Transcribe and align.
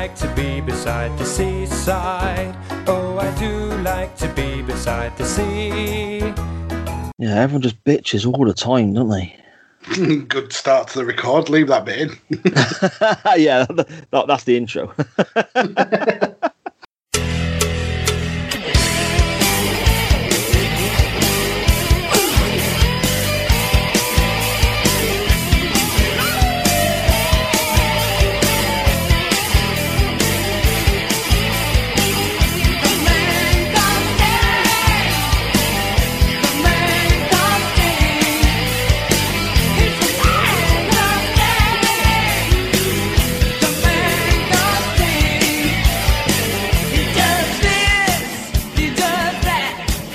Like 0.00 0.16
to 0.16 0.34
be 0.34 0.62
beside 0.62 1.14
the 1.18 1.26
seaside. 1.26 2.56
Oh, 2.86 3.18
I 3.18 3.30
do 3.38 3.76
like 3.82 4.16
to 4.16 4.28
be 4.32 4.62
beside 4.62 5.14
the 5.18 5.26
sea. 5.26 6.20
Yeah, 7.18 7.42
everyone 7.42 7.60
just 7.60 7.84
bitches 7.84 8.24
all 8.24 8.46
the 8.46 8.54
time, 8.54 8.94
don't 8.94 9.10
they? 9.10 9.36
Good 10.26 10.54
start 10.54 10.88
to 10.88 11.00
the 11.00 11.04
record. 11.04 11.50
Leave 11.50 11.68
that 11.68 11.84
bit 11.84 11.98
in. 11.98 12.18
yeah, 13.38 13.66
that, 13.68 14.24
that's 14.26 14.44
the 14.44 14.56
intro. 14.56 14.86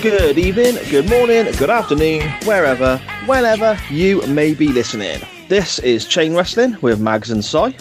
Good 0.06 0.38
evening, 0.38 0.76
good 0.88 1.10
morning, 1.10 1.52
good 1.58 1.68
afternoon, 1.68 2.30
wherever, 2.44 2.98
whenever 3.26 3.76
you 3.90 4.24
may 4.28 4.54
be 4.54 4.68
listening. 4.68 5.20
This 5.48 5.80
is 5.80 6.06
Chain 6.06 6.32
Wrestling 6.32 6.76
with 6.80 7.00
Mags 7.00 7.32
and 7.32 7.44
Si. 7.44 7.76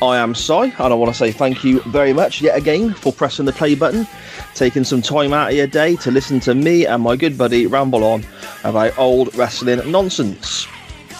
I 0.00 0.16
am 0.16 0.34
Si, 0.34 0.54
and 0.54 0.74
I 0.80 0.94
want 0.94 1.12
to 1.12 1.18
say 1.18 1.32
thank 1.32 1.64
you 1.64 1.80
very 1.80 2.14
much 2.14 2.40
yet 2.40 2.56
again 2.56 2.94
for 2.94 3.12
pressing 3.12 3.44
the 3.44 3.52
play 3.52 3.74
button, 3.74 4.08
taking 4.54 4.84
some 4.84 5.02
time 5.02 5.34
out 5.34 5.50
of 5.50 5.54
your 5.54 5.66
day 5.66 5.96
to 5.96 6.10
listen 6.10 6.40
to 6.40 6.54
me 6.54 6.86
and 6.86 7.02
my 7.02 7.14
good 7.14 7.36
buddy 7.36 7.66
ramble 7.66 8.04
on 8.04 8.24
about 8.64 8.96
old 8.98 9.34
wrestling 9.36 9.92
nonsense. 9.92 10.66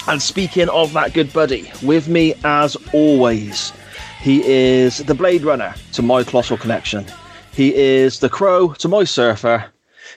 And 0.08 0.22
speaking 0.22 0.70
of 0.70 0.90
that 0.94 1.12
good 1.12 1.30
buddy, 1.34 1.70
with 1.82 2.08
me 2.08 2.32
as 2.44 2.78
always, 2.94 3.74
he 4.22 4.42
is 4.46 5.04
the 5.04 5.14
Blade 5.14 5.42
Runner 5.42 5.74
to 5.92 6.00
my 6.00 6.24
Colossal 6.24 6.56
Connection. 6.56 7.04
He 7.52 7.74
is 7.74 8.20
the 8.20 8.30
Crow 8.30 8.72
to 8.72 8.88
my 8.88 9.04
Surfer. 9.04 9.70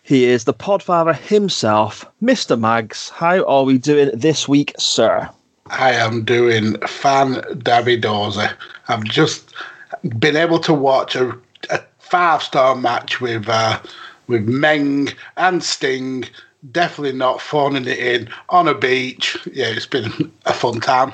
He 0.09 0.25
is 0.25 0.45
the 0.45 0.55
Podfather 0.55 1.15
himself, 1.15 2.03
Mr. 2.19 2.59
Mags. 2.59 3.09
How 3.09 3.45
are 3.45 3.63
we 3.63 3.77
doing 3.77 4.09
this 4.11 4.47
week, 4.47 4.73
sir? 4.79 5.29
I 5.67 5.91
am 5.91 6.25
doing 6.25 6.79
fan 6.88 7.35
Davidoza. 7.59 8.51
I've 8.88 9.03
just 9.03 9.53
been 10.17 10.35
able 10.35 10.57
to 10.61 10.73
watch 10.73 11.16
a, 11.16 11.38
a 11.69 11.81
five 11.99 12.41
star 12.41 12.75
match 12.75 13.21
with 13.21 13.47
uh, 13.47 13.79
with 14.25 14.49
Meng 14.49 15.09
and 15.38 15.63
Sting. 15.63 16.25
Definitely 16.71 17.16
not 17.16 17.39
phoning 17.39 17.85
it 17.85 18.00
in 18.00 18.29
on 18.50 18.67
a 18.67 18.73
beach. 18.73 19.38
Yeah, 19.53 19.67
it's 19.67 19.85
been 19.85 20.31
a 20.47 20.53
fun 20.53 20.79
time. 20.79 21.13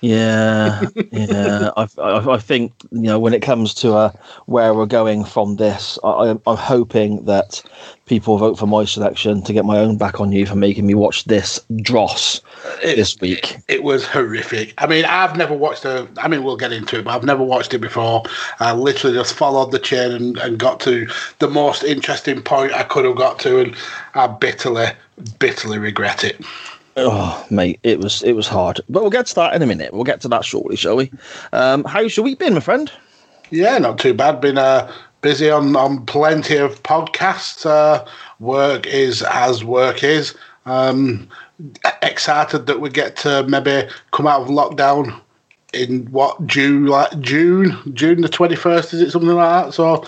Yeah, 0.00 0.82
yeah. 1.10 1.70
I, 1.76 1.88
I, 1.98 2.34
I 2.34 2.38
think 2.38 2.72
you 2.90 3.02
know 3.02 3.18
when 3.18 3.32
it 3.32 3.40
comes 3.40 3.72
to 3.74 3.94
uh, 3.94 4.12
where 4.44 4.74
we're 4.74 4.86
going 4.86 5.24
from 5.24 5.56
this, 5.56 5.98
I, 6.04 6.28
I'm, 6.28 6.42
I'm 6.46 6.56
hoping 6.56 7.24
that 7.24 7.62
people 8.04 8.36
vote 8.36 8.58
for 8.58 8.66
my 8.66 8.84
selection 8.84 9.42
to 9.42 9.52
get 9.52 9.64
my 9.64 9.78
own 9.78 9.96
back 9.96 10.20
on 10.20 10.32
you 10.32 10.44
for 10.46 10.54
making 10.54 10.86
me 10.86 10.94
watch 10.94 11.24
this 11.24 11.60
dross 11.80 12.40
this 12.82 13.18
week. 13.20 13.56
It 13.68 13.82
was 13.82 14.06
horrific. 14.06 14.74
I 14.78 14.86
mean, 14.86 15.06
I've 15.06 15.36
never 15.36 15.54
watched 15.54 15.86
a. 15.86 16.06
I 16.18 16.28
mean, 16.28 16.44
we'll 16.44 16.58
get 16.58 16.72
into 16.72 16.98
it, 16.98 17.04
but 17.04 17.14
I've 17.14 17.24
never 17.24 17.42
watched 17.42 17.72
it 17.72 17.78
before. 17.78 18.22
I 18.60 18.72
literally 18.72 19.16
just 19.16 19.34
followed 19.34 19.72
the 19.72 19.78
chain 19.78 20.12
and, 20.12 20.36
and 20.38 20.58
got 20.58 20.78
to 20.80 21.08
the 21.38 21.48
most 21.48 21.84
interesting 21.84 22.42
point 22.42 22.72
I 22.72 22.82
could 22.82 23.06
have 23.06 23.16
got 23.16 23.38
to, 23.40 23.60
and 23.60 23.74
I 24.14 24.26
bitterly, 24.26 24.88
bitterly 25.38 25.78
regret 25.78 26.22
it. 26.22 26.38
Oh, 26.98 27.46
mate, 27.50 27.78
it 27.82 27.98
was 28.00 28.22
it 28.22 28.32
was 28.32 28.48
hard, 28.48 28.80
but 28.88 29.02
we'll 29.02 29.10
get 29.10 29.26
to 29.26 29.34
that 29.34 29.54
in 29.54 29.62
a 29.62 29.66
minute. 29.66 29.92
We'll 29.92 30.04
get 30.04 30.20
to 30.22 30.28
that 30.28 30.44
shortly, 30.44 30.76
shall 30.76 30.96
we? 30.96 31.10
Um, 31.52 31.84
how's 31.84 32.16
your 32.16 32.24
week 32.24 32.38
been, 32.38 32.54
my 32.54 32.60
friend? 32.60 32.90
Yeah, 33.50 33.76
not 33.78 33.98
too 33.98 34.14
bad. 34.14 34.40
Been 34.40 34.56
uh, 34.56 34.90
busy 35.20 35.50
on, 35.50 35.76
on 35.76 36.06
plenty 36.06 36.56
of 36.56 36.82
podcasts. 36.82 37.66
Uh, 37.66 38.04
work 38.40 38.86
is 38.86 39.22
as 39.22 39.62
work 39.62 40.02
is. 40.02 40.34
Um, 40.64 41.28
excited 42.02 42.66
that 42.66 42.80
we 42.80 42.90
get 42.90 43.16
to 43.16 43.44
maybe 43.46 43.88
come 44.12 44.26
out 44.26 44.42
of 44.42 44.48
lockdown 44.48 45.20
in 45.74 46.06
what 46.06 46.44
June, 46.46 46.86
like 46.86 47.18
June, 47.20 47.76
June 47.94 48.22
the 48.22 48.28
twenty 48.28 48.56
first. 48.56 48.94
Is 48.94 49.02
it 49.02 49.10
something 49.10 49.30
like 49.30 49.66
that? 49.66 49.74
So 49.74 50.04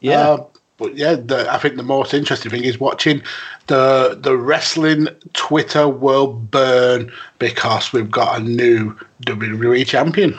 Yeah. 0.00 0.20
uh, 0.20 0.46
but 0.78 0.96
yeah, 0.96 1.16
the, 1.16 1.52
I 1.52 1.58
think 1.58 1.76
the 1.76 1.82
most 1.82 2.14
interesting 2.14 2.50
thing 2.50 2.64
is 2.64 2.80
watching 2.80 3.22
the 3.66 4.16
the 4.18 4.36
wrestling 4.36 5.08
Twitter 5.34 5.88
world 5.88 6.50
burn 6.50 7.12
because 7.38 7.92
we've 7.92 8.10
got 8.10 8.40
a 8.40 8.42
new 8.42 8.96
WWE 9.26 9.86
champion. 9.86 10.38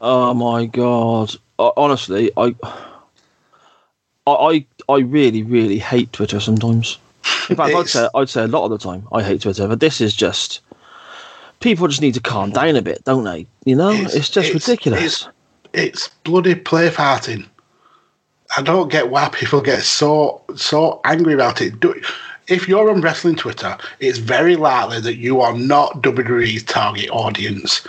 Oh 0.00 0.34
my 0.34 0.66
god! 0.66 1.34
Uh, 1.58 1.70
honestly, 1.76 2.30
I, 2.36 2.54
I, 4.26 4.32
I, 4.32 4.66
I 4.88 4.98
really, 4.98 5.42
really 5.42 5.78
hate 5.78 6.12
Twitter 6.12 6.38
sometimes. 6.38 6.98
In 7.48 7.56
fact, 7.56 7.74
I'd 7.74 7.88
say 7.88 8.08
I'd 8.14 8.28
say 8.28 8.44
a 8.44 8.48
lot 8.48 8.64
of 8.64 8.70
the 8.70 8.78
time 8.78 9.08
I 9.10 9.22
hate 9.22 9.40
Twitter, 9.40 9.66
but 9.66 9.80
this 9.80 10.00
is 10.00 10.14
just 10.14 10.60
people 11.60 11.88
just 11.88 12.02
need 12.02 12.14
to 12.14 12.20
calm 12.20 12.50
down 12.50 12.76
a 12.76 12.82
bit, 12.82 13.04
don't 13.04 13.24
they? 13.24 13.46
You 13.64 13.74
know, 13.74 13.90
it's, 13.92 14.28
just 14.28 14.52
ridiculous. 14.52 15.02
It's, 15.02 15.28
it's 15.72 16.08
bloody 16.24 16.54
play 16.54 16.90
fighting. 16.90 17.46
I 18.56 18.62
don't 18.62 18.90
get 18.90 19.10
why 19.10 19.28
people 19.28 19.60
get 19.60 19.82
so 19.82 20.40
so 20.56 21.00
angry 21.04 21.34
about 21.34 21.60
it. 21.60 21.80
Do, 21.80 22.00
if 22.48 22.66
you're 22.66 22.90
on 22.90 23.02
wrestling 23.02 23.36
Twitter, 23.36 23.76
it's 24.00 24.18
very 24.18 24.56
likely 24.56 25.00
that 25.00 25.16
you 25.16 25.40
are 25.40 25.56
not 25.56 26.02
WWE's 26.02 26.62
target 26.62 27.10
audience. 27.10 27.86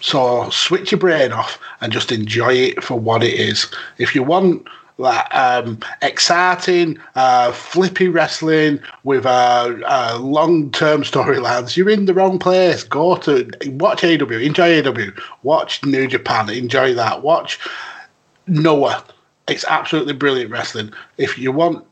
So 0.00 0.48
switch 0.50 0.92
your 0.92 1.00
brain 1.00 1.32
off 1.32 1.58
and 1.80 1.92
just 1.92 2.12
enjoy 2.12 2.54
it 2.54 2.84
for 2.84 2.98
what 2.98 3.22
it 3.22 3.34
is. 3.34 3.66
If 3.98 4.14
you 4.14 4.22
want 4.22 4.66
like 4.96 5.34
um, 5.34 5.80
exciting, 6.02 6.98
uh, 7.14 7.52
flippy 7.52 8.08
wrestling 8.08 8.80
with 9.02 9.24
uh, 9.26 9.74
uh, 9.86 10.18
long-term 10.20 11.02
storylines, 11.02 11.76
you're 11.76 11.90
in 11.90 12.04
the 12.04 12.14
wrong 12.14 12.38
place. 12.38 12.84
Go 12.84 13.16
to 13.16 13.50
watch 13.66 14.02
AEW, 14.02 14.44
enjoy 14.44 14.82
AEW, 14.82 15.18
watch 15.42 15.84
New 15.84 16.06
Japan, 16.06 16.48
enjoy 16.50 16.94
that. 16.94 17.22
Watch 17.22 17.58
Noah. 18.46 19.02
It's 19.48 19.64
absolutely 19.64 20.12
brilliant 20.12 20.50
wrestling. 20.50 20.92
If 21.18 21.38
you 21.38 21.52
want 21.52 21.84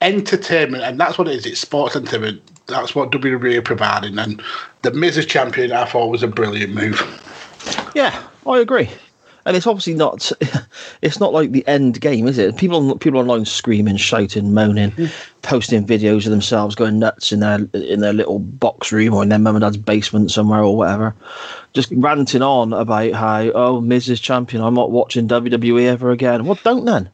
entertainment, 0.00 0.82
and 0.82 0.98
that's 0.98 1.18
what 1.18 1.28
it 1.28 1.34
is, 1.34 1.46
it's 1.46 1.60
sports 1.60 1.96
entertainment. 1.96 2.42
That's 2.66 2.94
what 2.94 3.10
WWE 3.10 3.58
are 3.58 3.62
providing. 3.62 4.18
And 4.18 4.42
the 4.82 4.92
Miz 4.92 5.18
as 5.18 5.26
champion, 5.26 5.72
I 5.72 5.84
thought 5.84 6.08
was 6.08 6.22
a 6.22 6.28
brilliant 6.28 6.74
move. 6.74 7.00
Yeah, 7.94 8.22
I 8.46 8.58
agree. 8.58 8.88
And 9.44 9.56
it's 9.56 9.66
obviously 9.66 9.94
not. 9.94 10.30
It's 11.02 11.18
not 11.18 11.32
like 11.32 11.50
the 11.50 11.66
end 11.66 12.00
game, 12.00 12.28
is 12.28 12.38
it? 12.38 12.56
People, 12.56 12.96
people 12.96 13.18
online 13.18 13.44
screaming, 13.44 13.96
shouting, 13.96 14.54
moaning, 14.54 14.92
mm. 14.92 15.12
posting 15.42 15.84
videos 15.84 16.26
of 16.26 16.30
themselves 16.30 16.76
going 16.76 17.00
nuts 17.00 17.32
in 17.32 17.40
their 17.40 17.68
in 17.74 18.00
their 18.00 18.12
little 18.12 18.38
box 18.38 18.92
room 18.92 19.12
or 19.12 19.24
in 19.24 19.28
their 19.28 19.40
mum 19.40 19.56
and 19.56 19.62
dad's 19.62 19.76
basement 19.76 20.30
somewhere 20.30 20.62
or 20.62 20.76
whatever, 20.76 21.14
just 21.72 21.90
ranting 21.96 22.42
on 22.42 22.72
about 22.72 23.12
how 23.14 23.50
oh 23.50 23.80
Miz 23.80 24.08
is 24.08 24.20
champion. 24.20 24.62
I'm 24.62 24.74
not 24.74 24.92
watching 24.92 25.26
WWE 25.26 25.86
ever 25.86 26.12
again. 26.12 26.44
Well, 26.44 26.58
don't 26.62 26.84
then. 26.84 27.10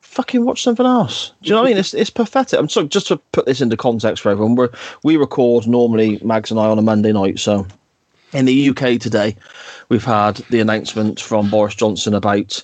Fucking 0.00 0.44
watch 0.44 0.62
something 0.62 0.86
else. 0.86 1.32
Do 1.42 1.48
you 1.48 1.54
know 1.54 1.62
what 1.62 1.68
I 1.68 1.70
mean? 1.70 1.78
It's 1.78 1.92
it's 1.92 2.10
pathetic. 2.10 2.58
I'm 2.58 2.68
sorry, 2.68 2.88
just 2.88 3.08
to 3.08 3.18
put 3.32 3.44
this 3.44 3.60
into 3.60 3.76
context 3.76 4.22
for 4.22 4.30
everyone. 4.30 4.54
We 4.54 4.68
we 5.04 5.16
record 5.18 5.66
normally 5.66 6.18
Mags 6.22 6.50
and 6.50 6.58
I 6.58 6.64
on 6.64 6.78
a 6.78 6.82
Monday 6.82 7.12
night, 7.12 7.38
so 7.38 7.66
in 8.32 8.44
the 8.44 8.70
UK 8.70 9.00
today, 9.00 9.36
we've 9.88 10.04
had 10.04 10.36
the 10.50 10.60
announcement 10.60 11.20
from 11.20 11.50
Boris 11.50 11.74
Johnson 11.74 12.14
about 12.14 12.62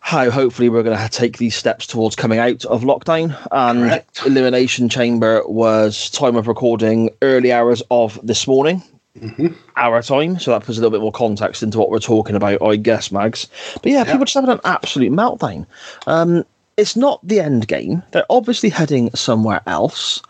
how 0.00 0.30
hopefully 0.30 0.68
we're 0.68 0.82
going 0.82 0.98
to 0.98 1.08
take 1.08 1.38
these 1.38 1.56
steps 1.56 1.86
towards 1.86 2.14
coming 2.14 2.38
out 2.38 2.64
of 2.66 2.82
lockdown. 2.82 3.36
And 3.50 3.80
Correct. 3.80 4.26
Elimination 4.26 4.90
Chamber 4.90 5.42
was 5.46 6.10
time 6.10 6.36
of 6.36 6.46
recording 6.46 7.10
early 7.22 7.52
hours 7.52 7.82
of 7.90 8.18
this 8.22 8.46
morning. 8.46 8.82
our 9.76 10.02
time, 10.02 10.38
so 10.38 10.50
that 10.50 10.64
puts 10.64 10.76
a 10.76 10.80
little 10.80 10.90
bit 10.90 11.00
more 11.00 11.12
context 11.12 11.62
into 11.62 11.78
what 11.78 11.88
we're 11.88 12.00
talking 12.00 12.34
about, 12.34 12.60
I 12.60 12.76
guess, 12.76 13.12
Mags. 13.12 13.48
But 13.80 13.92
yeah, 13.92 14.04
people 14.04 14.24
just 14.24 14.34
having 14.34 14.50
an 14.50 14.60
absolute 14.64 15.12
meltdown. 15.12 15.66
Um, 16.06 16.44
it's 16.76 16.96
not 16.96 17.26
the 17.26 17.40
end 17.40 17.68
game. 17.68 18.02
They're 18.10 18.26
obviously 18.28 18.70
heading 18.70 19.10
somewhere 19.14 19.62
else. 19.66 20.20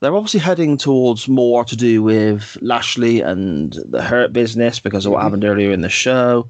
They're 0.00 0.14
obviously 0.14 0.40
heading 0.40 0.76
towards 0.76 1.28
more 1.28 1.64
to 1.64 1.76
do 1.76 2.02
with 2.02 2.56
Lashley 2.62 3.20
and 3.20 3.72
the 3.86 4.02
Hurt 4.02 4.32
business 4.32 4.78
because 4.78 5.06
of 5.06 5.12
what 5.12 5.22
happened 5.22 5.44
earlier 5.44 5.72
in 5.72 5.80
the 5.80 5.88
show. 5.88 6.46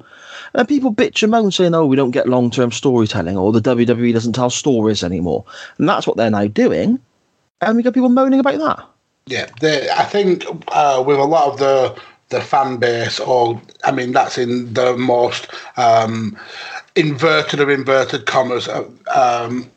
And 0.53 0.67
people 0.67 0.93
bitch 0.93 1.23
and 1.23 1.31
moan 1.31 1.51
saying, 1.51 1.73
oh, 1.73 1.85
we 1.85 1.95
don't 1.95 2.11
get 2.11 2.29
long 2.29 2.51
term 2.51 2.71
storytelling 2.71 3.37
or 3.37 3.51
the 3.51 3.61
WWE 3.61 4.13
doesn't 4.13 4.33
tell 4.33 4.49
stories 4.49 5.03
anymore. 5.03 5.45
And 5.77 5.89
that's 5.89 6.05
what 6.05 6.17
they're 6.17 6.29
now 6.29 6.47
doing. 6.47 6.99
And 7.61 7.75
we 7.75 7.83
got 7.83 7.93
people 7.93 8.09
moaning 8.09 8.39
about 8.39 8.59
that. 8.59 8.85
Yeah, 9.25 9.47
they, 9.61 9.89
I 9.89 10.05
think 10.05 10.43
uh, 10.69 11.03
with 11.05 11.19
a 11.19 11.23
lot 11.23 11.53
of 11.53 11.59
the 11.59 12.01
the 12.29 12.41
fan 12.41 12.77
base, 12.77 13.19
or 13.19 13.59
I 13.83 13.91
mean, 13.91 14.11
that's 14.11 14.37
in 14.37 14.73
the 14.73 14.95
most 14.95 15.47
um, 15.77 16.37
inverted 16.95 17.59
of 17.59 17.69
inverted 17.69 18.25
commas. 18.25 18.67
uh, 18.67 18.85
Um, 19.13 19.69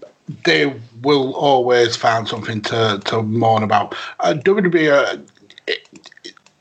they 0.44 0.74
will 1.02 1.34
always 1.34 1.96
find 1.96 2.28
something 2.28 2.60
to, 2.62 3.00
to 3.04 3.22
mourn 3.22 3.62
about. 3.62 3.94
Uh, 4.20 4.34
WWE 4.34 4.92
are 4.92 5.22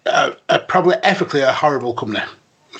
uh, 0.06 0.33
uh, 0.50 0.59
probably 0.68 0.95
ethically 1.03 1.41
a 1.41 1.51
horrible 1.51 1.94
company. 1.94 2.23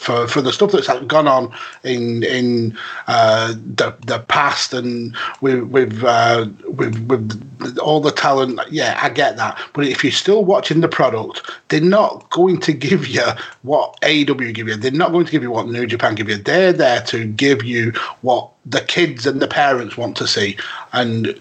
For, 0.02 0.28
for 0.28 0.42
the 0.42 0.52
stuff 0.52 0.72
that's 0.72 0.88
gone 1.06 1.28
on 1.28 1.54
in 1.84 2.24
in 2.24 2.76
uh, 3.08 3.54
the 3.54 3.96
the 4.08 4.18
past 4.28 4.74
and 4.74 5.16
with 5.42 5.64
with, 5.66 6.04
uh, 6.04 6.48
with 6.66 6.98
with 7.08 7.78
all 7.78 8.02
the 8.02 8.12
talent, 8.12 8.60
yeah, 8.72 9.00
I 9.00 9.10
get 9.10 9.38
that. 9.38 9.60
But 9.74 9.86
if 9.86 10.04
you're 10.04 10.12
still 10.12 10.44
watching 10.44 10.82
the 10.82 10.88
product, 10.88 11.52
they're 11.68 11.82
not 11.82 12.28
going 12.32 12.60
to 12.62 12.74
give 12.74 13.08
you 13.08 13.26
what 13.62 14.00
AEW 14.02 14.54
give 14.56 14.68
you. 14.68 14.76
They're 14.76 14.92
not 14.92 15.12
going 15.12 15.26
to 15.26 15.32
give 15.32 15.44
you 15.44 15.52
what 15.52 15.68
New 15.68 15.86
Japan 15.86 16.16
give 16.16 16.30
you. 16.30 16.38
They're 16.38 16.74
there 16.74 17.02
to 17.04 17.26
give 17.26 17.64
you 17.64 17.92
what 18.22 18.50
the 18.66 18.82
kids 18.82 19.26
and 19.26 19.42
the 19.42 19.48
parents 19.48 19.98
want 19.98 20.18
to 20.18 20.28
see. 20.28 20.58
And 20.94 21.40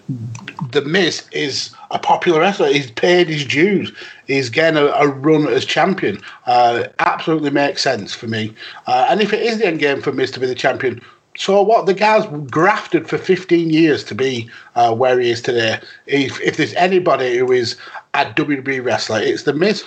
the 0.71 0.81
Miz 0.81 1.27
is 1.31 1.73
a 1.91 1.99
popular 1.99 2.39
wrestler. 2.39 2.67
He's 2.67 2.91
paid 2.91 3.27
his 3.27 3.45
dues. 3.45 3.91
He's 4.31 4.49
getting 4.49 4.77
a, 4.77 4.85
a 4.85 5.07
run 5.07 5.47
as 5.47 5.65
champion. 5.65 6.21
Uh, 6.45 6.85
absolutely 6.99 7.49
makes 7.49 7.81
sense 7.81 8.13
for 8.13 8.27
me. 8.27 8.53
Uh, 8.87 9.07
and 9.09 9.21
if 9.21 9.33
it 9.33 9.41
is 9.41 9.59
the 9.59 9.67
end 9.67 9.79
game 9.79 10.01
for 10.01 10.11
Miz 10.11 10.31
to 10.31 10.39
be 10.39 10.47
the 10.47 10.55
champion, 10.55 11.01
so 11.37 11.61
what? 11.61 11.85
The 11.85 11.93
guy's 11.93 12.25
grafted 12.49 13.07
for 13.07 13.17
15 13.17 13.69
years 13.69 14.03
to 14.05 14.15
be 14.15 14.49
uh, 14.75 14.93
where 14.93 15.19
he 15.19 15.29
is 15.29 15.41
today. 15.41 15.79
If, 16.05 16.41
if 16.41 16.57
there's 16.57 16.73
anybody 16.73 17.37
who 17.37 17.51
is 17.51 17.77
a 18.13 18.25
WWE 18.25 18.83
wrestler, 18.83 19.19
it's 19.21 19.43
the 19.43 19.53
Miz. 19.53 19.85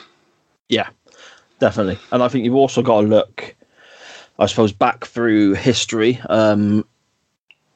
Yeah, 0.69 0.89
definitely. 1.59 1.99
And 2.13 2.23
I 2.23 2.29
think 2.29 2.45
you've 2.45 2.55
also 2.55 2.83
got 2.83 3.03
to 3.03 3.07
look, 3.07 3.55
I 4.39 4.47
suppose, 4.47 4.73
back 4.73 5.05
through 5.05 5.55
history. 5.55 6.19
Um, 6.31 6.85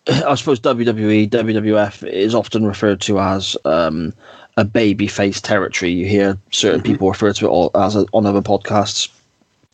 I 0.09 0.35
suppose 0.35 0.61
WWE, 0.61 1.29
WWF 1.29 2.09
is 2.09 2.35
often 2.35 2.67
referred 2.67 3.01
to 3.03 3.21
as 3.21 3.57
um, 3.67 4.15
a 4.59 4.65
babyface 4.65 5.41
territory. 5.41 5.93
You 5.93 6.07
hear 6.07 6.37
certain 6.51 6.83
people 6.83 7.09
refer 7.09 7.33
to 7.33 7.47
it 7.47 7.49
all 7.49 7.71
as 7.77 7.95
a, 7.95 8.07
on 8.13 8.27
other 8.27 8.43
podcasts. 8.43 9.09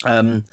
Um, 0.04 0.44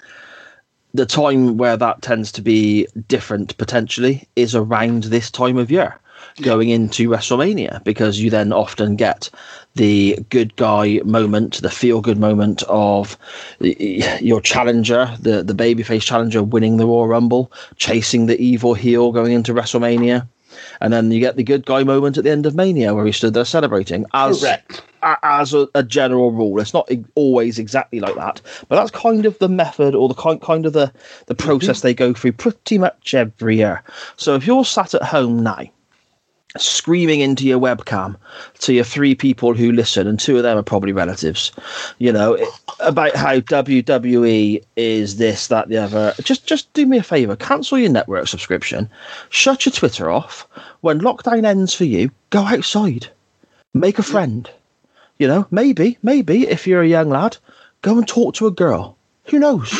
the 0.93 1.05
time 1.05 1.57
where 1.57 1.75
that 1.75 2.01
tends 2.01 2.31
to 2.33 2.41
be 2.41 2.87
different 3.09 3.57
potentially 3.57 4.27
is 4.37 4.55
around 4.55 5.03
this 5.03 5.29
time 5.29 5.57
of 5.57 5.69
year 5.69 5.99
going 6.41 6.69
into 6.69 7.09
WrestleMania 7.09 7.83
because 7.83 8.21
you 8.21 8.29
then 8.29 8.53
often 8.53 8.95
get 8.95 9.29
the 9.75 10.17
good 10.29 10.55
guy 10.55 11.01
moment, 11.03 11.61
the 11.61 11.69
feel 11.69 11.99
good 11.99 12.17
moment 12.17 12.63
of 12.69 13.17
your 13.59 14.39
challenger, 14.39 15.13
the 15.19 15.43
the 15.43 15.53
babyface 15.53 16.03
challenger 16.03 16.41
winning 16.41 16.77
the 16.77 16.85
Royal 16.85 17.07
Rumble, 17.07 17.51
chasing 17.75 18.27
the 18.27 18.39
evil 18.41 18.75
heel 18.75 19.11
going 19.11 19.33
into 19.33 19.53
WrestleMania. 19.53 20.25
And 20.79 20.91
then 20.91 21.11
you 21.11 21.19
get 21.19 21.35
the 21.35 21.43
good 21.43 21.65
guy 21.65 21.83
moment 21.83 22.17
at 22.17 22.23
the 22.23 22.31
end 22.31 22.45
of 22.45 22.55
Mania 22.55 22.93
where 22.93 23.05
he 23.05 23.11
stood 23.11 23.33
there 23.33 23.45
celebrating. 23.45 24.05
As 24.13 24.41
Correct. 24.41 24.83
a- 25.03 25.17
as 25.23 25.53
a, 25.53 25.67
a 25.75 25.83
general 25.83 26.31
rule, 26.31 26.59
it's 26.59 26.73
not 26.73 26.89
always 27.15 27.59
exactly 27.59 27.99
like 27.99 28.15
that, 28.15 28.41
but 28.67 28.75
that's 28.75 28.91
kind 28.91 29.25
of 29.25 29.37
the 29.39 29.49
method 29.49 29.95
or 29.95 30.07
the 30.07 30.13
kind 30.13 30.41
kind 30.41 30.65
of 30.65 30.73
the 30.73 30.91
the 31.25 31.35
mm-hmm. 31.35 31.47
process 31.47 31.81
they 31.81 31.93
go 31.93 32.13
through 32.13 32.33
pretty 32.33 32.77
much 32.77 33.13
every 33.13 33.57
year. 33.57 33.83
So 34.17 34.35
if 34.35 34.45
you're 34.45 34.65
sat 34.65 34.93
at 34.93 35.03
home 35.03 35.43
now, 35.43 35.65
screaming 36.57 37.21
into 37.21 37.45
your 37.45 37.59
webcam 37.59 38.15
to 38.59 38.73
your 38.73 38.83
three 38.83 39.15
people 39.15 39.53
who 39.53 39.71
listen, 39.71 40.07
and 40.07 40.19
two 40.19 40.37
of 40.37 40.43
them 40.43 40.57
are 40.57 40.63
probably 40.63 40.91
relatives, 40.91 41.51
you 41.99 42.11
know, 42.11 42.37
about 42.79 43.15
how 43.15 43.39
WWE 43.39 44.63
is 44.75 45.17
this, 45.17 45.47
that, 45.47 45.69
the 45.69 45.77
other. 45.77 46.13
Just, 46.21 46.45
just 46.45 46.71
do 46.73 46.85
me 46.85 46.97
a 46.97 47.03
favor, 47.03 47.35
cancel 47.35 47.77
your 47.77 47.89
network 47.89 48.27
subscription, 48.27 48.89
shut 49.29 49.65
your 49.65 49.73
Twitter 49.73 50.09
off. 50.09 50.47
When 50.81 50.99
lockdown 50.99 51.45
ends 51.45 51.73
for 51.73 51.85
you, 51.85 52.11
go 52.29 52.41
outside, 52.41 53.07
make 53.73 53.99
a 53.99 54.03
friend. 54.03 54.49
You 55.19 55.27
know, 55.27 55.47
maybe, 55.51 55.97
maybe 56.01 56.47
if 56.47 56.65
you're 56.65 56.81
a 56.81 56.87
young 56.87 57.09
lad, 57.09 57.37
go 57.81 57.97
and 57.97 58.07
talk 58.07 58.35
to 58.35 58.47
a 58.47 58.51
girl. 58.51 58.97
Who 59.25 59.39
knows? 59.39 59.71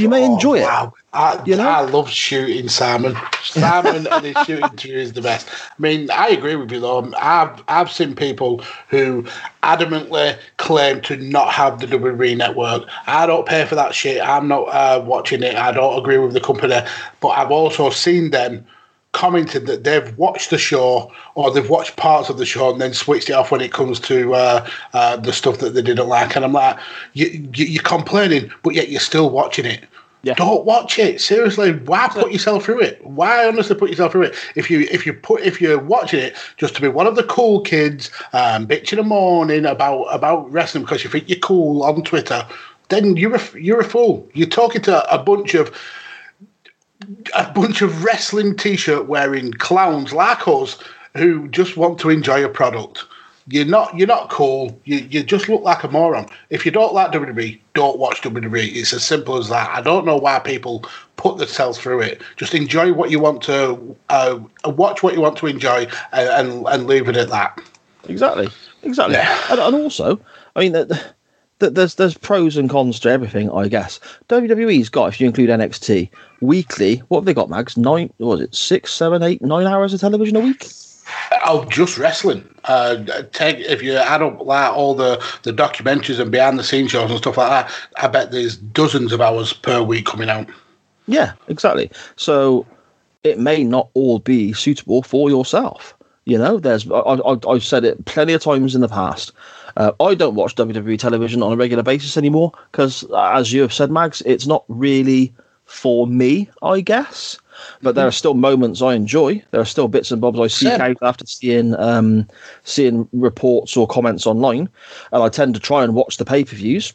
You 0.00 0.08
may 0.08 0.24
enjoy 0.24 0.58
it. 0.58 0.62
Oh, 0.62 0.66
Wow. 0.66 0.94
I, 1.12 1.42
You 1.44 1.56
know? 1.56 1.68
I 1.68 1.80
love 1.80 2.08
shooting 2.08 2.68
Simon. 2.68 3.16
Simon 3.42 4.06
and 4.06 4.24
his 4.24 4.46
shooting 4.46 4.68
through 4.76 4.92
is 4.96 5.12
the 5.12 5.20
best. 5.20 5.48
I 5.50 5.82
mean, 5.82 6.08
I 6.10 6.28
agree 6.28 6.54
with 6.54 6.70
you 6.70 6.78
though. 6.80 7.12
I've 7.18 7.62
I've 7.68 7.90
seen 7.90 8.14
people 8.14 8.62
who 8.88 9.24
adamantly 9.64 10.38
claim 10.58 11.00
to 11.02 11.16
not 11.16 11.52
have 11.52 11.80
the 11.80 11.86
WWE 11.86 12.36
network. 12.36 12.84
I 13.06 13.26
don't 13.26 13.46
pay 13.46 13.64
for 13.66 13.74
that 13.74 13.94
shit. 13.94 14.22
I'm 14.22 14.46
not 14.48 14.68
uh, 14.68 15.02
watching 15.04 15.42
it. 15.42 15.56
I 15.56 15.72
don't 15.72 15.98
agree 15.98 16.18
with 16.18 16.32
the 16.32 16.40
company. 16.40 16.80
But 17.20 17.28
I've 17.28 17.50
also 17.50 17.90
seen 17.90 18.30
them 18.30 18.64
commented 19.12 19.66
that 19.66 19.84
they've 19.84 20.16
watched 20.16 20.50
the 20.50 20.58
show 20.58 21.12
or 21.34 21.50
they've 21.50 21.68
watched 21.68 21.96
parts 21.96 22.28
of 22.28 22.38
the 22.38 22.46
show 22.46 22.70
and 22.70 22.80
then 22.80 22.94
switched 22.94 23.28
it 23.28 23.32
off 23.32 23.50
when 23.50 23.60
it 23.60 23.72
comes 23.72 23.98
to 24.00 24.34
uh, 24.34 24.68
uh, 24.92 25.16
the 25.16 25.32
stuff 25.32 25.58
that 25.58 25.74
they 25.74 25.82
didn't 25.82 26.08
like. 26.08 26.36
And 26.36 26.44
I'm 26.44 26.52
like, 26.52 26.78
you, 27.14 27.26
you, 27.54 27.66
you're 27.66 27.82
complaining, 27.82 28.50
but 28.62 28.74
yet 28.74 28.88
you're 28.88 29.00
still 29.00 29.30
watching 29.30 29.64
it. 29.64 29.84
Yeah. 30.22 30.34
Don't 30.34 30.66
watch 30.66 30.98
it. 30.98 31.20
Seriously, 31.20 31.72
why 31.72 32.08
put 32.08 32.30
yourself 32.30 32.64
through 32.64 32.80
it? 32.80 33.02
Why 33.04 33.48
honestly 33.48 33.74
put 33.74 33.88
yourself 33.88 34.12
through 34.12 34.24
it? 34.24 34.34
If 34.54 34.70
you 34.70 34.80
if 34.90 35.06
you 35.06 35.14
put 35.14 35.40
if 35.40 35.62
you're 35.62 35.78
watching 35.78 36.20
it 36.20 36.36
just 36.58 36.74
to 36.74 36.82
be 36.82 36.88
one 36.88 37.06
of 37.06 37.16
the 37.16 37.22
cool 37.22 37.62
kids, 37.62 38.10
um, 38.34 38.66
bitching 38.66 38.98
and 38.98 39.08
morning 39.08 39.64
about 39.64 40.04
about 40.04 40.50
wrestling 40.52 40.84
because 40.84 41.02
you 41.04 41.08
think 41.08 41.30
you're 41.30 41.38
cool 41.38 41.82
on 41.82 42.02
Twitter, 42.02 42.46
then 42.90 43.16
you're 43.16 43.36
a, 43.36 43.40
you're 43.58 43.80
a 43.80 43.84
fool. 43.84 44.28
You're 44.34 44.46
talking 44.46 44.82
to 44.82 45.14
a 45.14 45.18
bunch 45.22 45.54
of 45.54 45.74
a 47.34 47.50
bunch 47.52 47.82
of 47.82 48.04
wrestling 48.04 48.56
t-shirt 48.56 49.06
wearing 49.06 49.52
clowns 49.52 50.12
like 50.12 50.46
us 50.46 50.78
who 51.16 51.48
just 51.48 51.76
want 51.76 51.98
to 52.00 52.10
enjoy 52.10 52.44
a 52.44 52.48
product. 52.48 53.04
You're 53.48 53.64
not 53.64 53.96
you're 53.96 54.06
not 54.06 54.28
cool. 54.28 54.78
You 54.84 54.98
you 54.98 55.22
just 55.24 55.48
look 55.48 55.62
like 55.62 55.82
a 55.82 55.88
moron. 55.88 56.28
If 56.50 56.64
you 56.64 56.70
don't 56.70 56.94
like 56.94 57.10
WWE, 57.10 57.58
don't 57.74 57.98
watch 57.98 58.20
WWE. 58.22 58.76
It's 58.76 58.92
as 58.92 59.04
simple 59.04 59.38
as 59.38 59.48
that. 59.48 59.70
I 59.70 59.80
don't 59.80 60.06
know 60.06 60.16
why 60.16 60.38
people 60.38 60.84
put 61.16 61.38
themselves 61.38 61.78
through 61.78 62.00
it. 62.02 62.22
Just 62.36 62.54
enjoy 62.54 62.92
what 62.92 63.10
you 63.10 63.18
want 63.18 63.42
to 63.44 63.96
uh, 64.08 64.38
watch 64.66 65.02
what 65.02 65.14
you 65.14 65.20
want 65.20 65.36
to 65.38 65.46
enjoy 65.46 65.88
and, 66.12 66.28
and 66.28 66.66
and 66.68 66.86
leave 66.86 67.08
it 67.08 67.16
at 67.16 67.28
that. 67.30 67.60
Exactly, 68.08 68.48
exactly. 68.82 69.16
Yeah. 69.16 69.40
And, 69.50 69.58
and 69.58 69.74
also, 69.74 70.20
I 70.54 70.60
mean, 70.60 70.72
that 70.72 71.14
that 71.58 71.74
there's 71.74 71.94
there's 71.94 72.16
pros 72.16 72.56
and 72.56 72.68
cons 72.68 73.00
to 73.00 73.10
everything, 73.10 73.50
I 73.50 73.68
guess. 73.68 74.00
WWE's 74.28 74.88
got, 74.88 75.08
if 75.08 75.20
you 75.20 75.26
include 75.26 75.50
NXT, 75.50 76.10
weekly. 76.40 76.96
What 77.08 77.18
have 77.18 77.24
they 77.24 77.34
got, 77.34 77.50
Mags? 77.50 77.76
Nine? 77.76 78.12
What 78.18 78.26
was 78.26 78.40
it? 78.40 78.54
Six, 78.54 78.92
seven, 78.92 79.22
eight, 79.22 79.42
nine 79.42 79.66
hours 79.66 79.94
of 79.94 80.00
television 80.00 80.36
a 80.36 80.40
week? 80.40 80.66
Oh, 81.44 81.64
just 81.66 81.98
wrestling. 81.98 82.48
Uh, 82.64 83.04
take 83.32 83.58
if 83.58 83.82
you 83.82 83.94
add 83.94 84.22
up 84.22 84.40
like 84.40 84.72
all 84.72 84.94
the 84.94 85.22
the 85.42 85.52
documentaries 85.52 86.20
and 86.20 86.30
behind 86.30 86.58
the 86.58 86.64
scenes 86.64 86.90
shows 86.90 87.10
and 87.10 87.18
stuff 87.18 87.36
like 87.36 87.50
that. 87.50 87.72
I 87.96 88.08
bet 88.08 88.30
there's 88.30 88.56
dozens 88.56 89.12
of 89.12 89.20
hours 89.20 89.52
per 89.52 89.82
week 89.82 90.06
coming 90.06 90.30
out. 90.30 90.48
Yeah, 91.06 91.32
exactly. 91.48 91.90
So 92.16 92.66
it 93.24 93.38
may 93.38 93.64
not 93.64 93.88
all 93.94 94.18
be 94.18 94.52
suitable 94.52 95.02
for 95.02 95.30
yourself. 95.30 95.94
You 96.26 96.38
know, 96.38 96.58
there's 96.58 96.88
I, 96.90 96.98
I, 96.98 97.38
I've 97.48 97.64
said 97.64 97.84
it 97.84 98.04
plenty 98.04 98.32
of 98.34 98.42
times 98.42 98.74
in 98.74 98.80
the 98.80 98.88
past. 98.88 99.32
Uh, 99.76 99.92
I 100.00 100.14
don't 100.14 100.34
watch 100.34 100.54
WWE 100.56 100.98
television 100.98 101.42
on 101.42 101.52
a 101.52 101.56
regular 101.56 101.82
basis 101.82 102.16
anymore 102.16 102.52
because, 102.70 103.04
as 103.16 103.52
you 103.52 103.62
have 103.62 103.72
said, 103.72 103.90
Mags, 103.90 104.20
it's 104.26 104.46
not 104.46 104.64
really 104.68 105.32
for 105.70 106.06
me. 106.06 106.50
I 106.62 106.80
guess, 106.80 107.38
but 107.80 107.94
there 107.94 108.06
are 108.06 108.12
still 108.12 108.34
moments 108.34 108.82
I 108.82 108.94
enjoy. 108.94 109.42
There 109.52 109.60
are 109.60 109.64
still 109.64 109.88
bits 109.88 110.10
and 110.10 110.20
bobs 110.20 110.38
I 110.40 110.48
seek 110.48 110.68
Same. 110.68 110.80
out 110.80 110.96
after 111.02 111.26
seeing 111.26 111.74
um, 111.76 112.26
seeing 112.64 113.08
reports 113.12 113.76
or 113.76 113.86
comments 113.86 114.26
online, 114.26 114.68
and 115.12 115.22
I 115.22 115.28
tend 115.28 115.54
to 115.54 115.60
try 115.60 115.84
and 115.84 115.94
watch 115.94 116.16
the 116.16 116.24
pay 116.24 116.44
per 116.44 116.56
views. 116.56 116.92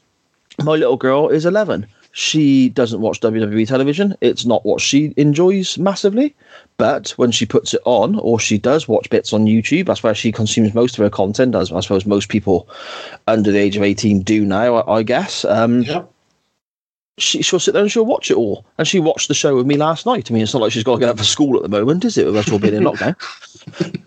My 0.63 0.73
little 0.75 0.97
girl 0.97 1.29
is 1.29 1.45
eleven. 1.45 1.85
she 2.11 2.69
doesn't 2.69 3.01
watch 3.01 3.19
WWE 3.19 3.67
television. 3.67 4.15
It's 4.21 4.45
not 4.45 4.65
what 4.65 4.79
she 4.79 5.13
enjoys 5.17 5.77
massively. 5.77 6.33
But 6.77 7.09
when 7.17 7.31
she 7.31 7.45
puts 7.45 7.73
it 7.73 7.81
on, 7.85 8.19
or 8.19 8.39
she 8.39 8.57
does 8.57 8.87
watch 8.87 9.09
bits 9.09 9.33
on 9.33 9.45
YouTube, 9.45 9.85
that's 9.87 10.01
where 10.03 10.15
she 10.15 10.31
consumes 10.31 10.73
most 10.73 10.97
of 10.97 11.03
her 11.03 11.09
content, 11.09 11.55
as 11.55 11.71
I 11.73 11.79
suppose 11.81 12.05
most 12.05 12.29
people 12.29 12.69
under 13.27 13.51
the 13.51 13.59
age 13.59 13.75
of 13.77 13.83
18 13.83 14.21
do 14.21 14.45
now, 14.45 14.75
I, 14.75 14.99
I 14.99 15.03
guess. 15.03 15.43
Um, 15.45 15.81
Yep. 15.83 16.09
She, 17.17 17.41
she'll 17.41 17.59
sit 17.59 17.73
there 17.73 17.81
and 17.81 17.91
she'll 17.91 18.05
watch 18.05 18.29
it 18.29 18.37
all. 18.37 18.65
And 18.77 18.87
she 18.87 18.99
watched 18.99 19.27
the 19.29 19.33
show 19.33 19.55
with 19.55 19.65
me 19.65 19.77
last 19.77 20.05
night. 20.05 20.29
I 20.29 20.33
mean, 20.33 20.43
it's 20.43 20.53
not 20.53 20.61
like 20.61 20.71
she's 20.71 20.83
got 20.83 20.95
to 20.95 20.99
get 20.99 21.09
up 21.09 21.17
for 21.17 21.23
school 21.23 21.55
at 21.55 21.63
the 21.63 21.69
moment, 21.69 22.03
is 22.03 22.17
it? 22.17 22.25
With 22.25 22.35
us 22.35 22.51
all 22.51 22.59
being 22.59 22.73
in 22.73 22.83
lockdown. 22.85 23.15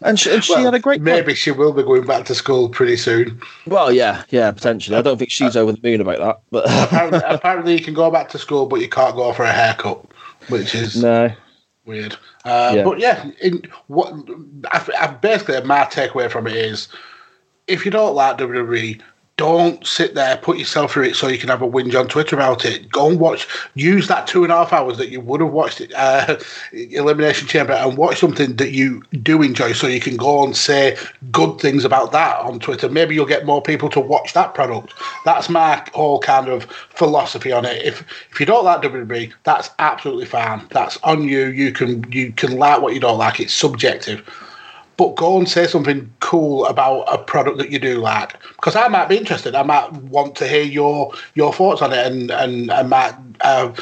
And 0.02 0.20
she, 0.20 0.30
and 0.32 0.44
she 0.44 0.52
Well, 0.52 0.64
had 0.64 0.74
a 0.74 0.78
great 0.78 0.98
time. 0.98 1.04
Maybe 1.04 1.34
she 1.34 1.50
will 1.50 1.72
be 1.72 1.82
going 1.82 2.04
back 2.06 2.26
to 2.26 2.34
school 2.34 2.68
pretty 2.68 2.96
soon. 2.96 3.40
Well, 3.66 3.90
yeah, 3.90 4.24
yeah, 4.28 4.50
potentially. 4.50 4.96
I 4.96 5.02
don't 5.02 5.16
think 5.16 5.30
she's 5.30 5.56
over 5.56 5.72
the 5.72 5.80
moon 5.82 6.00
about 6.00 6.18
that. 6.18 6.40
But 6.50 6.64
apparently, 6.84 7.20
apparently, 7.24 7.72
you 7.78 7.84
can 7.84 7.94
go 7.94 8.10
back 8.10 8.28
to 8.30 8.38
school, 8.38 8.66
but 8.66 8.80
you 8.80 8.88
can't 8.88 9.16
go 9.16 9.32
for 9.32 9.44
a 9.44 9.52
haircut, 9.52 10.04
which 10.48 10.74
is 10.74 11.02
no. 11.02 11.32
weird. 11.86 12.14
Uh, 12.44 12.72
Yeah. 12.76 12.84
But 12.84 12.98
yeah, 12.98 13.30
in 13.40 13.62
what 13.86 14.12
I, 14.70 14.86
I 15.00 15.06
basically 15.08 15.60
my 15.62 15.84
takeaway 15.86 16.30
from 16.30 16.46
it 16.46 16.56
is, 16.56 16.88
if 17.66 17.84
you 17.84 17.90
don't 17.90 18.14
like 18.14 18.36
WWE, 18.38 19.00
don't 19.38 19.86
sit 19.86 20.14
there, 20.16 20.36
put 20.36 20.58
yourself 20.58 20.92
through 20.92 21.04
it 21.04 21.14
so 21.16 21.28
you 21.28 21.38
can 21.38 21.48
have 21.48 21.62
a 21.62 21.68
whinge 21.68 21.98
on 21.98 22.08
Twitter 22.08 22.34
about 22.34 22.64
it. 22.64 22.90
Go 22.90 23.08
and 23.08 23.20
watch, 23.20 23.46
use 23.74 24.08
that 24.08 24.26
two 24.26 24.42
and 24.42 24.52
a 24.52 24.56
half 24.56 24.72
hours 24.72 24.98
that 24.98 25.10
you 25.10 25.20
would 25.20 25.40
have 25.40 25.52
watched 25.52 25.80
it, 25.80 25.92
uh, 25.94 26.36
Elimination 26.72 27.46
Chamber 27.46 27.72
and 27.72 27.96
watch 27.96 28.18
something 28.18 28.56
that 28.56 28.72
you 28.72 29.00
do 29.22 29.40
enjoy 29.40 29.72
so 29.72 29.86
you 29.86 30.00
can 30.00 30.16
go 30.16 30.44
and 30.44 30.56
say 30.56 30.96
good 31.30 31.60
things 31.60 31.84
about 31.84 32.10
that 32.10 32.40
on 32.40 32.58
Twitter. 32.58 32.88
Maybe 32.88 33.14
you'll 33.14 33.26
get 33.26 33.46
more 33.46 33.62
people 33.62 33.88
to 33.90 34.00
watch 34.00 34.34
that 34.34 34.54
product. 34.54 34.92
That's 35.24 35.48
my 35.48 35.86
whole 35.94 36.18
kind 36.18 36.48
of 36.48 36.64
philosophy 36.90 37.52
on 37.52 37.64
it. 37.64 37.80
If 37.84 38.04
if 38.32 38.40
you 38.40 38.46
don't 38.46 38.64
like 38.64 38.82
WWE, 38.82 39.32
that's 39.44 39.70
absolutely 39.78 40.26
fine. 40.26 40.66
That's 40.70 40.96
on 41.04 41.22
you. 41.28 41.46
You 41.46 41.70
can 41.70 42.10
you 42.10 42.32
can 42.32 42.58
like 42.58 42.82
what 42.82 42.92
you 42.92 43.00
don't 43.00 43.18
like. 43.18 43.38
It's 43.38 43.54
subjective 43.54 44.28
but 44.98 45.14
go 45.14 45.38
and 45.38 45.48
say 45.48 45.66
something 45.66 46.12
cool 46.20 46.66
about 46.66 47.02
a 47.04 47.16
product 47.16 47.56
that 47.56 47.70
you 47.70 47.78
do 47.78 47.98
like 47.98 48.34
because 48.56 48.76
I 48.76 48.88
might 48.88 49.08
be 49.08 49.16
interested. 49.16 49.54
I 49.54 49.62
might 49.62 49.90
want 49.92 50.36
to 50.36 50.46
hear 50.46 50.62
your 50.62 51.14
your 51.34 51.54
thoughts 51.54 51.80
on 51.80 51.94
it 51.94 52.06
and 52.06 52.30
and 52.30 52.70
I 52.70 52.82
might 52.82 53.14
uh, 53.40 53.72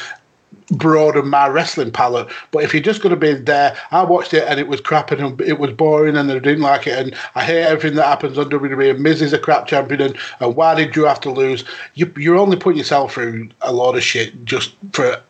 broaden 0.72 1.28
my 1.28 1.48
wrestling 1.48 1.90
palette. 1.90 2.28
But 2.50 2.64
if 2.64 2.74
you're 2.74 2.82
just 2.82 3.02
going 3.02 3.14
to 3.14 3.20
be 3.20 3.32
there, 3.32 3.76
I 3.92 4.04
watched 4.04 4.34
it 4.34 4.44
and 4.46 4.60
it 4.60 4.68
was 4.68 4.80
crap 4.80 5.10
and 5.10 5.40
it 5.40 5.58
was 5.58 5.72
boring 5.72 6.16
and 6.16 6.30
I 6.30 6.38
didn't 6.38 6.60
like 6.60 6.86
it 6.86 6.98
and 6.98 7.16
I 7.34 7.44
hate 7.44 7.62
everything 7.62 7.96
that 7.96 8.06
happens 8.06 8.36
on 8.36 8.50
WWE 8.50 8.90
and 8.90 9.00
Miz 9.00 9.22
is 9.22 9.32
a 9.32 9.38
crap 9.38 9.66
champion 9.66 10.02
and, 10.02 10.18
and 10.40 10.54
why 10.54 10.74
did 10.74 10.94
you 10.94 11.04
have 11.04 11.20
to 11.22 11.30
lose? 11.30 11.64
You, 11.94 12.12
you're 12.16 12.36
only 12.36 12.58
putting 12.58 12.78
yourself 12.78 13.14
through 13.14 13.48
a 13.62 13.72
lot 13.72 13.96
of 13.96 14.02
shit 14.02 14.44
just 14.44 14.74
for 14.92 15.20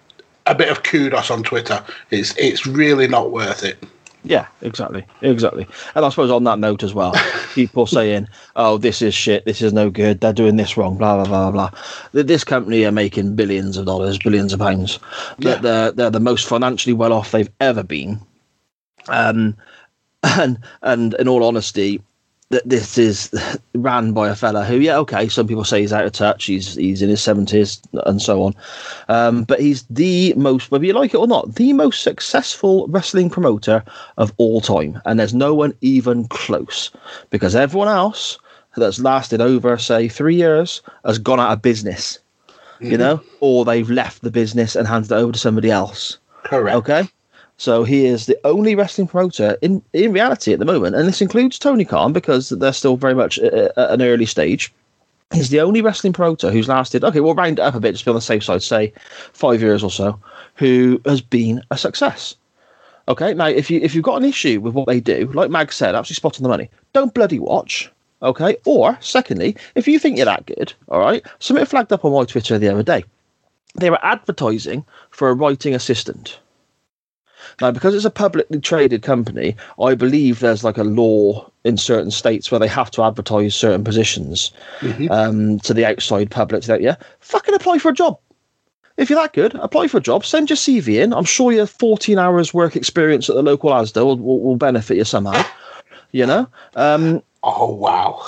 a 0.46 0.54
bit 0.54 0.68
of 0.68 0.82
kudos 0.82 1.30
on 1.30 1.44
Twitter. 1.44 1.84
It's 2.10 2.36
it's 2.36 2.66
really 2.66 3.06
not 3.06 3.30
worth 3.30 3.62
it. 3.62 3.84
Yeah, 4.28 4.48
exactly, 4.60 5.06
exactly. 5.22 5.66
And 5.94 6.04
I 6.04 6.08
suppose 6.08 6.32
on 6.32 6.42
that 6.44 6.58
note 6.58 6.82
as 6.82 6.92
well, 6.92 7.14
people 7.54 7.86
saying, 7.86 8.26
"Oh, 8.56 8.76
this 8.76 9.00
is 9.00 9.14
shit. 9.14 9.44
This 9.44 9.62
is 9.62 9.72
no 9.72 9.88
good. 9.88 10.20
They're 10.20 10.32
doing 10.32 10.56
this 10.56 10.76
wrong." 10.76 10.96
Blah 10.98 11.24
blah 11.24 11.26
blah 11.26 11.50
blah. 11.52 11.70
Th- 12.12 12.26
This 12.26 12.42
company 12.42 12.84
are 12.84 12.92
making 12.92 13.36
billions 13.36 13.76
of 13.76 13.86
dollars, 13.86 14.18
billions 14.18 14.52
of 14.52 14.58
pounds. 14.58 14.98
They're 15.38 15.54
Yeah. 15.54 15.60
they're, 15.60 15.92
they're 15.92 16.10
the 16.10 16.20
most 16.20 16.48
financially 16.48 16.92
well 16.92 17.12
off 17.12 17.30
they've 17.30 17.50
ever 17.60 17.84
been. 17.84 18.20
Um, 19.08 19.56
and 20.24 20.58
and 20.82 21.14
in 21.14 21.28
all 21.28 21.44
honesty, 21.44 22.02
that 22.50 22.68
this 22.68 22.96
is 22.96 23.34
ran 23.74 24.12
by 24.12 24.28
a 24.28 24.36
fella 24.36 24.64
who, 24.64 24.76
yeah, 24.76 24.96
okay, 24.98 25.28
some 25.28 25.48
people 25.48 25.64
say 25.64 25.80
he's 25.80 25.92
out 25.92 26.04
of 26.04 26.12
touch. 26.12 26.44
He's 26.44 26.76
he's 26.76 27.02
in 27.02 27.08
his 27.08 27.22
seventies 27.22 27.80
and 28.04 28.22
so 28.22 28.42
on, 28.42 28.54
um, 29.08 29.44
but 29.44 29.60
he's 29.60 29.82
the 29.90 30.32
most, 30.34 30.70
whether 30.70 30.84
you 30.84 30.92
like 30.92 31.12
it 31.12 31.18
or 31.18 31.26
not, 31.26 31.56
the 31.56 31.72
most 31.72 32.02
successful 32.02 32.86
wrestling 32.88 33.30
promoter 33.30 33.82
of 34.16 34.32
all 34.36 34.60
time, 34.60 35.00
and 35.04 35.18
there's 35.18 35.34
no 35.34 35.54
one 35.54 35.74
even 35.80 36.28
close 36.28 36.90
because 37.30 37.56
everyone 37.56 37.88
else 37.88 38.38
that's 38.76 39.00
lasted 39.00 39.40
over, 39.40 39.78
say, 39.78 40.06
three 40.06 40.36
years 40.36 40.82
has 41.04 41.18
gone 41.18 41.40
out 41.40 41.50
of 41.50 41.62
business, 41.62 42.18
you 42.78 42.98
know, 42.98 43.22
or 43.40 43.64
they've 43.64 43.90
left 43.90 44.22
the 44.22 44.30
business 44.30 44.76
and 44.76 44.86
handed 44.86 45.10
it 45.10 45.14
over 45.14 45.32
to 45.32 45.38
somebody 45.38 45.70
else. 45.70 46.18
Correct. 46.44 46.76
Okay. 46.76 47.08
So 47.58 47.84
he 47.84 48.04
is 48.04 48.26
the 48.26 48.38
only 48.44 48.74
wrestling 48.74 49.08
promoter 49.08 49.56
in, 49.62 49.82
in 49.92 50.12
reality 50.12 50.52
at 50.52 50.58
the 50.58 50.64
moment, 50.64 50.94
and 50.94 51.08
this 51.08 51.22
includes 51.22 51.58
Tony 51.58 51.84
Khan 51.84 52.12
because 52.12 52.50
they're 52.50 52.72
still 52.72 52.96
very 52.96 53.14
much 53.14 53.38
at, 53.38 53.54
at 53.54 53.90
an 53.90 54.02
early 54.02 54.26
stage. 54.26 54.72
He's 55.32 55.48
the 55.48 55.60
only 55.60 55.80
wrestling 55.80 56.12
promoter 56.12 56.50
who's 56.50 56.68
lasted, 56.68 57.02
okay, 57.02 57.20
we'll 57.20 57.34
round 57.34 57.58
it 57.58 57.62
up 57.62 57.74
a 57.74 57.80
bit 57.80 57.92
just 57.92 58.04
be 58.04 58.10
on 58.10 58.14
the 58.14 58.20
safe 58.20 58.44
side, 58.44 58.62
say 58.62 58.92
five 59.32 59.60
years 59.60 59.82
or 59.82 59.90
so, 59.90 60.20
who 60.54 61.00
has 61.06 61.20
been 61.20 61.62
a 61.70 61.78
success. 61.78 62.36
Okay, 63.08 63.34
now 63.34 63.46
if 63.46 63.70
you 63.70 63.80
if 63.80 63.94
you've 63.94 64.04
got 64.04 64.20
an 64.20 64.28
issue 64.28 64.60
with 64.60 64.74
what 64.74 64.86
they 64.86 65.00
do, 65.00 65.30
like 65.32 65.50
Mag 65.50 65.72
said, 65.72 65.94
absolutely 65.94 66.16
spot 66.16 66.38
on 66.38 66.42
the 66.42 66.48
money, 66.48 66.68
don't 66.92 67.14
bloody 67.14 67.38
watch. 67.38 67.90
Okay, 68.22 68.56
or 68.64 68.96
secondly, 69.00 69.56
if 69.74 69.86
you 69.86 69.98
think 69.98 70.16
you're 70.16 70.26
that 70.26 70.46
good, 70.46 70.72
all 70.88 71.00
right, 71.00 71.24
something 71.38 71.64
flagged 71.66 71.92
up 71.92 72.04
on 72.04 72.12
my 72.12 72.24
Twitter 72.24 72.58
the 72.58 72.68
other 72.68 72.82
day. 72.82 73.04
They 73.78 73.90
were 73.90 74.04
advertising 74.04 74.84
for 75.10 75.28
a 75.28 75.34
writing 75.34 75.74
assistant. 75.74 76.38
Now, 77.60 77.70
because 77.70 77.94
it's 77.94 78.04
a 78.04 78.10
publicly 78.10 78.60
traded 78.60 79.02
company, 79.02 79.56
I 79.80 79.94
believe 79.94 80.40
there's 80.40 80.64
like 80.64 80.78
a 80.78 80.84
law 80.84 81.50
in 81.64 81.76
certain 81.76 82.10
states 82.10 82.50
where 82.50 82.60
they 82.60 82.68
have 82.68 82.90
to 82.92 83.02
advertise 83.02 83.54
certain 83.54 83.84
positions 83.84 84.52
um, 85.10 85.58
to 85.60 85.74
the 85.74 85.84
outside 85.84 86.30
public. 86.30 86.64
That 86.64 86.82
yeah, 86.82 86.96
fucking 87.20 87.54
apply 87.54 87.78
for 87.78 87.90
a 87.90 87.94
job. 87.94 88.18
If 88.96 89.10
you're 89.10 89.20
that 89.20 89.34
good, 89.34 89.54
apply 89.56 89.88
for 89.88 89.98
a 89.98 90.00
job. 90.02 90.24
Send 90.24 90.48
your 90.48 90.56
CV 90.56 91.02
in. 91.02 91.12
I'm 91.12 91.24
sure 91.24 91.52
your 91.52 91.66
14 91.66 92.18
hours 92.18 92.54
work 92.54 92.76
experience 92.76 93.28
at 93.28 93.36
the 93.36 93.42
local 93.42 93.70
ASDA 93.70 94.02
will, 94.04 94.16
will, 94.16 94.40
will 94.40 94.56
benefit 94.56 94.96
you 94.96 95.04
somehow. 95.04 95.44
You 96.12 96.24
know, 96.24 96.48
um, 96.76 97.22
Oh 97.42 97.74
wow. 97.74 98.22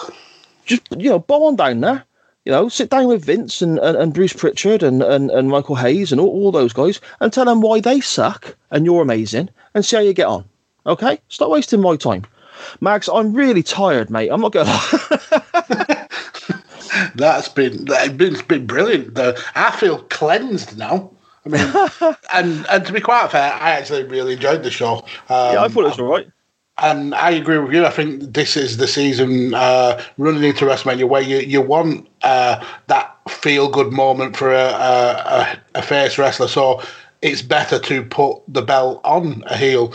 just 0.66 0.82
you 0.96 1.10
know, 1.10 1.24
on 1.28 1.56
down 1.56 1.80
there. 1.80 2.04
You 2.48 2.54
know, 2.54 2.70
sit 2.70 2.88
down 2.88 3.08
with 3.08 3.26
Vince 3.26 3.60
and, 3.60 3.78
and, 3.78 3.94
and 3.98 4.14
Bruce 4.14 4.32
Pritchard 4.32 4.82
and, 4.82 5.02
and, 5.02 5.30
and 5.30 5.50
Michael 5.50 5.74
Hayes 5.74 6.12
and 6.12 6.18
all, 6.18 6.30
all 6.30 6.50
those 6.50 6.72
guys 6.72 6.98
and 7.20 7.30
tell 7.30 7.44
them 7.44 7.60
why 7.60 7.78
they 7.78 8.00
suck 8.00 8.56
and 8.70 8.86
you're 8.86 9.02
amazing 9.02 9.50
and 9.74 9.84
see 9.84 9.96
how 9.96 10.02
you 10.02 10.14
get 10.14 10.28
on. 10.28 10.46
Okay? 10.86 11.20
Stop 11.28 11.50
wasting 11.50 11.82
my 11.82 11.96
time. 11.96 12.24
Mags, 12.80 13.06
I'm 13.06 13.34
really 13.34 13.62
tired, 13.62 14.08
mate. 14.08 14.30
I'm 14.30 14.40
not 14.40 14.52
going 14.52 14.64
to. 14.66 16.08
That's 17.16 17.50
been 17.50 17.84
that's 17.84 18.14
been, 18.14 18.32
it's 18.32 18.40
been 18.40 18.66
brilliant. 18.66 19.14
The, 19.14 19.38
I 19.54 19.70
feel 19.72 19.98
cleansed 20.04 20.78
now. 20.78 21.10
I 21.44 21.48
mean, 21.50 22.14
and 22.32 22.66
and 22.70 22.86
to 22.86 22.92
be 22.94 23.02
quite 23.02 23.30
fair, 23.30 23.52
I 23.52 23.72
actually 23.72 24.04
really 24.04 24.32
enjoyed 24.32 24.62
the 24.62 24.70
show. 24.70 25.04
Um, 25.28 25.52
yeah, 25.52 25.62
I 25.64 25.68
thought 25.68 25.84
it 25.84 25.88
was 25.88 26.00
all 26.00 26.06
right. 26.06 26.26
And 26.78 27.14
I 27.14 27.30
agree 27.30 27.58
with 27.58 27.72
you. 27.72 27.84
I 27.84 27.90
think 27.90 28.34
this 28.34 28.56
is 28.56 28.76
the 28.76 28.86
season 28.86 29.54
uh, 29.54 30.02
running 30.16 30.44
into 30.44 30.64
WrestleMania 30.64 31.08
where 31.08 31.22
you 31.22 31.38
you 31.38 31.60
want 31.60 32.08
uh, 32.22 32.64
that 32.86 33.16
feel 33.28 33.68
good 33.68 33.92
moment 33.92 34.36
for 34.36 34.52
a, 34.52 34.56
a, 34.56 35.58
a, 35.74 35.82
face 35.82 36.18
wrestler. 36.18 36.48
So 36.48 36.82
it's 37.20 37.42
better 37.42 37.78
to 37.78 38.02
put 38.04 38.40
the 38.48 38.62
belt 38.62 39.00
on 39.04 39.42
a 39.46 39.56
heel. 39.56 39.94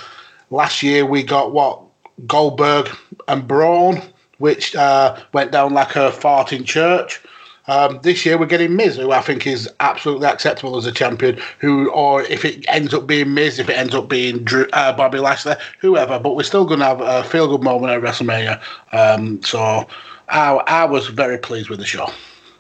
Last 0.50 0.84
year 0.84 1.06
we 1.06 1.24
got 1.24 1.52
what 1.52 1.82
Goldberg 2.28 2.90
and 3.28 3.48
Braun, 3.48 4.02
which 4.38 4.76
uh, 4.76 5.18
went 5.34 5.52
down 5.52 5.74
like 5.74 5.96
a 5.96 6.12
fart 6.12 6.54
in 6.54 6.64
church. 6.64 7.22
Um, 7.68 8.00
this 8.04 8.26
year 8.26 8.38
we're 8.38 8.46
getting 8.46 8.76
Miz, 8.76 8.98
who 8.98 9.12
I 9.12 9.22
think 9.22 9.48
is 9.48 9.70
absolutely 9.80 10.28
acceptable 10.28 10.78
as 10.78 10.86
a 10.86 10.92
champion. 10.92 11.40
Who, 11.60 11.90
or 11.92 12.24
if 12.24 12.44
it 12.46 12.66
ends 12.68 12.94
up 12.94 13.08
being 13.08 13.34
Miz, 13.34 13.60
if 13.60 13.70
it 13.70 13.78
ends 13.78 13.96
up 13.96 14.10
being 14.10 14.44
Drew, 14.44 14.68
uh, 14.74 14.94
Bobby 14.94 15.20
Lashley, 15.20 15.56
whoever, 15.80 16.20
but 16.20 16.36
we're 16.36 16.44
still 16.44 16.66
going 16.66 16.80
to 16.80 16.86
have 16.86 17.02
a 17.02 17.24
feel 17.24 17.48
good 17.48 17.64
moment 17.64 17.94
at 17.94 18.02
WrestleMania. 18.02 18.62
Um, 18.92 19.42
so 19.44 19.88
I, 20.30 20.54
I 20.68 20.86
was 20.86 21.08
very 21.08 21.38
pleased 21.38 21.70
with 21.70 21.80
the 21.80 21.86
show. 21.86 22.10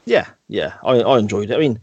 Yeah, 0.05 0.27
yeah, 0.47 0.73
I, 0.83 0.99
I 0.99 1.19
enjoyed 1.19 1.51
it. 1.51 1.55
I 1.55 1.59
mean, 1.59 1.79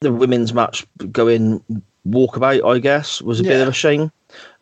the 0.00 0.12
women's 0.12 0.54
match 0.54 0.86
going 1.10 1.62
walkabout, 2.06 2.64
I 2.64 2.78
guess, 2.78 3.20
was 3.22 3.40
a 3.40 3.44
bit 3.44 3.60
of 3.60 3.68
a 3.68 3.72
shame. 3.72 4.12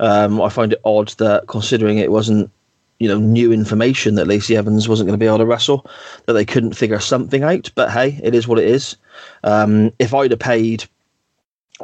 Um, 0.00 0.40
I 0.40 0.48
find 0.48 0.72
it 0.72 0.80
odd 0.84 1.08
that 1.18 1.46
considering 1.48 1.98
it 1.98 2.10
wasn't, 2.10 2.50
you 2.98 3.08
know, 3.08 3.18
new 3.18 3.52
information 3.52 4.14
that 4.14 4.26
Lacey 4.26 4.56
Evans 4.56 4.88
wasn't 4.88 5.06
going 5.06 5.18
to 5.18 5.22
be 5.22 5.26
able 5.26 5.38
to 5.38 5.46
wrestle, 5.46 5.86
that 6.26 6.32
they 6.32 6.44
couldn't 6.44 6.76
figure 6.76 7.00
something 7.00 7.42
out. 7.42 7.70
But 7.74 7.90
hey, 7.90 8.18
it 8.22 8.34
is 8.34 8.48
what 8.48 8.58
it 8.58 8.68
is. 8.68 8.96
Um, 9.44 9.92
if 9.98 10.14
I'd 10.14 10.30
have 10.30 10.40
paid, 10.40 10.84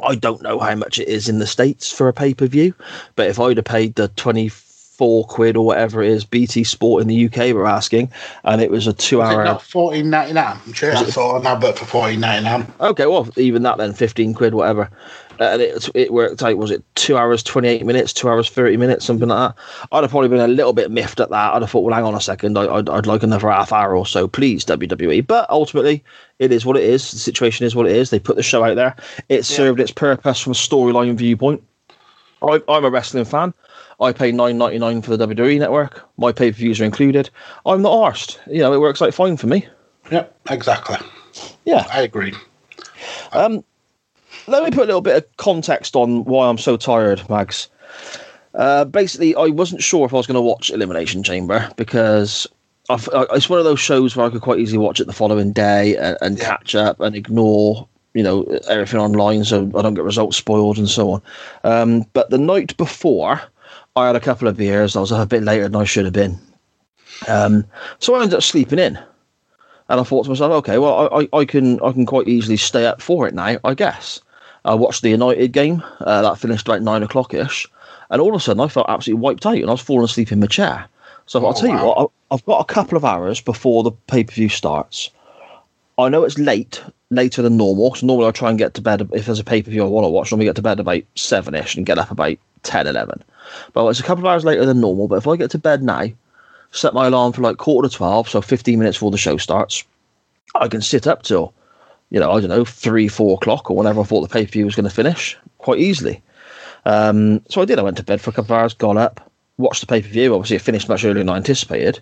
I 0.01 0.15
don't 0.15 0.41
know 0.41 0.59
how 0.59 0.75
much 0.75 0.99
it 0.99 1.07
is 1.07 1.29
in 1.29 1.39
the 1.39 1.47
states 1.47 1.91
for 1.91 2.07
a 2.07 2.13
pay 2.13 2.33
per 2.33 2.47
view, 2.47 2.73
but 3.15 3.27
if 3.27 3.39
I'd 3.39 3.57
have 3.57 3.65
paid 3.65 3.95
the 3.95 4.07
twenty 4.09 4.49
four 5.03 5.25
quid 5.25 5.57
or 5.57 5.65
whatever 5.65 6.01
it 6.01 6.09
is. 6.09 6.23
BT 6.23 6.63
Sport 6.63 7.01
in 7.01 7.09
the 7.09 7.25
UK 7.25 7.53
were 7.53 7.67
asking, 7.67 8.09
and 8.45 8.61
it 8.61 8.71
was 8.71 8.87
a 8.87 8.93
two-hour. 8.93 9.43
not 9.43 9.61
fourteen 9.61 10.09
ninety 10.09 10.31
nine? 10.31 10.57
I'm 10.65 10.71
sure 10.71 10.95
I 10.95 11.03
saw 11.03 11.37
an 11.37 11.45
advert 11.45 11.77
for 11.77 11.83
fourteen 11.83 12.21
ninety 12.21 12.45
nine. 12.45 12.65
Okay, 12.79 13.05
well, 13.05 13.27
even 13.35 13.63
that 13.63 13.77
then, 13.77 13.91
fifteen 13.91 14.33
quid, 14.33 14.53
whatever. 14.53 14.89
Uh, 15.41 15.43
and 15.43 15.61
it 15.61 15.89
it 15.93 16.13
worked 16.13 16.41
out. 16.41 16.55
Was 16.55 16.71
it 16.71 16.85
two 16.95 17.17
hours 17.17 17.43
twenty 17.43 17.67
eight 17.67 17.85
minutes, 17.85 18.13
two 18.13 18.29
hours 18.29 18.49
thirty 18.49 18.77
minutes, 18.77 19.03
something 19.03 19.27
like 19.27 19.53
that? 19.53 19.63
I'd 19.91 20.05
have 20.05 20.11
probably 20.11 20.29
been 20.29 20.39
a 20.39 20.47
little 20.47 20.71
bit 20.71 20.89
miffed 20.89 21.19
at 21.19 21.31
that. 21.31 21.53
I'd 21.53 21.61
have 21.61 21.69
thought, 21.69 21.81
well, 21.81 21.93
hang 21.93 22.05
on 22.05 22.15
a 22.15 22.21
second, 22.21 22.57
I, 22.57 22.73
I'd, 22.73 22.87
I'd 22.87 23.05
like 23.05 23.23
another 23.23 23.49
half 23.49 23.73
hour 23.73 23.97
or 23.97 24.05
so, 24.05 24.29
please, 24.29 24.63
WWE. 24.63 25.27
But 25.27 25.49
ultimately, 25.49 26.01
it 26.39 26.53
is 26.53 26.65
what 26.65 26.77
it 26.77 26.85
is. 26.85 27.11
The 27.11 27.19
situation 27.19 27.65
is 27.65 27.75
what 27.75 27.87
it 27.87 27.95
is. 27.97 28.09
They 28.09 28.19
put 28.19 28.37
the 28.37 28.43
show 28.43 28.63
out 28.63 28.77
there. 28.77 28.95
It 29.27 29.43
served 29.43 29.81
its 29.81 29.91
purpose 29.91 30.39
from 30.39 30.51
a 30.51 30.55
storyline 30.55 31.17
viewpoint. 31.17 31.61
I, 32.41 32.61
I'm 32.69 32.85
a 32.85 32.89
wrestling 32.89 33.25
fan. 33.25 33.53
I 33.99 34.11
pay 34.13 34.31
nine 34.31 34.57
ninety 34.57 34.79
nine 34.79 35.01
for 35.01 35.15
the 35.15 35.27
WWE 35.27 35.59
network. 35.59 36.03
My 36.17 36.31
pay 36.31 36.51
per 36.51 36.57
views 36.57 36.79
are 36.81 36.85
included. 36.85 37.29
I'm 37.65 37.81
not 37.81 37.93
arsed. 37.93 38.39
You 38.47 38.59
know, 38.59 38.73
it 38.73 38.79
works 38.79 39.01
out 39.01 39.13
fine 39.13 39.37
for 39.37 39.47
me. 39.47 39.67
Yep, 40.11 40.35
exactly. 40.49 40.97
Yeah. 41.65 41.85
I 41.91 42.01
agree. 42.01 42.33
let 43.33 44.63
me 44.63 44.71
put 44.71 44.83
a 44.83 44.85
little 44.85 45.01
bit 45.01 45.17
of 45.17 45.37
context 45.37 45.95
on 45.95 46.25
why 46.25 46.47
I'm 46.47 46.57
so 46.57 46.77
tired, 46.77 47.27
Mags. 47.29 47.69
Uh, 48.53 48.85
basically, 48.85 49.35
I 49.35 49.47
wasn't 49.47 49.81
sure 49.81 50.05
if 50.05 50.13
I 50.13 50.17
was 50.17 50.27
going 50.27 50.35
to 50.35 50.41
watch 50.41 50.69
Elimination 50.69 51.23
Chamber 51.23 51.69
because 51.75 52.45
I've, 52.89 53.09
I, 53.13 53.25
it's 53.31 53.49
one 53.49 53.59
of 53.59 53.65
those 53.65 53.79
shows 53.79 54.15
where 54.15 54.25
I 54.25 54.29
could 54.29 54.41
quite 54.41 54.59
easily 54.59 54.77
watch 54.77 54.99
it 54.99 55.07
the 55.07 55.13
following 55.13 55.53
day 55.53 55.95
and, 55.97 56.17
and 56.21 56.37
Yeah. 56.37 56.45
catch 56.57 56.75
up 56.75 56.99
and 56.99 57.15
ignore, 57.15 57.87
you 58.13 58.21
know, 58.21 58.43
everything 58.69 58.99
online 58.99 59.43
so 59.43 59.71
I 59.75 59.81
don't 59.81 59.95
get 59.95 60.03
results 60.03 60.37
spoiled 60.37 60.77
and 60.77 60.87
so 60.89 61.11
on. 61.13 61.21
Um, 61.63 62.05
but 62.13 62.29
the 62.29 62.37
night 62.37 62.77
before, 62.77 63.41
I 63.95 64.07
had 64.07 64.15
a 64.15 64.19
couple 64.19 64.47
of 64.47 64.57
beers. 64.57 64.95
I 64.95 65.01
was 65.01 65.11
a 65.11 65.25
bit 65.25 65.43
later 65.43 65.63
than 65.63 65.75
I 65.79 65.83
should 65.83 66.05
have 66.05 66.13
been. 66.13 66.39
Um, 67.27 67.63
so 67.99 68.15
I 68.15 68.21
ended 68.21 68.35
up 68.37 68.43
sleeping 68.43 68.79
in. 68.79 68.97
And 69.89 69.99
I 69.99 70.03
thought 70.03 70.23
to 70.23 70.29
myself, 70.29 70.51
okay, 70.53 70.77
well, 70.79 71.09
I, 71.13 71.21
I, 71.21 71.39
I 71.41 71.45
can 71.45 71.79
I 71.81 71.91
can 71.91 72.05
quite 72.05 72.27
easily 72.27 72.57
stay 72.57 72.85
up 72.85 73.01
for 73.01 73.27
it 73.27 73.33
now, 73.35 73.57
I 73.63 73.73
guess. 73.73 74.21
I 74.65 74.73
watched 74.73 75.01
the 75.01 75.09
United 75.09 75.51
game 75.51 75.83
uh, 75.99 76.21
that 76.21 76.39
finished 76.39 76.67
about 76.67 76.81
nine 76.81 77.03
o'clock 77.03 77.33
ish, 77.33 77.67
and 78.09 78.21
all 78.21 78.29
of 78.29 78.35
a 78.35 78.39
sudden 78.39 78.61
I 78.61 78.69
felt 78.69 78.89
absolutely 78.89 79.21
wiped 79.21 79.45
out, 79.45 79.55
and 79.57 79.67
I 79.67 79.71
was 79.73 79.81
falling 79.81 80.05
asleep 80.05 80.31
in 80.31 80.39
my 80.39 80.47
chair. 80.47 80.85
So 81.25 81.39
I'll 81.39 81.47
Oh, 81.47 81.53
tell 81.53 81.69
you 81.69 81.85
what, 81.85 81.97
I- 81.99 82.33
I've 82.33 82.45
got 82.45 82.61
a 82.61 82.73
couple 82.73 82.97
of 82.97 83.05
hours 83.05 83.41
before 83.41 83.83
the 83.83 83.91
pay 83.91 84.23
per 84.23 84.31
view 84.33 84.49
starts. 84.49 85.09
I 85.99 86.09
know 86.09 86.23
it's 86.23 86.39
late, 86.39 86.81
later 87.11 87.41
than 87.43 87.57
normal. 87.57 87.93
So 87.93 88.07
normally 88.07 88.27
I 88.29 88.31
try 88.31 88.49
and 88.49 88.57
get 88.57 88.73
to 88.75 88.81
bed 88.81 89.07
if 89.13 89.25
there's 89.27 89.39
a 89.39 89.43
pay 89.43 89.61
per 89.61 89.69
view 89.69 89.83
I 89.83 89.87
want 89.87 90.05
to 90.05 90.09
watch. 90.09 90.31
Normally 90.31 90.45
get 90.47 90.55
to 90.55 90.61
bed 90.63 90.79
about 90.79 91.03
seven 91.15 91.53
ish 91.53 91.75
and 91.75 91.85
get 91.85 91.99
up 91.99 92.09
about 92.09 92.37
10, 92.63 92.87
11. 92.87 93.23
But 93.73 93.87
it's 93.87 93.99
a 93.99 94.03
couple 94.03 94.25
of 94.25 94.31
hours 94.31 94.45
later 94.45 94.65
than 94.65 94.81
normal. 94.81 95.07
But 95.07 95.17
if 95.17 95.27
I 95.27 95.35
get 95.35 95.51
to 95.51 95.59
bed 95.59 95.83
now, 95.83 96.07
set 96.71 96.93
my 96.93 97.07
alarm 97.07 97.33
for 97.33 97.41
like 97.41 97.57
quarter 97.57 97.87
to 97.87 97.95
twelve, 97.95 98.27
so 98.27 98.41
fifteen 98.41 98.79
minutes 98.79 98.97
before 98.97 99.11
the 99.11 99.17
show 99.17 99.37
starts, 99.37 99.83
I 100.55 100.67
can 100.67 100.81
sit 100.81 101.07
up 101.07 101.23
till 101.23 101.53
you 102.09 102.19
know 102.19 102.31
I 102.31 102.39
don't 102.39 102.49
know 102.49 102.65
three, 102.65 103.07
four 103.07 103.35
o'clock 103.35 103.69
or 103.69 103.77
whenever 103.77 104.01
I 104.01 104.03
thought 104.03 104.21
the 104.21 104.33
pay 104.33 104.45
per 104.45 104.51
view 104.51 104.65
was 104.65 104.75
going 104.75 104.87
to 104.87 104.95
finish 104.95 105.37
quite 105.59 105.79
easily. 105.79 106.21
Um, 106.85 107.41
so 107.49 107.61
I 107.61 107.65
did. 107.65 107.79
I 107.79 107.83
went 107.83 107.97
to 107.97 108.03
bed 108.03 108.21
for 108.21 108.29
a 108.29 108.33
couple 108.33 108.55
of 108.55 108.61
hours, 108.61 108.73
got 108.73 108.97
up, 108.97 109.31
watched 109.57 109.81
the 109.81 109.87
pay 109.87 110.01
per 110.01 110.07
view. 110.07 110.33
Obviously, 110.33 110.57
it 110.57 110.61
finished 110.61 110.89
much 110.89 111.05
earlier 111.05 111.23
than 111.23 111.29
I 111.29 111.37
anticipated. 111.37 112.01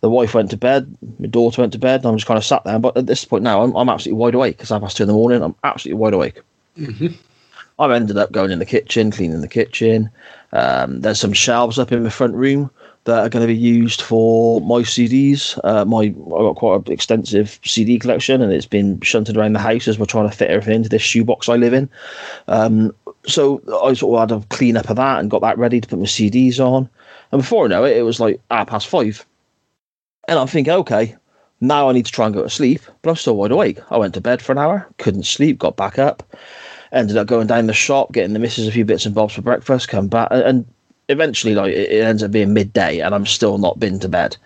The 0.00 0.10
wife 0.10 0.34
went 0.34 0.50
to 0.50 0.56
bed, 0.56 0.96
my 1.20 1.28
daughter 1.28 1.62
went 1.62 1.72
to 1.74 1.78
bed, 1.78 2.00
and 2.00 2.06
I'm 2.06 2.16
just 2.16 2.26
kind 2.26 2.38
of 2.38 2.44
sat 2.44 2.64
there. 2.64 2.78
But 2.80 2.96
at 2.96 3.06
this 3.06 3.24
point 3.24 3.44
now, 3.44 3.62
I'm, 3.62 3.72
I'm 3.76 3.88
absolutely 3.88 4.18
wide 4.18 4.34
awake. 4.34 4.56
because 4.56 4.72
I've 4.72 4.82
past 4.82 4.96
two 4.96 5.04
in 5.04 5.06
the 5.06 5.12
morning. 5.12 5.42
I'm 5.42 5.54
absolutely 5.62 6.00
wide 6.00 6.14
awake. 6.14 6.40
I've 7.78 7.90
ended 7.90 8.16
up 8.16 8.32
going 8.32 8.50
in 8.50 8.58
the 8.58 8.66
kitchen, 8.66 9.10
cleaning 9.10 9.40
the 9.40 9.48
kitchen. 9.48 10.10
Um, 10.52 11.00
there's 11.00 11.20
some 11.20 11.32
shelves 11.32 11.78
up 11.78 11.92
in 11.92 12.04
the 12.04 12.10
front 12.10 12.34
room 12.34 12.70
that 13.04 13.18
are 13.18 13.28
going 13.28 13.42
to 13.42 13.52
be 13.52 13.58
used 13.58 14.00
for 14.00 14.60
my 14.60 14.82
CDs. 14.82 15.58
Uh, 15.64 15.84
my 15.84 16.04
I've 16.04 16.14
got 16.14 16.56
quite 16.56 16.86
an 16.86 16.92
extensive 16.92 17.58
CD 17.64 17.98
collection, 17.98 18.40
and 18.40 18.52
it's 18.52 18.66
been 18.66 19.00
shunted 19.00 19.36
around 19.36 19.54
the 19.54 19.58
house 19.58 19.88
as 19.88 19.98
we're 19.98 20.06
trying 20.06 20.28
to 20.28 20.36
fit 20.36 20.50
everything 20.50 20.76
into 20.76 20.88
this 20.88 21.02
shoebox 21.02 21.48
I 21.48 21.56
live 21.56 21.72
in. 21.72 21.88
Um, 22.48 22.94
so 23.26 23.62
I 23.82 23.92
sort 23.94 24.20
of 24.20 24.30
had 24.30 24.38
a 24.38 24.46
clean 24.48 24.76
up 24.76 24.90
of 24.90 24.96
that 24.96 25.20
and 25.20 25.30
got 25.30 25.42
that 25.42 25.58
ready 25.58 25.80
to 25.80 25.88
put 25.88 25.98
my 25.98 26.04
CDs 26.04 26.60
on. 26.60 26.88
And 27.32 27.40
before 27.40 27.64
I 27.64 27.68
know 27.68 27.84
it, 27.84 27.96
it 27.96 28.02
was 28.02 28.20
like 28.20 28.40
half 28.50 28.68
past 28.68 28.86
five. 28.86 29.24
And 30.28 30.38
I'm 30.38 30.46
thinking, 30.46 30.72
okay, 30.74 31.16
now 31.60 31.88
I 31.88 31.92
need 31.92 32.06
to 32.06 32.12
try 32.12 32.26
and 32.26 32.34
go 32.34 32.42
to 32.42 32.50
sleep, 32.50 32.82
but 33.02 33.10
I'm 33.10 33.16
still 33.16 33.36
wide 33.36 33.50
awake. 33.52 33.78
I 33.90 33.96
went 33.96 34.14
to 34.14 34.20
bed 34.20 34.42
for 34.42 34.52
an 34.52 34.58
hour, 34.58 34.86
couldn't 34.98 35.24
sleep, 35.24 35.58
got 35.58 35.76
back 35.76 35.98
up, 35.98 36.22
ended 36.92 37.16
up 37.16 37.26
going 37.26 37.46
down 37.46 37.66
the 37.66 37.74
shop, 37.74 38.12
getting 38.12 38.32
the 38.32 38.38
missus 38.38 38.68
a 38.68 38.72
few 38.72 38.84
bits 38.84 39.06
and 39.06 39.14
bobs 39.14 39.34
for 39.34 39.42
breakfast, 39.42 39.88
come 39.88 40.08
back, 40.08 40.28
and- 40.30 40.66
eventually, 41.08 41.54
like 41.54 41.72
it, 41.72 41.90
ends 41.90 42.22
up 42.22 42.30
being 42.30 42.54
midday, 42.54 43.00
and 43.00 43.14
I'm 43.14 43.26
still 43.26 43.58
not 43.58 43.78
been 43.78 43.98
to 44.00 44.08
bed. 44.08 44.36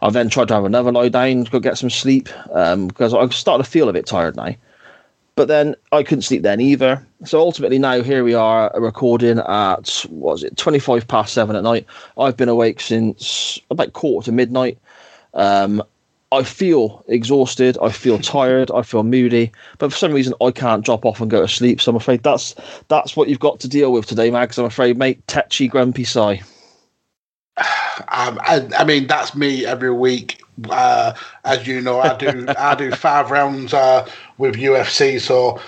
I 0.00 0.10
then 0.10 0.30
tried 0.30 0.48
to 0.48 0.54
have 0.54 0.64
another 0.64 0.92
lie 0.92 1.08
down, 1.08 1.44
go 1.44 1.60
get 1.60 1.76
some 1.76 1.90
sleep, 1.90 2.28
um, 2.52 2.88
because 2.88 3.12
I 3.12 3.26
started 3.28 3.64
to 3.64 3.70
feel 3.70 3.88
a 3.88 3.92
bit 3.92 4.06
tired 4.06 4.36
now. 4.36 4.54
But 5.36 5.48
then 5.48 5.74
I 5.90 6.04
couldn't 6.04 6.22
sleep 6.22 6.42
then 6.42 6.60
either. 6.60 7.04
So 7.24 7.40
ultimately, 7.40 7.78
now 7.78 8.02
here 8.02 8.22
we 8.22 8.34
are 8.34 8.70
recording 8.76 9.40
at 9.40 10.04
was 10.08 10.44
it, 10.44 10.56
twenty 10.56 10.78
five 10.78 11.08
past 11.08 11.34
seven 11.34 11.56
at 11.56 11.64
night. 11.64 11.86
I've 12.16 12.36
been 12.36 12.48
awake 12.48 12.80
since 12.80 13.58
about 13.70 13.92
quarter 13.92 14.26
to 14.26 14.32
midnight. 14.32 14.78
Um, 15.34 15.82
I 16.34 16.42
feel 16.42 17.04
exhausted. 17.06 17.78
I 17.80 17.90
feel 17.90 18.18
tired. 18.18 18.70
I 18.72 18.82
feel 18.82 19.04
moody. 19.04 19.52
But 19.78 19.92
for 19.92 19.98
some 19.98 20.12
reason, 20.12 20.34
I 20.42 20.50
can't 20.50 20.84
drop 20.84 21.04
off 21.04 21.20
and 21.20 21.30
go 21.30 21.40
to 21.40 21.48
sleep. 21.48 21.80
So 21.80 21.90
I'm 21.90 21.96
afraid 21.96 22.22
that's 22.24 22.54
that's 22.88 23.16
what 23.16 23.28
you've 23.28 23.40
got 23.40 23.60
to 23.60 23.68
deal 23.68 23.92
with 23.92 24.06
today, 24.06 24.30
Mags. 24.30 24.58
I'm 24.58 24.64
afraid, 24.64 24.98
mate. 24.98 25.24
Tetchy, 25.28 25.68
grumpy 25.68 26.04
Si. 26.04 26.42
Um, 28.08 28.40
I, 28.42 28.68
I 28.76 28.84
mean, 28.84 29.06
that's 29.06 29.36
me 29.36 29.64
every 29.64 29.92
week. 29.92 30.42
Uh, 30.68 31.12
as 31.44 31.64
you 31.64 31.80
know, 31.80 32.00
I 32.00 32.16
do 32.16 32.46
I 32.58 32.74
do 32.74 32.90
five 32.90 33.30
rounds 33.30 33.72
uh, 33.72 34.04
with 34.36 34.56
UFC, 34.56 35.20
so 35.20 35.60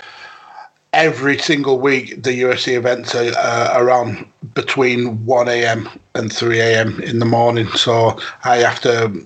every 0.91 1.37
single 1.37 1.79
week 1.79 2.21
the 2.21 2.41
UFC 2.41 2.75
events 2.75 3.15
are, 3.15 3.31
uh, 3.37 3.69
are 3.71 3.89
on 3.89 4.29
between 4.53 5.25
one 5.25 5.47
a.m. 5.47 5.87
and 6.15 6.31
three 6.31 6.59
a.m. 6.59 6.99
in 7.01 7.19
the 7.19 7.25
morning. 7.25 7.69
So 7.69 8.19
I 8.43 8.57
have 8.57 8.81
to 8.81 9.25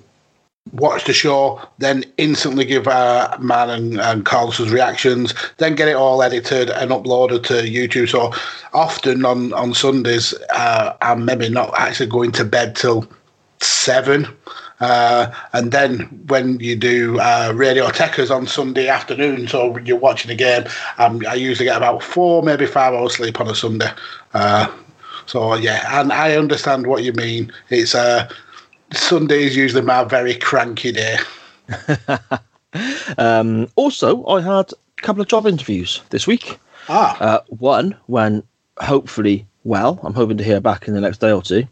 watch 0.72 1.04
the 1.04 1.12
show, 1.12 1.60
then 1.78 2.04
instantly 2.16 2.64
give 2.64 2.88
uh, 2.88 3.36
Man 3.40 3.70
and, 3.70 4.00
and 4.00 4.24
Carlos's 4.24 4.70
reactions, 4.70 5.34
then 5.58 5.74
get 5.74 5.88
it 5.88 5.96
all 5.96 6.22
edited 6.22 6.70
and 6.70 6.90
uploaded 6.90 7.44
to 7.44 7.54
YouTube. 7.54 8.08
So 8.08 8.32
often 8.72 9.24
on, 9.24 9.52
on 9.52 9.74
Sundays, 9.74 10.34
uh, 10.54 10.96
I'm 11.02 11.24
maybe 11.24 11.48
not 11.48 11.72
actually 11.78 12.06
going 12.08 12.32
to 12.32 12.44
bed 12.44 12.74
till 12.74 13.06
seven. 13.60 14.26
Uh, 14.80 15.32
and 15.52 15.70
then 15.70 16.00
when 16.26 16.58
you 16.58 16.74
do 16.74 17.20
uh, 17.20 17.52
Radio 17.54 17.86
Techers 17.88 18.34
on 18.34 18.46
Sunday 18.46 18.88
afternoon, 18.88 19.46
so 19.46 19.76
you're 19.78 19.96
watching 19.96 20.30
a 20.30 20.34
game, 20.34 20.64
um, 20.98 21.22
I 21.28 21.34
usually 21.34 21.66
get 21.66 21.76
about 21.76 22.02
four, 22.02 22.42
maybe 22.42 22.66
five 22.66 22.92
hours 22.92 23.14
sleep 23.14 23.40
on 23.40 23.48
a 23.48 23.54
Sunday. 23.54 23.90
Uh, 24.34 24.66
so 25.26 25.54
yeah, 25.54 26.00
and 26.00 26.12
I 26.12 26.36
understand 26.36 26.88
what 26.88 27.04
you 27.04 27.12
mean. 27.12 27.52
It's 27.70 27.94
uh, 27.94 28.28
Sunday 28.92 29.44
is 29.44 29.56
usually 29.56 29.82
my 29.82 30.04
very 30.04 30.34
cranky 30.34 30.92
day. 30.92 31.16
Um, 33.18 33.68
also, 33.76 34.24
I 34.24 34.40
had 34.40 34.72
a 34.72 35.02
couple 35.02 35.20
of 35.20 35.28
job 35.28 35.46
interviews 35.46 36.00
this 36.08 36.26
week. 36.26 36.58
Ah, 36.88 37.18
Uh, 37.20 37.40
one 37.48 37.94
went 38.08 38.46
hopefully 38.78 39.46
well. 39.64 40.00
I'm 40.02 40.14
hoping 40.14 40.38
to 40.38 40.44
hear 40.44 40.58
back 40.58 40.88
in 40.88 40.94
the 40.94 41.00
next 41.00 41.18
day 41.18 41.32
or 41.32 41.42
two. 41.42 41.66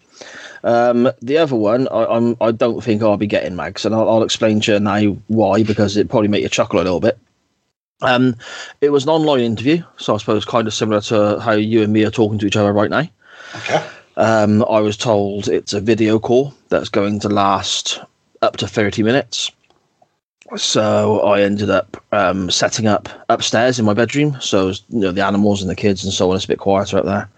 Um, 0.63 1.11
the 1.23 1.39
other 1.39 1.57
one, 1.57 1.89
I, 1.89 2.05
I'm 2.05 2.37
I 2.43 2.51
don't 2.53 2.85
think 2.85 3.03
I'll 3.03 3.17
be 3.17 3.27
getting 3.27 3.57
mags, 3.57 3.87
and 3.87 3.95
I'll, 3.95 4.09
I'll 4.11 4.23
explain 4.23 4.61
to 4.61 4.75
you 4.75 4.81
now 4.81 5.17
why 5.29 5.63
because 5.63 5.97
it 5.97 6.11
probably 6.11 6.29
make 6.29 6.43
you 6.43 6.51
chuckle 6.51 6.81
a 6.81 6.85
little 6.85 7.01
bit. 7.01 7.19
Um, 8.03 8.37
it 8.83 8.91
was 8.91 9.05
an 9.05 9.11
online 9.11 9.41
interview, 9.41 9.83
so 9.97 10.15
I 10.15 10.19
suppose 10.19 10.45
kind 10.45 10.69
of 10.69 10.75
similar 10.75 11.01
to 11.03 11.41
how 11.41 11.53
you 11.53 11.83
and 11.83 11.95
me 11.95 12.05
are 12.05 12.11
talking 12.11 12.39
to 12.41 12.47
each 12.47 12.57
other 12.57 12.75
right 12.75 12.91
now. 12.91 13.09
okay. 13.57 13.83
Um, 14.21 14.63
I 14.69 14.81
was 14.81 14.99
told 14.99 15.49
it's 15.49 15.73
a 15.73 15.81
video 15.81 16.19
call 16.19 16.53
that's 16.69 16.91
going 16.91 17.21
to 17.21 17.31
last 17.31 18.01
up 18.43 18.59
to 18.59 18.69
30 18.69 19.03
minutes. 19.03 19.51
So 20.59 21.23
I 21.23 21.41
ended 21.41 21.71
up 21.71 22.05
um, 22.13 22.51
setting 22.51 22.87
up 22.87 23.09
upstairs 23.31 23.79
in 23.79 23.87
my 23.87 23.95
bedroom. 23.95 24.37
So 24.39 24.69
you 24.69 25.01
know 25.01 25.11
the 25.11 25.25
animals 25.25 25.63
and 25.63 25.71
the 25.71 25.75
kids 25.75 26.05
and 26.05 26.13
so 26.13 26.29
on. 26.29 26.37
It's 26.37 26.45
a 26.45 26.49
bit 26.49 26.59
quieter 26.59 26.99
up 26.99 27.07
there. 27.07 27.31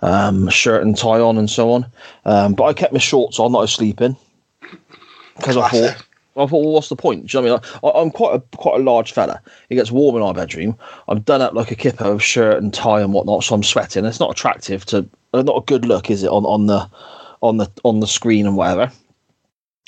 Um, 0.00 0.48
shirt 0.48 0.82
and 0.82 0.96
tie 0.96 1.20
on 1.20 1.36
and 1.36 1.50
so 1.50 1.72
on. 1.72 1.84
Um, 2.24 2.54
but 2.54 2.64
I 2.64 2.72
kept 2.72 2.94
my 2.94 2.98
shorts 2.98 3.38
on, 3.38 3.52
not 3.52 3.68
sleeping, 3.68 4.16
because 5.36 5.58
I 5.58 5.68
thought. 5.68 6.06
I 6.36 6.46
thought, 6.46 6.62
well, 6.62 6.72
what's 6.72 6.88
the 6.88 6.96
point? 6.96 7.26
Do 7.26 7.36
you 7.36 7.44
know 7.44 7.52
what 7.52 7.64
I 7.84 7.88
mean? 7.88 7.94
I, 7.94 8.00
I'm 8.00 8.10
quite 8.10 8.36
a 8.36 8.56
quite 8.56 8.80
a 8.80 8.82
large 8.82 9.12
fella. 9.12 9.42
It 9.68 9.74
gets 9.74 9.90
warm 9.90 10.16
in 10.16 10.22
our 10.22 10.32
bedroom. 10.32 10.78
I'm 11.08 11.20
done 11.20 11.42
up 11.42 11.52
like 11.52 11.70
a 11.70 11.74
kipper 11.74 12.04
of 12.04 12.22
shirt 12.22 12.62
and 12.62 12.72
tie 12.72 13.02
and 13.02 13.12
whatnot, 13.12 13.44
so 13.44 13.56
I'm 13.56 13.64
sweating. 13.64 14.06
It's 14.06 14.20
not 14.20 14.30
attractive 14.30 14.86
to, 14.86 15.06
not 15.32 15.56
a 15.56 15.64
good 15.66 15.84
look, 15.84 16.10
is 16.10 16.22
it 16.22 16.30
on 16.30 16.44
on 16.44 16.66
the 16.66 16.88
on 17.42 17.56
the 17.58 17.70
on 17.84 18.00
the 18.00 18.06
screen 18.06 18.46
and 18.46 18.56
whatever. 18.56 18.90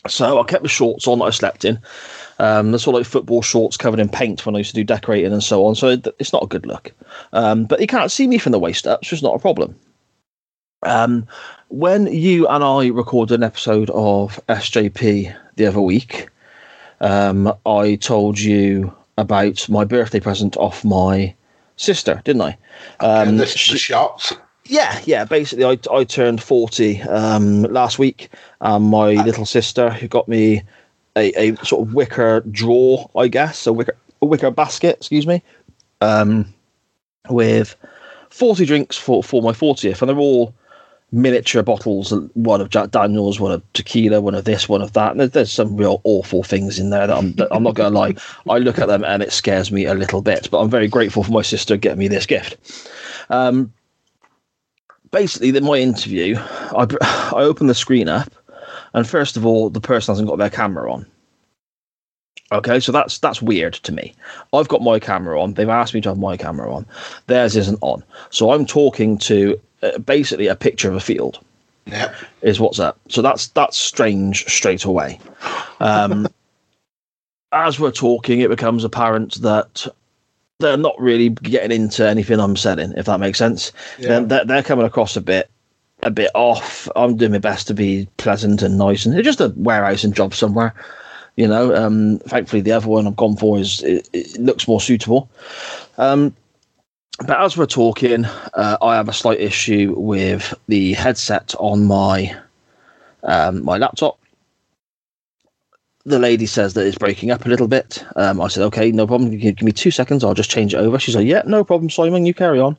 So 0.09 0.41
I 0.41 0.45
kept 0.45 0.65
the 0.65 0.69
shorts 0.69 1.07
on 1.07 1.21
that 1.21 1.27
I 1.27 1.31
slept 1.31 1.65
in. 1.65 1.79
Um, 2.41 2.73
they're 2.73 2.79
sort 2.81 2.97
of 2.97 3.01
like 3.01 3.07
football 3.07 3.41
shorts 3.41 3.77
covered 3.77 4.01
in 4.01 4.09
paint 4.09 4.45
when 4.45 4.57
I 4.57 4.59
used 4.59 4.71
to 4.71 4.75
do 4.75 4.83
decorating 4.83 5.33
and 5.33 5.45
so 5.45 5.65
on. 5.65 5.77
So 5.77 5.89
it, 5.91 6.09
it's 6.19 6.33
not 6.33 6.43
a 6.43 6.49
good 6.49 6.67
look. 6.67 6.91
Um, 7.33 7.67
but 7.67 7.81
you 7.81 7.87
can't 7.87 8.11
see 8.11 8.27
me 8.27 8.39
from 8.39 8.51
the 8.51 8.59
waist 8.59 8.85
up, 8.87 9.05
so 9.05 9.15
it's 9.15 9.23
not 9.23 9.37
a 9.37 9.39
problem. 9.39 9.77
Um, 10.83 11.27
when 11.69 12.09
you 12.09 12.49
and 12.49 12.65
I 12.65 12.89
recorded 12.89 13.35
an 13.37 13.45
episode 13.45 13.91
of 13.91 14.41
SJP 14.49 15.33
the 15.55 15.67
other 15.67 15.81
week, 15.81 16.29
um, 17.01 17.53
I 17.65 17.95
told 17.97 18.41
you 18.41 18.93
about 19.19 19.69
my 19.69 19.85
birthday 19.85 20.19
present 20.19 20.57
off 20.57 20.85
my 20.85 21.33
sister, 21.77 22.21
didn't 22.25 22.43
I? 22.43 22.59
and 23.01 23.29
Um, 23.31 23.37
the, 23.37 23.47
she- 23.47 23.75
the 23.75 23.79
shots. 23.79 24.33
Yeah, 24.67 25.01
yeah. 25.05 25.25
Basically, 25.25 25.65
I, 25.65 25.79
I 25.93 26.05
turned 26.05 26.43
40 26.43 27.03
um, 27.03 27.63
last 27.65 27.99
week. 27.99 28.29
Um, 28.61 28.85
my 28.85 29.13
little 29.25 29.47
sister, 29.47 29.91
who 29.91 30.09
got 30.09 30.29
me 30.29 30.63
a, 31.17 31.51
a 31.51 31.57
sort 31.65 31.87
of 31.87 31.95
wicker 31.95 32.41
drawer, 32.41 33.11
I 33.17 33.29
guess, 33.29 33.67
a 33.67 33.73
wicker, 33.73 33.97
a 34.21 34.27
wicker 34.27 34.51
basket, 34.51 34.97
excuse 34.99 35.27
me, 35.27 35.43
um, 36.01 36.53
with 37.29 37.77
40 38.31 38.65
drinks 38.65 38.97
for, 38.97 39.23
for 39.23 39.43
my 39.43 39.53
40th. 39.53 40.01
And 40.01 40.09
they're 40.09 40.17
all 40.17 40.55
miniature 41.15 41.63
bottles 41.63 42.11
one 42.33 42.63
of 42.63 42.71
Jack 42.71 42.91
Daniels, 42.91 43.39
one 43.39 43.53
of 43.53 43.73
tequila, 43.75 44.21
one 44.21 44.35
of 44.35 44.45
this, 44.45 44.69
one 44.69 44.81
of 44.81 44.95
that. 44.95 45.11
And 45.11 45.21
there's, 45.21 45.33
there's 45.33 45.53
some 45.53 45.77
real 45.77 46.01
awful 46.05 46.43
things 46.43 46.79
in 46.79 46.91
there 46.91 47.07
that 47.07 47.17
I'm, 47.17 47.33
that 47.33 47.49
I'm 47.51 47.63
not 47.63 47.75
going 47.75 47.93
to 47.93 47.99
lie. 47.99 48.15
I 48.49 48.59
look 48.59 48.79
at 48.79 48.89
them 48.89 49.05
and 49.05 49.23
it 49.23 49.33
scares 49.33 49.71
me 49.71 49.85
a 49.85 49.95
little 49.95 50.23
bit, 50.23 50.49
but 50.51 50.61
I'm 50.61 50.71
very 50.71 50.89
grateful 50.89 51.23
for 51.23 51.33
my 51.33 51.43
sister 51.43 51.77
getting 51.77 51.99
me 51.99 52.09
this 52.09 52.27
gift. 52.27 52.57
Um, 53.29 53.73
basically, 55.13 55.57
in 55.57 55.65
my 55.65 55.77
interview, 55.77 56.37
I, 56.39 56.87
I 57.35 57.43
opened 57.43 57.71
the 57.71 57.75
screen 57.75 58.09
up, 58.09 58.33
and 58.95 59.09
first 59.09 59.37
of 59.37 59.47
all, 59.47 59.71
the 59.71 59.81
person 59.81 60.13
hasn't 60.13 60.29
got 60.29 60.39
their 60.39 60.51
camera 60.51 60.93
on. 60.93 61.07
Okay, 62.51 62.81
so 62.81 62.93
that's 62.93 63.19
that's 63.19 63.41
weird 63.41 63.75
to 63.75 63.93
me. 63.93 64.15
I've 64.53 64.69
got 64.69 64.83
my 64.83 64.99
camera 64.99 65.41
on. 65.41 65.55
They've 65.55 65.69
asked 65.69 65.95
me 65.95 66.01
to 66.03 66.11
have 66.11 66.19
my 66.19 66.37
camera 66.37 66.75
on. 66.75 66.85
Theirs 67.27 67.57
isn't 67.57 67.79
on. 67.81 68.05
So 68.31 68.51
I'm 68.53 68.67
talking 68.67 69.17
to 69.19 69.59
uh, 69.83 69.99
basically 69.99 70.49
a 70.49 70.57
picture 70.57 70.89
of 70.89 70.95
a 70.97 71.01
field 71.01 71.39
Yep. 71.87 72.15
is 72.43 72.61
what's 72.61 72.79
up. 72.79 72.99
So 73.09 73.23
that's 73.23 73.49
that's 73.49 73.79
strange 73.79 74.45
straight 74.47 74.85
away. 74.85 75.19
Um, 75.81 76.29
as 77.53 77.81
we're 77.81 77.91
talking, 77.91 78.41
it 78.41 78.51
becomes 78.51 78.85
apparent 78.85 79.41
that 79.43 79.87
they're 80.63 80.77
not 80.77 80.99
really 80.99 81.29
getting 81.29 81.73
into 81.73 82.09
anything 82.09 82.41
I'm 82.41 82.57
selling, 82.57 82.93
if 82.97 83.07
that 83.07 83.21
makes 83.21 83.39
sense. 83.39 83.73
Yeah. 83.99 84.21
They're, 84.21 84.45
they're, 84.45 84.63
coming 84.63 84.87
across 84.87 85.17
a 85.17 85.21
bit 85.21 85.51
a 86.03 86.11
bit 86.11 86.31
off. 86.35 86.89
I'm 86.97 87.17
doing 87.17 87.33
my 87.33 87.39
best 87.39 87.67
to 87.69 87.75
be 87.75 88.09
pleasant 88.17 88.63
and 88.63 88.79
nice, 88.79 89.07
and 89.07 89.17
it's 89.17 89.27
just 89.27 89.41
a 89.41 89.53
warehouse 89.57 90.05
and 90.05 90.15
job 90.15 90.35
somewhere. 90.35 90.75
You 91.37 91.49
know, 91.49 91.75
um, 91.75 92.19
thankfully 92.27 92.61
the 92.61 92.73
other 92.73 92.89
one 92.89 93.07
I've 93.07 93.17
gone 93.17 93.37
for 93.37 93.59
is 93.59 93.83
it, 93.83 94.09
it 94.13 94.39
looks 94.39 94.69
more 94.69 94.81
suitable. 94.81 95.31
Um, 95.97 96.35
but 97.27 97.41
as 97.41 97.57
we're 97.57 97.67
talking, 97.67 98.25
uh, 98.25 98.79
I 98.83 98.97
have 98.97 99.09
a 99.09 99.13
slight 99.13 99.41
issue 99.41 99.95
with 99.97 100.55
the 100.69 100.93
headset 100.95 101.55
on 101.59 101.85
my 101.85 102.37
um, 103.23 103.65
my 103.65 103.79
laptop. 103.79 104.19
The 106.05 106.19
lady 106.19 106.47
says 106.47 106.75
that 106.75 106.87
it's 106.87 106.99
breaking 106.99 107.31
up 107.31 107.47
a 107.47 107.49
little 107.49 107.69
bit. 107.69 108.05
Um, 108.17 108.41
I 108.41 108.49
said, 108.49 108.65
"Okay, 108.65 108.91
no 108.91 109.07
problem. 109.07 109.37
Give, 109.37 109.63
me 109.63 109.71
two 109.71 109.93
seconds. 109.93 110.25
I'll 110.25 110.35
just 110.35 110.51
change 110.51 110.75
it 110.75 110.79
over." 110.79 110.99
She's 110.99 111.15
like, 111.15 111.27
"Yeah, 111.27 111.43
no 111.47 111.63
problem, 111.63 111.91
Simon. 111.91 112.27
You 112.27 112.35
carry 112.35 112.59
on." 112.59 112.77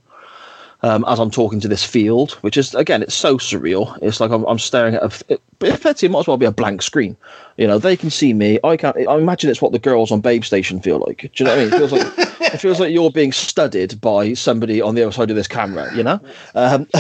Um, 0.82 1.06
as 1.08 1.18
I'm 1.18 1.32
talking 1.32 1.62
to 1.62 1.70
this 1.70 1.86
field, 1.86 2.34
which 2.42 2.58
is 2.58 2.76
again, 2.76 3.02
it's 3.02 3.16
so 3.16 3.38
surreal. 3.38 3.98
It's 4.02 4.20
like 4.20 4.32
I'm, 4.32 4.44
I'm 4.44 4.60
staring 4.60 4.96
at 4.96 5.04
a. 5.04 5.34
It, 5.34 5.42
effectively, 5.62 6.08
it 6.08 6.12
might 6.12 6.20
as 6.20 6.28
well 6.28 6.36
be 6.36 6.46
a 6.46 6.52
blank 6.52 6.82
screen. 6.82 7.16
You 7.56 7.68
know, 7.68 7.80
they 7.80 7.96
can 7.96 8.10
see 8.10 8.34
me. 8.34 8.60
I 8.66 8.76
can't. 8.76 8.98
I 9.08 9.16
imagine 9.16 9.50
it's 9.50 9.62
what 9.62 9.72
the 9.72 9.80
girls 9.80 10.12
on 10.12 10.20
Babe 10.20 10.44
Station 10.44 10.82
feel 10.82 11.00
like. 11.00 11.22
Do 11.22 11.30
you 11.36 11.46
know 11.46 11.56
what 11.56 11.60
I 11.60 11.64
mean? 11.64 11.74
It 11.74 11.78
feels 11.78 11.92
like 11.94 12.54
it 12.54 12.58
feels 12.58 12.80
like 12.82 12.92
you're 12.92 13.12
being 13.12 13.32
studied 13.32 14.02
by 14.02 14.34
somebody 14.34 14.82
on 14.82 14.96
the 14.96 15.04
other 15.04 15.14
side 15.14 15.30
of 15.30 15.38
this 15.38 15.48
camera. 15.48 15.96
You 15.96 16.04
know. 16.04 16.20
Um, 16.56 16.88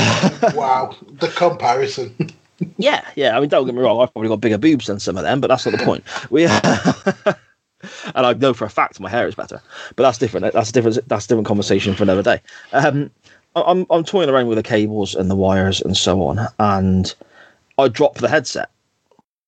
wow. 0.55 0.95
The 1.19 1.27
comparison. 1.35 2.15
Yeah, 2.77 3.05
yeah. 3.15 3.37
I 3.37 3.39
mean, 3.39 3.49
don't 3.49 3.65
get 3.65 3.75
me 3.75 3.81
wrong. 3.81 4.01
I've 4.01 4.11
probably 4.13 4.29
got 4.29 4.41
bigger 4.41 4.57
boobs 4.57 4.87
than 4.87 4.99
some 4.99 5.17
of 5.17 5.23
them, 5.23 5.41
but 5.41 5.47
that's 5.47 5.65
not 5.65 5.77
the 5.77 5.83
point. 5.83 6.03
We. 6.29 6.47
And 8.15 8.25
I 8.25 8.33
know 8.33 8.53
for 8.53 8.63
a 8.63 8.69
fact 8.69 8.99
my 8.99 9.09
hair 9.09 9.27
is 9.27 9.35
better, 9.35 9.61
but 9.95 10.03
that's 10.03 10.17
different. 10.17 10.53
That's 10.53 10.69
a 10.69 10.73
different. 10.73 11.07
That's 11.07 11.25
a 11.25 11.27
different 11.27 11.47
conversation 11.47 11.93
for 11.93 12.03
another 12.03 12.23
day. 12.23 12.41
Um, 12.71 13.11
I'm 13.55 13.85
I'm 13.89 14.03
toying 14.03 14.29
around 14.29 14.47
with 14.47 14.57
the 14.57 14.63
cables 14.63 15.15
and 15.15 15.29
the 15.29 15.35
wires 15.35 15.81
and 15.81 15.95
so 15.95 16.23
on, 16.23 16.39
and 16.59 17.13
I 17.77 17.87
dropped 17.87 18.21
the 18.21 18.29
headset. 18.29 18.69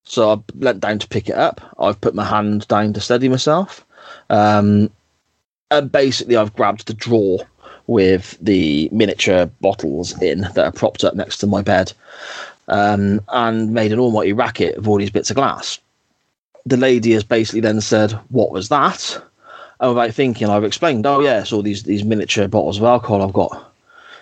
So 0.04 0.32
I 0.32 0.38
leant 0.56 0.82
down 0.82 1.00
to 1.00 1.08
pick 1.08 1.30
it 1.30 1.36
up. 1.36 1.62
I've 1.80 2.00
put 2.00 2.14
my 2.14 2.26
hand 2.26 2.68
down 2.68 2.94
to 2.94 3.02
steady 3.02 3.30
myself, 3.30 3.86
um, 4.30 4.90
and 5.72 5.92
basically 5.92 6.36
I've 6.36 6.54
grabbed 6.54 6.88
the 6.88 6.94
drawer 6.94 7.40
with 7.88 8.38
the 8.42 8.90
miniature 8.92 9.46
bottles 9.62 10.20
in 10.22 10.42
that 10.42 10.66
are 10.66 10.72
propped 10.72 11.04
up 11.04 11.16
next 11.16 11.38
to 11.38 11.48
my 11.48 11.62
bed, 11.62 11.94
um, 12.68 13.22
and 13.30 13.74
made 13.74 13.92
an 13.92 14.00
almighty 14.00 14.34
racket 14.34 14.76
of 14.76 14.88
all 14.88 14.98
these 14.98 15.10
bits 15.10 15.30
of 15.30 15.36
glass. 15.36 15.80
The 16.66 16.78
lady 16.78 17.12
has 17.12 17.24
basically 17.24 17.62
then 17.62 17.82
said, 17.82 18.12
"What 18.30 18.52
was 18.52 18.70
that?" 18.70 19.22
And 19.80 19.94
without 19.94 20.14
thinking, 20.14 20.50
I've 20.50 20.64
explained, 20.64 21.06
"Oh 21.06 21.20
yeah, 21.20 21.42
it's 21.42 21.54
all 21.54 21.62
these 21.62 21.84
these 21.84 22.04
miniature 22.04 22.48
bottles 22.48 22.78
of 22.78 22.84
alcohol 22.84 23.22
I've 23.22 23.34
got." 23.34 23.74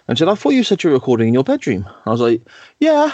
And 0.08 0.18
she 0.18 0.24
said, 0.24 0.32
"I 0.32 0.36
thought 0.36 0.50
you 0.50 0.64
said 0.64 0.84
you 0.84 0.90
were 0.90 0.96
recording 0.96 1.30
in 1.30 1.34
your 1.34 1.44
bedroom." 1.44 1.88
I 2.06 2.10
was 2.10 2.22
like, 2.22 2.42
"Yeah." 2.80 3.12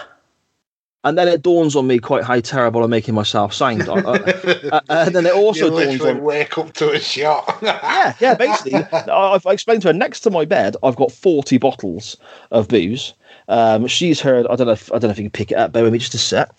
And 1.06 1.18
then 1.18 1.30
it 1.30 1.42
dawns 1.42 1.78
on 1.78 1.88
me 1.88 1.98
quite 2.00 2.26
how 2.26 2.42
terrible 2.42 2.84
I'm 2.84 2.90
making 2.90 3.16
myself 3.16 3.54
sound. 3.54 3.88
Uh, 3.88 3.94
uh, 4.72 4.82
and 4.90 5.16
then 5.16 5.26
it 5.26 5.34
also 5.34 5.74
you 5.74 5.86
dawns 5.86 6.02
on 6.02 6.24
wake 6.24 6.58
up 6.58 6.74
to 6.74 6.92
a 6.92 7.00
shot. 7.00 7.60
yeah, 7.62 8.14
yeah. 8.20 8.34
Basically, 8.36 8.74
I've 8.94 9.46
explained 9.46 9.84
to 9.84 9.90
her 9.90 9.94
next 9.94 10.22
to 10.22 10.30
my 10.30 10.44
bed, 10.44 10.76
I've 10.84 10.98
got 10.98 11.12
forty 11.12 11.58
bottles 11.58 12.18
of 12.52 12.68
booze. 12.68 13.14
Um, 13.50 13.88
she's 13.88 14.22
heard. 14.22 14.48
I 14.48 14.56
don't 14.56 14.68
know. 14.68 14.74
If, 14.74 14.92
I 14.92 15.00
don't 15.00 15.10
know 15.10 15.12
if 15.12 15.18
you 15.18 15.26
can 15.26 15.32
pick 15.32 15.52
it 15.52 15.58
up. 15.58 15.74
Bear 15.74 15.84
with 15.84 15.92
me 15.92 16.00
just 16.00 16.14
a 16.14 16.18
sec. 16.18 16.52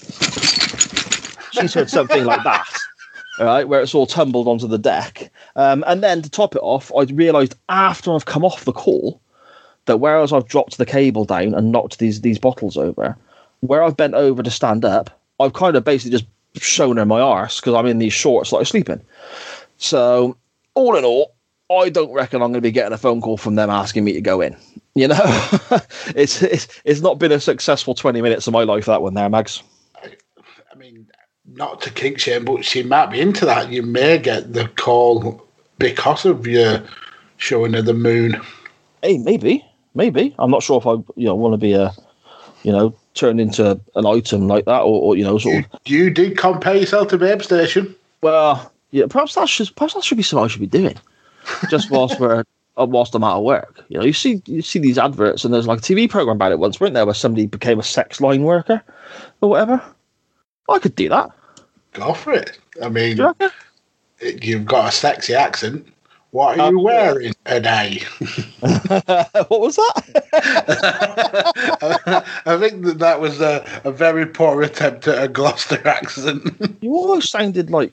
She's 1.52 1.72
heard 1.72 1.88
something 1.88 2.24
like 2.24 2.42
that. 2.42 2.68
All 3.38 3.46
right, 3.46 3.66
where 3.66 3.80
it's 3.80 3.94
all 3.94 4.06
tumbled 4.06 4.48
onto 4.48 4.66
the 4.66 4.76
deck. 4.76 5.30
Um, 5.56 5.82
and 5.86 6.02
then 6.02 6.20
to 6.20 6.28
top 6.28 6.54
it 6.54 6.62
off, 6.62 6.92
I 6.94 7.04
realised 7.04 7.54
after 7.70 8.12
I've 8.12 8.26
come 8.26 8.44
off 8.44 8.64
the 8.64 8.72
call 8.72 9.20
that 9.86 9.98
whereas 9.98 10.32
I've 10.32 10.46
dropped 10.46 10.76
the 10.76 10.84
cable 10.84 11.24
down 11.24 11.54
and 11.54 11.72
knocked 11.72 11.98
these 12.00 12.20
these 12.20 12.38
bottles 12.38 12.76
over, 12.76 13.16
where 13.60 13.82
I've 13.82 13.96
bent 13.96 14.14
over 14.14 14.42
to 14.42 14.50
stand 14.50 14.84
up, 14.84 15.18
I've 15.38 15.54
kind 15.54 15.76
of 15.76 15.84
basically 15.84 16.18
just 16.18 16.26
shown 16.56 16.96
her 16.96 17.06
my 17.06 17.20
arse 17.20 17.60
because 17.60 17.74
I'm 17.74 17.86
in 17.86 17.98
these 17.98 18.12
shorts 18.12 18.50
that 18.50 18.58
I 18.58 18.62
sleep 18.64 18.90
in. 18.90 19.00
So, 19.78 20.36
all 20.74 20.96
in 20.96 21.04
all, 21.04 21.34
I 21.70 21.88
don't 21.88 22.12
reckon 22.12 22.42
I'm 22.42 22.50
going 22.50 22.54
to 22.54 22.60
be 22.60 22.72
getting 22.72 22.92
a 22.92 22.98
phone 22.98 23.20
call 23.20 23.36
from 23.36 23.54
them 23.54 23.70
asking 23.70 24.04
me 24.04 24.12
to 24.12 24.20
go 24.20 24.40
in. 24.40 24.56
You 24.94 25.08
know, 25.08 25.16
it's, 26.16 26.42
it's 26.42 26.80
it's 26.84 27.00
not 27.00 27.18
been 27.18 27.32
a 27.32 27.40
successful 27.40 27.94
20 27.94 28.20
minutes 28.22 28.46
of 28.46 28.52
my 28.52 28.64
life 28.64 28.86
that 28.86 29.02
one 29.02 29.14
there, 29.14 29.28
Mags. 29.28 29.62
I 30.02 30.74
mean, 30.76 31.06
not 31.46 31.80
to 31.82 31.90
kink 31.90 32.18
shame, 32.18 32.44
but 32.44 32.64
she 32.64 32.82
might 32.82 33.06
be 33.10 33.20
into 33.20 33.44
that. 33.46 33.70
You 33.70 33.82
may 33.82 34.18
get 34.18 34.52
the 34.52 34.66
call 34.76 35.46
because 35.78 36.24
of 36.24 36.46
your 36.46 36.82
showing 37.36 37.74
of 37.76 37.84
the 37.84 37.94
moon. 37.94 38.40
Hey, 39.02 39.18
maybe, 39.18 39.64
maybe. 39.94 40.34
I'm 40.38 40.50
not 40.50 40.62
sure 40.62 40.78
if 40.80 40.86
I 40.86 40.92
you 41.16 41.26
know 41.26 41.34
want 41.36 41.52
to 41.54 41.58
be 41.58 41.72
a 41.74 41.92
you 42.64 42.72
know 42.72 42.94
turned 43.14 43.40
into 43.40 43.80
an 43.94 44.06
item 44.06 44.48
like 44.48 44.64
that 44.64 44.80
or, 44.80 45.00
or 45.02 45.16
you 45.16 45.24
know 45.24 45.38
sort 45.38 45.54
You, 45.54 45.64
of. 45.72 45.80
you 45.86 46.10
did 46.10 46.36
compare 46.36 46.76
yourself 46.76 47.08
to 47.08 47.18
Babe 47.18 47.42
Station. 47.42 47.94
Well, 48.22 48.72
yeah, 48.90 49.06
perhaps 49.08 49.36
that 49.36 49.48
should 49.48 49.74
perhaps 49.76 49.94
that 49.94 50.02
should 50.04 50.16
be 50.16 50.22
something 50.24 50.44
I 50.44 50.48
should 50.48 50.60
be 50.60 50.66
doing, 50.66 50.96
just 51.70 51.90
whilst 51.90 52.18
we're 52.18 52.44
whilst 52.88 53.14
I'm 53.14 53.24
out 53.24 53.38
of 53.38 53.44
work. 53.44 53.82
You 53.88 53.98
know, 53.98 54.04
you 54.04 54.12
see 54.12 54.42
you 54.46 54.62
see 54.62 54.78
these 54.78 54.98
adverts 54.98 55.44
and 55.44 55.52
there's 55.52 55.66
like 55.66 55.80
a 55.80 55.82
TV 55.82 56.08
program 56.08 56.36
about 56.36 56.52
it 56.52 56.58
once, 56.58 56.80
weren't 56.80 56.94
there, 56.94 57.04
where 57.04 57.14
somebody 57.14 57.46
became 57.46 57.78
a 57.78 57.82
sex 57.82 58.20
line 58.20 58.44
worker 58.44 58.82
or 59.40 59.50
whatever. 59.50 59.82
I 60.68 60.78
could 60.78 60.94
do 60.94 61.08
that. 61.08 61.30
Go 61.92 62.14
for 62.14 62.32
it. 62.32 62.58
I 62.82 62.88
mean, 62.88 63.16
you 63.16 63.34
it, 64.20 64.44
you've 64.44 64.64
got 64.64 64.88
a 64.88 64.92
sexy 64.92 65.34
accent. 65.34 65.86
What 66.30 66.60
are 66.60 66.68
Um, 66.68 66.76
you 66.76 66.84
wearing 66.84 67.32
a 67.46 67.60
day? 67.60 68.02
what 68.60 69.50
was 69.60 69.74
that? 69.76 70.02
I 72.46 72.56
think 72.56 72.84
that 72.84 73.00
that 73.00 73.20
was 73.20 73.40
a, 73.40 73.66
a 73.82 73.90
very 73.90 74.26
poor 74.26 74.62
attempt 74.62 75.08
at 75.08 75.24
a 75.24 75.26
Gloucester 75.26 75.84
accent. 75.88 76.76
you 76.80 76.94
almost 76.94 77.30
sounded 77.30 77.70
like 77.70 77.92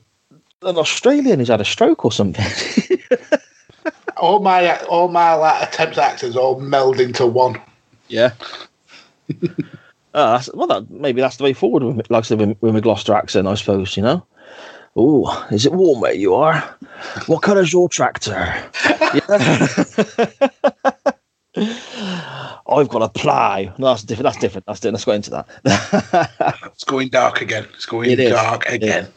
an 0.62 0.76
Australian 0.76 1.40
who's 1.40 1.48
had 1.48 1.60
a 1.60 1.64
stroke 1.64 2.04
or 2.04 2.12
something. 2.12 2.46
All 4.20 4.40
my 4.40 4.78
all 4.84 5.08
my 5.08 5.34
like, 5.34 5.68
attempts 5.68 5.98
at 5.98 6.12
accents 6.12 6.36
all 6.36 6.60
meld 6.60 7.00
into 7.00 7.26
one. 7.26 7.60
yeah. 8.08 8.32
Uh, 10.14 10.42
well, 10.54 10.66
that, 10.66 10.90
maybe 10.90 11.20
that's 11.20 11.36
the 11.36 11.44
way 11.44 11.52
forward, 11.52 11.82
with, 11.82 12.10
like 12.10 12.24
I 12.24 12.26
said, 12.26 12.40
with, 12.40 12.56
with 12.60 12.74
my 12.74 12.80
Gloucester 12.80 13.14
accent, 13.14 13.46
I 13.46 13.54
suppose, 13.54 13.94
you 13.96 14.02
know? 14.02 14.26
Oh, 14.96 15.46
is 15.52 15.66
it 15.66 15.72
warm 15.72 16.00
where 16.00 16.14
you 16.14 16.34
are? 16.34 16.58
What 17.26 17.42
colour's 17.42 17.72
your 17.72 17.88
tractor? 17.88 18.34
I've 21.54 22.88
got 22.88 23.02
a 23.02 23.08
plough. 23.10 23.72
No, 23.78 23.88
that's 23.88 24.02
different. 24.02 24.24
That's 24.24 24.38
different. 24.38 24.66
That's 24.66 24.80
different. 24.80 24.94
Let's 24.94 25.04
go 25.04 25.12
into 25.12 25.30
that. 25.30 25.46
It's 26.72 26.84
going 26.84 27.08
dark 27.08 27.40
again. 27.40 27.68
It's 27.74 27.86
going 27.86 28.10
It 28.10 28.30
dark 28.30 28.66
again. 28.66 29.08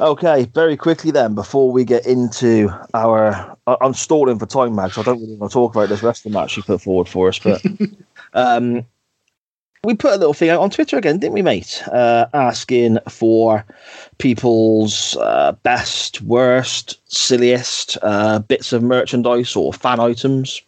Okay, 0.00 0.44
very 0.54 0.76
quickly 0.76 1.10
then, 1.10 1.34
before 1.34 1.72
we 1.72 1.84
get 1.84 2.06
into 2.06 2.70
our, 2.94 3.56
I- 3.66 3.76
I'm 3.80 3.94
stalling 3.94 4.38
for 4.38 4.46
time, 4.46 4.74
Mags. 4.74 4.96
I 4.96 5.02
don't 5.02 5.20
really 5.20 5.34
want 5.36 5.50
to 5.50 5.54
talk 5.54 5.74
about 5.74 5.88
this 5.88 6.02
wrestling 6.02 6.34
match 6.34 6.56
you 6.56 6.62
put 6.62 6.82
forward 6.82 7.08
for 7.08 7.28
us, 7.28 7.38
but 7.40 7.62
um, 8.34 8.84
we 9.82 9.94
put 9.94 10.12
a 10.12 10.16
little 10.16 10.34
thing 10.34 10.50
out 10.50 10.60
on 10.60 10.70
Twitter 10.70 10.96
again, 10.98 11.18
didn't 11.18 11.34
we, 11.34 11.42
mate? 11.42 11.82
Uh, 11.88 12.26
asking 12.32 12.98
for 13.08 13.64
people's 14.18 15.16
uh, 15.16 15.52
best, 15.62 16.22
worst, 16.22 17.00
silliest 17.10 17.98
uh, 18.02 18.38
bits 18.38 18.72
of 18.72 18.82
merchandise 18.84 19.56
or 19.56 19.72
fan 19.72 19.98
items. 19.98 20.62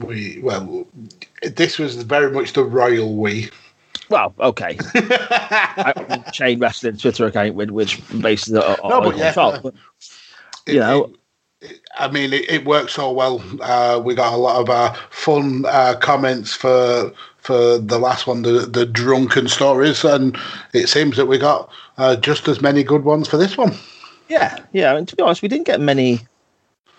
We 0.00 0.40
well, 0.42 0.86
this 1.42 1.78
was 1.78 1.96
very 2.02 2.30
much 2.30 2.52
the 2.52 2.64
royal 2.64 3.16
we. 3.16 3.50
Well, 4.08 4.34
okay. 4.38 4.76
I- 4.94 6.22
Chain 6.32 6.58
Wrestling 6.58 6.96
Twitter 6.96 7.26
account, 7.26 7.54
with 7.54 7.70
which 7.70 8.00
basically, 8.20 8.60
uh, 8.60 8.76
No, 8.88 9.00
but 9.00 9.16
yeah, 9.16 9.32
uh, 9.36 9.60
but, 9.60 9.74
you 10.66 10.80
know, 10.80 11.12
I 11.98 12.08
mean, 12.08 12.32
it, 12.32 12.48
it 12.50 12.64
worked 12.64 12.90
so 12.90 13.10
well. 13.10 13.42
Uh, 13.60 14.00
we 14.04 14.14
got 14.14 14.32
a 14.32 14.36
lot 14.36 14.60
of 14.60 14.70
uh, 14.70 14.92
fun 15.10 15.64
uh, 15.66 15.96
comments 16.00 16.52
for 16.52 17.12
for 17.38 17.78
the 17.78 17.98
last 17.98 18.26
one, 18.26 18.42
the 18.42 18.66
the 18.66 18.84
drunken 18.86 19.48
stories, 19.48 20.04
and 20.04 20.36
it 20.72 20.88
seems 20.88 21.16
that 21.16 21.26
we 21.26 21.38
got 21.38 21.70
uh, 21.98 22.16
just 22.16 22.48
as 22.48 22.60
many 22.60 22.82
good 22.82 23.04
ones 23.04 23.28
for 23.28 23.36
this 23.36 23.56
one. 23.56 23.74
Yeah, 24.28 24.58
yeah. 24.72 24.96
And 24.96 25.08
to 25.08 25.16
be 25.16 25.22
honest, 25.22 25.42
we 25.42 25.48
didn't 25.48 25.66
get 25.66 25.80
many 25.80 26.20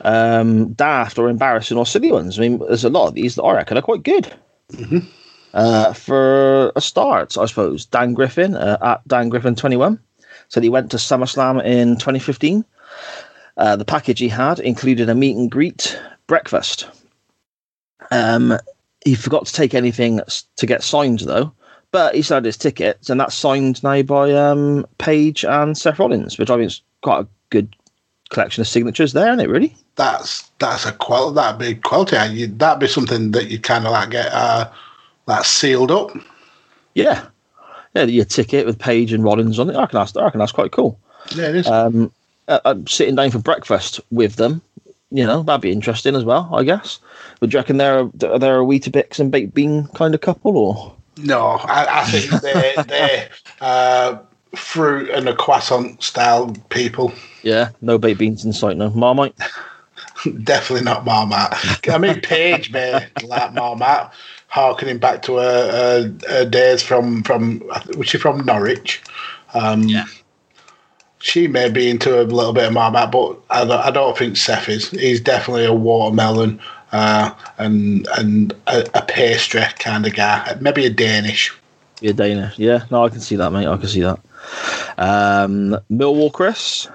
um, 0.02 0.74
daft 0.74 1.20
or 1.20 1.30
embarrassing 1.30 1.78
or 1.78 1.86
silly 1.86 2.12
ones. 2.12 2.39
I 2.39 2.41
mean, 2.41 2.60
there's 2.60 2.84
a 2.86 2.89
lot 2.89 3.08
of 3.08 3.13
these 3.13 3.36
that 3.36 3.43
I 3.43 3.54
reckon 3.54 3.78
are 3.78 3.82
quite 3.82 4.04
good. 4.04 4.34
Uh, 5.58 5.91
for 5.91 6.72
a 6.76 6.82
start, 6.82 7.36
I 7.36 7.48
suppose, 7.48 7.84
Dan 7.84 8.13
Griffin 8.13 8.56
uh, 8.56 8.78
at 8.80 9.08
Dan 9.08 9.30
Griffin 9.30 9.56
21 9.56 10.00
said 10.50 10.62
he 10.62 10.70
went 10.70 10.91
to 10.91 10.98
SummerSlam 10.98 11.65
in 11.65 11.96
2015. 11.96 12.63
Uh, 13.58 13.76
the 13.76 13.84
package 13.84 14.20
he 14.20 14.30
had 14.30 14.60
included 14.60 15.10
a 15.10 15.15
meet 15.15 15.36
and 15.36 15.50
greet 15.50 16.00
breakfast. 16.28 16.88
Um, 18.12 18.60
he 19.04 19.15
forgot 19.15 19.48
to 19.48 19.54
take 19.54 19.74
anything 19.74 20.22
to 20.58 20.65
get 20.67 20.84
signed 20.84 21.22
though, 21.22 21.52
but 21.91 22.13
he 22.13 22.22
still 22.22 22.36
had 22.36 22.46
his 22.46 22.56
tickets, 22.56 23.10
and 23.10 23.20
that's 23.20 23.34
signed 23.34 23.82
now 23.82 24.04
by 24.04 24.32
um, 24.34 24.86
Paige 25.00 25.43
and 25.43 25.76
Seth 25.76 25.98
Rollins, 25.98 26.38
which 26.38 26.52
I 26.52 26.58
think 26.58 26.67
is 26.67 26.84
quite 27.02 27.22
a 27.22 27.28
good 27.50 27.76
collection 28.30 28.62
of 28.62 28.67
signatures 28.67 29.13
there, 29.13 29.30
isn't 29.30 29.39
it? 29.39 29.50
Really? 29.50 29.76
That's 29.96 30.43
that's 30.60 30.86
a 30.86 30.91
qual 30.91 31.32
that'd 31.32 31.60
be 31.60 31.74
quality. 31.74 32.46
That'd 32.46 32.80
be 32.80 32.88
something 32.88 33.32
that 33.32 33.50
you 33.50 33.58
kind 33.58 33.88
of 33.88 33.91
like 33.91 34.12
get 34.12 34.32
uh, 34.32 34.70
that 35.28 35.46
sealed 35.46 35.92
up. 35.92 36.12
Yeah, 36.96 37.26
yeah. 37.94 38.04
Your 38.04 38.26
ticket 38.26 38.66
with 38.66 38.80
Paige 38.80 39.13
and 39.13 39.24
Rollins 39.24 39.60
on 39.60 39.70
it. 39.70 39.76
I 39.76 39.82
reckon 39.82 40.00
that's, 40.00 40.16
I 40.16 40.24
reckon 40.24 40.40
that's 40.40 40.52
quite 40.52 40.72
cool. 40.72 41.00
Yeah, 41.36 41.50
it 41.50 41.56
is. 41.58 41.68
Um, 41.68 42.12
uh, 42.48 42.76
sitting 42.88 43.16
down 43.16 43.32
for 43.32 43.40
breakfast 43.40 44.00
with 44.10 44.36
them, 44.38 44.62
you 45.12 45.26
know, 45.26 45.44
that'd 45.44 45.62
be 45.62 45.72
interesting 45.72 46.16
as 46.16 46.24
well. 46.24 46.50
I 46.54 46.63
guess. 46.63 47.00
Would 47.42 47.54
you 47.54 47.60
reckon 47.60 47.78
they're 47.78 48.00
are 48.00 48.10
they 48.40 48.50
a 48.50 48.63
Weetabix 48.63 49.20
and 49.20 49.32
baked 49.32 49.54
bean 49.54 49.88
kind 49.96 50.16
of 50.16 50.22
couple, 50.22 50.58
or 50.58 50.96
no, 51.18 51.60
I, 51.63 52.02
I 52.02 52.06
think 52.06 52.42
they're 52.42 52.84
they're 52.88 53.30
uh, 53.62 54.18
fruit 54.56 55.10
and 55.10 55.28
a 55.28 55.36
croissant 55.36 56.02
style 56.04 56.56
people. 56.70 57.13
yeah, 57.44 57.70
no 57.82 57.98
baked 57.98 58.20
beans 58.20 58.46
in 58.46 58.54
sight, 58.54 58.78
no 58.78 58.90
Marmite. 58.92 59.36
Definitely 60.44 60.84
not 60.84 61.06
Marmite. 61.06 61.54
I 61.90 61.98
mean, 61.98 62.22
Paige 62.22 62.72
may 62.72 63.08
like 63.24 63.54
Marmite, 63.54 64.12
harkening 64.48 64.98
back 64.98 65.22
to 65.24 65.36
her, 65.38 65.72
her, 65.72 66.16
her 66.30 66.46
days 66.46 66.82
from 66.82 67.24
from 67.24 67.62
was 67.98 68.08
she 68.08 68.18
from 68.18 68.46
Norwich? 68.46 69.02
Um, 69.54 69.84
Yeah. 69.84 70.06
She 71.20 71.48
may 71.48 71.70
be 71.70 71.90
into 71.90 72.22
a 72.22 72.24
little 72.24 72.54
bit 72.54 72.66
of 72.66 72.74
Marmite, 72.74 73.12
but 73.12 73.40
I 73.50 73.66
don't, 73.66 73.80
I 73.86 73.90
don't 73.90 74.16
think 74.16 74.38
Seth 74.38 74.70
is. 74.70 74.92
He's 74.92 75.20
definitely 75.20 75.66
a 75.66 75.74
watermelon 75.74 76.60
uh, 76.92 77.32
and 77.58 78.08
and 78.18 78.54
a, 78.68 78.88
a 78.94 79.02
pastry 79.02 79.64
kind 79.80 80.06
of 80.06 80.14
guy. 80.14 80.56
Maybe 80.62 80.86
a 80.86 80.92
Danish. 80.92 81.52
Yeah, 82.02 82.12
Danish. 82.12 82.60
Yeah, 82.60 82.86
no, 82.92 83.04
I 83.04 83.10
can 83.10 83.20
see 83.20 83.36
that, 83.36 83.52
mate. 83.52 83.66
I 83.66 83.78
can 83.78 83.88
see 83.88 84.02
that. 84.02 84.20
Um, 85.00 85.76
Millwall 85.92 86.32
Chris 86.32 86.88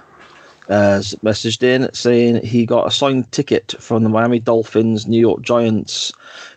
has 0.69 1.15
messaged 1.25 1.63
in 1.65 1.93
saying 1.93 2.45
he 2.47 2.65
got 2.65 2.87
a 2.87 2.91
signed 2.91 3.31
ticket 3.33 3.75
from 3.81 4.05
the 4.05 4.09
Miami 4.09 4.39
Dolphins 4.39 5.07
New 5.09 5.21
York 5.21 5.43
Giants 5.43 6.13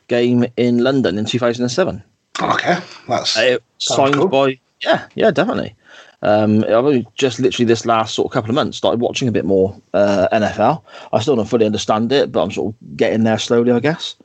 game 0.08 0.46
in 0.58 0.80
London 0.84 1.18
in 1.18 1.26
2007. 1.26 2.04
Okay, 2.42 2.78
that's 3.08 3.38
Uh, 3.38 3.58
signed 3.78 4.16
cool. 4.16 4.28
by 4.28 4.60
yeah, 4.82 5.08
yeah, 5.16 5.32
definitely. 5.32 5.74
Um, 6.22 6.64
I've 6.64 6.72
only 6.86 7.08
just 7.16 7.40
literally 7.40 7.66
this 7.66 7.86
last 7.86 8.16
sort 8.16 8.26
of 8.28 8.32
couple 8.34 8.50
of 8.50 8.56
months 8.56 8.78
started 8.78 9.00
watching 9.00 9.28
a 9.28 9.32
bit 9.32 9.46
more 9.46 9.76
uh, 9.94 10.28
NFL. 10.32 10.82
I 11.14 11.20
still 11.20 11.36
don't 11.36 11.48
fully 11.48 11.66
understand 11.66 12.12
it, 12.12 12.32
but 12.32 12.42
I'm 12.42 12.52
sort 12.52 12.74
of 12.74 12.98
getting 12.98 13.24
there 13.24 13.38
slowly, 13.38 13.72
I 13.72 13.80
guess. 13.80 14.16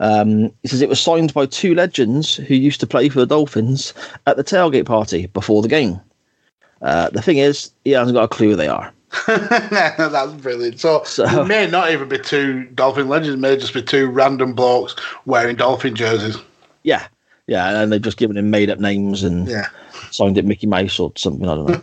Um, 0.00 0.52
he 0.62 0.68
says 0.68 0.82
it 0.82 0.88
was 0.88 1.00
signed 1.00 1.34
by 1.34 1.46
two 1.46 1.74
legends 1.74 2.36
who 2.36 2.54
used 2.54 2.80
to 2.80 2.86
play 2.86 3.08
for 3.08 3.18
the 3.18 3.26
Dolphins 3.26 3.92
at 4.26 4.36
the 4.36 4.44
tailgate 4.44 4.86
party 4.86 5.26
before 5.26 5.62
the 5.62 5.68
game. 5.68 6.00
Uh, 6.82 7.10
the 7.10 7.22
thing 7.22 7.38
is, 7.38 7.72
he 7.84 7.90
hasn't 7.92 8.14
got 8.14 8.24
a 8.24 8.28
clue 8.28 8.50
who 8.50 8.56
they 8.56 8.68
are. 8.68 8.92
That's 9.26 10.32
brilliant. 10.34 10.80
So, 10.80 11.02
So- 11.04 11.42
it 11.42 11.46
may 11.46 11.66
not 11.66 11.90
even 11.90 12.08
be 12.08 12.18
two 12.18 12.64
Dolphin 12.74 13.08
legends, 13.08 13.34
it 13.34 13.38
may 13.40 13.56
just 13.56 13.74
be 13.74 13.82
two 13.82 14.08
random 14.08 14.52
blokes 14.52 14.94
wearing 15.26 15.56
Dolphin 15.56 15.94
jerseys. 15.94 16.36
Yeah, 16.82 17.06
yeah, 17.46 17.80
and 17.82 17.92
they've 17.92 18.00
just 18.02 18.18
given 18.18 18.36
him 18.36 18.50
made 18.50 18.70
up 18.70 18.78
names 18.78 19.22
and 19.22 19.48
Yeah. 19.48 19.66
signed 20.10 20.38
it 20.38 20.44
Mickey 20.44 20.66
Mouse 20.66 20.98
or 20.98 21.12
something. 21.16 21.48
I 21.48 21.54
don't 21.54 21.68
know. 21.68 21.82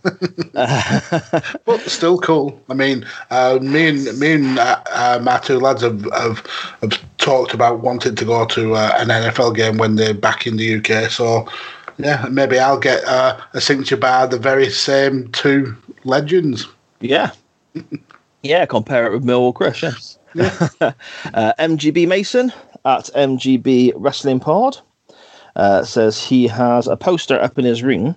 But 1.65 1.81
still 1.81 2.19
cool. 2.19 2.59
I 2.69 2.73
mean, 2.73 3.05
uh, 3.31 3.59
me 3.61 3.89
and 3.89 4.19
me 4.19 4.33
and 4.33 4.59
uh, 4.59 4.81
uh, 4.91 5.19
my 5.21 5.37
two 5.39 5.59
lads 5.59 5.81
have, 5.81 6.01
have 6.13 6.45
have 6.81 6.99
talked 7.17 7.53
about 7.53 7.81
wanting 7.81 8.15
to 8.15 8.25
go 8.25 8.45
to 8.45 8.75
uh, 8.75 8.93
an 8.97 9.07
NFL 9.09 9.55
game 9.55 9.77
when 9.77 9.95
they're 9.95 10.13
back 10.13 10.45
in 10.47 10.57
the 10.57 10.75
UK. 10.77 11.09
So, 11.11 11.47
yeah, 11.97 12.25
maybe 12.29 12.59
I'll 12.59 12.79
get 12.79 13.03
uh, 13.05 13.37
a 13.53 13.61
signature 13.61 13.97
by 13.97 14.27
the 14.27 14.37
very 14.39 14.69
same 14.69 15.27
two 15.31 15.75
legends. 16.03 16.67
Yeah. 16.99 17.31
Yeah, 18.43 18.65
compare 18.65 19.05
it 19.05 19.11
with 19.11 19.25
Millwall 19.25 19.53
Chris, 19.53 19.81
yeah. 19.81 19.93
uh, 21.33 21.53
MGB 21.59 22.07
Mason 22.07 22.53
at 22.85 23.05
MGB 23.15 23.93
Wrestling 23.95 24.39
Pod 24.39 24.77
uh, 25.55 25.83
says 25.83 26.23
he 26.23 26.47
has 26.47 26.87
a 26.87 26.95
poster 26.95 27.39
up 27.41 27.57
in 27.57 27.65
his 27.65 27.81
ring 27.81 28.15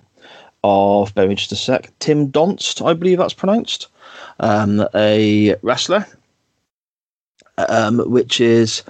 of, 0.63 1.13
bear 1.15 1.27
me 1.27 1.35
just 1.35 1.51
a 1.51 1.55
sec, 1.55 1.91
Tim 1.99 2.31
Donst, 2.31 2.85
I 2.85 2.93
believe 2.93 3.17
that's 3.17 3.33
pronounced, 3.33 3.87
um, 4.39 4.87
a 4.93 5.55
wrestler, 5.61 6.05
um, 7.57 7.99
which 8.11 8.39
is, 8.41 8.83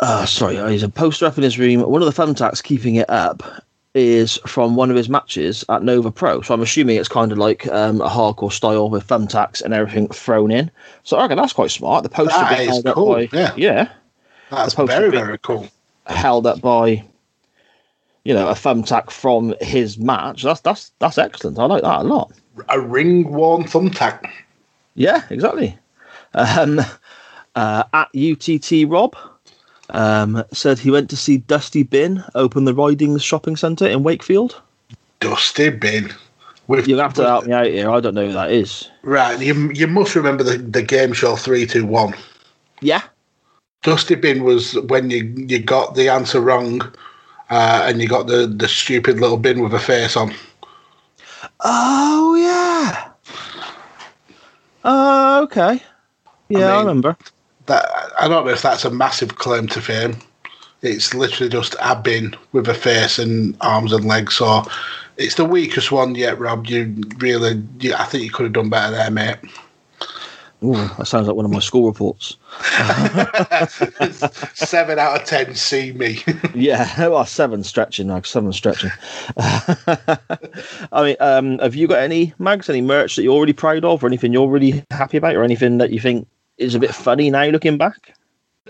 uh, 0.00 0.26
sorry, 0.26 0.56
he's 0.70 0.82
a 0.82 0.88
poster 0.88 1.26
up 1.26 1.38
in 1.38 1.44
his 1.44 1.58
room. 1.58 1.80
One 1.80 2.02
of 2.02 2.14
the 2.14 2.22
thumbtacks 2.22 2.62
keeping 2.62 2.96
it 2.96 3.08
up 3.08 3.42
is 3.94 4.38
from 4.46 4.74
one 4.74 4.90
of 4.90 4.96
his 4.96 5.08
matches 5.08 5.64
at 5.68 5.82
Nova 5.84 6.10
Pro. 6.10 6.40
So 6.42 6.52
I'm 6.52 6.60
assuming 6.62 6.96
it's 6.96 7.08
kind 7.08 7.30
of 7.30 7.38
like 7.38 7.66
um, 7.68 8.00
a 8.00 8.08
hardcore 8.08 8.52
style 8.52 8.90
with 8.90 9.06
thumbtacks 9.06 9.62
and 9.62 9.72
everything 9.72 10.08
thrown 10.08 10.50
in. 10.50 10.70
So 11.04 11.16
I 11.16 11.22
reckon 11.22 11.36
that's 11.38 11.52
quite 11.52 11.70
smart. 11.70 12.02
The 12.02 12.08
poster 12.08 12.32
That 12.38 12.56
being 12.56 12.68
is 12.68 12.74
held 12.74 12.86
up 12.86 12.94
cool, 12.94 13.12
by 13.14 13.28
yeah. 13.32 13.54
yeah, 13.56 13.88
That's 14.50 14.74
very 14.74 15.10
very 15.10 15.38
cool. 15.38 15.68
held 16.06 16.46
up 16.46 16.60
by 16.60 17.04
you 18.24 18.34
know 18.34 18.48
a 18.48 18.54
thumbtack 18.54 19.10
from 19.10 19.54
his 19.60 19.96
match. 19.98 20.42
That's 20.42 20.60
that's 20.60 20.90
that's 20.98 21.18
excellent. 21.18 21.58
I 21.58 21.66
like 21.66 21.82
that 21.82 22.00
a 22.00 22.04
lot. 22.04 22.32
A 22.68 22.80
ring 22.80 23.32
worn 23.32 23.64
thumbtack. 23.64 24.28
Yeah, 24.94 25.22
exactly. 25.30 25.78
Um, 26.34 26.80
uh, 27.54 27.84
at 27.92 28.08
UTT 28.14 28.88
Rob 28.88 29.16
um, 29.90 30.44
said 30.52 30.78
he 30.78 30.90
went 30.90 31.10
to 31.10 31.16
see 31.16 31.38
Dusty 31.38 31.82
Bin 31.82 32.22
open 32.34 32.64
the 32.64 32.74
Ridings 32.74 33.22
shopping 33.22 33.56
centre 33.56 33.86
in 33.86 34.02
Wakefield. 34.02 34.60
Dusty 35.20 35.70
bin. 35.70 36.12
With, 36.66 36.88
You'll 36.88 37.00
have 37.00 37.14
to 37.14 37.24
help 37.24 37.44
me 37.46 37.52
out 37.52 37.66
here. 37.66 37.90
I 37.90 38.00
don't 38.00 38.14
know 38.14 38.26
who 38.26 38.32
that 38.32 38.50
is. 38.50 38.88
Right, 39.02 39.38
you, 39.38 39.70
you 39.72 39.86
must 39.86 40.14
remember 40.14 40.42
the, 40.42 40.56
the 40.58 40.82
game 40.82 41.12
show 41.12 41.36
321. 41.36 42.14
Yeah. 42.80 43.02
Dusty 43.82 44.14
bin 44.14 44.44
was 44.44 44.74
when 44.88 45.10
you, 45.10 45.24
you 45.36 45.58
got 45.58 45.94
the 45.94 46.08
answer 46.08 46.40
wrong 46.40 46.80
uh, 47.50 47.84
and 47.86 48.00
you 48.00 48.08
got 48.08 48.26
the, 48.26 48.46
the 48.46 48.66
stupid 48.66 49.20
little 49.20 49.36
bin 49.36 49.62
with 49.62 49.74
a 49.74 49.78
face 49.78 50.16
on. 50.16 50.32
Oh 51.60 52.34
yeah. 52.34 53.10
Oh 54.84 55.42
okay. 55.44 55.82
Yeah, 56.48 56.72
I, 56.72 56.78
mean- 56.78 56.86
remember. 56.86 57.16
That 57.66 57.86
I 58.18 58.28
don't 58.28 58.44
know 58.44 58.52
if 58.52 58.62
that's 58.62 58.84
a 58.84 58.90
massive 58.90 59.36
claim 59.36 59.66
to 59.68 59.80
fame. 59.80 60.16
It's 60.82 61.14
literally 61.14 61.48
just 61.48 61.74
a 61.80 61.96
bin 61.96 62.36
with 62.52 62.68
a 62.68 62.74
face 62.74 63.18
and 63.18 63.56
arms 63.62 63.92
and 63.92 64.04
legs. 64.04 64.34
So 64.34 64.64
it's 65.16 65.36
the 65.36 65.44
weakest 65.44 65.90
one 65.90 66.14
yet, 66.14 66.38
Rob. 66.38 66.66
You 66.66 66.94
really, 67.18 67.62
you, 67.80 67.94
I 67.94 68.04
think 68.04 68.24
you 68.24 68.30
could 68.30 68.44
have 68.44 68.52
done 68.52 68.68
better 68.68 68.92
there, 68.92 69.10
mate. 69.10 69.38
Ooh, 70.62 70.72
that 70.96 71.06
sounds 71.06 71.26
like 71.26 71.36
one 71.36 71.44
of 71.44 71.50
my 71.50 71.58
school 71.58 71.86
reports. 71.86 72.36
Seven 74.54 74.98
out 74.98 75.20
of 75.20 75.26
ten, 75.26 75.54
see 75.54 75.92
me. 75.92 76.22
Yeah, 76.54 77.08
well, 77.08 77.26
seven 77.26 77.64
stretching, 77.64 78.08
like 78.08 78.24
seven 78.24 78.52
stretching. 78.52 78.92
I 79.36 81.02
mean, 81.02 81.16
um, 81.20 81.58
have 81.58 81.74
you 81.74 81.86
got 81.88 81.98
any 81.98 82.32
mags, 82.38 82.70
any 82.70 82.80
merch 82.80 83.16
that 83.16 83.24
you're 83.24 83.34
already 83.34 83.52
proud 83.52 83.84
of, 83.84 84.02
or 84.02 84.06
anything 84.06 84.32
you're 84.32 84.48
really 84.48 84.84
happy 84.90 85.18
about, 85.18 85.34
or 85.34 85.42
anything 85.42 85.78
that 85.78 85.90
you 85.90 86.00
think 86.00 86.26
is 86.58 86.74
a 86.74 86.78
bit 86.78 86.94
funny 86.94 87.30
now 87.30 87.46
looking 87.46 87.78
back? 87.78 88.14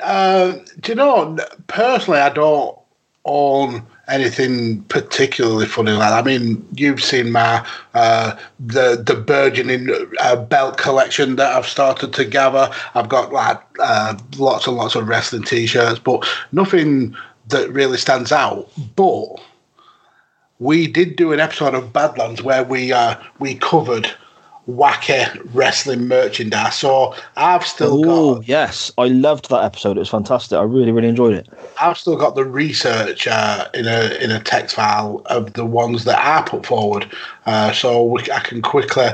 Uh, 0.03 0.59
do 0.81 0.93
you 0.93 0.97
know? 0.97 1.37
Personally, 1.67 2.21
I 2.21 2.31
don't 2.31 2.77
own 3.25 3.87
anything 4.09 4.83
particularly 4.85 5.67
funny 5.67 5.93
like 5.93 6.11
that. 6.11 6.13
I 6.13 6.23
mean, 6.23 6.67
you've 6.75 7.03
seen 7.03 7.33
my 7.33 7.67
uh, 7.95 8.37
the 8.61 9.03
the 9.05 9.15
burgeoning 9.15 9.89
uh, 10.21 10.37
belt 10.37 10.79
collection 10.79 11.37
that 11.37 11.55
I've 11.55 11.67
started 11.67 12.13
to 12.15 12.25
gather. 12.25 12.71
I've 12.95 13.09
got 13.09 13.33
like 13.33 13.61
uh, 13.81 14.19
lots 14.37 14.67
and 14.67 14.77
lots 14.77 14.95
of 14.95 15.09
wrestling 15.09 15.45
t-shirts, 15.45 15.99
but 15.99 16.27
nothing 16.53 17.15
that 17.49 17.71
really 17.71 17.99
stands 17.99 18.33
out. 18.33 18.71
But 18.97 19.41
we 20.59 20.87
did 20.87 21.17
do 21.17 21.33
an 21.33 21.41
episode 21.41 21.75
of 21.75 21.93
Badlands 21.93 22.43
where 22.43 22.65
we 22.65 22.93
uh, 22.93 23.17
we 23.39 23.55
covered 23.55 24.11
wacky 24.69 25.27
wrestling 25.53 26.09
merchandise. 26.09 26.77
So 26.77 27.15
I've 27.37 27.67
still 27.67 28.05
Oh 28.05 28.35
got 28.37 28.49
yes, 28.49 28.93
I 28.99 29.09
loved 29.09 29.51
that 29.51 29.65
episode. 29.65 29.97
It 29.97 30.01
was 30.01 30.09
fantastic. 30.09 30.59
I 30.59 30.63
really, 30.63 30.93
really 30.93 31.09
enjoyed 31.09 31.35
it. 31.35 31.49
I've 31.81 31.99
still 31.99 32.17
got 32.17 32.35
the 32.35 32.45
research 32.45 33.27
uh, 33.27 33.69
in 33.75 33.87
a 33.87 34.17
in 34.23 34.31
a 34.31 34.41
text 34.41 34.77
file 34.77 35.23
of 35.27 35.53
the 35.55 35.65
ones 35.65 36.05
that 36.05 36.19
I 36.19 36.43
put 36.49 36.67
forward. 36.67 37.11
Uh, 37.47 37.73
so 37.73 38.03
we, 38.05 38.23
I 38.33 38.41
can 38.41 38.63
quickly 38.63 39.09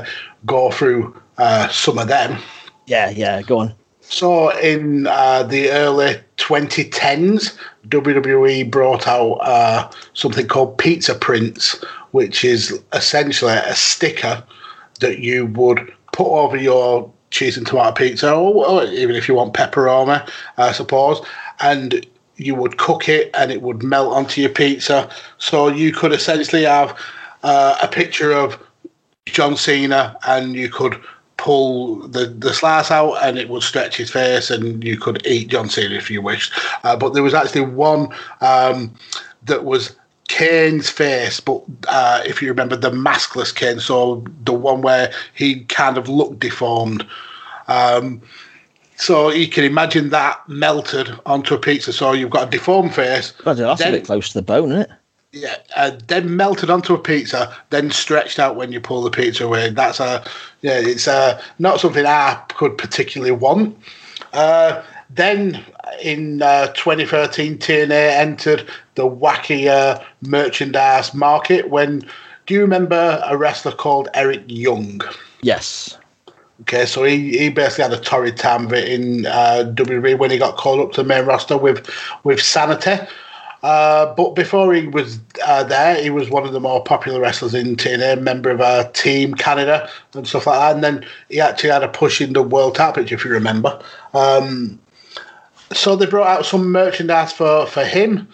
go 0.45 0.71
through 0.71 1.19
uh, 1.37 1.67
some 1.69 1.97
of 1.97 2.07
them. 2.07 2.41
Yeah, 2.87 3.09
yeah. 3.09 3.41
Go 3.41 3.59
on. 3.59 3.75
So 4.01 4.49
in 4.57 5.07
uh, 5.07 5.43
the 5.43 5.71
early 5.71 6.19
2010s, 6.37 7.57
WWE 7.87 8.69
brought 8.69 9.07
out 9.07 9.35
uh, 9.35 9.89
something 10.13 10.47
called 10.47 10.77
Pizza 10.77 11.15
Prints, 11.15 11.81
which 12.11 12.43
is 12.43 12.81
essentially 12.91 13.53
a 13.53 13.73
sticker 13.75 14.43
that 15.01 15.19
you 15.19 15.45
would 15.47 15.93
put 16.13 16.27
over 16.27 16.57
your 16.57 17.11
cheese 17.31 17.57
and 17.57 17.67
tomato 17.67 17.91
pizza, 17.91 18.33
or, 18.33 18.67
or 18.67 18.85
even 18.85 19.15
if 19.15 19.27
you 19.27 19.35
want 19.35 19.53
pepperoni, 19.53 20.27
I 20.57 20.71
suppose, 20.71 21.21
and 21.59 22.05
you 22.37 22.55
would 22.55 22.77
cook 22.77 23.07
it 23.07 23.29
and 23.33 23.51
it 23.51 23.61
would 23.61 23.83
melt 23.83 24.13
onto 24.13 24.41
your 24.41 24.49
pizza. 24.49 25.09
So 25.37 25.67
you 25.67 25.91
could 25.91 26.11
essentially 26.11 26.63
have 26.63 26.97
uh, 27.43 27.77
a 27.81 27.87
picture 27.87 28.31
of 28.31 28.61
John 29.25 29.55
Cena 29.55 30.17
and 30.23 30.55
you 30.55 30.69
could 30.69 30.99
pull 31.37 32.07
the, 32.07 32.25
the 32.25 32.53
slice 32.53 32.91
out 32.91 33.15
and 33.23 33.37
it 33.37 33.49
would 33.49 33.63
stretch 33.63 33.97
his 33.97 34.11
face 34.11 34.49
and 34.51 34.83
you 34.83 34.97
could 34.97 35.25
eat 35.25 35.49
John 35.49 35.69
Cena 35.69 35.95
if 35.95 36.09
you 36.09 36.21
wished. 36.21 36.53
Uh, 36.83 36.95
but 36.95 37.13
there 37.13 37.23
was 37.23 37.33
actually 37.33 37.61
one 37.61 38.13
um, 38.41 38.93
that 39.43 39.63
was 39.63 39.95
Kane's 40.31 40.89
face, 40.89 41.41
but 41.41 41.61
uh, 41.89 42.21
if 42.25 42.41
you 42.41 42.47
remember 42.47 42.77
the 42.77 42.89
maskless 42.89 43.53
Kane, 43.53 43.81
so 43.81 44.23
the 44.45 44.53
one 44.53 44.81
where 44.81 45.11
he 45.33 45.65
kind 45.65 45.97
of 45.97 46.07
looked 46.07 46.39
deformed. 46.39 47.05
Um, 47.67 48.21
so 48.95 49.29
you 49.29 49.49
can 49.49 49.65
imagine 49.65 50.09
that 50.11 50.47
melted 50.47 51.11
onto 51.25 51.53
a 51.53 51.57
pizza. 51.57 51.91
So 51.91 52.13
you've 52.13 52.29
got 52.29 52.47
a 52.47 52.49
deformed 52.49 52.95
face. 52.95 53.33
Hell, 53.43 53.55
that's 53.55 53.81
Then- 53.81 53.93
a 53.93 53.97
bit 53.97 54.05
close 54.05 54.29
to 54.29 54.35
the 54.35 54.41
bone, 54.41 54.71
isn't 54.71 54.83
it? 54.83 54.89
Yeah, 55.33 55.57
uh, 55.75 55.91
then 56.07 56.37
melted 56.37 56.69
onto 56.69 56.93
a 56.93 56.97
pizza, 56.97 57.53
then 57.69 57.91
stretched 57.91 58.39
out 58.39 58.55
when 58.55 58.71
you 58.71 58.79
pull 58.79 59.01
the 59.01 59.09
pizza 59.09 59.45
away. 59.45 59.69
That's 59.69 59.99
a 59.99 60.23
yeah, 60.61 60.79
it's 60.79 61.07
uh, 61.09 61.41
not 61.59 61.81
something 61.81 62.05
I 62.05 62.41
could 62.55 62.77
particularly 62.77 63.31
want. 63.31 63.77
Uh, 64.33 64.81
then 65.15 65.63
in 66.01 66.41
uh, 66.41 66.67
2013, 66.73 67.57
TNA 67.57 67.91
entered 67.91 68.67
the 68.95 69.03
wacky 69.03 69.67
uh, 69.67 70.03
merchandise 70.21 71.13
market. 71.13 71.69
When 71.69 72.03
do 72.45 72.53
you 72.53 72.61
remember 72.61 73.21
a 73.25 73.37
wrestler 73.37 73.71
called 73.71 74.09
Eric 74.13 74.43
Young? 74.47 75.01
Yes. 75.41 75.97
Okay, 76.61 76.85
so 76.85 77.03
he, 77.03 77.37
he 77.37 77.49
basically 77.49 77.83
had 77.83 77.93
a 77.93 77.99
torrid 77.99 78.37
time 78.37 78.65
of 78.67 78.73
it 78.73 78.87
in 78.87 79.25
uh, 79.25 79.71
WWE 79.75 80.17
when 80.17 80.29
he 80.29 80.37
got 80.37 80.57
called 80.57 80.79
up 80.79 80.91
to 80.93 81.01
the 81.01 81.07
main 81.07 81.25
roster 81.25 81.57
with 81.57 81.89
with 82.23 82.39
Sanity. 82.39 83.03
Uh, 83.63 84.13
but 84.15 84.35
before 84.35 84.73
he 84.73 84.87
was 84.87 85.19
uh, 85.45 85.63
there, 85.63 86.01
he 86.01 86.09
was 86.09 86.29
one 86.29 86.45
of 86.45 86.53
the 86.53 86.59
more 86.59 86.83
popular 86.83 87.19
wrestlers 87.19 87.53
in 87.53 87.75
TNA, 87.75 88.21
member 88.21 88.49
of 88.49 88.61
uh, 88.61 88.89
Team 88.91 89.35
Canada 89.35 89.87
and 90.13 90.27
stuff 90.27 90.47
like 90.47 90.59
that. 90.59 90.75
And 90.75 90.83
then 90.83 91.05
he 91.29 91.39
actually 91.39 91.69
had 91.69 91.83
a 91.83 91.87
push 91.87 92.21
in 92.21 92.33
the 92.33 92.41
World 92.41 92.75
Pitch, 92.95 93.11
if 93.11 93.23
you 93.23 93.31
remember. 93.31 93.79
Um, 94.13 94.79
so 95.73 95.95
they 95.95 96.05
brought 96.05 96.27
out 96.27 96.45
some 96.45 96.71
merchandise 96.71 97.31
for, 97.31 97.65
for 97.65 97.83
him, 97.83 98.27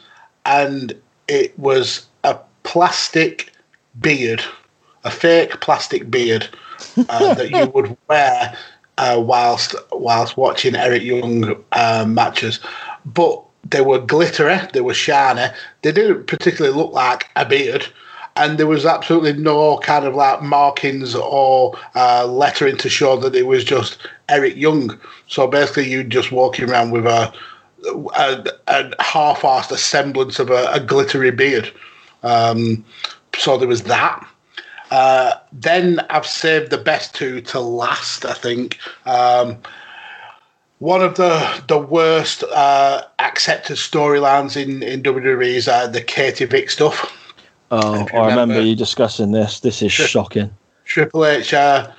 and 0.45 0.93
it 1.27 1.57
was 1.59 2.05
a 2.23 2.37
plastic 2.63 3.51
beard, 3.99 4.43
a 5.03 5.11
fake 5.11 5.59
plastic 5.61 6.09
beard 6.09 6.47
uh, 7.09 7.33
that 7.35 7.49
you 7.49 7.65
would 7.67 7.95
wear 8.07 8.55
uh, 8.97 9.21
whilst 9.23 9.75
whilst 9.91 10.37
watching 10.37 10.75
Eric 10.75 11.03
Young 11.03 11.63
uh, 11.71 12.05
matches, 12.07 12.59
but 13.05 13.43
they 13.69 13.81
were 13.81 13.99
glittery, 13.99 14.59
they 14.73 14.81
were 14.81 14.93
shiny, 14.93 15.47
they 15.81 15.91
didn't 15.91 16.25
particularly 16.25 16.75
look 16.75 16.93
like 16.93 17.29
a 17.35 17.45
beard. 17.45 17.85
And 18.37 18.57
there 18.57 18.67
was 18.67 18.85
absolutely 18.85 19.33
no 19.33 19.77
kind 19.79 20.05
of 20.05 20.15
like 20.15 20.41
markings 20.41 21.15
or 21.15 21.77
uh, 21.95 22.25
lettering 22.27 22.77
to 22.77 22.89
show 22.89 23.17
that 23.17 23.35
it 23.35 23.47
was 23.47 23.63
just 23.63 23.97
Eric 24.29 24.55
Young. 24.55 24.99
So 25.27 25.47
basically, 25.47 25.89
you 25.89 26.03
just 26.03 26.31
walking 26.31 26.69
around 26.69 26.91
with 26.91 27.05
a, 27.05 27.33
a, 28.15 28.45
a 28.67 29.03
half-assed 29.03 29.75
semblance 29.77 30.39
of 30.39 30.51
a, 30.51 30.67
a 30.71 30.79
glittery 30.79 31.31
beard. 31.31 31.71
Um, 32.23 32.85
so 33.37 33.57
there 33.57 33.67
was 33.67 33.83
that. 33.83 34.27
Uh, 34.91 35.33
then 35.51 35.99
I've 36.09 36.25
saved 36.25 36.71
the 36.71 36.77
best 36.77 37.13
two 37.13 37.41
to 37.41 37.59
last. 37.59 38.25
I 38.25 38.33
think 38.33 38.77
um, 39.05 39.57
one 40.79 41.01
of 41.01 41.15
the 41.15 41.63
the 41.67 41.79
worst 41.79 42.43
uh, 42.43 43.01
accepted 43.19 43.77
storylines 43.77 44.55
in 44.55 44.83
in 44.83 45.01
WWE 45.03 45.55
is 45.55 45.67
uh, 45.67 45.87
the 45.87 46.01
Katie 46.01 46.45
Vick 46.45 46.69
stuff. 46.69 47.26
Oh, 47.71 47.79
I 47.93 47.97
remember 47.97 48.25
remember- 48.25 48.61
you 48.61 48.75
discussing 48.75 49.31
this. 49.31 49.59
This 49.59 49.81
is 49.81 49.91
Sure. 49.91 50.07
shocking. 50.07 50.49
Triple 50.85 51.25
H 51.25 51.53
uh, 51.53 51.89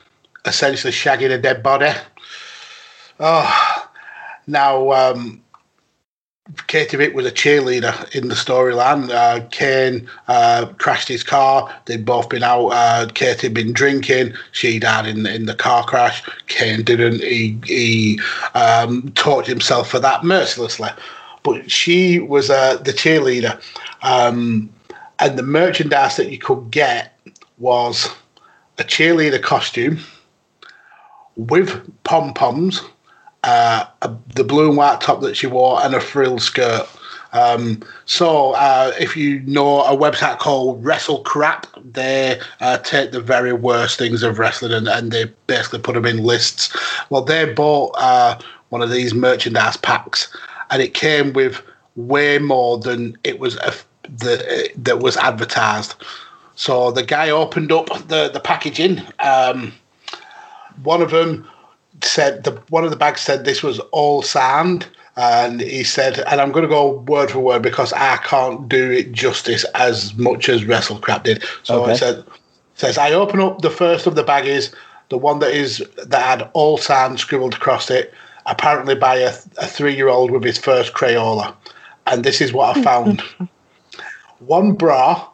essentially 0.46 0.92
shagging 0.92 1.30
a 1.30 1.38
dead 1.38 1.62
body. 1.62 1.92
Oh, 3.20 3.84
now 4.46 4.92
um, 4.92 5.42
Katie 6.68 6.96
Vick 6.96 7.14
was 7.14 7.26
a 7.26 7.30
cheerleader 7.30 8.14
in 8.14 8.28
the 8.28 8.34
storyline. 8.34 9.10
Uh, 9.10 9.44
Kane 9.50 10.08
uh, 10.28 10.66
crashed 10.78 11.08
his 11.08 11.22
car. 11.22 11.70
They'd 11.84 12.06
both 12.06 12.30
been 12.30 12.42
out. 12.42 12.68
Uh, 12.68 13.06
Katie 13.12 13.48
had 13.48 13.54
been 13.54 13.74
drinking. 13.74 14.32
She 14.52 14.78
died 14.78 15.06
in 15.06 15.26
in 15.26 15.44
the 15.44 15.54
car 15.54 15.84
crash. 15.84 16.22
Kane 16.46 16.82
didn't. 16.82 17.20
He 17.22 17.58
he 17.64 18.20
um, 18.54 19.10
tortured 19.14 19.50
himself 19.50 19.90
for 19.90 19.98
that 20.00 20.24
mercilessly. 20.24 20.88
But 21.42 21.70
she 21.70 22.18
was 22.20 22.48
uh, 22.50 22.78
the 22.78 22.92
cheerleader, 22.92 23.60
um, 24.02 24.70
and 25.20 25.38
the 25.38 25.42
merchandise 25.42 26.16
that 26.16 26.30
you 26.30 26.38
could 26.38 26.70
get 26.70 27.18
was 27.58 28.08
a 28.78 28.84
cheerleader 28.84 29.42
costume 29.42 29.98
with 31.36 31.80
pom 32.04 32.34
poms, 32.34 32.82
uh, 33.44 33.84
the 34.34 34.44
blue 34.44 34.68
and 34.68 34.76
white 34.76 35.00
top 35.00 35.20
that 35.20 35.36
she 35.36 35.46
wore, 35.46 35.80
and 35.82 35.94
a 35.94 36.00
frilled 36.00 36.42
skirt. 36.42 36.86
Um, 37.32 37.82
so, 38.06 38.52
uh, 38.52 38.92
if 38.98 39.16
you 39.16 39.40
know 39.40 39.82
a 39.82 39.96
website 39.96 40.38
called 40.38 40.82
WrestleCrap, 40.82 41.64
they 41.92 42.40
uh, 42.60 42.78
take 42.78 43.12
the 43.12 43.20
very 43.20 43.52
worst 43.52 43.98
things 43.98 44.22
of 44.22 44.38
wrestling 44.38 44.72
and, 44.72 44.88
and 44.88 45.12
they 45.12 45.26
basically 45.46 45.80
put 45.80 45.94
them 45.94 46.06
in 46.06 46.24
lists. 46.24 46.74
Well, 47.10 47.22
they 47.22 47.52
bought 47.52 47.94
uh, 47.98 48.38
one 48.70 48.82
of 48.82 48.90
these 48.90 49.14
merchandise 49.14 49.76
packs, 49.76 50.34
and 50.70 50.80
it 50.80 50.94
came 50.94 51.32
with 51.32 51.62
way 51.96 52.38
more 52.38 52.78
than 52.78 53.18
it 53.24 53.38
was 53.38 53.58
the, 54.16 54.70
that 54.76 54.98
was 55.00 55.16
advertised. 55.16 55.94
So 56.54 56.90
the 56.90 57.02
guy 57.04 57.30
opened 57.30 57.70
up 57.72 57.86
the 58.08 58.30
the 58.32 58.40
packaging. 58.40 59.02
Um, 59.20 59.72
one 60.82 61.02
of 61.02 61.10
them 61.10 61.48
said 62.02 62.44
the 62.44 62.52
one 62.68 62.84
of 62.84 62.90
the 62.90 62.96
bags 62.96 63.20
said 63.20 63.44
this 63.44 63.62
was 63.62 63.78
all 63.92 64.22
sand, 64.22 64.86
and 65.16 65.60
he 65.60 65.84
said, 65.84 66.20
and 66.20 66.40
I'm 66.40 66.52
going 66.52 66.62
to 66.64 66.68
go 66.68 66.98
word 67.00 67.30
for 67.30 67.40
word 67.40 67.62
because 67.62 67.92
I 67.92 68.16
can't 68.18 68.68
do 68.68 68.90
it 68.90 69.12
justice 69.12 69.64
as 69.74 70.14
much 70.16 70.48
as 70.48 70.62
WrestleCrap 70.62 71.24
did. 71.24 71.44
So 71.62 71.82
Okay. 71.82 71.92
it 71.92 71.96
said 71.96 72.24
says 72.74 72.98
I 72.98 73.12
open 73.12 73.40
up 73.40 73.62
the 73.62 73.70
first 73.70 74.06
of 74.06 74.14
the 74.14 74.24
baggies, 74.24 74.72
the 75.08 75.18
one 75.18 75.40
that 75.40 75.52
is 75.52 75.84
that 75.96 76.22
had 76.22 76.50
all 76.52 76.78
sand 76.78 77.18
scribbled 77.20 77.54
across 77.54 77.90
it, 77.90 78.12
apparently 78.46 78.94
by 78.94 79.16
a, 79.16 79.32
a 79.58 79.66
three 79.66 79.94
year 79.94 80.08
old 80.08 80.30
with 80.30 80.44
his 80.44 80.58
first 80.58 80.92
Crayola, 80.94 81.54
and 82.06 82.24
this 82.24 82.40
is 82.40 82.52
what 82.52 82.76
I 82.76 82.80
found: 82.82 83.22
one 84.40 84.72
bra 84.72 85.28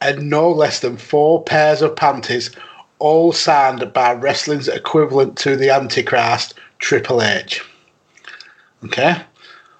and 0.00 0.30
no 0.30 0.50
less 0.50 0.80
than 0.80 0.96
four 0.96 1.42
pairs 1.44 1.82
of 1.82 1.96
panties, 1.96 2.50
all 2.98 3.32
signed 3.32 3.92
by 3.92 4.12
wrestling's 4.12 4.68
equivalent 4.68 5.36
to 5.38 5.56
the 5.56 5.70
Antichrist, 5.70 6.54
Triple 6.78 7.22
H. 7.22 7.62
Okay? 8.84 9.22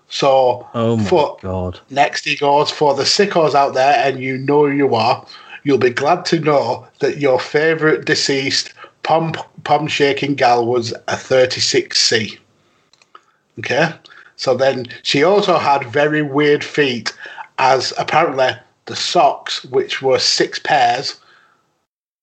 So, 0.08 0.66
Oh 0.74 0.96
my 0.96 1.04
for, 1.04 1.38
god. 1.40 1.80
next 1.90 2.24
he 2.24 2.36
goes, 2.36 2.70
for 2.70 2.94
the 2.94 3.04
sickos 3.04 3.54
out 3.54 3.74
there, 3.74 3.94
and 4.04 4.20
you 4.20 4.36
know 4.38 4.66
who 4.66 4.72
you 4.72 4.94
are, 4.94 5.24
you'll 5.62 5.78
be 5.78 5.90
glad 5.90 6.24
to 6.26 6.40
know 6.40 6.86
that 6.98 7.18
your 7.18 7.38
favourite 7.38 8.04
deceased 8.04 8.74
pom 9.02 9.32
pom 9.64 9.86
shaking 9.86 10.34
gal 10.34 10.66
was 10.66 10.92
a 10.92 11.14
36C. 11.16 12.38
Okay? 13.58 13.92
So 14.36 14.54
then 14.56 14.86
she 15.02 15.22
also 15.22 15.58
had 15.58 15.84
very 15.92 16.22
weird 16.22 16.64
feet, 16.64 17.14
as 17.60 17.92
apparently 17.98 18.50
The 18.86 18.96
socks, 18.96 19.64
which 19.66 20.02
were 20.02 20.18
six 20.18 20.58
pairs, 20.58 21.20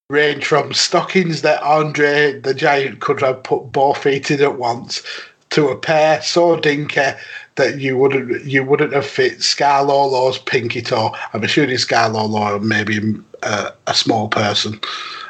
range 0.09 0.45
from 0.45 0.73
stockings 0.73 1.43
that 1.43 1.61
Andre 1.61 2.39
the 2.39 2.53
Giant 2.53 2.99
could 2.99 3.21
have 3.21 3.43
put 3.43 3.71
both 3.71 4.03
feet 4.03 4.31
in 4.31 4.41
at 4.41 4.57
once 4.57 5.03
to 5.51 5.69
a 5.69 5.77
pair 5.77 6.21
so 6.21 6.59
dinky 6.59 7.11
that 7.55 7.79
you 7.79 7.97
wouldn't 7.97 8.43
you 8.45 8.63
wouldn't 8.63 8.93
have 8.93 9.05
fit 9.05 9.39
Scarlolo's 9.39 10.39
pinky 10.39 10.81
toe. 10.81 11.15
I'm 11.33 11.43
assuming 11.43 11.77
Scarlolo 11.77 12.61
maybe 12.61 12.99
a, 13.43 13.71
a 13.85 13.93
small 13.93 14.27
person. 14.27 14.79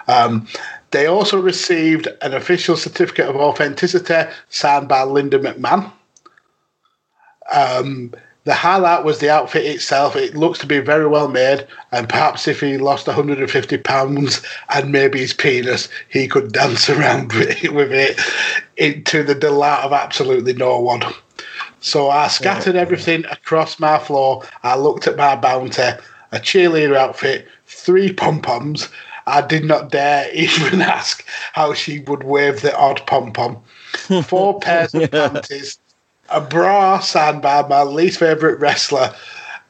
Um, 0.07 0.47
they 0.91 1.05
also 1.05 1.39
received 1.39 2.07
an 2.21 2.33
official 2.33 2.77
certificate 2.77 3.27
of 3.27 3.35
authenticity 3.35 4.31
signed 4.49 4.87
by 4.87 5.03
Linda 5.03 5.37
McMahon. 5.37 5.91
Um, 7.51 8.13
the 8.47 8.53
highlight 8.53 9.03
was 9.03 9.19
the 9.19 9.29
outfit 9.29 9.65
itself. 9.65 10.15
It 10.15 10.33
looks 10.33 10.57
to 10.59 10.65
be 10.65 10.79
very 10.79 11.05
well 11.05 11.27
made, 11.27 11.67
and 11.91 12.07
perhaps 12.07 12.47
if 12.47 12.61
he 12.61 12.77
lost 12.77 13.05
150 13.05 13.77
pounds 13.79 14.41
and 14.69 14.89
maybe 14.89 15.19
his 15.19 15.33
penis, 15.33 15.89
he 16.07 16.29
could 16.29 16.53
dance 16.53 16.89
around 16.89 17.33
with 17.33 17.61
it, 17.61 17.73
with 17.73 17.91
it 17.91 18.17
into 18.77 19.21
the 19.21 19.35
delight 19.35 19.83
of 19.83 19.91
absolutely 19.91 20.53
no 20.53 20.79
one. 20.79 21.03
So 21.81 22.09
I 22.09 22.29
scattered 22.29 22.77
everything 22.77 23.25
across 23.25 23.81
my 23.81 23.99
floor. 23.99 24.43
I 24.63 24.77
looked 24.77 25.07
at 25.07 25.17
my 25.17 25.35
bounty, 25.35 25.81
a 25.81 26.39
cheerleader 26.39 26.95
outfit, 26.95 27.49
three 27.65 28.13
pom 28.13 28.41
poms. 28.41 28.87
I 29.25 29.41
did 29.41 29.65
not 29.65 29.91
dare 29.91 30.29
even 30.33 30.81
ask 30.81 31.25
how 31.51 31.73
she 31.73 31.99
would 31.99 32.23
wave 32.23 32.61
the 32.61 32.73
odd 32.77 33.05
pom 33.07 33.33
pom. 33.33 33.61
Four 34.23 34.61
pairs 34.61 34.93
of 34.93 35.11
panties, 35.11 35.79
a 36.29 36.41
bra 36.41 36.99
signed 36.99 37.41
by 37.41 37.67
my 37.67 37.83
least 37.83 38.19
favourite 38.19 38.59
wrestler, 38.59 39.13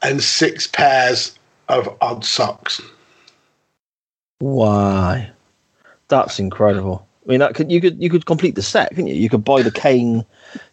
and 0.01 0.22
six 0.22 0.68
pairs 0.68 1.38
of 1.70 1.95
odd 2.01 2.24
socks. 2.24 2.82
Why? 4.39 5.30
That's 6.08 6.39
incredible. 6.39 7.05
I 7.26 7.32
mean, 7.32 7.39
that 7.39 7.55
could 7.55 7.72
you 7.72 7.82
could 7.82 8.01
you 8.01 8.10
could 8.10 8.26
complete 8.26 8.55
the 8.55 8.62
set, 8.62 8.89
couldn't 8.89 9.08
you? 9.08 9.16
You 9.16 9.30
could 9.30 9.43
buy 9.43 9.62
the 9.62 9.72
Kane 9.72 10.24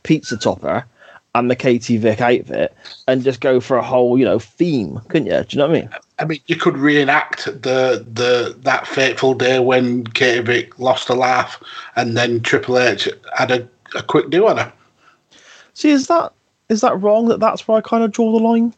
pizza 0.04 0.36
topper 0.36 0.84
and 1.34 1.50
the 1.50 1.56
Katie 1.56 1.96
Vick 1.96 2.20
outfit 2.20 2.76
and 3.08 3.24
just 3.24 3.40
go 3.40 3.58
for 3.58 3.76
a 3.76 3.82
whole, 3.82 4.16
you 4.16 4.24
know, 4.24 4.38
theme, 4.38 5.00
couldn't 5.08 5.26
you? 5.26 5.42
Do 5.42 5.46
you 5.50 5.58
know 5.58 5.66
what 5.66 5.76
I 5.76 5.80
mean? 5.80 5.90
I 6.20 6.24
mean, 6.26 6.40
you 6.46 6.56
could 6.56 6.76
reenact 6.76 7.46
the 7.46 8.06
the 8.12 8.56
that 8.60 8.86
fateful 8.86 9.34
day 9.34 9.58
when 9.58 10.04
Katie 10.04 10.42
Vick 10.42 10.78
lost 10.78 11.08
a 11.08 11.14
laugh, 11.14 11.60
and 11.96 12.16
then 12.16 12.40
Triple 12.40 12.78
H 12.78 13.08
had 13.36 13.50
a, 13.50 13.68
a 13.96 14.02
quick 14.02 14.30
do 14.30 14.46
on 14.46 14.58
her. 14.58 14.72
See, 15.74 15.90
is 15.90 16.06
that 16.06 16.32
is 16.68 16.80
that 16.80 17.00
wrong? 17.00 17.28
That 17.28 17.40
that's 17.40 17.68
where 17.68 17.78
I 17.78 17.80
kind 17.80 18.04
of 18.04 18.12
draw 18.12 18.32
the 18.32 18.38
line. 18.38 18.74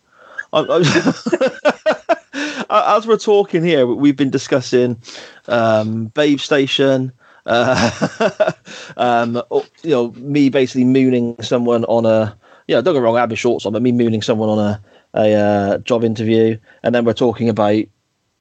As 2.70 3.06
we're 3.06 3.16
talking 3.16 3.62
here, 3.62 3.86
we've 3.86 4.16
been 4.16 4.30
discussing 4.30 5.00
um, 5.48 6.06
Babe 6.06 6.40
Station. 6.40 7.12
Uh, 7.44 8.52
um, 8.96 9.42
you 9.82 9.90
know, 9.90 10.12
me 10.12 10.48
basically 10.48 10.84
mooning 10.84 11.36
someone 11.42 11.84
on 11.84 12.06
a 12.06 12.36
yeah, 12.66 12.80
don't 12.80 12.94
get 12.94 13.02
wrong, 13.02 13.16
I 13.16 13.20
have 13.20 13.30
my 13.30 13.36
shorts 13.36 13.66
on, 13.66 13.72
but 13.72 13.82
me 13.82 13.92
mooning 13.92 14.22
someone 14.22 14.48
on 14.48 14.58
a 14.58 14.82
a 15.14 15.34
uh, 15.34 15.78
job 15.78 16.04
interview, 16.04 16.58
and 16.82 16.94
then 16.94 17.04
we're 17.04 17.14
talking 17.14 17.48
about 17.48 17.84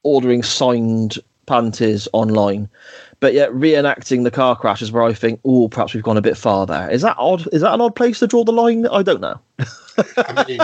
ordering 0.04 0.44
signed 0.44 1.18
panties 1.46 2.08
online. 2.14 2.70
But 3.20 3.34
yet 3.34 3.52
reenacting 3.52 4.24
the 4.24 4.32
car 4.32 4.56
crash 4.56 4.82
is 4.82 4.92
where 4.92 5.04
I 5.04 5.14
think, 5.14 5.40
oh, 5.46 5.70
perhaps 5.70 5.94
we've 5.94 6.04
gone 6.04 6.18
a 6.18 6.22
bit 6.22 6.38
far 6.38 6.66
there. 6.66 6.90
Is 6.90 7.02
that 7.02 7.16
odd? 7.18 7.48
Is 7.54 7.62
that 7.62 7.74
an 7.74 7.82
odd 7.82 7.96
place 7.96 8.20
to 8.20 8.28
draw 8.28 8.44
the 8.44 8.52
line? 8.52 8.86
I 8.88 9.04
don't 9.04 9.22
know. 9.22 9.40
I 10.18 10.46
mean, 10.48 10.60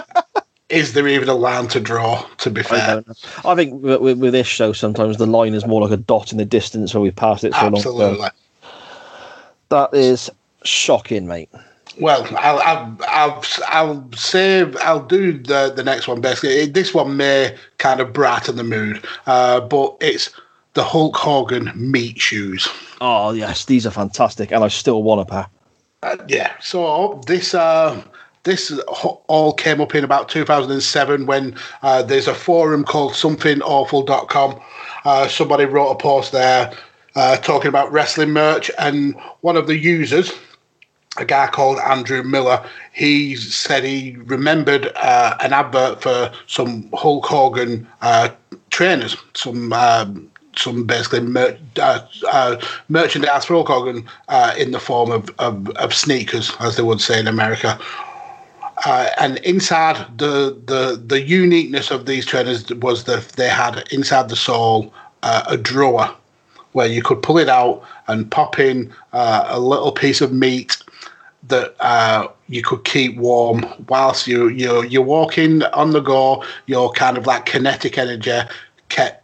is 0.70 0.94
there 0.94 1.08
even 1.08 1.30
a 1.30 1.34
line 1.34 1.68
to 1.70 1.80
draw? 1.80 2.26
To 2.38 2.50
be 2.50 2.64
fair, 2.64 3.04
I, 3.44 3.52
I 3.52 3.56
think 3.56 3.82
with, 3.82 4.20
with, 4.20 4.34
this 4.34 4.48
show, 4.48 4.74
sometimes 4.74 5.18
the 5.18 5.26
line 5.26 5.54
is 5.54 5.66
more 5.66 5.82
like 5.82 5.92
a 5.92 5.98
dot 5.98 6.32
in 6.32 6.38
the 6.38 6.46
distance 6.46 6.94
where 6.94 7.02
we've 7.02 7.16
passed 7.16 7.44
it 7.44 7.54
so 7.54 7.68
Absolutely. 7.68 8.18
long. 8.18 8.30
That 9.70 9.94
is 9.94 10.30
shocking, 10.64 11.28
mate. 11.28 11.50
Well, 12.00 12.26
I'll, 12.38 12.60
I'll, 12.60 12.98
I'll, 13.08 13.44
I'll 13.68 14.12
say 14.14 14.72
I'll 14.82 15.06
do 15.06 15.34
the 15.34 15.74
the 15.76 15.84
next 15.84 16.08
one 16.08 16.22
basically. 16.22 16.66
This 16.66 16.94
one 16.94 17.18
may 17.18 17.58
kind 17.78 18.00
of 18.00 18.14
brighten 18.14 18.56
the 18.56 18.64
mood, 18.64 19.06
uh, 19.28 19.60
but 19.62 19.98
it's 20.00 20.30
the 20.74 20.84
Hulk 20.84 21.16
Hogan 21.16 21.72
meat 21.76 22.20
shoes. 22.20 22.68
Oh 23.00 23.32
yes, 23.32 23.66
these 23.66 23.86
are 23.86 23.92
fantastic, 23.92 24.52
and 24.52 24.64
I 24.64 24.68
still 24.68 25.04
want 25.04 25.22
a 25.22 25.26
pair. 25.26 25.48
Uh, 26.04 26.18
yeah. 26.28 26.54
So 26.60 27.22
this 27.28 27.54
uh, 27.54 28.02
this 28.44 28.72
all 29.28 29.54
came 29.54 29.82
up 29.82 29.94
in 29.94 30.04
about 30.04 30.30
2007 30.30 31.26
when 31.26 31.56
uh, 31.84 32.04
there's 32.04 32.28
a 32.28 32.34
forum 32.34 32.84
called 32.84 33.14
somethingawful.com. 33.14 34.60
Uh, 35.06 35.28
somebody 35.28 35.66
wrote 35.66 35.92
a 35.92 35.96
post 35.96 36.32
there 36.32 36.74
uh, 37.16 37.38
talking 37.38 37.70
about 37.70 37.92
wrestling 37.92 38.32
merch, 38.32 38.72
and 38.80 39.16
one 39.42 39.58
of 39.58 39.68
the 39.68 39.78
users 39.78 40.32
a 41.18 41.26
guy 41.26 41.48
called 41.48 41.78
Andrew 41.80 42.24
Miller. 42.24 42.64
He 42.94 43.36
said 43.36 43.84
he 43.84 44.16
remembered 44.26 44.92
uh, 44.96 45.36
an 45.42 45.54
advert 45.54 46.02
for 46.02 46.32
some 46.48 46.90
Hulk 46.94 47.26
Hogan 47.26 47.88
uh, 48.02 48.30
trainers, 48.70 49.18
some 49.34 49.74
um, 49.74 50.31
some 50.62 50.84
basically 50.84 51.22
mer- 51.22 51.58
uh, 51.78 52.00
uh 52.32 52.62
merchandise 52.90 53.46
for 53.46 53.66
Hulk 53.66 54.06
uh, 54.30 54.54
in 54.58 54.72
the 54.72 54.80
form 54.80 55.12
of, 55.12 55.30
of, 55.40 55.70
of, 55.70 55.94
sneakers, 55.94 56.52
as 56.60 56.76
they 56.76 56.84
would 56.84 57.02
say 57.02 57.20
in 57.20 57.28
America. 57.28 57.80
Uh, 58.86 59.10
and 59.20 59.38
inside 59.40 60.06
the, 60.18 60.58
the 60.66 61.02
the 61.06 61.22
uniqueness 61.22 61.92
of 61.92 62.06
these 62.06 62.26
trainers 62.26 62.68
was 62.76 63.04
that 63.04 63.24
they 63.34 63.50
had 63.50 63.84
inside 63.92 64.30
the 64.30 64.36
sole 64.36 64.92
a 65.24 65.56
drawer 65.56 66.10
where 66.72 66.88
you 66.88 67.04
could 67.04 67.22
pull 67.22 67.38
it 67.38 67.50
out 67.50 67.84
and 68.08 68.32
pop 68.32 68.58
in 68.58 68.92
a 69.14 69.60
little 69.60 69.92
piece 69.92 70.20
of 70.20 70.34
meat 70.34 70.78
that 71.48 71.76
uh, 71.80 72.28
you 72.48 72.62
could 72.64 72.84
keep 72.84 73.18
warm 73.18 73.66
whilst 73.90 74.28
you 74.28 74.48
you 74.48 74.84
you're 74.84 75.02
walking 75.02 75.64
on 75.64 75.92
the 75.92 76.00
go. 76.00 76.44
Your 76.68 76.92
kind 76.92 77.18
of 77.18 77.26
like 77.26 77.46
kinetic 77.46 77.98
energy 77.98 78.40
kept 78.90 79.21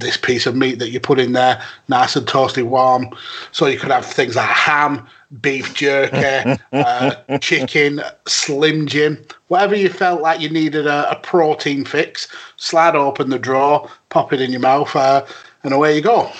this 0.00 0.16
piece 0.16 0.46
of 0.46 0.56
meat 0.56 0.78
that 0.78 0.90
you 0.90 1.00
put 1.00 1.18
in 1.18 1.32
there 1.32 1.62
nice 1.88 2.16
and 2.16 2.26
toasty 2.26 2.62
warm. 2.62 3.08
So 3.52 3.66
you 3.66 3.78
could 3.78 3.90
have 3.90 4.04
things 4.04 4.36
like 4.36 4.48
ham, 4.48 5.06
beef 5.40 5.74
jerky, 5.74 6.60
uh, 6.72 7.38
chicken, 7.38 8.02
slim 8.26 8.86
jim, 8.86 9.22
whatever 9.48 9.74
you 9.74 9.88
felt 9.88 10.20
like 10.20 10.40
you 10.40 10.48
needed 10.48 10.86
a, 10.86 11.10
a, 11.10 11.16
protein 11.16 11.84
fix. 11.84 12.28
Slide 12.56 12.94
open 12.96 13.30
the 13.30 13.38
drawer, 13.38 13.90
pop 14.08 14.32
it 14.32 14.40
in 14.40 14.50
your 14.50 14.60
mouth, 14.60 14.94
uh, 14.94 15.24
and 15.62 15.72
away 15.72 15.96
you 15.96 16.02
go. 16.02 16.30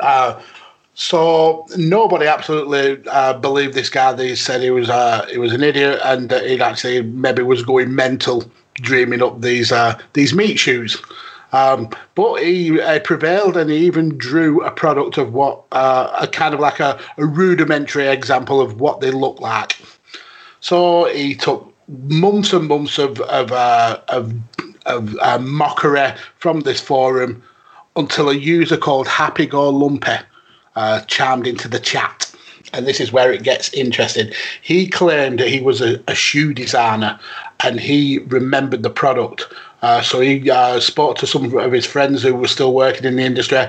Uh, 0.00 0.40
so 0.94 1.66
nobody 1.76 2.26
absolutely 2.26 3.02
uh, 3.08 3.32
believed 3.34 3.74
this 3.74 3.88
guy. 3.88 4.12
They 4.12 4.34
said 4.34 4.60
he 4.60 4.70
was 4.70 4.90
uh, 4.90 5.26
he 5.30 5.38
was 5.38 5.52
an 5.52 5.62
idiot 5.62 5.98
and 6.04 6.30
he 6.30 6.60
actually 6.60 7.02
maybe 7.02 7.42
was 7.42 7.62
going 7.62 7.94
mental, 7.94 8.44
dreaming 8.74 9.22
up 9.22 9.40
these 9.40 9.72
uh, 9.72 9.98
these 10.12 10.34
meat 10.34 10.58
shoes. 10.58 11.00
Um, 11.52 11.90
but 12.14 12.42
he 12.42 12.80
uh, 12.80 13.00
prevailed 13.00 13.56
and 13.56 13.70
he 13.70 13.78
even 13.78 14.16
drew 14.16 14.62
a 14.62 14.70
product 14.70 15.18
of 15.18 15.32
what 15.32 15.64
uh, 15.72 16.16
a 16.20 16.28
kind 16.28 16.54
of 16.54 16.60
like 16.60 16.80
a, 16.80 17.00
a 17.16 17.26
rudimentary 17.26 18.06
example 18.06 18.60
of 18.60 18.80
what 18.80 19.00
they 19.00 19.10
look 19.10 19.40
like. 19.40 19.76
So 20.60 21.06
he 21.06 21.34
took 21.34 21.72
months 21.88 22.52
and 22.52 22.68
months 22.68 22.98
of 22.98 23.20
of 23.22 23.50
of, 23.52 24.34
of 24.86 25.42
mockery 25.42 26.12
from 26.38 26.60
this 26.60 26.80
forum 26.80 27.42
until 27.96 28.30
a 28.30 28.34
user 28.34 28.76
called 28.76 29.08
Happy 29.08 29.46
Go 29.46 29.68
Lumpy 29.68 30.16
uh, 30.76 31.00
chimed 31.02 31.46
into 31.46 31.68
the 31.68 31.80
chat. 31.80 32.32
And 32.72 32.86
this 32.86 33.00
is 33.00 33.12
where 33.12 33.32
it 33.32 33.42
gets 33.42 33.72
interesting. 33.72 34.32
He 34.62 34.86
claimed 34.88 35.40
that 35.40 35.48
he 35.48 35.60
was 35.60 35.80
a, 35.80 36.02
a 36.06 36.14
shoe 36.14 36.54
designer 36.54 37.18
and 37.64 37.80
he 37.80 38.18
remembered 38.28 38.82
the 38.82 38.90
product. 38.90 39.52
Uh, 39.82 40.02
so 40.02 40.20
he 40.20 40.50
uh, 40.50 40.78
spoke 40.80 41.16
to 41.18 41.26
some 41.26 41.56
of 41.56 41.72
his 41.72 41.86
friends 41.86 42.22
who 42.22 42.34
were 42.34 42.48
still 42.48 42.74
working 42.74 43.04
in 43.04 43.16
the 43.16 43.22
industry, 43.22 43.64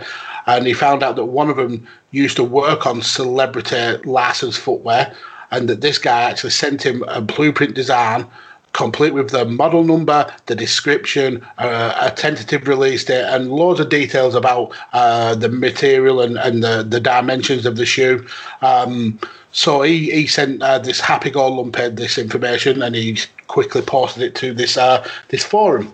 and 0.47 0.65
he 0.65 0.73
found 0.73 1.03
out 1.03 1.15
that 1.15 1.25
one 1.25 1.49
of 1.49 1.57
them 1.57 1.87
used 2.11 2.35
to 2.35 2.43
work 2.43 2.85
on 2.85 3.01
celebrity 3.01 3.97
licensed 4.03 4.59
footwear, 4.59 5.13
and 5.51 5.69
that 5.69 5.81
this 5.81 5.97
guy 5.97 6.21
actually 6.23 6.49
sent 6.49 6.85
him 6.85 7.03
a 7.07 7.21
blueprint 7.21 7.75
design 7.75 8.27
complete 8.73 9.13
with 9.13 9.31
the 9.31 9.45
model 9.45 9.83
number, 9.83 10.33
the 10.45 10.55
description, 10.55 11.45
uh, 11.57 11.93
a 12.01 12.11
tentative 12.11 12.67
release 12.67 13.03
date, 13.03 13.25
and 13.25 13.51
loads 13.51 13.79
of 13.79 13.89
details 13.89 14.35
about 14.35 14.73
uh, 14.93 15.35
the 15.35 15.49
material 15.49 16.21
and, 16.21 16.37
and 16.37 16.63
the, 16.63 16.83
the 16.83 16.99
dimensions 16.99 17.65
of 17.65 17.75
the 17.75 17.85
shoe. 17.85 18.25
Um, 18.61 19.19
so 19.51 19.81
he, 19.81 20.11
he 20.11 20.27
sent 20.27 20.61
uh, 20.61 20.79
this 20.79 20.99
happy 20.99 21.29
go 21.29 21.51
lumphead 21.51 21.97
this 21.97 22.17
information 22.17 22.81
and 22.81 22.95
he 22.95 23.19
quickly 23.47 23.81
posted 23.81 24.23
it 24.23 24.35
to 24.35 24.53
this 24.53 24.77
uh, 24.77 25.05
this 25.29 25.43
forum. 25.43 25.93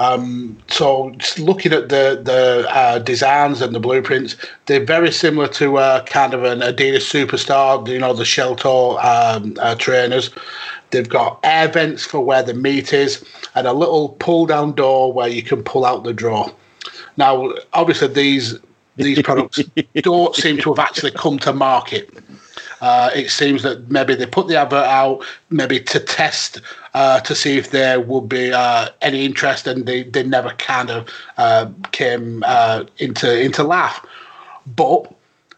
Um, 0.00 0.56
so 0.68 1.12
looking 1.38 1.72
at 1.72 1.88
the 1.88 2.20
the 2.22 2.66
uh, 2.70 2.98
designs 3.00 3.60
and 3.60 3.74
the 3.74 3.80
blueprints, 3.80 4.36
they're 4.66 4.84
very 4.84 5.10
similar 5.10 5.48
to 5.48 5.78
uh, 5.78 6.04
kind 6.04 6.34
of 6.34 6.44
an 6.44 6.60
Adidas 6.60 7.06
Superstar. 7.06 7.86
You 7.88 7.98
know, 7.98 8.12
the 8.12 8.24
shell 8.24 8.54
toe 8.56 8.98
um, 8.98 9.56
uh, 9.60 9.74
trainers. 9.74 10.30
They've 10.90 11.08
got 11.08 11.38
air 11.42 11.68
vents 11.68 12.04
for 12.04 12.20
where 12.20 12.42
the 12.42 12.54
meat 12.54 12.92
is, 12.92 13.24
and 13.54 13.66
a 13.66 13.72
little 13.72 14.10
pull 14.20 14.46
down 14.46 14.72
door 14.72 15.12
where 15.12 15.28
you 15.28 15.42
can 15.42 15.62
pull 15.62 15.84
out 15.84 16.04
the 16.04 16.14
drawer. 16.14 16.50
Now, 17.16 17.52
obviously, 17.72 18.08
these 18.08 18.58
these 18.96 19.20
products 19.22 19.60
don't 19.96 20.34
seem 20.34 20.58
to 20.58 20.72
have 20.74 20.78
actually 20.78 21.10
come 21.12 21.38
to 21.40 21.52
market. 21.52 22.08
Uh, 22.80 23.10
it 23.14 23.30
seems 23.30 23.62
that 23.62 23.90
maybe 23.90 24.14
they 24.14 24.26
put 24.26 24.48
the 24.48 24.56
advert 24.56 24.86
out, 24.86 25.24
maybe 25.50 25.80
to 25.80 25.98
test 26.00 26.60
uh, 26.94 27.20
to 27.20 27.34
see 27.34 27.58
if 27.58 27.70
there 27.70 28.00
would 28.00 28.28
be 28.28 28.52
uh, 28.52 28.88
any 29.02 29.24
interest, 29.24 29.66
and 29.66 29.86
they, 29.86 30.04
they 30.04 30.22
never 30.22 30.50
kind 30.50 30.90
of 30.90 31.08
uh, 31.36 31.68
came 31.92 32.42
uh, 32.46 32.84
into 32.98 33.40
into 33.40 33.62
laugh. 33.62 34.04
But 34.66 35.12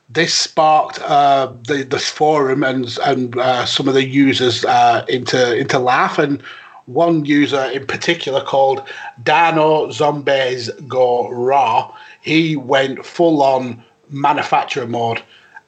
this 0.09 0.35
sparked 0.35 1.01
uh, 1.03 1.53
the 1.64 1.83
this 1.83 2.09
forum 2.09 2.64
and 2.64 2.99
and 3.05 3.35
some 3.68 3.89
of 3.89 3.95
the 3.95 4.05
users 4.05 4.64
into 5.09 5.57
into 5.57 5.79
laugh 5.79 6.18
and 6.18 6.43
one 6.87 7.25
user 7.25 7.64
in 7.66 7.87
particular 7.87 8.43
called 8.43 8.83
Dano 9.23 9.91
Zombies 9.93 10.71
Go 10.89 11.29
Raw. 11.31 11.95
He 12.21 12.57
went 12.57 13.07
full 13.07 13.43
on 13.43 13.83
manufacturer 14.09 14.89
mode 14.89 15.23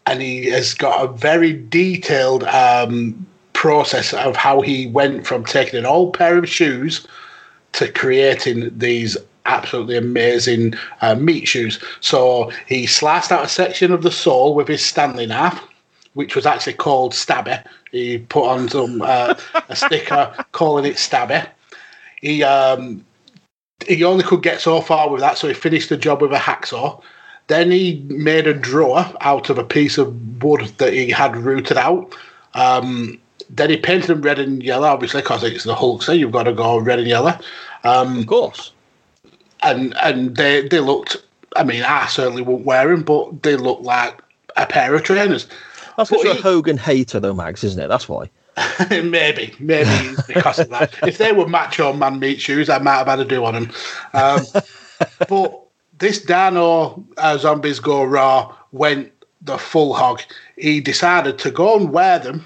and 0.07 0.21
he 0.21 0.47
has 0.51 0.75
got 0.75 1.05
a 1.05 1.13
very 1.13 1.53
detailed 1.53 2.45
um, 2.45 3.27
process 3.53 4.13
of 4.13 4.37
how 4.37 4.61
he 4.61 4.87
went 4.87 5.27
from 5.27 5.45
taking 5.45 5.79
an 5.79 5.87
old 5.87 6.15
pair 6.15 6.39
of 6.39 6.49
shoes 6.49 7.07
to 7.73 7.91
creating 7.91 8.71
these 8.77 9.17
absolutely 9.47 9.97
amazing 9.97 10.75
uh, 11.01 11.15
meat 11.15 11.47
shoes. 11.47 11.79
So 12.01 12.51
he 12.67 12.87
sliced 12.87 13.33
out 13.33 13.45
a 13.45 13.49
section 13.49 13.93
of 13.93 14.03
the 14.03 14.11
sole 14.11 14.55
with 14.55 14.69
his 14.69 14.85
Stanley 14.85 15.27
knife, 15.27 15.61
which 16.15 16.37
was 16.37 16.47
actually 16.47 16.75
called 16.75 17.13
Stabby. 17.13 17.65
He 17.91 18.19
put 18.19 18.49
on 18.49 18.69
some 18.69 19.03
uh, 19.03 19.35
a 19.69 19.77
sticker 19.77 20.35
calling 20.53 20.85
it 20.85 20.97
Stabby. 20.97 21.47
He 22.21 22.43
um, 22.43 23.05
he 23.87 24.05
only 24.05 24.23
could 24.23 24.43
get 24.43 24.61
so 24.61 24.81
far 24.81 25.11
with 25.11 25.21
that, 25.21 25.39
so 25.39 25.49
he 25.49 25.55
finished 25.55 25.89
the 25.89 25.97
job 25.97 26.23
with 26.23 26.33
a 26.33 26.39
hacksaw. 26.39 27.03
Then 27.49 27.71
he 27.71 28.05
made 28.09 28.47
a 28.47 28.55
drawer 28.55 29.13
out 29.21 29.51
of 29.51 29.59
a 29.59 29.65
piece 29.65 29.99
of 29.99 30.43
wood 30.43 30.61
that 30.79 30.93
he 30.93 31.11
had 31.11 31.37
rooted 31.37 31.77
out. 31.77 32.15
Um, 32.55 33.19
then 33.51 33.71
he 33.71 33.77
painted 33.77 34.07
them 34.07 34.23
red 34.23 34.39
and 34.39 34.63
yellow, 34.63 34.89
obviously, 34.89 35.21
because 35.21 35.45
it's 35.45 35.65
the 35.65 35.75
Hulk, 35.75 36.03
so 36.03 36.13
you've 36.13 36.33
got 36.33 36.45
to 36.45 36.53
go 36.53 36.79
red 36.79 36.99
and 36.99 37.09
yellow. 37.09 37.39
Um, 37.85 38.21
of 38.21 38.27
course. 38.27 38.73
And 39.63 39.95
and 40.03 40.37
they, 40.37 40.67
they 40.67 40.81
looked, 40.81 41.17
I 41.57 41.65
mean, 41.65 41.83
I 41.83 42.07
certainly 42.07 42.43
wouldn't 42.43 42.67
wear 42.67 42.89
them, 42.89 43.03
but 43.03 43.43
they 43.43 43.57
looked 43.57 43.83
like 43.83 44.21
a 44.57 44.67
pair 44.67 44.95
of 44.95 45.03
trainers. 45.03 45.47
That's 45.97 46.11
because 46.11 46.25
you're 46.25 46.35
a 46.35 46.43
Hogan 46.43 46.79
hater, 46.79 47.21
though, 47.21 47.35
Mags, 47.35 47.63
isn't 47.65 47.81
it? 47.83 47.89
That's 47.89 48.09
why. 48.09 48.31
maybe, 48.91 49.55
maybe 49.59 50.15
because 50.27 50.59
of 50.59 50.69
that. 50.71 50.95
if 51.07 51.19
they 51.19 51.33
were 51.33 51.49
macho 51.49 51.93
man 51.93 52.19
meat 52.19 52.41
shoes, 52.41 52.69
I 52.69 52.79
might 52.79 52.97
have 52.97 53.07
had 53.07 53.21
a 53.21 53.25
do 53.25 53.45
on 53.45 53.55
them. 53.55 53.71
Um, 54.13 54.41
but 55.29 55.62
this 56.03 56.21
Dano 56.21 57.05
uh, 57.17 57.39
Zombies 57.39 57.79
Go 57.79 58.03
Raw 58.03 58.53
went 58.73 59.13
the 59.41 59.57
full 59.57 59.95
hog. 59.95 60.21
He 60.57 60.81
decided 60.81 61.39
to 61.39 61.51
go 61.53 61.77
and 61.79 61.93
wear 61.93 62.19
them 62.19 62.45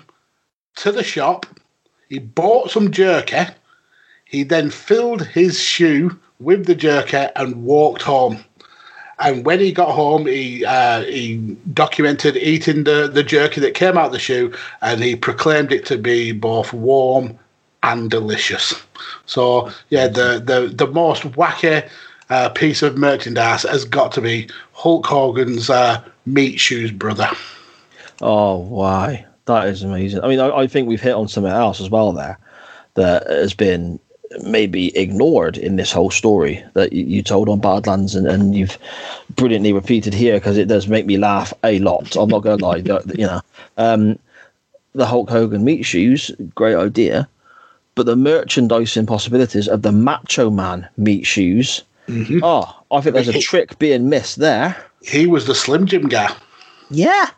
to 0.77 0.93
the 0.93 1.03
shop. 1.03 1.47
He 2.11 2.19
bought 2.19 2.71
some 2.71 2.91
jerky. 2.91 3.47
He 4.27 4.43
then 4.43 4.69
filled 4.69 5.27
his 5.27 5.59
shoe 5.59 6.19
with 6.39 6.67
the 6.67 6.75
jerky 6.75 7.29
and 7.35 7.65
walked 7.65 8.03
home. 8.03 8.45
And 9.21 9.47
when 9.47 9.61
he 9.61 9.73
got 9.73 9.93
home, 9.93 10.27
he 10.27 10.63
uh, 10.67 11.05
he 11.05 11.39
documented 11.73 12.37
eating 12.37 12.85
the, 12.85 13.09
the 13.09 13.25
jerky 13.25 13.63
that 13.63 13.73
came 13.73 13.97
out 13.97 14.09
of 14.09 14.13
the 14.13 14.19
shoe, 14.19 14.53
and 14.83 15.03
he 15.03 15.17
proclaimed 15.17 15.73
it 15.73 15.87
to 15.87 15.97
be 15.97 16.33
both 16.33 16.75
warm 16.75 17.39
and 17.83 18.11
delicious. 18.11 18.75
So 19.25 19.71
yeah, 19.89 20.09
the 20.09 20.43
the 20.45 20.71
the 20.75 20.93
most 20.93 21.23
wacky 21.23 21.89
uh, 22.31 22.49
piece 22.51 22.83
of 22.83 22.97
merchandise 22.97 23.63
has 23.63 23.85
got 23.85 24.13
to 24.13 24.21
be 24.21 24.49
Hulk 24.73 25.07
Hogan's 25.07 25.71
uh, 25.71 26.03
meat 26.25 26.59
shoes 26.59 26.91
brother. 26.91 27.29
Oh, 28.21 28.59
why? 28.59 29.27
That 29.47 29.69
is 29.69 29.83
amazing. 29.83 30.23
I 30.23 30.29
mean, 30.29 30.41
I, 30.41 30.51
I, 30.51 30.67
think 30.67 30.89
we've 30.89 31.01
hit 31.01 31.15
on 31.15 31.29
something 31.29 31.53
else 31.53 31.81
as 31.81 31.91
well 31.91 32.13
there 32.13 32.39
that 32.95 33.29
has 33.29 33.55
been 33.55 34.01
maybe 34.43 34.97
ignored 34.97 35.57
in 35.57 35.77
this 35.77 35.93
whole 35.93 36.11
story 36.11 36.65
that 36.75 36.93
you, 36.93 37.05
you 37.05 37.23
told 37.23 37.49
on 37.49 37.61
Badlands 37.61 38.15
and, 38.15 38.27
and 38.27 38.57
you've 38.57 38.77
brilliantly 39.37 39.73
repeated 39.73 40.13
here 40.13 40.35
because 40.35 40.57
it 40.57 40.67
does 40.67 40.89
make 40.89 41.07
me 41.07 41.17
laugh 41.17 41.53
a 41.63 41.79
lot. 41.79 42.17
I'm 42.17 42.29
not 42.29 42.43
going 42.43 42.59
to 42.59 42.65
lie. 42.65 42.77
you 42.77 43.27
know, 43.27 43.41
um, 43.77 44.19
the 44.95 45.07
Hulk 45.07 45.31
Hogan 45.31 45.65
meat 45.65 45.85
shoes, 45.85 46.33
great 46.55 46.75
idea. 46.75 47.29
But 47.95 48.07
the 48.07 48.17
merchandising 48.17 49.07
possibilities 49.07 49.69
of 49.69 49.83
the 49.83 49.93
Macho 49.93 50.51
Man 50.51 50.89
meat 50.97 51.25
shoes 51.25 51.83
Mm-hmm. 52.09 52.41
Oh, 52.43 52.85
I 52.91 53.01
think 53.01 53.15
there's 53.15 53.29
a 53.29 53.41
trick 53.41 53.79
being 53.79 54.09
missed 54.09 54.37
there. 54.37 54.77
He 55.03 55.27
was 55.27 55.47
the 55.47 55.55
Slim 55.55 55.87
Jim 55.87 56.09
guy. 56.09 56.35
Yeah. 56.91 57.31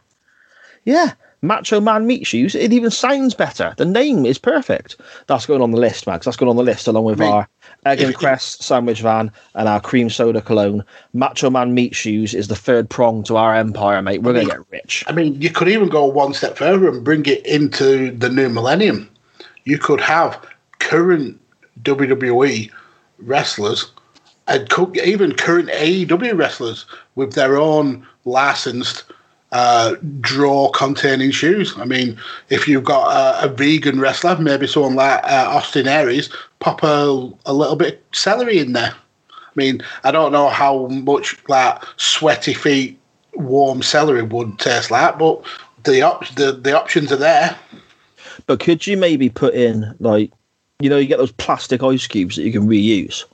Yeah. 0.84 1.12
Macho 1.40 1.80
Man 1.80 2.06
meat 2.06 2.26
shoes. 2.26 2.54
It 2.54 2.72
even 2.72 2.90
sounds 2.90 3.32
better. 3.34 3.72
The 3.76 3.84
name 3.84 4.26
is 4.26 4.38
perfect. 4.38 4.96
That's 5.28 5.46
going 5.46 5.62
on 5.62 5.70
the 5.70 5.78
list, 5.78 6.06
Mags. 6.06 6.24
That's 6.24 6.36
going 6.36 6.50
on 6.50 6.56
the 6.56 6.64
list 6.64 6.88
along 6.88 7.04
with 7.04 7.20
I 7.20 7.24
mean, 7.24 7.32
our 7.32 7.48
egg 7.86 8.00
and 8.00 8.14
cress 8.14 8.58
sandwich 8.60 9.00
van 9.00 9.30
and 9.54 9.68
our 9.68 9.80
cream 9.80 10.10
soda 10.10 10.40
cologne. 10.42 10.84
Macho 11.12 11.48
Man 11.48 11.74
meat 11.74 11.94
shoes 11.94 12.34
is 12.34 12.48
the 12.48 12.56
third 12.56 12.90
prong 12.90 13.22
to 13.24 13.36
our 13.36 13.54
empire, 13.54 14.02
mate. 14.02 14.22
We're 14.22 14.32
going 14.32 14.48
to 14.48 14.52
get 14.52 14.70
rich. 14.70 15.04
I 15.06 15.12
mean, 15.12 15.40
you 15.40 15.50
could 15.50 15.68
even 15.68 15.88
go 15.88 16.04
one 16.04 16.34
step 16.34 16.56
further 16.58 16.88
and 16.88 17.04
bring 17.04 17.24
it 17.26 17.46
into 17.46 18.10
the 18.10 18.28
new 18.28 18.48
millennium. 18.48 19.08
You 19.64 19.78
could 19.78 20.00
have 20.00 20.44
current 20.80 21.40
WWE 21.82 22.70
wrestlers 23.18 23.92
and 24.48 24.96
even 25.04 25.34
current 25.34 25.68
AEW 25.68 26.36
wrestlers 26.36 26.86
with 27.14 27.34
their 27.34 27.56
own 27.56 28.06
licensed 28.24 29.04
uh, 29.52 29.94
draw 30.20 30.70
containing 30.70 31.30
shoes. 31.30 31.74
I 31.78 31.84
mean, 31.84 32.18
if 32.50 32.68
you've 32.68 32.84
got 32.84 33.44
a, 33.44 33.48
vegan 33.48 34.00
wrestler, 34.00 34.36
maybe 34.38 34.66
someone 34.66 34.94
like 34.94 35.22
uh, 35.24 35.46
Austin 35.48 35.88
Aries, 35.88 36.30
pop 36.60 36.82
a, 36.82 37.30
a 37.46 37.52
little 37.52 37.76
bit 37.76 37.94
of 37.94 38.16
celery 38.16 38.58
in 38.58 38.72
there. 38.72 38.94
I 39.30 39.52
mean, 39.54 39.82
I 40.04 40.10
don't 40.10 40.32
know 40.32 40.48
how 40.48 40.86
much 40.88 41.36
like 41.48 41.82
sweaty 41.96 42.54
feet, 42.54 42.98
warm 43.34 43.82
celery 43.82 44.22
would 44.22 44.58
taste 44.58 44.90
like, 44.90 45.18
but 45.18 45.42
the 45.84 46.02
op- 46.02 46.28
the 46.34 46.52
the 46.52 46.78
options 46.78 47.10
are 47.12 47.16
there. 47.16 47.56
But 48.46 48.60
could 48.60 48.86
you 48.86 48.96
maybe 48.96 49.28
put 49.28 49.54
in 49.54 49.94
like, 50.00 50.30
you 50.80 50.88
know, 50.88 50.98
you 50.98 51.06
get 51.06 51.18
those 51.18 51.32
plastic 51.32 51.82
ice 51.82 52.06
cubes 52.06 52.36
that 52.36 52.42
you 52.42 52.52
can 52.52 52.68
reuse. 52.68 53.24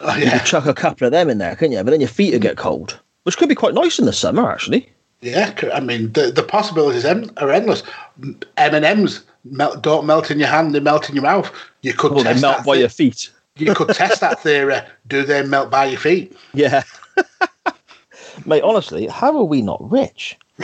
Oh, 0.00 0.16
yeah. 0.16 0.24
You 0.24 0.30
could 0.32 0.44
chuck 0.44 0.66
a 0.66 0.74
couple 0.74 1.06
of 1.06 1.12
them 1.12 1.30
in 1.30 1.38
there, 1.38 1.56
couldn't 1.56 1.72
you? 1.72 1.82
But 1.82 1.90
then 1.90 2.00
your 2.00 2.08
feet 2.08 2.32
would 2.32 2.42
get 2.42 2.56
cold, 2.56 2.98
which 3.22 3.36
could 3.36 3.48
be 3.48 3.54
quite 3.54 3.74
nice 3.74 3.98
in 3.98 4.04
the 4.04 4.12
summer, 4.12 4.50
actually. 4.50 4.88
Yeah, 5.22 5.54
I 5.72 5.80
mean 5.80 6.12
the 6.12 6.30
the 6.30 6.42
possibilities 6.42 7.04
are 7.04 7.50
endless. 7.50 7.82
M 8.22 8.38
and 8.56 8.84
M's 8.84 9.24
melt, 9.44 9.82
don't 9.82 10.06
melt 10.06 10.30
in 10.30 10.38
your 10.38 10.48
hand; 10.48 10.74
they 10.74 10.80
melt 10.80 11.08
in 11.08 11.14
your 11.14 11.24
mouth. 11.24 11.50
You 11.82 11.94
could 11.94 12.12
well, 12.12 12.22
they 12.22 12.38
melt 12.38 12.64
by 12.64 12.74
your 12.74 12.90
feet. 12.90 13.30
You 13.56 13.74
could 13.74 13.88
test 13.88 14.20
that 14.20 14.42
theory. 14.42 14.78
Do 15.06 15.24
they 15.24 15.42
melt 15.42 15.70
by 15.70 15.86
your 15.86 15.98
feet? 15.98 16.36
Yeah, 16.52 16.82
mate. 18.46 18.62
Honestly, 18.62 19.06
how 19.06 19.36
are 19.36 19.44
we 19.44 19.62
not 19.62 19.90
rich? 19.90 20.38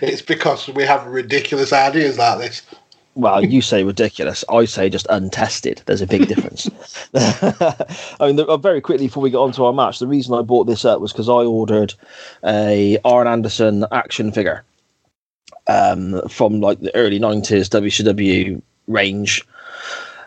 it's 0.00 0.22
because 0.22 0.68
we 0.68 0.82
have 0.84 1.06
ridiculous 1.06 1.72
ideas 1.72 2.18
like 2.18 2.38
this 2.38 2.62
well, 3.14 3.44
you 3.44 3.62
say 3.62 3.84
ridiculous. 3.84 4.44
I 4.48 4.64
say 4.64 4.88
just 4.88 5.06
untested. 5.10 5.82
There's 5.86 6.02
a 6.02 6.06
big 6.06 6.28
difference. 6.28 6.68
I 7.14 8.26
mean, 8.26 8.36
the, 8.36 8.46
uh, 8.48 8.56
very 8.56 8.80
quickly 8.80 9.06
before 9.06 9.22
we 9.22 9.30
get 9.30 9.38
on 9.38 9.52
to 9.52 9.64
our 9.64 9.72
match, 9.72 9.98
the 9.98 10.06
reason 10.06 10.34
I 10.34 10.42
bought 10.42 10.66
this 10.66 10.84
up 10.84 11.00
was 11.00 11.12
because 11.12 11.28
I 11.28 11.44
ordered 11.44 11.94
a 12.44 12.98
Arn 13.04 13.26
Anderson 13.26 13.84
action 13.92 14.32
figure 14.32 14.64
um, 15.66 16.26
from 16.28 16.60
like 16.60 16.80
the 16.80 16.94
early 16.94 17.20
'90s 17.20 17.68
WCW 17.68 18.60
range. 18.88 19.44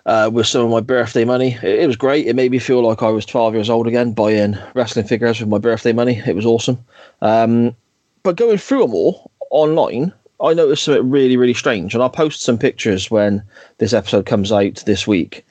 Uh, 0.08 0.30
with 0.32 0.46
some 0.46 0.64
of 0.64 0.70
my 0.70 0.82
birthday 0.82 1.26
money, 1.26 1.58
it, 1.64 1.80
it, 1.80 1.88
was 1.88 1.96
great. 1.96 2.28
It 2.28 2.36
made 2.36 2.52
me 2.52 2.60
feel 2.60 2.88
like 2.88 3.02
I 3.02 3.10
was 3.10 3.26
12 3.26 3.56
years 3.56 3.72
old 3.72 3.88
again, 3.88 4.14
buying 4.14 4.56
wrestling 4.76 5.08
figures 5.08 5.40
with 5.40 5.50
my 5.50 5.58
birthday 5.58 5.94
money. 5.94 6.22
It 6.28 6.36
was 6.36 6.46
awesome. 6.46 6.78
Um, 7.24 7.76
but 8.22 8.36
going 8.36 8.60
through 8.60 8.82
them 8.82 8.94
all 8.94 9.32
online, 9.50 10.14
I 10.42 10.54
noticed 10.54 10.84
something 10.84 11.10
really, 11.10 11.38
really 11.38 11.54
strange, 11.54 11.94
and 11.94 12.04
I'll 12.04 12.10
post 12.10 12.42
some 12.42 12.58
pictures 12.58 13.10
when 13.10 13.44
this 13.78 13.94
episode 13.94 14.26
comes 14.26 14.52
out 14.52 14.84
this 14.86 15.08
week. 15.08 15.46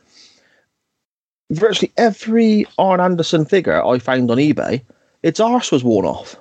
Virtually 1.51 1.93
every 1.97 2.67
Arn 2.79 3.01
Anderson 3.01 3.45
figure 3.45 3.85
I 3.85 3.99
found 3.99 4.31
on 4.31 4.39
eBay, 4.39 4.83
its 5.23 5.41
arse 5.41 5.71
was 5.73 5.85
worn 5.85 6.07
off. 6.07 6.37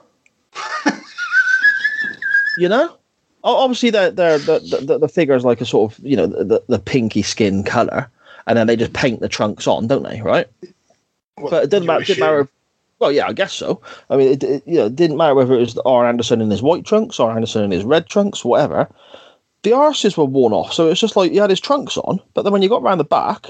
you 2.57 2.67
know, 2.69 2.97
obviously 3.43 3.89
the 3.89 4.09
the, 4.09 4.59
the 4.59 4.85
the 4.85 4.99
the 4.99 5.07
figure 5.07 5.35
is 5.35 5.45
like 5.45 5.61
a 5.61 5.65
sort 5.65 5.91
of 5.91 6.05
you 6.05 6.15
know 6.15 6.27
the 6.27 6.61
the 6.67 6.79
pinky 6.79 7.21
skin 7.21 7.63
color, 7.63 8.09
and 8.47 8.57
then 8.57 8.67
they 8.67 8.75
just 8.75 8.93
paint 8.93 9.19
the 9.19 9.29
trunks 9.29 9.67
on, 9.67 9.87
don't 9.87 10.03
they? 10.03 10.21
Right? 10.21 10.47
Well, 11.37 11.51
but 11.51 11.63
it 11.63 11.69
didn't 11.69 11.87
matter. 11.87 12.05
Didn't 12.05 12.19
matter. 12.21 12.47
Well, 13.03 13.11
yeah, 13.11 13.27
I 13.27 13.33
guess 13.33 13.51
so. 13.51 13.81
I 14.09 14.15
mean, 14.15 14.29
it, 14.29 14.43
it, 14.45 14.63
you 14.65 14.75
know, 14.75 14.85
it 14.85 14.95
didn't 14.95 15.17
matter 15.17 15.35
whether 15.35 15.55
it 15.55 15.59
was 15.59 15.77
Arn 15.79 16.07
Anderson 16.07 16.39
in 16.39 16.49
his 16.49 16.61
white 16.61 16.85
trunks 16.85 17.19
or 17.19 17.29
Anderson 17.29 17.61
in 17.65 17.71
his 17.71 17.83
red 17.83 18.07
trunks, 18.07 18.45
whatever. 18.45 18.89
The 19.63 19.71
arses 19.71 20.15
were 20.15 20.23
worn 20.23 20.53
off, 20.53 20.71
so 20.71 20.87
it's 20.87 21.01
just 21.01 21.17
like 21.17 21.31
he 21.31 21.37
had 21.37 21.49
his 21.49 21.59
trunks 21.59 21.97
on, 21.97 22.21
but 22.33 22.43
then 22.43 22.53
when 22.53 22.61
you 22.61 22.69
got 22.69 22.81
round 22.81 23.01
the 23.01 23.03
back, 23.03 23.45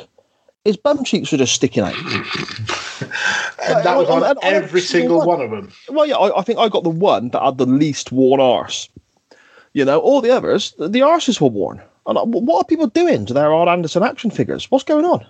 his 0.65 0.75
bum 0.75 1.03
cheeks 1.03 1.31
were 1.31 1.37
just 1.37 1.53
sticking 1.53 1.83
out. 1.83 1.93
And 3.65 3.85
that 3.85 3.95
was 3.97 4.09
on- 4.09 4.23
on, 4.23 4.37
every 4.41 4.81
single 4.81 5.19
single 5.21 5.27
one 5.27 5.41
of 5.41 5.51
them. 5.51 5.71
Well, 5.89 6.05
yeah, 6.05 6.15
I, 6.15 6.39
I 6.39 6.41
think 6.41 6.57
I 6.59 6.67
got 6.67 6.83
the 6.83 6.89
one 6.89 7.29
that 7.29 7.41
had 7.41 7.57
the 7.57 7.65
least 7.65 8.11
worn 8.11 8.41
arse. 8.41 8.89
You 9.73 9.85
know, 9.85 9.99
all 9.99 10.19
the 10.19 10.31
others, 10.31 10.73
the, 10.77 10.89
the 10.89 10.99
arses 10.99 11.39
were 11.39 11.49
worn. 11.49 11.81
And 12.07 12.17
uh, 12.17 12.25
what 12.25 12.59
are 12.59 12.65
people 12.65 12.87
doing 12.87 13.25
to 13.25 13.33
their 13.33 13.53
Arn 13.53 13.69
Anderson 13.69 14.03
action 14.03 14.31
figures? 14.31 14.69
What's 14.71 14.83
going 14.83 15.05
on? 15.05 15.25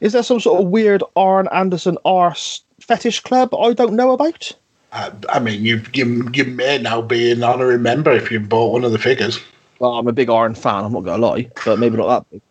Is 0.00 0.12
there 0.12 0.22
some 0.24 0.40
sort 0.40 0.60
of 0.60 0.68
weird 0.68 1.02
Arn 1.14 1.48
Anderson 1.52 1.96
arse 2.04 2.62
fetish 2.82 3.20
club 3.20 3.54
I 3.54 3.72
don't 3.72 3.94
know 3.94 4.12
about? 4.12 4.52
I, 4.92 5.10
I 5.30 5.38
mean, 5.38 5.64
you, 5.64 5.82
you 5.94 6.28
you 6.34 6.44
may 6.44 6.78
now 6.78 7.00
be 7.00 7.32
an 7.32 7.42
honorary 7.42 7.78
member 7.78 8.12
if 8.12 8.30
you 8.30 8.40
bought 8.40 8.72
one 8.72 8.84
of 8.84 8.92
the 8.92 8.98
figures. 8.98 9.40
Well, 9.78 9.92
I'm 9.94 10.06
a 10.06 10.12
big 10.12 10.30
Arn 10.30 10.54
fan. 10.54 10.84
I'm 10.84 10.92
not 10.92 11.04
going 11.04 11.20
to 11.20 11.26
lie, 11.26 11.50
but 11.64 11.78
maybe 11.78 11.96
not 11.96 12.08
that 12.08 12.30
big. 12.30 12.42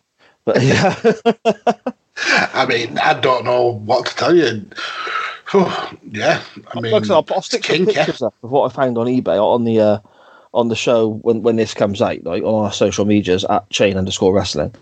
But 0.44 0.62
yeah, 0.62 0.96
I 2.52 2.66
mean, 2.66 2.98
I 2.98 3.14
don't 3.14 3.44
know 3.44 3.74
what 3.74 4.06
to 4.06 4.16
tell 4.16 4.36
you. 4.36 4.66
yeah, 6.10 6.42
I 6.74 6.80
mean, 6.80 6.92
like 6.92 7.04
I 7.04 7.06
said, 7.06 7.14
I'll, 7.14 7.26
I'll 7.30 7.42
stick 7.42 7.64
some 7.64 7.86
pictures 7.86 8.22
up 8.22 8.34
of 8.42 8.50
what 8.50 8.70
I 8.70 8.74
found 8.74 8.98
on 8.98 9.06
eBay 9.06 9.40
on 9.40 9.64
the 9.64 9.80
uh, 9.80 9.98
on 10.52 10.68
the 10.68 10.76
show 10.76 11.14
when, 11.22 11.42
when 11.42 11.56
this 11.56 11.74
comes 11.74 12.02
out, 12.02 12.24
like 12.24 12.42
on 12.42 12.64
our 12.64 12.72
social 12.72 13.04
medias 13.04 13.44
at 13.44 13.68
chain 13.70 13.96
underscore 13.96 14.34
wrestling, 14.34 14.74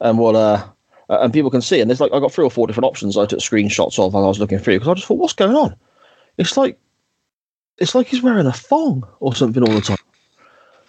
and 0.00 0.18
we'll 0.18 0.36
uh, 0.36 0.62
uh, 1.12 1.18
and 1.20 1.32
people 1.32 1.50
can 1.50 1.60
see. 1.60 1.80
And 1.80 1.90
there's 1.90 2.00
like 2.00 2.12
I 2.12 2.20
got 2.20 2.32
three 2.32 2.44
or 2.44 2.50
four 2.50 2.66
different 2.66 2.86
options 2.86 3.18
I 3.18 3.26
took 3.26 3.40
screenshots 3.40 3.98
of 3.98 4.14
while 4.14 4.24
I 4.24 4.28
was 4.28 4.38
looking 4.40 4.58
through 4.58 4.76
because 4.76 4.88
I 4.88 4.94
just 4.94 5.06
thought, 5.06 5.18
what's 5.18 5.34
going 5.34 5.54
on? 5.54 5.76
It's 6.38 6.56
like 6.56 6.78
it's 7.78 7.94
like 7.94 8.06
he's 8.06 8.22
wearing 8.22 8.46
a 8.46 8.52
thong 8.52 9.06
or 9.20 9.34
something 9.34 9.62
all 9.62 9.74
the 9.74 9.80
time. 9.80 9.98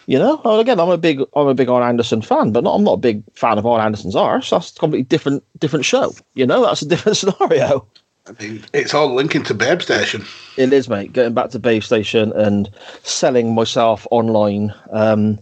You 0.05 0.19
know, 0.19 0.41
well, 0.43 0.59
again, 0.59 0.79
I'm 0.81 0.89
a 0.89 0.97
big, 0.97 1.21
I'm 1.33 1.47
a 1.47 1.53
big 1.53 1.69
Arn 1.69 1.81
Anderson 1.81 2.21
fan, 2.21 2.51
but 2.51 2.65
not, 2.65 2.75
I'm 2.75 2.83
not 2.83 2.93
a 2.93 2.97
big 2.97 3.23
fan 3.35 3.57
of 3.57 3.65
Arn 3.65 3.79
Anderson's 3.79 4.17
arse. 4.17 4.49
That's 4.49 4.71
a 4.71 4.79
completely 4.79 5.05
different, 5.05 5.43
different 5.59 5.85
show. 5.85 6.13
You 6.33 6.45
know, 6.45 6.61
that's 6.61 6.81
a 6.81 6.87
different 6.87 7.17
scenario. 7.19 7.87
I 8.27 8.31
mean, 8.41 8.65
it's 8.73 8.93
all 8.93 9.13
linking 9.13 9.43
to 9.43 9.53
Babe 9.53 9.81
Station. 9.81 10.25
It 10.57 10.73
is, 10.73 10.89
mate. 10.89 11.13
Getting 11.13 11.33
back 11.33 11.51
to 11.51 11.59
Babe 11.59 11.83
Station 11.83 12.33
and 12.33 12.69
selling 13.03 13.55
myself 13.55 14.05
online. 14.11 14.73
Um, 14.91 15.39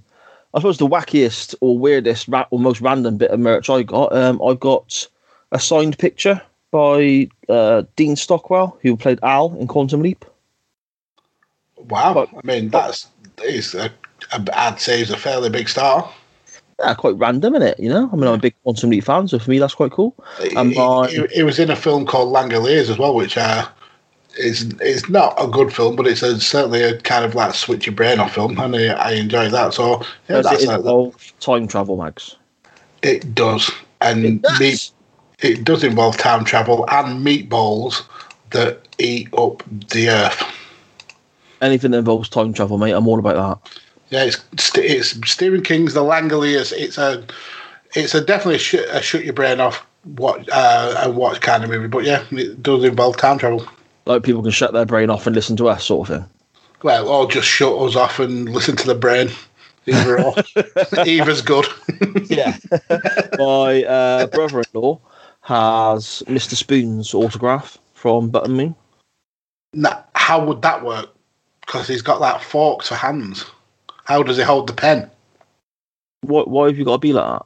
I 0.53 0.59
suppose 0.59 0.77
the 0.77 0.87
wackiest 0.87 1.55
or 1.61 1.77
weirdest 1.77 2.27
ra- 2.27 2.47
or 2.51 2.59
most 2.59 2.81
random 2.81 3.17
bit 3.17 3.31
of 3.31 3.39
merch 3.39 3.69
I 3.69 3.83
got, 3.83 4.13
um, 4.15 4.41
I 4.45 4.53
got 4.53 5.07
a 5.51 5.59
signed 5.59 5.97
picture 5.97 6.41
by 6.71 7.29
uh, 7.49 7.83
Dean 7.95 8.15
Stockwell, 8.15 8.77
who 8.81 8.95
played 8.97 9.19
Al 9.23 9.55
in 9.59 9.67
Quantum 9.67 10.01
Leap. 10.01 10.25
Wow, 11.77 12.13
But- 12.13 12.29
I 12.33 12.41
mean, 12.45 12.69
that's 12.69 13.07
is 13.43 13.73
a, 13.73 13.91
I'd 14.53 14.79
say 14.79 14.99
he's 14.99 15.09
a 15.09 15.17
fairly 15.17 15.49
big 15.49 15.67
star. 15.67 16.09
Yeah, 16.79 16.93
quite 16.95 17.15
random, 17.15 17.55
isn't 17.55 17.67
it? 17.67 17.79
You 17.79 17.89
know, 17.89 18.09
I 18.11 18.15
mean, 18.15 18.27
I'm 18.27 18.35
a 18.35 18.37
big 18.39 18.55
Quantum 18.63 18.89
Leap 18.91 19.03
fan, 19.03 19.27
so 19.27 19.39
for 19.39 19.49
me, 19.49 19.57
that's 19.59 19.73
quite 19.75 19.91
cool. 19.91 20.15
He, 20.41 20.55
And 20.55 20.69
he- 20.71 20.75
by- 20.75 21.07
he- 21.07 21.27
he 21.35 21.43
was 21.43 21.59
in 21.59 21.69
a 21.71 21.75
film 21.75 22.05
called 22.05 22.33
Langoliers 22.33 22.89
as 22.89 22.97
well, 22.99 23.15
which 23.15 23.37
uh, 23.37 23.67
is 24.37 24.73
is 24.81 25.09
not 25.09 25.33
a 25.37 25.47
good 25.47 25.73
film, 25.73 25.95
but 25.95 26.07
it's 26.07 26.21
a, 26.23 26.39
certainly 26.39 26.81
a 26.83 26.97
kind 27.01 27.25
of 27.25 27.35
like 27.35 27.53
switch 27.53 27.85
your 27.85 27.95
brain 27.95 28.19
off 28.19 28.33
film, 28.33 28.57
and 28.59 28.75
I, 28.75 28.87
I 28.93 29.11
enjoy 29.11 29.49
that. 29.49 29.73
So 29.73 30.01
yeah, 30.29 30.37
Does 30.41 30.45
that's 30.45 30.63
it 30.63 30.69
a- 30.69 30.75
involve 30.75 31.33
time 31.39 31.67
travel, 31.67 31.97
Mags? 31.97 32.35
it 33.01 33.33
does, 33.33 33.69
and 34.01 34.25
It 34.25 34.41
does. 34.43 34.59
meat 34.59 34.91
it 35.39 35.63
does 35.63 35.83
involve 35.83 36.17
time 36.17 36.43
travel 36.45 36.85
and 36.91 37.25
meatballs 37.25 38.03
that 38.51 38.79
eat 38.99 39.27
up 39.33 39.63
the 39.89 40.09
earth. 40.09 40.43
Anything 41.61 41.91
that 41.91 41.97
involves 41.99 42.29
time 42.29 42.53
travel, 42.53 42.77
mate, 42.77 42.91
I'm 42.91 43.07
all 43.07 43.17
about 43.19 43.61
that. 43.63 43.79
Yeah, 44.09 44.23
it's 44.25 44.43
st- 44.63 44.85
it's 44.85 45.31
Stephen 45.31 45.63
King's 45.63 45.93
The 45.93 46.01
Langoliers. 46.01 46.71
It's 46.75 46.97
a 46.97 47.25
it's 47.95 48.13
a 48.13 48.21
definitely 48.23 48.59
sh- 48.59 48.75
a 48.75 49.01
shut 49.01 49.23
your 49.25 49.33
brain 49.33 49.59
off 49.59 49.85
what 50.15 50.47
uh, 50.51 50.95
and 50.99 51.15
watch 51.15 51.41
kind 51.41 51.63
of 51.63 51.69
movie. 51.69 51.87
But 51.87 52.03
yeah, 52.03 52.23
it 52.31 52.61
does 52.61 52.83
involve 52.83 53.17
time 53.17 53.37
travel. 53.37 53.65
Like 54.05 54.23
people 54.23 54.41
can 54.41 54.51
shut 54.51 54.73
their 54.73 54.85
brain 54.85 55.09
off 55.09 55.27
and 55.27 55.35
listen 55.35 55.55
to 55.57 55.69
us, 55.69 55.85
sort 55.85 56.09
of 56.09 56.15
thing. 56.15 56.29
Well, 56.83 57.07
or 57.07 57.29
just 57.29 57.47
shut 57.47 57.73
us 57.73 57.95
off 57.95 58.19
and 58.19 58.49
listen 58.49 58.75
to 58.77 58.87
the 58.87 58.95
brain. 58.95 59.29
Either 59.87 60.21
or, 60.21 60.35
either's 61.05 61.41
good. 61.41 61.65
Yeah. 62.29 62.57
My 63.37 63.83
uh, 63.83 64.27
brother-in-law 64.27 64.99
has 65.41 66.23
Mr. 66.27 66.55
Spoon's 66.55 67.13
autograph 67.13 67.77
from 67.93 68.29
Button 68.29 68.53
Moon. 68.53 68.75
now, 69.73 70.03
how 70.15 70.43
would 70.43 70.61
that 70.61 70.83
work? 70.83 71.09
Because 71.61 71.87
he's 71.87 72.01
got 72.01 72.19
that 72.19 72.43
forks 72.43 72.89
for 72.89 72.95
hands. 72.95 73.45
How 74.05 74.23
does 74.23 74.37
he 74.37 74.43
hold 74.43 74.67
the 74.67 74.73
pen? 74.73 75.09
Why, 76.21 76.41
why 76.43 76.67
have 76.67 76.77
you 76.77 76.85
got 76.85 76.93
to 76.93 76.99
be 76.99 77.13
like 77.13 77.25
that? 77.25 77.45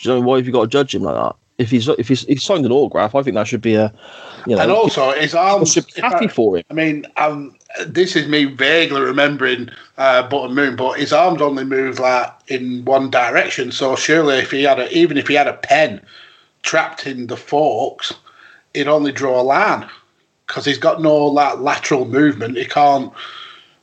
Do 0.00 0.08
you 0.08 0.14
know, 0.14 0.20
why 0.22 0.36
have 0.36 0.46
you 0.46 0.52
got 0.52 0.62
to 0.62 0.68
judge 0.68 0.94
him 0.94 1.02
like 1.02 1.14
that? 1.14 1.36
If 1.58 1.70
he's 1.70 1.86
if 1.88 2.08
he's, 2.08 2.22
he's 2.22 2.42
signed 2.42 2.64
an 2.64 2.72
autograph, 2.72 3.14
I 3.14 3.22
think 3.22 3.34
that 3.34 3.46
should 3.46 3.60
be 3.60 3.74
a, 3.74 3.92
you 4.46 4.56
know, 4.56 4.62
and 4.62 4.70
also, 4.70 5.12
his 5.12 5.34
arms. 5.34 5.72
should 5.72 5.86
be 5.86 5.92
if 5.96 6.04
I- 6.04 6.08
happy 6.08 6.28
for 6.28 6.56
him. 6.56 6.64
I 6.70 6.74
mean, 6.74 7.06
um, 7.16 7.54
this 7.86 8.16
is 8.16 8.28
me 8.28 8.44
vaguely 8.44 9.00
remembering 9.00 9.68
uh, 9.98 10.28
Button 10.28 10.54
Moon, 10.54 10.76
but 10.76 10.98
his 10.98 11.12
arms 11.12 11.40
only 11.40 11.64
move 11.64 11.98
like 11.98 12.30
in 12.48 12.84
one 12.84 13.10
direction. 13.10 13.72
So 13.72 13.96
surely, 13.96 14.38
if 14.38 14.50
he 14.50 14.62
had 14.64 14.78
a, 14.78 14.92
even 14.96 15.16
if 15.16 15.28
he 15.28 15.34
had 15.34 15.48
a 15.48 15.54
pen 15.54 16.00
trapped 16.62 17.06
in 17.06 17.26
the 17.26 17.36
forks, 17.36 18.14
he'd 18.74 18.88
only 18.88 19.12
draw 19.12 19.40
a 19.40 19.42
line 19.42 19.88
because 20.46 20.64
he's 20.64 20.78
got 20.78 21.00
no 21.02 21.16
like 21.26 21.58
lateral 21.58 22.04
movement. 22.04 22.56
He 22.56 22.64
can't, 22.64 23.12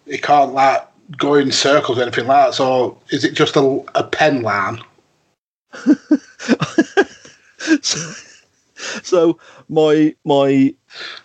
he 0.06 0.18
can't 0.18 0.54
like 0.54 0.86
go 1.18 1.36
in 1.36 1.52
circles 1.52 1.98
or 1.98 2.04
anything 2.04 2.28
like 2.28 2.48
that. 2.48 2.54
So 2.54 2.98
is 3.10 3.24
it 3.24 3.34
just 3.34 3.56
a, 3.56 3.84
a 3.96 4.04
pen 4.04 4.42
line? 4.42 4.82
so, 7.82 8.29
so 9.04 9.38
my 9.70 10.14
my 10.26 10.74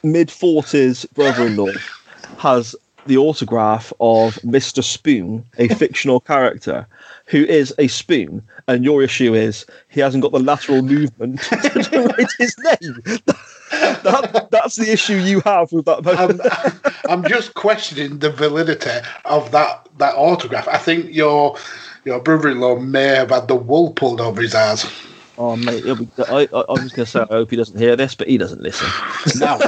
mid 0.03 0.31
forties 0.31 1.05
brother-in-law 1.07 1.73
has 2.39 2.77
the 3.07 3.17
autograph 3.17 3.93
of 4.01 4.37
Mr. 4.37 4.83
Spoon, 4.83 5.45
a 5.59 5.69
fictional 5.69 6.21
character 6.21 6.87
who 7.27 7.45
is 7.45 7.75
a 7.79 7.89
spoon, 7.89 8.43
and 8.69 8.85
your 8.85 9.03
issue 9.03 9.35
is 9.35 9.67
he 9.89 10.01
hasn't 10.01 10.23
got 10.23 10.33
the 10.33 10.39
lateral 10.39 10.83
movement 10.83 11.41
to 11.43 12.15
write 12.17 12.33
his 12.39 12.57
name. 12.59 13.03
That, 13.71 14.49
that's 14.51 14.77
the 14.77 14.93
issue 14.93 15.17
you 15.17 15.41
have 15.41 15.73
with 15.73 15.87
that. 15.87 16.07
I'm, 16.07 16.41
I'm 17.11 17.29
just 17.29 17.55
questioning 17.55 18.19
the 18.19 18.31
validity 18.31 19.07
of 19.25 19.51
that 19.53 19.89
that 19.99 20.15
autograph. 20.15 20.69
I 20.69 20.79
think 20.79 21.15
your 21.15 21.57
your 22.05 22.21
brother-in-law 22.21 22.79
may 22.81 23.07
have 23.07 23.31
had 23.31 23.49
the 23.49 23.57
wool 23.57 23.93
pulled 23.93 24.21
over 24.21 24.41
his 24.41 24.55
eyes. 24.55 24.85
Oh 25.37 25.57
mate, 25.57 25.83
be, 25.83 26.09
I, 26.29 26.49
I, 26.53 26.65
I'm 26.69 26.83
just 26.83 26.95
going 26.95 27.07
to 27.07 27.07
say 27.07 27.21
I 27.21 27.27
hope 27.27 27.51
he 27.51 27.57
doesn't 27.57 27.79
hear 27.79 27.97
this, 27.97 28.15
but 28.15 28.29
he 28.29 28.39
doesn't 28.39 28.63
listen. 28.63 28.89
Now, 29.41 29.59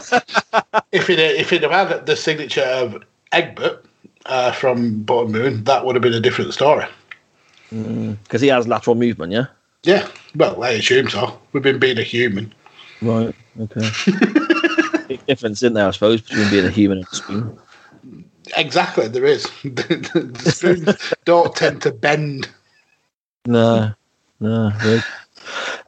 if 0.93 1.11
it 1.11 1.19
if 1.19 1.53
it 1.53 1.63
had 1.63 1.89
had 1.89 2.07
the 2.07 2.17
signature 2.17 2.63
of 2.63 3.03
Egbert 3.33 3.85
uh, 4.27 4.53
from 4.53 5.03
Button 5.03 5.33
Moon, 5.33 5.65
that 5.65 5.85
would 5.85 5.97
have 5.97 6.03
been 6.03 6.15
a 6.15 6.21
different 6.21 6.55
story. 6.55 6.87
because 7.71 8.41
he 8.41 8.49
has 8.49 8.69
lateral 8.69 8.95
movement. 8.97 9.33
Yeah. 9.33 9.47
Yeah, 9.83 10.09
well, 10.35 10.63
I 10.63 10.71
assume 10.71 11.09
so. 11.09 11.39
We've 11.53 11.63
been 11.63 11.79
being 11.79 11.99
a 11.99 12.03
human. 12.03 12.53
Right. 13.03 13.35
Okay. 13.61 13.89
Big 15.09 15.25
difference 15.27 15.63
in 15.63 15.75
there, 15.75 15.87
I 15.87 15.91
suppose, 15.93 16.21
between 16.21 16.51
being 16.51 16.65
a 16.65 16.71
human 16.71 16.99
and 16.99 17.07
a 17.07 17.15
spoon. 17.15 17.59
Exactly, 18.57 19.07
there 19.09 19.25
is. 19.25 19.45
the, 19.63 20.33
the 20.43 20.51
spoons 20.51 21.15
don't 21.25 21.55
tend 21.55 21.83
to 21.83 21.93
bend. 21.93 22.49
No, 23.47 23.93
no. 24.41 24.73
Really. 24.85 25.03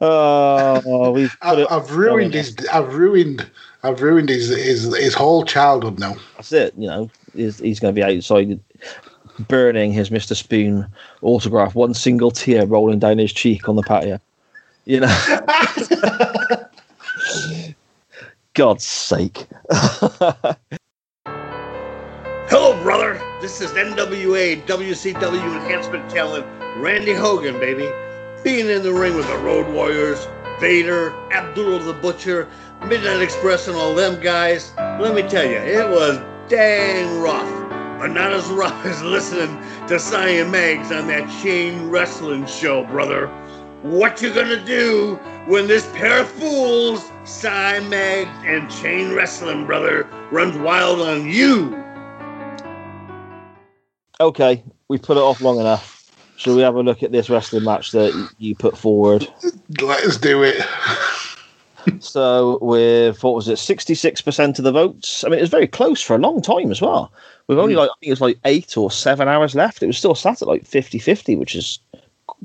Oh, 0.01 1.11
we've 1.11 1.35
I, 1.41 1.55
it. 1.55 1.67
I've 1.69 1.91
ruined 1.91 2.33
his. 2.33 2.55
I've 2.71 2.95
ruined. 2.95 3.49
I've 3.83 4.01
ruined 4.01 4.29
his 4.29 4.49
his, 4.49 4.95
his 4.95 5.13
whole 5.13 5.43
childhood 5.43 5.99
now. 5.99 6.15
That's 6.35 6.51
it. 6.53 6.73
You 6.77 6.87
know, 6.87 7.11
he's, 7.35 7.59
he's 7.59 7.79
going 7.79 7.93
to 7.93 8.01
be 8.01 8.17
outside 8.17 8.59
burning 9.47 9.91
his 9.93 10.09
Mr. 10.09 10.35
Spoon 10.35 10.87
autograph, 11.21 11.75
one 11.75 11.93
single 11.93 12.31
tear 12.31 12.65
rolling 12.65 12.99
down 12.99 13.17
his 13.17 13.33
cheek 13.33 13.69
on 13.69 13.75
the 13.75 13.83
patio. 13.83 14.19
You 14.85 15.01
know. 15.01 15.07
God's 18.53 18.85
sake. 18.85 19.45
Hello, 22.49 22.81
brother. 22.81 23.21
This 23.41 23.61
is 23.61 23.71
NWA 23.71 24.65
WCW 24.65 25.55
enhancement 25.55 26.09
talent 26.09 26.45
Randy 26.81 27.13
Hogan, 27.13 27.59
baby. 27.59 27.87
Being 28.43 28.69
in 28.69 28.83
the 28.83 28.93
ring 28.93 29.15
with 29.15 29.27
the 29.27 29.37
Road 29.37 29.73
Warriors, 29.73 30.25
Vader, 30.59 31.13
Abdullah 31.31 31.83
the 31.83 31.93
Butcher, 31.93 32.47
Midnight 32.85 33.21
Express, 33.21 33.67
and 33.67 33.75
all 33.75 33.93
them 33.93 34.21
guys. 34.21 34.73
Let 34.77 35.13
me 35.13 35.23
tell 35.23 35.43
you, 35.43 35.57
it 35.57 35.89
was 35.89 36.19
dang 36.47 37.19
rough. 37.21 37.49
But 37.99 38.07
not 38.07 38.31
as 38.31 38.45
rough 38.47 38.85
as 38.85 39.03
listening 39.03 39.61
to 39.87 39.99
Cyan 39.99 40.49
Mags 40.51 40.91
on 40.91 41.07
that 41.07 41.29
chain 41.41 41.89
wrestling 41.89 42.45
show, 42.45 42.85
brother. 42.85 43.27
what 43.81 44.21
you 44.21 44.33
gonna 44.33 44.63
do 44.65 45.15
when 45.47 45.67
this 45.67 45.85
pair 45.93 46.21
of 46.21 46.29
fools, 46.29 47.11
Si 47.25 47.47
and 47.47 48.71
Chain 48.71 49.13
Wrestling, 49.13 49.65
brother, 49.65 50.07
runs 50.31 50.57
wild 50.57 51.01
on 51.01 51.27
you? 51.27 51.75
Okay, 54.21 54.63
we 54.87 54.97
put 54.97 55.17
it 55.17 55.21
off 55.21 55.41
long 55.41 55.59
enough. 55.59 55.98
Shall 56.39 56.55
we 56.55 56.61
have 56.61 56.75
a 56.75 56.81
look 56.81 57.03
at 57.03 57.11
this 57.11 57.29
wrestling 57.29 57.65
match 57.65 57.91
that 57.91 58.29
you 58.37 58.55
put 58.55 58.77
forward? 58.77 59.27
Let 59.81 60.05
us 60.05 60.15
do 60.15 60.41
it. 60.41 60.65
So, 61.99 62.59
with 62.61 63.21
what 63.23 63.35
was 63.35 63.49
it, 63.49 63.57
sixty-six 63.57 64.21
percent 64.21 64.57
of 64.57 64.63
the 64.63 64.71
votes? 64.71 65.25
I 65.25 65.27
mean, 65.27 65.39
it 65.39 65.41
was 65.41 65.49
very 65.49 65.67
close 65.67 66.01
for 66.01 66.15
a 66.15 66.19
long 66.19 66.41
time 66.41 66.71
as 66.71 66.81
well. 66.81 67.11
We've 67.47 67.57
only 67.57 67.75
like 67.75 67.89
I 67.89 67.93
think 67.99 68.07
it 68.07 68.11
was 68.11 68.21
like 68.21 68.39
eight 68.45 68.77
or 68.77 68.89
seven 68.89 69.27
hours 69.27 69.53
left. 69.53 69.83
It 69.83 69.87
was 69.87 69.97
still 69.97 70.15
sat 70.15 70.41
at 70.41 70.47
like 70.47 70.63
50-50, 70.63 71.37
which 71.37 71.55
is 71.55 71.79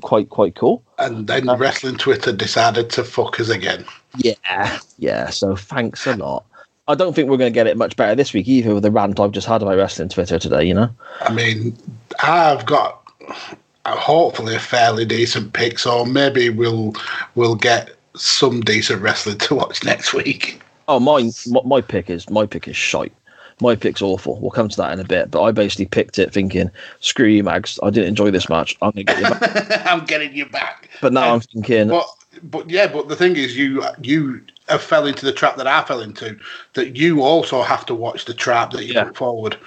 quite 0.01 0.29
quite 0.29 0.55
cool. 0.55 0.83
And 0.99 1.27
then 1.27 1.47
wrestling 1.57 1.95
Twitter 1.95 2.33
decided 2.33 2.89
to 2.91 3.03
fuck 3.05 3.39
us 3.39 3.49
again. 3.49 3.85
Yeah, 4.17 4.79
yeah. 4.97 5.29
So 5.29 5.55
thanks 5.55 6.05
a 6.05 6.17
lot. 6.17 6.43
I 6.89 6.95
don't 6.95 7.13
think 7.13 7.29
we're 7.29 7.37
going 7.37 7.53
to 7.53 7.57
get 7.57 7.67
it 7.67 7.77
much 7.77 7.95
better 7.95 8.15
this 8.15 8.33
week 8.33 8.47
either 8.47 8.73
with 8.73 8.83
the 8.83 8.91
rant 8.91 9.19
I've 9.21 9.31
just 9.31 9.47
had 9.47 9.61
about 9.61 9.77
wrestling 9.77 10.09
Twitter 10.09 10.37
today. 10.37 10.65
You 10.65 10.73
know. 10.73 10.89
I 11.21 11.33
mean, 11.33 11.77
I've 12.21 12.65
got 12.65 13.01
uh, 13.27 13.55
Uh, 13.85 13.95
hopefully 13.95 14.55
a 14.55 14.59
fairly 14.59 15.05
decent 15.05 15.53
pick, 15.53 15.77
so 15.79 16.03
maybe 16.05 16.49
we'll 16.49 16.93
we'll 17.35 17.55
get 17.55 17.91
some 18.15 18.61
decent 18.61 19.01
wrestling 19.01 19.37
to 19.39 19.55
watch 19.55 19.83
next 19.83 20.13
week. 20.13 20.59
Oh. 20.87 20.99
My, 20.99 21.29
my 21.63 21.81
pick 21.81 22.09
is 22.09 22.29
my 22.29 22.45
pick 22.45 22.67
is 22.67 22.75
shite. 22.75 23.13
My 23.61 23.75
pick's 23.75 24.01
awful. 24.01 24.37
We'll 24.39 24.51
come 24.51 24.67
to 24.67 24.77
that 24.77 24.91
in 24.91 24.99
a 24.99 25.05
bit. 25.05 25.31
But 25.31 25.41
I 25.43 25.51
basically 25.51 25.85
picked 25.85 26.19
it 26.19 26.33
thinking, 26.33 26.69
screw 26.99 27.27
you, 27.27 27.41
Mags. 27.43 27.79
I 27.81 27.89
didn't 27.89 28.09
enjoy 28.09 28.29
this 28.31 28.49
match. 28.49 28.75
I'm 28.81 28.91
to 28.91 29.03
get 29.03 29.17
you 29.17 29.29
back. 29.29 29.85
I'm 29.85 30.05
getting 30.05 30.35
you 30.35 30.45
back. 30.45 30.89
But 31.01 31.13
now 31.13 31.33
I'm 31.33 31.39
thinking, 31.39 31.87
But 31.87 32.05
but 32.43 32.69
yeah, 32.69 32.87
but 32.87 33.07
the 33.07 33.15
thing 33.15 33.35
is, 33.37 33.55
you 33.55 33.83
you 34.01 34.41
have 34.67 34.81
fell 34.81 35.05
into 35.05 35.25
the 35.25 35.31
trap 35.31 35.55
that 35.57 35.67
I 35.67 35.83
fell 35.83 36.01
into. 36.01 36.37
That 36.73 36.97
you 36.97 37.21
also 37.21 37.61
have 37.61 37.85
to 37.85 37.95
watch 37.95 38.25
the 38.25 38.33
trap 38.33 38.71
that 38.71 38.85
you 38.85 38.93
Yeah. 38.93 39.05
put 39.05 39.17
forward. 39.17 39.57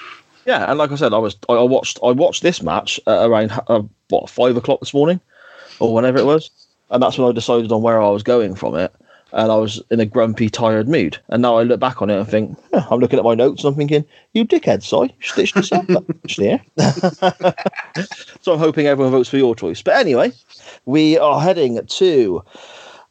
Yeah. 0.49 0.65
And 0.69 0.79
like 0.79 0.91
I 0.91 0.95
said, 0.95 1.13
I 1.13 1.19
was 1.19 1.37
I, 1.49 1.53
I 1.53 1.63
watched 1.63 1.99
I 2.03 2.11
watched 2.11 2.43
this 2.43 2.63
match 2.63 2.99
at 3.07 3.27
around 3.27 3.53
uh, 3.69 3.83
what 4.09 4.31
five 4.31 4.57
o'clock 4.57 4.81
this 4.81 4.95
morning, 4.95 5.21
or 5.79 5.95
whenever 5.95 6.19
it 6.19 6.25
was, 6.25 6.51
and 6.91 7.03
that's 7.03 7.19
when 7.19 7.29
I 7.29 7.33
decided 7.33 7.71
on 7.71 7.83
where 7.83 8.01
I 8.01 8.09
was 8.09 8.23
going 8.23 8.55
from 8.55 8.75
it. 8.75 8.93
And 9.31 9.53
I 9.53 9.57
was 9.57 9.83
in 9.91 10.01
a 10.01 10.07
grumpy, 10.07 10.49
tired 10.49 10.89
mood. 10.89 11.19
And 11.29 11.43
now 11.43 11.59
I 11.59 11.63
look 11.63 11.79
back 11.79 12.01
on 12.01 12.09
it 12.09 12.17
and 12.17 12.27
think, 12.27 12.57
"Huh, 12.73 12.87
I'm 12.91 12.99
looking 12.99 13.19
at 13.19 13.27
my 13.27 13.35
notes 13.35 13.63
and 13.63 13.71
I'm 13.71 13.77
thinking, 13.77 14.07
you 14.33 14.47
dickhead, 14.47 14.83
Si, 14.83 15.15
stitched 15.21 15.55
this 15.55 15.71
up 15.71 15.85
yeah? 16.39 16.61
so 18.41 18.55
I'm 18.55 18.59
hoping 18.59 18.87
everyone 18.87 19.13
votes 19.13 19.29
for 19.29 19.37
your 19.37 19.55
choice. 19.55 19.83
But 19.83 19.97
anyway, 19.97 20.33
we 20.87 21.19
are 21.19 21.43
heading 21.43 21.79
to 21.87 22.43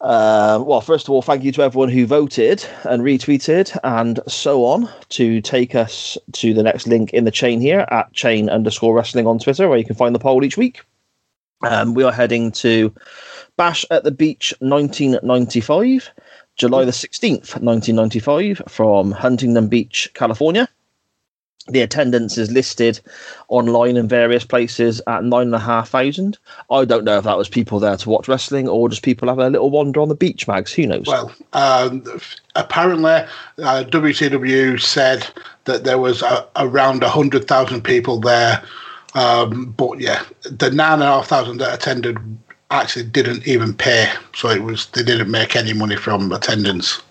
um, 0.02 0.66
well, 0.66 0.82
first 0.82 1.08
of 1.08 1.10
all, 1.10 1.24
thank 1.24 1.44
you 1.44 1.52
to 1.54 1.64
everyone 1.64 1.90
who 1.90 2.06
voted 2.06 2.64
and 2.84 3.02
retweeted 3.02 3.76
and 3.84 4.20
so 4.28 4.64
on 4.64 4.90
to 5.10 5.42
take 5.42 5.74
us 5.74 6.18
to 6.34 6.54
the 6.54 6.62
next 6.62 6.86
link 6.86 7.14
in 7.14 7.24
the 7.24 7.32
chain 7.32 7.60
here 7.60 7.86
at 7.90 8.14
chain 8.14 8.48
underscore 8.48 8.94
wrestling 8.94 9.26
on 9.26 9.40
Twitter, 9.40 9.68
where 9.68 9.78
you 9.78 9.86
can 9.86 9.96
find 9.96 10.14
the 10.14 10.20
poll 10.20 10.44
each 10.44 10.58
week. 10.58 10.82
Um, 11.64 11.96
we 11.96 12.04
are 12.04 12.12
heading 12.12 12.52
to 12.54 12.94
Bash 13.58 13.84
at 13.90 14.04
the 14.04 14.12
Beach 14.12 14.54
1995, 14.60 16.12
July 16.58 16.86
the 16.86 16.92
16th, 16.92 17.60
1995, 17.60 18.62
from 18.68 19.12
Huntington 19.12 19.68
Beach, 19.68 20.12
California. 20.14 20.70
The 21.70 21.82
attendance 21.82 22.38
is 22.38 22.50
listed 22.50 23.02
online 23.50 23.98
in 23.98 24.08
various 24.08 24.46
places 24.46 25.02
at 25.06 25.24
nine 25.26 25.48
and 25.48 25.56
a 25.56 25.60
half 25.60 25.90
thousand. 25.90 26.38
I 26.72 26.86
don't 26.86 27.04
know 27.04 27.18
if 27.18 27.26
that 27.26 27.38
was 27.38 27.50
people 27.50 27.80
there 27.80 27.98
to 27.98 28.10
watch 28.10 28.30
wrestling 28.30 28.70
or 28.70 28.88
just 28.88 29.04
people 29.04 29.28
having 29.28 29.46
a 29.46 29.50
little 29.50 29.70
wander 29.70 30.00
on 30.00 30.08
the 30.08 30.16
beach, 30.16 30.48
Mags. 30.48 30.72
Who 30.74 30.88
knows? 30.88 31.08
Well, 31.08 31.34
um, 31.52 32.04
apparently, 32.56 33.12
uh, 33.12 33.84
WCW 33.84 34.80
said 34.80 35.28
that 35.66 35.84
there 35.84 35.98
was 35.98 36.24
uh, 36.24 36.46
around 36.56 37.04
hundred 37.04 37.48
thousand 37.48 37.84
people 37.84 38.20
there. 38.20 38.64
Um, 39.14 39.74
but 39.76 40.00
yeah, 40.00 40.24
the 40.44 40.72
nine 40.72 40.94
and 40.94 41.04
a 41.04 41.08
half 41.08 41.28
thousand 41.28 41.58
that 41.58 41.74
attended 41.74 42.18
actually 42.72 43.06
didn't 43.06 43.46
even 43.48 43.74
pay, 43.74 44.10
so 44.34 44.50
it 44.50 44.64
was 44.64 44.86
they 44.88 45.04
didn't 45.04 45.32
make 45.32 45.56
any 45.56 45.74
money 45.74 45.98
from 45.98 46.32
attendance. 46.32 47.02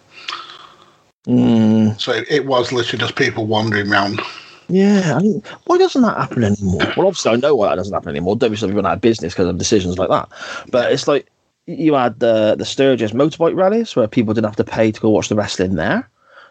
Mm, 1.27 2.01
So 2.01 2.13
it, 2.13 2.27
it 2.31 2.47
was 2.47 2.73
literally 2.73 3.01
just 3.01 3.17
people 3.17 3.47
wandering 3.47 3.91
around. 3.91 4.21
yeah, 4.69 5.15
I 5.17 5.21
mean, 5.21 5.43
why 5.65 5.79
doesn't 5.79 6.03
that 6.03 6.17
happen 6.17 6.45
anymore? 6.45 6.93
Well, 6.97 7.07
obviously, 7.09 7.33
I 7.33 7.37
know 7.37 7.55
why 7.55 7.69
that 7.69 7.77
doesn't 7.77 7.93
happen 7.95 8.11
anymore. 8.11 8.37
WCW 8.37 8.75
run 8.77 8.87
out 8.87 8.95
of 8.95 9.01
business 9.01 9.33
because 9.35 9.49
of 9.49 9.59
decisions 9.59 9.99
like 9.99 10.09
that. 10.09 10.29
But 10.71 10.93
it's 10.93 11.09
like 11.09 11.27
you 11.67 11.95
had 11.95 12.21
the 12.21 12.55
the 12.57 12.65
Sturgis 12.65 13.11
motorbike 13.13 13.57
rallies 13.57 13.97
where 13.97 14.07
people 14.07 14.35
didn't 14.35 14.47
have 14.47 14.57
to 14.57 14.65
pay 14.65 14.93
to 14.93 15.01
go 15.01 15.11
watch 15.11 15.29
the 15.29 15.35
wrestling 15.35 15.75
there. 15.75 16.09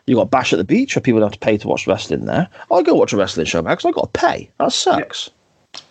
You 0.07 0.15
got 0.15 0.29
Bash 0.29 0.53
at 0.53 0.57
the 0.57 0.63
Beach 0.65 0.95
where 0.95 1.01
people 1.01 1.19
don't 1.21 1.29
have 1.31 1.39
to 1.39 1.45
pay 1.45 1.57
to 1.57 1.67
watch 1.67 1.87
wrestling 1.87 2.25
there. 2.25 2.47
I 2.71 2.81
go 2.83 2.93
watch 2.93 3.13
a 3.13 3.17
wrestling 3.17 3.45
show, 3.47 3.61
because 3.61 3.85
I 3.85 3.91
got 3.91 4.13
to 4.13 4.19
pay. 4.19 4.49
That 4.59 4.71
sucks. 4.71 5.31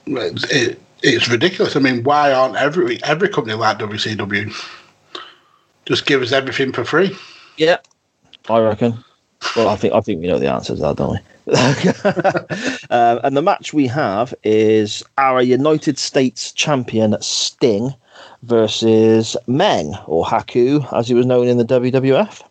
It's, 0.06 0.44
it, 0.52 0.80
it's 1.02 1.28
ridiculous. 1.28 1.74
I 1.74 1.80
mean, 1.80 2.04
why 2.04 2.32
aren't 2.32 2.56
every 2.56 3.02
every 3.02 3.28
company 3.28 3.54
like 3.56 3.78
WCW 3.78 4.52
just 5.86 6.06
give 6.06 6.22
us 6.22 6.32
everything 6.32 6.70
for 6.72 6.84
free? 6.84 7.16
Yeah, 7.56 7.78
I 8.48 8.60
reckon. 8.60 9.04
Well, 9.56 9.68
I 9.68 9.76
think 9.76 9.94
I 9.94 10.00
think 10.00 10.20
we 10.20 10.26
know 10.26 10.38
the 10.38 10.52
answer 10.52 10.74
to 10.74 10.80
that, 10.80 10.96
don't 10.96 11.12
we? 11.12 11.18
um, 12.90 13.20
and 13.22 13.36
the 13.36 13.42
match 13.42 13.74
we 13.74 13.86
have 13.86 14.34
is 14.42 15.02
our 15.18 15.42
United 15.42 15.98
States 15.98 16.52
champion 16.52 17.16
Sting 17.20 17.94
versus 18.42 19.36
Meng 19.46 19.94
or 20.06 20.24
Haku, 20.24 20.90
as 20.92 21.08
he 21.08 21.14
was 21.14 21.26
known 21.26 21.48
in 21.48 21.58
the 21.58 21.64
WWF. 21.64 22.42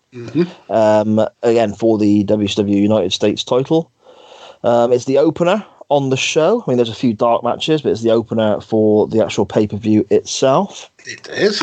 Um, 0.69 1.27
again 1.41 1.73
for 1.73 1.97
the 1.97 2.23
WCW 2.25 2.81
United 2.81 3.11
States 3.11 3.43
title. 3.43 3.91
Um, 4.63 4.93
it's 4.93 5.05
the 5.05 5.17
opener 5.17 5.65
on 5.89 6.09
the 6.09 6.17
show. 6.17 6.63
I 6.65 6.71
mean, 6.71 6.77
there's 6.77 6.89
a 6.89 6.95
few 6.95 7.13
dark 7.13 7.43
matches, 7.43 7.81
but 7.81 7.91
it's 7.91 8.01
the 8.01 8.11
opener 8.11 8.61
for 8.61 9.07
the 9.07 9.23
actual 9.23 9.45
pay 9.45 9.67
per 9.67 9.77
view 9.77 10.05
itself. 10.09 10.91
It 11.05 11.27
is. 11.29 11.61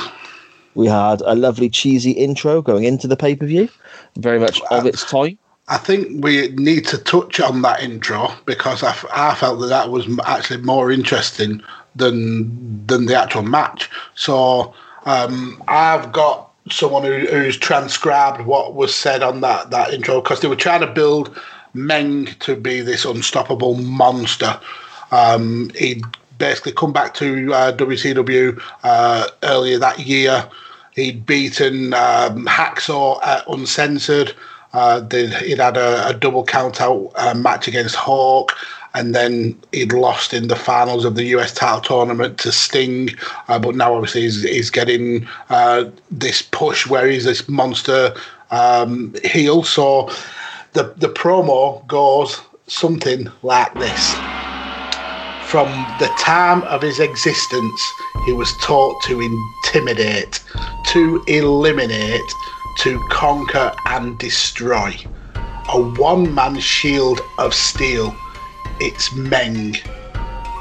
We 0.74 0.86
had 0.86 1.20
a 1.22 1.34
lovely 1.34 1.68
cheesy 1.68 2.12
intro 2.12 2.62
going 2.62 2.84
into 2.84 3.08
the 3.08 3.16
pay 3.16 3.34
per 3.34 3.46
view, 3.46 3.68
very 4.16 4.38
much 4.38 4.60
of 4.70 4.86
its 4.86 5.04
time. 5.04 5.38
I 5.68 5.78
think 5.78 6.24
we 6.24 6.48
need 6.48 6.84
to 6.86 6.98
touch 6.98 7.40
on 7.40 7.62
that 7.62 7.80
intro 7.80 8.32
because 8.44 8.82
I, 8.82 8.92
felt 9.34 9.60
that 9.60 9.68
that 9.68 9.90
was 9.90 10.06
actually 10.26 10.62
more 10.62 10.90
interesting 10.90 11.62
than 11.94 12.86
than 12.86 13.06
the 13.06 13.16
actual 13.16 13.42
match. 13.42 13.88
So 14.16 14.74
um, 15.06 15.62
I've 15.68 16.10
got 16.12 16.50
someone 16.70 17.04
who, 17.04 17.18
who's 17.26 17.56
transcribed 17.56 18.46
what 18.46 18.74
was 18.74 18.94
said 18.94 19.22
on 19.22 19.40
that 19.42 19.70
that 19.70 19.94
intro 19.94 20.20
because 20.20 20.40
they 20.40 20.48
were 20.48 20.56
trying 20.56 20.80
to 20.80 20.88
build 20.88 21.38
Meng 21.72 22.26
to 22.40 22.56
be 22.56 22.80
this 22.80 23.04
unstoppable 23.04 23.76
monster. 23.76 24.60
Um, 25.12 25.70
he'd 25.76 26.02
basically 26.40 26.72
come 26.72 26.92
back 26.92 27.14
to 27.14 27.54
uh, 27.54 27.72
WCW 27.76 28.60
uh, 28.82 29.28
earlier 29.44 29.78
that 29.78 30.00
year. 30.00 30.48
He'd 30.96 31.24
beaten 31.24 31.94
um, 31.94 32.46
Hacksaw 32.46 33.44
Uncensored. 33.46 34.34
Uh, 34.72 35.02
he'd 35.42 35.58
had 35.58 35.76
a, 35.76 36.08
a 36.08 36.14
double 36.14 36.44
count 36.44 36.80
out 36.80 37.12
uh, 37.14 37.34
match 37.34 37.68
against 37.68 37.94
Hawk, 37.94 38.56
and 38.94 39.14
then 39.14 39.56
he'd 39.70 39.92
lost 39.92 40.34
in 40.34 40.48
the 40.48 40.56
finals 40.56 41.04
of 41.04 41.14
the 41.14 41.24
US 41.36 41.54
title 41.54 41.80
tournament 41.80 42.38
to 42.38 42.50
Sting. 42.50 43.10
Uh, 43.46 43.58
but 43.60 43.76
now, 43.76 43.94
obviously, 43.94 44.22
he's, 44.22 44.42
he's 44.42 44.70
getting 44.70 45.28
this 46.10 46.42
push 46.42 46.88
where 46.88 47.06
he's 47.06 47.24
this 47.24 47.48
monster 47.48 48.14
um, 48.50 49.14
heel. 49.22 49.62
So 49.62 50.10
the, 50.72 50.94
the 50.96 51.08
promo 51.08 51.86
goes 51.86 52.40
something 52.66 53.28
like 53.42 53.74
this. 53.74 54.29
From 55.50 55.66
the 55.98 56.06
time 56.16 56.62
of 56.62 56.80
his 56.80 57.00
existence, 57.00 57.82
he 58.24 58.32
was 58.32 58.56
taught 58.58 59.02
to 59.02 59.20
intimidate, 59.20 60.38
to 60.92 61.24
eliminate, 61.26 62.32
to 62.82 63.04
conquer 63.10 63.74
and 63.86 64.16
destroy. 64.16 64.96
A 65.34 65.80
one 65.98 66.32
man 66.32 66.60
shield 66.60 67.20
of 67.38 67.52
steel. 67.52 68.14
It's 68.78 69.12
Meng. 69.12 69.74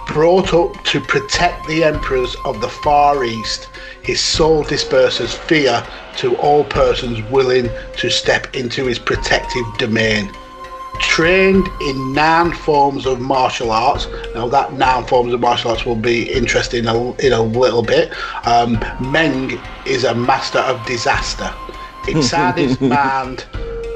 Brought 0.08 0.56
up 0.56 0.84
to 0.86 1.00
protect 1.02 1.68
the 1.68 1.84
emperors 1.84 2.36
of 2.44 2.60
the 2.60 2.70
Far 2.70 3.24
East, 3.24 3.68
his 4.02 4.20
soul 4.20 4.64
disperses 4.64 5.36
fear 5.36 5.86
to 6.18 6.36
all 6.38 6.64
persons 6.64 7.22
willing 7.30 7.70
to 7.98 8.10
step 8.10 8.56
into 8.56 8.88
his 8.88 8.98
protective 8.98 9.66
domain 9.78 10.32
trained 11.00 11.68
in 11.82 12.14
nine 12.14 12.52
forms 12.52 13.06
of 13.06 13.20
martial 13.20 13.72
arts. 13.72 14.08
Now, 14.36 14.48
that 14.50 14.74
nine 14.74 15.06
forms 15.06 15.34
of 15.34 15.40
martial 15.40 15.72
arts 15.72 15.86
will 15.86 15.96
be 15.96 16.32
interesting 16.32 16.80
in 16.80 16.88
a, 16.88 17.12
in 17.16 17.34
a 17.34 17.42
little 17.42 17.84
bit. 17.84 18.14
Um, 18.46 18.80
Meng 19.00 19.60
is 19.86 20.04
a 20.04 20.14
master 20.14 20.60
of 20.60 20.86
disaster. 20.86 21.52
Inside 22.08 22.58
his 22.58 22.80
mind, 22.80 23.46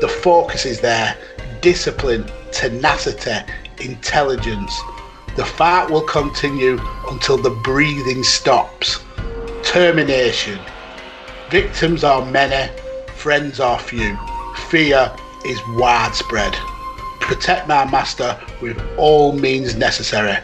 the 0.01 0.07
focus 0.21 0.65
is 0.65 0.81
there 0.81 1.17
discipline, 1.61 2.29
tenacity, 2.51 3.51
intelligence. 3.79 4.77
The 5.35 5.45
fight 5.45 5.89
will 5.89 6.01
continue 6.01 6.79
until 7.09 7.37
the 7.37 7.49
breathing 7.63 8.23
stops. 8.23 8.99
Termination. 9.63 10.59
Victims 11.49 12.03
are 12.03 12.25
many, 12.25 12.71
friends 13.15 13.59
are 13.59 13.79
few. 13.79 14.17
Fear 14.69 15.11
is 15.45 15.59
widespread. 15.69 16.55
Protect 17.24 17.67
my 17.67 17.89
master 17.89 18.39
with 18.61 18.80
all 18.97 19.34
means 19.34 19.76
necessary. 19.76 20.38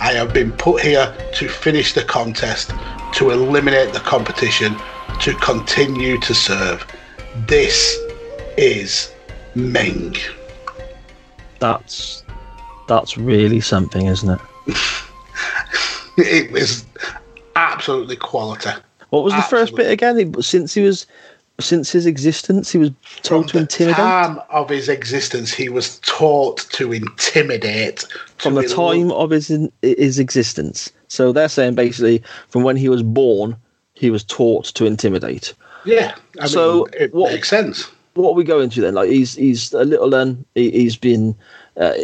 I 0.00 0.12
have 0.12 0.34
been 0.34 0.52
put 0.52 0.82
here 0.82 1.14
to 1.34 1.48
finish 1.48 1.94
the 1.94 2.02
contest, 2.04 2.72
to 3.14 3.30
eliminate 3.30 3.92
the 3.92 4.00
competition, 4.00 4.76
to 5.20 5.34
continue 5.34 6.18
to 6.20 6.34
serve. 6.34 6.86
This 7.46 7.96
is 8.56 9.12
Meng. 9.54 10.16
That's 11.60 12.24
that's 12.88 13.16
really 13.16 13.60
something, 13.60 14.06
isn't 14.06 14.30
it? 14.30 14.76
It 16.16 16.52
was 16.52 16.84
absolutely 17.56 18.14
quality. 18.14 18.70
What 19.10 19.24
was 19.24 19.34
the 19.34 19.42
first 19.42 19.74
bit 19.74 19.90
again? 19.90 20.40
Since 20.40 20.74
he 20.74 20.82
was 20.82 21.06
since 21.60 21.92
his 21.92 22.06
existence, 22.06 22.72
he 22.72 22.78
was 22.78 22.90
told 23.22 23.48
to 23.48 23.58
intimidate. 23.58 23.96
From 23.96 24.06
the 24.06 24.36
time 24.36 24.40
of 24.50 24.68
his 24.68 24.88
existence, 24.88 25.52
he 25.52 25.68
was 25.68 25.98
taught 26.00 26.58
to 26.72 26.92
intimidate. 26.92 28.04
from 28.38 28.54
to 28.56 28.62
the 28.62 28.68
time 28.68 29.10
of 29.12 29.30
his 29.30 29.50
in, 29.50 29.70
his 29.82 30.18
existence. 30.18 30.90
So 31.08 31.32
they're 31.32 31.48
saying 31.48 31.74
basically 31.76 32.22
from 32.48 32.62
when 32.64 32.76
he 32.76 32.88
was 32.88 33.02
born, 33.02 33.56
he 33.94 34.10
was 34.10 34.24
taught 34.24 34.64
to 34.74 34.84
intimidate. 34.84 35.54
Yeah, 35.84 36.14
I 36.40 36.46
So 36.46 36.84
mean, 36.92 37.02
it 37.02 37.14
what- 37.14 37.32
makes 37.32 37.48
sense. 37.48 37.90
What 38.14 38.30
are 38.30 38.34
we 38.34 38.44
going 38.44 38.70
to 38.70 38.80
then? 38.80 38.94
Like 38.94 39.10
he's 39.10 39.34
he's 39.34 39.72
a 39.72 39.84
little 39.84 40.08
then 40.08 40.44
he, 40.54 40.70
he's 40.70 40.94
been 40.96 41.34
uh, 41.76 41.94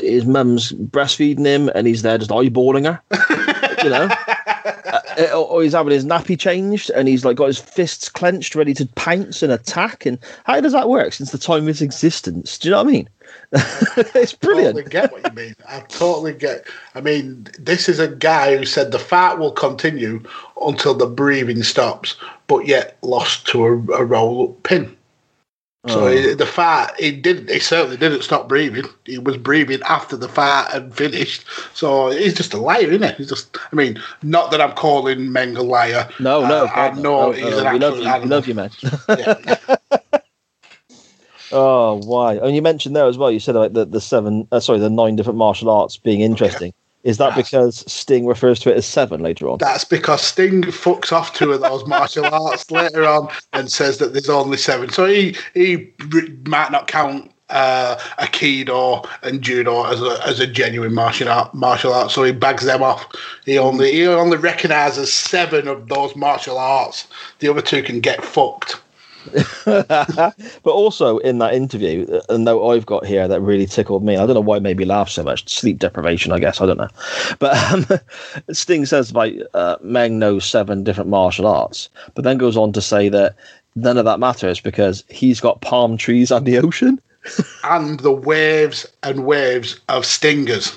his 0.00 0.24
mum's 0.26 0.72
breastfeeding 0.72 1.46
him 1.46 1.68
and 1.76 1.86
he's 1.86 2.02
there 2.02 2.18
just 2.18 2.32
eyeballing 2.32 2.84
her, 2.84 3.00
you 3.84 3.90
know. 3.90 4.08
Uh, 4.64 5.24
or 5.32 5.46
or 5.46 5.62
he's 5.62 5.72
having 5.72 5.92
his 5.92 6.04
nappy 6.04 6.38
changed 6.38 6.90
and 6.90 7.08
he's 7.08 7.24
like 7.24 7.36
got 7.36 7.46
his 7.46 7.58
fists 7.58 8.08
clenched, 8.08 8.54
ready 8.54 8.74
to 8.74 8.86
pounce 8.94 9.42
and 9.42 9.52
attack. 9.52 10.06
And 10.06 10.18
how 10.44 10.60
does 10.60 10.72
that 10.72 10.88
work 10.88 11.12
since 11.12 11.32
the 11.32 11.38
time 11.38 11.62
of 11.62 11.66
his 11.66 11.82
existence? 11.82 12.58
Do 12.58 12.68
you 12.68 12.72
know 12.72 12.82
what 12.82 12.88
I 12.88 12.92
mean? 12.92 13.08
it's 13.52 14.34
brilliant. 14.34 14.76
totally 14.76 14.90
get 14.90 15.12
what 15.12 15.24
you 15.26 15.32
mean. 15.32 15.54
I 15.68 15.80
totally 15.80 16.34
get. 16.34 16.66
I 16.94 17.00
mean, 17.00 17.46
this 17.58 17.88
is 17.88 17.98
a 17.98 18.08
guy 18.08 18.56
who 18.56 18.64
said 18.64 18.90
the 18.90 18.98
fight 18.98 19.38
will 19.38 19.52
continue 19.52 20.22
until 20.62 20.94
the 20.94 21.06
breathing 21.06 21.62
stops, 21.62 22.16
but 22.46 22.66
yet 22.66 22.96
lost 23.02 23.46
to 23.48 23.64
a, 23.64 23.72
a 23.92 24.04
roll 24.04 24.50
up 24.50 24.62
pin. 24.62 24.96
So 25.88 26.04
Oh. 26.04 26.06
he- 26.06 26.34
the 26.34 26.46
fight, 26.46 26.92
he 26.96 27.10
didn't. 27.10 27.50
He 27.50 27.58
certainly 27.58 27.96
didn't 27.96 28.22
stop 28.22 28.48
breathing. 28.48 28.84
He 29.04 29.18
was 29.18 29.36
breathing 29.36 29.80
after 29.88 30.16
the 30.16 30.28
fight 30.28 30.68
had 30.70 30.94
finished. 30.94 31.44
So 31.74 32.10
he's 32.10 32.34
just 32.34 32.54
a 32.54 32.56
liar, 32.58 32.88
isn't 32.88 33.02
he? 33.02 33.14
He's 33.16 33.28
just. 33.30 33.56
I 33.72 33.74
mean, 33.74 34.00
not 34.22 34.52
that 34.52 34.60
I'm 34.60 34.72
calling 34.74 35.32
Meng 35.32 35.56
a 35.56 35.62
liar. 35.62 36.08
No, 36.20 36.46
no, 36.46 36.66
Uh, 36.66 36.70
I 36.72 36.90
know 36.92 37.00
no, 37.02 37.32
he's 37.32 37.42
no, 37.50 37.66
an 37.66 37.72
we 37.72 37.78
love 37.80 37.94
you, 37.96 38.00
we 38.02 38.06
animal. 38.06 38.28
love 38.28 38.46
you, 38.46 38.54
man. 38.54 38.70
Yeah. 39.08 39.56
Oh, 41.54 42.00
why? 42.06 42.36
And 42.36 42.54
you 42.56 42.62
mentioned 42.62 42.96
there 42.96 43.06
as 43.06 43.18
well. 43.18 43.30
You 43.30 43.38
said 43.38 43.54
like 43.56 43.74
the 43.74 43.84
the 43.84 44.00
seven, 44.00 44.48
uh, 44.52 44.60
sorry, 44.60 44.78
the 44.78 44.88
nine 44.88 45.16
different 45.16 45.36
martial 45.38 45.68
arts 45.68 45.98
being 45.98 46.20
interesting. 46.22 46.72
Is 47.04 47.18
that 47.18 47.36
Yes. 47.36 47.50
because 47.50 47.92
Sting 47.92 48.26
refers 48.26 48.60
to 48.60 48.70
it 48.70 48.76
as 48.76 48.86
seven 48.86 49.20
later 49.22 49.48
on? 49.48 49.58
That's 49.58 49.84
because 49.84 50.22
Sting 50.22 50.62
fucks 50.62 51.12
off 51.12 51.32
two 51.34 51.52
of 51.52 51.60
those 51.60 51.84
martial 51.86 52.26
arts 52.26 52.70
later 52.70 53.04
on 53.04 53.28
and 53.52 53.70
says 53.70 53.98
that 53.98 54.12
there's 54.12 54.28
only 54.28 54.56
seven. 54.56 54.90
So 54.90 55.06
he 55.06 55.36
he 55.54 55.90
might 56.46 56.70
not 56.70 56.86
count 56.86 57.32
uh, 57.50 57.96
Aikido 58.18 59.06
and 59.22 59.42
Judo 59.42 59.84
as 59.84 60.00
a, 60.00 60.26
as 60.26 60.40
a 60.40 60.46
genuine 60.46 60.94
martial 60.94 61.28
art 61.28 61.52
martial 61.54 61.92
art. 61.92 62.10
So 62.10 62.24
he 62.24 62.32
bags 62.32 62.64
them 62.64 62.82
off. 62.82 63.06
He 63.44 63.58
only 63.58 63.92
he 63.92 64.06
only 64.06 64.38
recognises 64.38 65.12
seven 65.12 65.68
of 65.68 65.88
those 65.88 66.16
martial 66.16 66.58
arts. 66.58 67.06
The 67.40 67.48
other 67.48 67.62
two 67.62 67.82
can 67.82 68.00
get 68.00 68.24
fucked. 68.24 68.80
but 69.64 70.34
also 70.66 71.18
in 71.18 71.38
that 71.38 71.54
interview, 71.54 72.20
a 72.28 72.38
note 72.38 72.68
I've 72.68 72.86
got 72.86 73.06
here 73.06 73.28
that 73.28 73.40
really 73.40 73.66
tickled 73.66 74.04
me. 74.04 74.16
I 74.16 74.26
don't 74.26 74.34
know 74.34 74.40
why 74.40 74.56
it 74.56 74.62
made 74.62 74.76
me 74.76 74.84
laugh 74.84 75.08
so 75.08 75.22
much. 75.22 75.48
Sleep 75.48 75.78
deprivation, 75.78 76.32
I 76.32 76.38
guess. 76.38 76.60
I 76.60 76.66
don't 76.66 76.78
know. 76.78 76.88
But 77.38 77.56
um, 77.72 78.00
Sting 78.54 78.86
says 78.86 79.12
like 79.12 79.36
uh, 79.54 79.76
Meng 79.82 80.18
knows 80.18 80.44
seven 80.44 80.84
different 80.84 81.10
martial 81.10 81.46
arts, 81.46 81.88
but 82.14 82.24
then 82.24 82.38
goes 82.38 82.56
on 82.56 82.72
to 82.72 82.82
say 82.82 83.08
that 83.10 83.36
none 83.76 83.98
of 83.98 84.04
that 84.04 84.20
matters 84.20 84.60
because 84.60 85.04
he's 85.08 85.40
got 85.40 85.60
palm 85.60 85.96
trees 85.96 86.30
and 86.30 86.46
the 86.46 86.58
ocean. 86.58 87.00
And 87.62 88.00
the 88.00 88.10
waves 88.10 88.84
and 89.04 89.24
waves 89.24 89.78
of 89.88 90.04
stingers, 90.04 90.76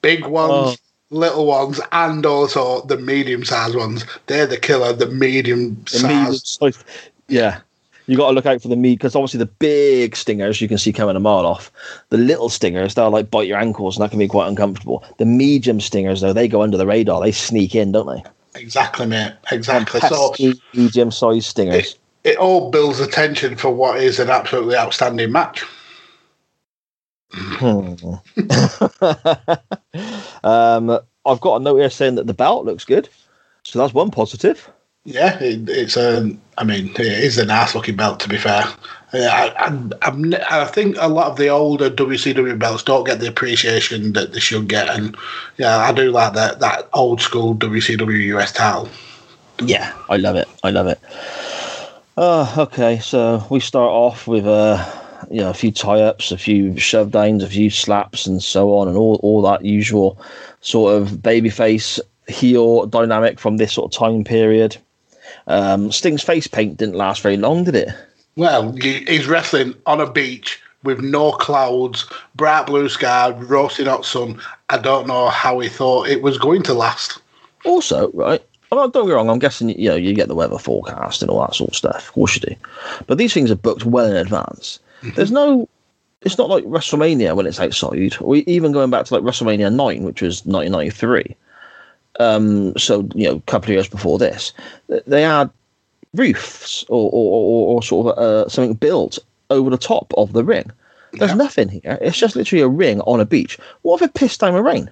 big 0.00 0.24
ones. 0.26 0.50
Oh. 0.50 0.76
Little 1.10 1.46
ones 1.46 1.80
and 1.92 2.24
also 2.26 2.80
the 2.86 2.96
medium 2.96 3.44
sized 3.44 3.76
ones. 3.76 4.04
They're 4.26 4.46
the 4.46 4.56
killer. 4.56 4.94
The 4.94 5.06
medium 5.06 5.86
sized. 5.86 6.46
size- 6.46 6.82
yeah. 7.28 7.60
You 8.06 8.16
got 8.16 8.28
to 8.28 8.34
look 8.34 8.46
out 8.46 8.60
for 8.60 8.68
the 8.68 8.76
meat 8.76 8.98
because 8.98 9.16
obviously 9.16 9.38
the 9.38 9.46
big 9.46 10.14
stingers 10.14 10.60
you 10.60 10.68
can 10.68 10.78
see 10.78 10.92
coming 10.92 11.16
a 11.16 11.20
mile 11.20 11.46
off. 11.46 11.72
The 12.10 12.18
little 12.18 12.48
stingers 12.48 12.94
they'll 12.94 13.10
like 13.10 13.30
bite 13.30 13.48
your 13.48 13.58
ankles 13.58 13.96
and 13.96 14.04
that 14.04 14.10
can 14.10 14.18
be 14.18 14.28
quite 14.28 14.48
uncomfortable. 14.48 15.04
The 15.18 15.24
medium 15.24 15.80
stingers 15.80 16.20
though 16.20 16.32
they 16.32 16.48
go 16.48 16.62
under 16.62 16.76
the 16.76 16.86
radar. 16.86 17.20
They 17.20 17.32
sneak 17.32 17.74
in, 17.74 17.92
don't 17.92 18.06
they? 18.06 18.60
Exactly, 18.60 19.06
mate. 19.06 19.34
Exactly. 19.50 20.00
So 20.00 20.34
medium 20.74 21.10
sized 21.10 21.46
stingers. 21.46 21.94
it, 21.94 21.98
it 22.24 22.38
all 22.38 22.70
builds 22.70 23.00
attention 23.00 23.56
for 23.56 23.70
what 23.70 24.00
is 24.00 24.18
an 24.18 24.30
absolutely 24.30 24.76
outstanding 24.76 25.32
match. 25.32 25.64
Hmm. 27.36 27.94
um, 30.44 30.98
I've 31.26 31.40
got 31.40 31.56
a 31.56 31.60
note 31.60 31.78
here 31.78 31.90
saying 31.90 32.14
that 32.16 32.26
the 32.26 32.34
belt 32.34 32.64
looks 32.64 32.84
good, 32.84 33.08
so 33.64 33.78
that's 33.78 33.94
one 33.94 34.10
positive. 34.10 34.70
Yeah, 35.04 35.38
it, 35.40 35.68
it's 35.68 35.96
a. 35.96 36.36
I 36.58 36.64
mean, 36.64 36.90
it 36.90 37.00
is 37.00 37.38
a 37.38 37.44
nice 37.44 37.74
looking 37.74 37.96
belt. 37.96 38.20
To 38.20 38.28
be 38.28 38.38
fair, 38.38 38.64
I, 39.12 39.52
I, 40.02 40.62
I 40.62 40.64
think 40.66 40.96
a 40.98 41.08
lot 41.08 41.30
of 41.30 41.36
the 41.36 41.48
older 41.48 41.90
WCW 41.90 42.58
belts 42.58 42.82
don't 42.82 43.04
get 43.04 43.20
the 43.20 43.28
appreciation 43.28 44.12
that 44.14 44.32
they 44.32 44.40
should 44.40 44.68
get, 44.68 44.88
and 44.88 45.16
yeah, 45.56 45.78
I 45.78 45.92
do 45.92 46.10
like 46.10 46.34
that 46.34 46.60
that 46.60 46.88
old 46.92 47.20
school 47.20 47.54
WCW 47.54 48.24
US 48.36 48.52
title. 48.52 48.88
Yeah, 49.60 49.92
I 50.08 50.16
love 50.16 50.36
it. 50.36 50.48
I 50.62 50.70
love 50.70 50.86
it. 50.86 51.00
Uh, 52.16 52.54
okay, 52.58 52.98
so 52.98 53.44
we 53.50 53.60
start 53.60 53.90
off 53.90 54.26
with 54.26 54.46
uh, 54.46 54.84
you 55.30 55.40
know, 55.40 55.50
a 55.50 55.54
few 55.54 55.72
tie-ups, 55.72 56.32
a 56.32 56.38
few 56.38 56.78
shove 56.78 57.10
downs, 57.10 57.42
a 57.42 57.48
few 57.48 57.70
slaps, 57.70 58.26
and 58.26 58.42
so 58.42 58.76
on, 58.76 58.88
and 58.88 58.96
all 58.96 59.16
all 59.22 59.42
that 59.42 59.64
usual 59.64 60.18
sort 60.60 60.94
of 60.94 61.10
babyface 61.18 62.00
heel 62.26 62.86
dynamic 62.86 63.38
from 63.38 63.56
this 63.56 63.72
sort 63.72 63.92
of 63.92 63.98
time 63.98 64.24
period. 64.24 64.76
Um, 65.46 65.92
Sting's 65.92 66.22
face 66.22 66.46
paint 66.46 66.76
didn't 66.76 66.96
last 66.96 67.22
very 67.22 67.36
long, 67.36 67.64
did 67.64 67.74
it? 67.74 67.88
Well, 68.36 68.72
he's 68.72 69.26
wrestling 69.26 69.74
on 69.86 70.00
a 70.00 70.10
beach 70.10 70.60
with 70.82 71.00
no 71.00 71.32
clouds, 71.32 72.06
bright 72.34 72.66
blue 72.66 72.88
sky, 72.88 73.30
roasting 73.30 73.86
hot 73.86 74.04
sun. 74.04 74.40
I 74.68 74.78
don't 74.78 75.06
know 75.06 75.28
how 75.28 75.58
he 75.60 75.68
thought 75.68 76.08
it 76.08 76.22
was 76.22 76.38
going 76.38 76.62
to 76.64 76.74
last. 76.74 77.20
Also, 77.64 78.10
right, 78.12 78.44
I'm 78.70 78.90
don't 78.90 79.06
get 79.06 79.14
wrong, 79.14 79.30
I'm 79.30 79.38
guessing, 79.38 79.70
you 79.70 79.88
know, 79.88 79.96
you 79.96 80.12
get 80.14 80.28
the 80.28 80.34
weather 80.34 80.58
forecast 80.58 81.22
and 81.22 81.30
all 81.30 81.40
that 81.40 81.54
sort 81.54 81.70
of 81.70 81.76
stuff. 81.76 82.08
Of 82.08 82.12
course 82.12 82.34
you 82.34 82.40
do. 82.40 82.56
But 83.06 83.18
these 83.18 83.32
things 83.32 83.50
are 83.50 83.56
booked 83.56 83.84
well 83.84 84.06
in 84.06 84.16
advance. 84.16 84.78
There's 85.14 85.30
no, 85.30 85.68
it's 86.22 86.38
not 86.38 86.48
like 86.48 86.64
WrestleMania 86.64 87.36
when 87.36 87.46
it's 87.46 87.60
outside, 87.60 88.14
or 88.20 88.36
even 88.36 88.72
going 88.72 88.90
back 88.90 89.06
to 89.06 89.14
like 89.14 89.22
WrestleMania 89.22 89.72
9, 89.72 90.02
which 90.02 90.22
was 90.22 90.44
1993. 90.46 91.36
Um, 92.20 92.76
so, 92.78 93.08
you 93.14 93.28
know, 93.28 93.36
a 93.36 93.40
couple 93.42 93.66
of 93.66 93.74
years 93.74 93.88
before 93.88 94.18
this, 94.18 94.52
they 95.06 95.22
had 95.22 95.50
roofs 96.14 96.84
or, 96.88 97.10
or, 97.12 97.32
or, 97.32 97.74
or 97.76 97.82
sort 97.82 98.16
of 98.16 98.18
uh, 98.18 98.48
something 98.48 98.74
built 98.74 99.18
over 99.50 99.68
the 99.70 99.78
top 99.78 100.12
of 100.16 100.32
the 100.32 100.44
ring. 100.44 100.70
There's 101.12 101.30
Yeah. 101.32 101.36
nothing 101.36 101.68
here. 101.68 101.98
It's 102.00 102.16
just 102.18 102.36
literally 102.36 102.62
a 102.62 102.68
ring 102.68 103.00
on 103.02 103.20
a 103.20 103.24
beach. 103.24 103.58
What 103.82 104.00
if 104.00 104.08
it 104.08 104.14
pissed 104.14 104.40
down 104.40 104.54
with 104.54 104.64
rain? 104.64 104.90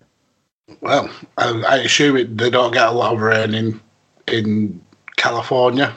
Well, 0.81 1.11
I, 1.39 1.51
I 1.69 1.77
assume 1.79 2.17
it, 2.17 2.37
they 2.39 2.51
don't 2.51 2.73
get 2.73 2.87
a 2.89 2.93
lot 2.93 3.15
of 3.15 3.21
rain 3.21 3.55
in 3.55 3.81
in 4.29 4.81
California. 5.17 5.95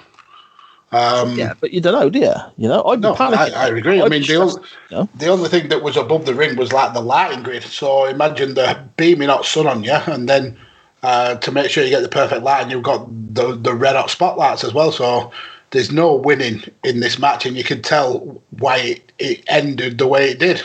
Um, 0.92 1.38
Yeah, 1.38 1.54
but 1.60 1.72
you 1.72 1.82
don't 1.82 1.94
know, 1.94 2.10
do 2.10 2.20
you? 2.20 2.34
You 2.58 2.68
know, 2.70 2.84
I'd 2.86 3.02
be 3.02 3.08
No, 3.08 3.14
I, 3.14 3.18
panicking. 3.18 3.54
I 3.54 3.68
agree. 3.70 4.02
I 4.02 4.06
I'd 4.06 4.12
be 4.12 4.20
mean, 4.20 4.28
the, 4.28 4.36
only, 4.36 4.62
you 4.90 4.98
know? 4.98 5.10
the 5.16 5.28
only 5.28 5.50
thing 5.50 5.70
that 5.70 5.84
was 5.84 5.98
above 5.98 6.26
the 6.26 6.34
ring 6.34 6.56
was 6.56 6.72
like 6.74 6.94
the 6.94 7.02
lighting 7.02 7.44
grid. 7.44 7.64
So 7.64 8.06
imagine 8.06 8.54
the 8.54 8.80
beaming 8.98 9.30
hot 9.30 9.46
sun 9.46 9.68
on 9.68 9.84
you, 9.84 9.94
and 10.08 10.28
then 10.30 10.58
uh, 11.06 11.36
to 11.36 11.52
make 11.52 11.70
sure 11.70 11.84
you 11.84 11.90
get 11.92 12.02
the 12.02 12.10
perfect 12.10 12.42
lighting, 12.44 12.72
you've 12.72 12.84
got 12.84 13.08
the 13.36 13.56
the 13.56 13.74
red 13.74 13.96
hot 13.96 14.10
spotlights 14.10 14.64
as 14.64 14.74
well. 14.74 14.92
So 14.92 15.32
there's 15.72 15.92
no 15.92 16.16
winning 16.16 16.64
in 16.84 17.00
this 17.00 17.20
match, 17.20 17.46
and 17.46 17.56
you 17.56 17.64
can 17.64 17.82
tell 17.82 18.42
why 18.60 18.78
it, 18.80 19.12
it 19.20 19.44
ended 19.48 19.98
the 20.00 20.08
way 20.08 20.32
it 20.32 20.40
did. 20.40 20.64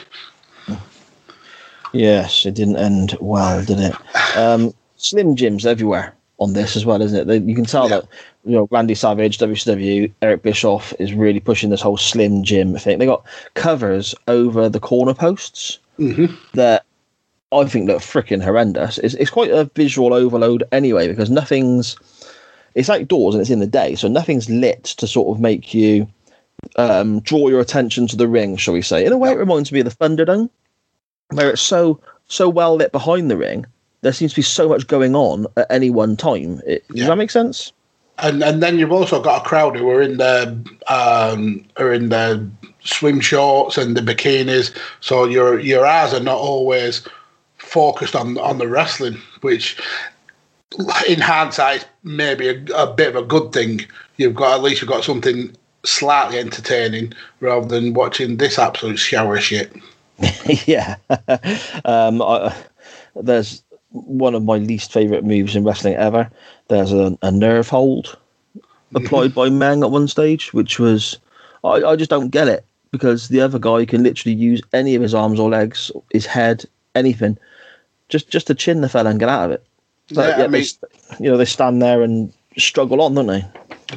Yes, 1.93 2.47
it 2.47 2.55
didn't 2.55 2.77
end 2.77 3.17
well, 3.21 3.65
did 3.65 3.81
it? 3.81 4.37
Um, 4.37 4.73
Slim 4.97 5.35
Jims 5.35 5.67
everywhere 5.67 6.15
on 6.39 6.53
this 6.53 6.77
as 6.77 6.87
well, 6.87 7.03
isn't 7.03 7.29
it? 7.29 7.43
You 7.43 7.55
can 7.55 7.65
tell 7.65 7.89
Yeah. 7.91 7.97
that 8.01 8.09
you 8.45 8.53
know 8.53 8.69
Randy 8.71 8.95
Savage, 8.95 9.39
WCW, 9.39 10.11
Eric 10.23 10.43
Bischoff 10.43 10.95
is 10.99 11.13
really 11.13 11.41
pushing 11.41 11.71
this 11.71 11.83
whole 11.83 11.97
Slim 11.97 12.45
Jim 12.45 12.77
thing. 12.79 12.99
They 12.99 13.07
got 13.07 13.25
covers 13.55 14.15
over 14.29 14.69
the 14.69 14.81
corner 14.81 15.15
posts 15.15 15.79
Mhm. 15.99 16.35
that 16.55 16.85
I 17.53 17.65
think 17.65 17.89
look 17.89 18.01
freaking 18.03 18.43
horrendous. 18.43 18.99
It's, 18.99 19.15
it's 19.15 19.31
quite 19.31 19.51
a 19.51 19.65
visual 19.75 20.15
overload 20.15 20.63
anyway 20.73 21.09
because 21.09 21.31
nothing's 21.31 21.97
it's 22.75 22.89
outdoors 22.89 23.35
and 23.35 23.41
it's 23.41 23.51
in 23.51 23.59
the 23.59 23.67
day, 23.67 23.97
so 23.97 24.07
nothing's 24.09 24.49
lit 24.49 24.85
to 24.85 25.07
sort 25.07 25.35
of 25.37 25.41
make 25.41 25.75
you 25.75 26.07
um, 26.77 27.19
draw 27.21 27.49
your 27.49 27.61
attention 27.61 28.07
to 28.07 28.17
the 28.17 28.29
ring, 28.29 28.57
shall 28.57 28.75
we 28.75 28.83
say? 28.83 29.05
In 29.05 29.13
a 29.13 29.19
way, 29.19 29.33
it 29.33 29.39
reminds 29.39 29.73
me 29.73 29.81
of 29.81 29.87
the 29.87 29.91
Thunderdome, 29.97 30.49
where 31.31 31.51
it's 31.51 31.63
so 31.63 32.01
so 32.29 32.49
well 32.49 32.77
lit 32.77 32.93
behind 32.93 33.31
the 33.31 33.37
ring. 33.37 33.67
There 34.03 34.13
seems 34.13 34.33
to 34.33 34.37
be 34.37 34.43
so 34.43 34.69
much 34.69 34.87
going 34.87 35.17
on 35.17 35.47
at 35.57 35.67
any 35.71 35.91
one 35.91 36.17
time. 36.17 36.61
It, 36.67 36.87
Does 36.89 37.01
Yeah. 37.01 37.07
that 37.09 37.19
make 37.19 37.31
sense? 37.31 37.73
and 38.23 38.43
and 38.45 38.63
then 38.63 38.79
you've 38.79 38.93
also 38.93 39.21
got 39.21 39.41
a 39.45 39.49
crowd 39.49 39.77
who 39.77 39.89
are 39.91 40.03
in 40.03 40.19
their 40.19 40.55
um, 40.89 41.65
are 41.79 41.93
in 41.93 42.11
their 42.11 42.47
swim 42.85 43.19
shorts 43.21 43.79
and 43.79 43.97
the 43.97 44.01
bikinis, 44.03 44.77
so 45.01 45.25
your 45.25 45.59
your 45.59 45.87
eyes 45.87 46.13
are 46.15 46.21
not 46.21 46.39
always 46.39 47.03
focused 47.71 48.17
on 48.17 48.37
on 48.39 48.59
the 48.59 48.69
wrestling, 48.69 49.19
which 49.41 49.81
in 51.09 51.21
hindsight 51.21 51.87
may 52.03 52.35
be 52.35 52.49
a, 52.49 52.65
a 52.75 52.93
bit 52.93 53.15
of 53.15 53.17
a 53.17 53.27
good 53.27 53.53
thing. 53.53 53.87
You've 54.17 54.35
got 54.35 54.55
at 54.55 54.63
least 54.63 54.81
you've 54.83 54.91
got 54.91 55.05
something 55.05 55.55
slightly 55.85 56.39
entertaining 56.39 57.13
rather 57.41 57.67
than 57.67 57.95
watching 57.95 58.37
this 58.37 58.59
absolute 58.59 58.99
shower 58.99 59.37
of 59.37 59.43
shit. 59.43 59.73
yeah. 60.67 60.97
um, 61.85 62.21
I, 62.21 62.55
there's 63.17 63.63
one 63.91 64.35
of 64.35 64.45
my 64.45 64.57
least 64.57 64.93
favorite 64.93 65.25
moves 65.25 65.57
in 65.57 65.65
wrestling 65.65 65.95
ever. 65.95 66.31
There's 66.69 66.93
a, 66.93 67.17
a 67.23 67.31
nerve 67.31 67.69
hold 67.69 68.17
applied 68.95 69.35
by 69.35 69.49
Meng 69.49 69.83
at 69.83 69.91
one 69.91 70.09
stage, 70.09 70.53
which 70.53 70.79
was 70.79 71.19
I, 71.65 71.83
I 71.83 71.97
just 71.97 72.11
don't 72.11 72.31
get 72.31 72.49
it 72.49 72.65
because 72.91 73.29
the 73.29 73.41
other 73.41 73.59
guy 73.59 73.85
can 73.85 74.03
literally 74.03 74.35
use 74.35 74.61
any 74.73 74.95
of 74.95 75.03
his 75.03 75.15
arms 75.15 75.39
or 75.39 75.49
legs, 75.49 75.91
his 76.13 76.27
head, 76.27 76.65
anything, 76.95 77.39
just 78.11 78.29
just 78.29 78.47
to 78.49 78.55
chin 78.55 78.81
the 78.83 78.89
fella 78.89 79.11
and 79.11 79.19
get 79.21 79.29
out 79.29 79.47
of 79.47 79.51
it. 79.53 79.65
But 80.15 80.29
Yeah, 80.29 80.35
I 80.35 80.39
yet 80.41 80.51
they 80.51 80.59
mean- 80.61 80.67
you 81.19 81.31
know, 81.31 81.37
they 81.37 81.45
stand 81.45 81.81
there 81.81 82.03
and 82.03 82.33
struggle 82.59 83.01
on, 83.01 83.15
don't 83.15 83.27
they? 83.27 83.45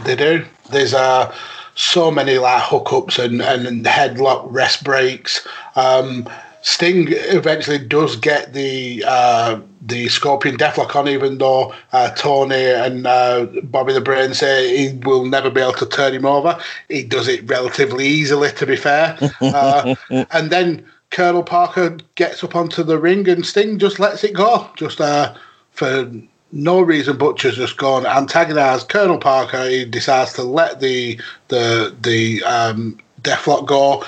They 0.05 0.15
do. 0.15 0.45
There's 0.71 0.93
uh, 0.93 1.33
so 1.75 2.09
many 2.11 2.37
like 2.37 2.63
hookups 2.63 3.23
and, 3.23 3.41
and 3.41 3.85
headlock 3.85 4.45
rest 4.49 4.83
breaks. 4.83 5.45
Um, 5.75 6.29
Sting 6.65 7.07
eventually 7.09 7.77
does 7.77 8.15
get 8.15 8.53
the 8.53 9.03
uh, 9.05 9.59
the 9.81 10.07
Scorpion 10.07 10.55
Deathlock 10.57 10.95
on, 10.95 11.09
even 11.09 11.37
though 11.37 11.73
uh, 11.91 12.09
Tony 12.11 12.55
and 12.71 13.05
uh, 13.05 13.47
Bobby 13.63 13.91
the 13.91 13.99
Brain 13.99 14.33
say 14.33 14.77
he 14.77 14.97
will 14.99 15.25
never 15.25 15.49
be 15.49 15.59
able 15.59 15.73
to 15.73 15.85
turn 15.85 16.13
him 16.13 16.25
over. 16.25 16.57
He 16.87 17.03
does 17.03 17.27
it 17.27 17.47
relatively 17.49 18.07
easily, 18.07 18.49
to 18.53 18.65
be 18.65 18.77
fair. 18.77 19.17
Uh, 19.41 19.93
and 20.31 20.49
then 20.51 20.85
Colonel 21.13 21.43
Parker 21.43 21.97
gets 22.15 22.43
up 22.43 22.55
onto 22.55 22.81
the 22.83 22.97
ring, 22.97 23.29
and 23.29 23.45
Sting 23.45 23.77
just 23.77 23.99
lets 23.99 24.23
it 24.23 24.33
go, 24.33 24.67
just 24.75 24.99
uh, 24.99 25.33
for 25.71 26.11
no 26.51 26.81
reason 26.81 27.17
Butcher's 27.17 27.55
just 27.55 27.77
gone 27.77 28.05
antagonised 28.05 28.89
Colonel 28.89 29.19
Parker. 29.19 29.69
He 29.69 29.85
decides 29.85 30.33
to 30.33 30.43
let 30.43 30.79
the 30.79 31.21
the 31.49 31.95
the 32.01 32.43
um, 32.43 32.99
Deathlock 33.21 33.67
go, 33.67 34.03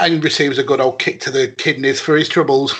and 0.00 0.22
receives 0.22 0.58
a 0.58 0.64
good 0.64 0.80
old 0.80 0.98
kick 0.98 1.20
to 1.20 1.30
the 1.30 1.48
kidneys 1.56 2.00
for 2.00 2.16
his 2.16 2.28
troubles. 2.28 2.74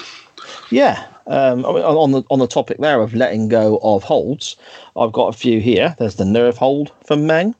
Yeah. 0.70 1.06
Um, 1.28 1.64
on 1.64 2.10
the 2.10 2.24
on 2.28 2.40
the 2.40 2.48
topic 2.48 2.78
there 2.78 3.00
of 3.00 3.14
letting 3.14 3.48
go 3.48 3.78
of 3.84 4.02
holds, 4.02 4.56
I've 4.96 5.12
got 5.12 5.32
a 5.32 5.38
few 5.38 5.60
here. 5.60 5.94
There's 5.96 6.16
the 6.16 6.24
nerve 6.24 6.58
hold 6.58 6.90
from 7.06 7.24
Meng. 7.24 7.54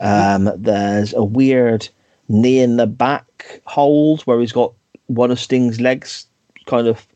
Um, 0.00 0.50
there's 0.54 1.14
a 1.14 1.24
weird 1.24 1.88
knee 2.28 2.60
in 2.60 2.76
the 2.76 2.86
back 2.86 3.62
hold 3.64 4.20
where 4.22 4.38
he's 4.38 4.52
got 4.52 4.74
one 5.06 5.30
of 5.30 5.40
Sting's 5.40 5.80
legs 5.80 6.26
kind 6.66 6.86
of 6.86 7.06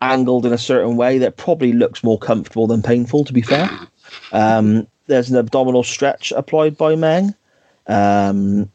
angled 0.00 0.46
in 0.46 0.52
a 0.52 0.58
certain 0.58 0.96
way 0.96 1.18
that 1.18 1.36
probably 1.36 1.72
looks 1.72 2.04
more 2.04 2.18
comfortable 2.18 2.66
than 2.66 2.82
painful. 2.82 3.24
To 3.24 3.32
be 3.32 3.42
fair, 3.42 3.68
um, 4.32 4.86
there's 5.06 5.30
an 5.30 5.36
abdominal 5.36 5.82
stretch 5.82 6.32
applied 6.32 6.76
by 6.76 6.96
Meng. 6.96 7.34
Um, 7.86 8.70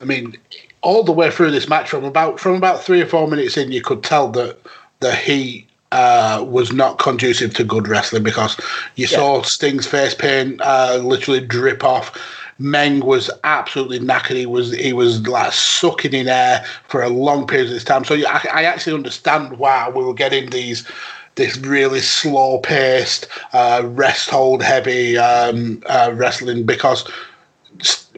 I 0.00 0.04
mean, 0.04 0.36
all 0.82 1.02
the 1.02 1.12
way 1.12 1.30
through 1.30 1.50
this 1.50 1.68
match, 1.68 1.88
from 1.88 2.04
about 2.04 2.38
from 2.38 2.54
about 2.54 2.82
three 2.82 3.00
or 3.00 3.06
four 3.06 3.26
minutes 3.28 3.56
in, 3.56 3.72
you 3.72 3.80
could 3.82 4.02
tell 4.02 4.28
that 4.32 4.58
the 5.00 5.14
heat 5.14 5.66
uh, 5.92 6.44
was 6.46 6.72
not 6.72 6.98
conducive 6.98 7.54
to 7.54 7.64
good 7.64 7.88
wrestling 7.88 8.22
because 8.22 8.56
you 8.96 9.06
saw 9.06 9.42
Sting's 9.42 9.86
face 9.86 10.14
paint 10.14 10.60
uh, 10.60 11.00
literally 11.02 11.40
drip 11.40 11.84
off. 11.84 12.12
Meng 12.58 13.04
was 13.04 13.30
absolutely 13.44 13.98
knackered. 14.00 14.36
He 14.36 14.46
was 14.46 14.74
he 14.74 14.92
was 14.92 15.26
like 15.26 15.52
sucking 15.52 16.14
in 16.14 16.28
air 16.28 16.64
for 16.88 17.02
a 17.02 17.08
long 17.08 17.46
period 17.46 17.66
of 17.66 17.72
this 17.72 17.84
time. 17.84 18.04
So 18.04 18.14
I, 18.14 18.46
I 18.52 18.64
actually 18.64 18.94
understand 18.94 19.58
why 19.58 19.90
we 19.90 20.02
were 20.02 20.14
getting 20.14 20.50
these 20.50 20.88
this 21.34 21.58
really 21.58 22.00
slow 22.00 22.58
paced, 22.58 23.28
uh, 23.52 23.82
rest 23.84 24.30
hold 24.30 24.62
heavy 24.62 25.18
um, 25.18 25.82
uh, 25.86 26.10
wrestling 26.14 26.64
because 26.64 27.08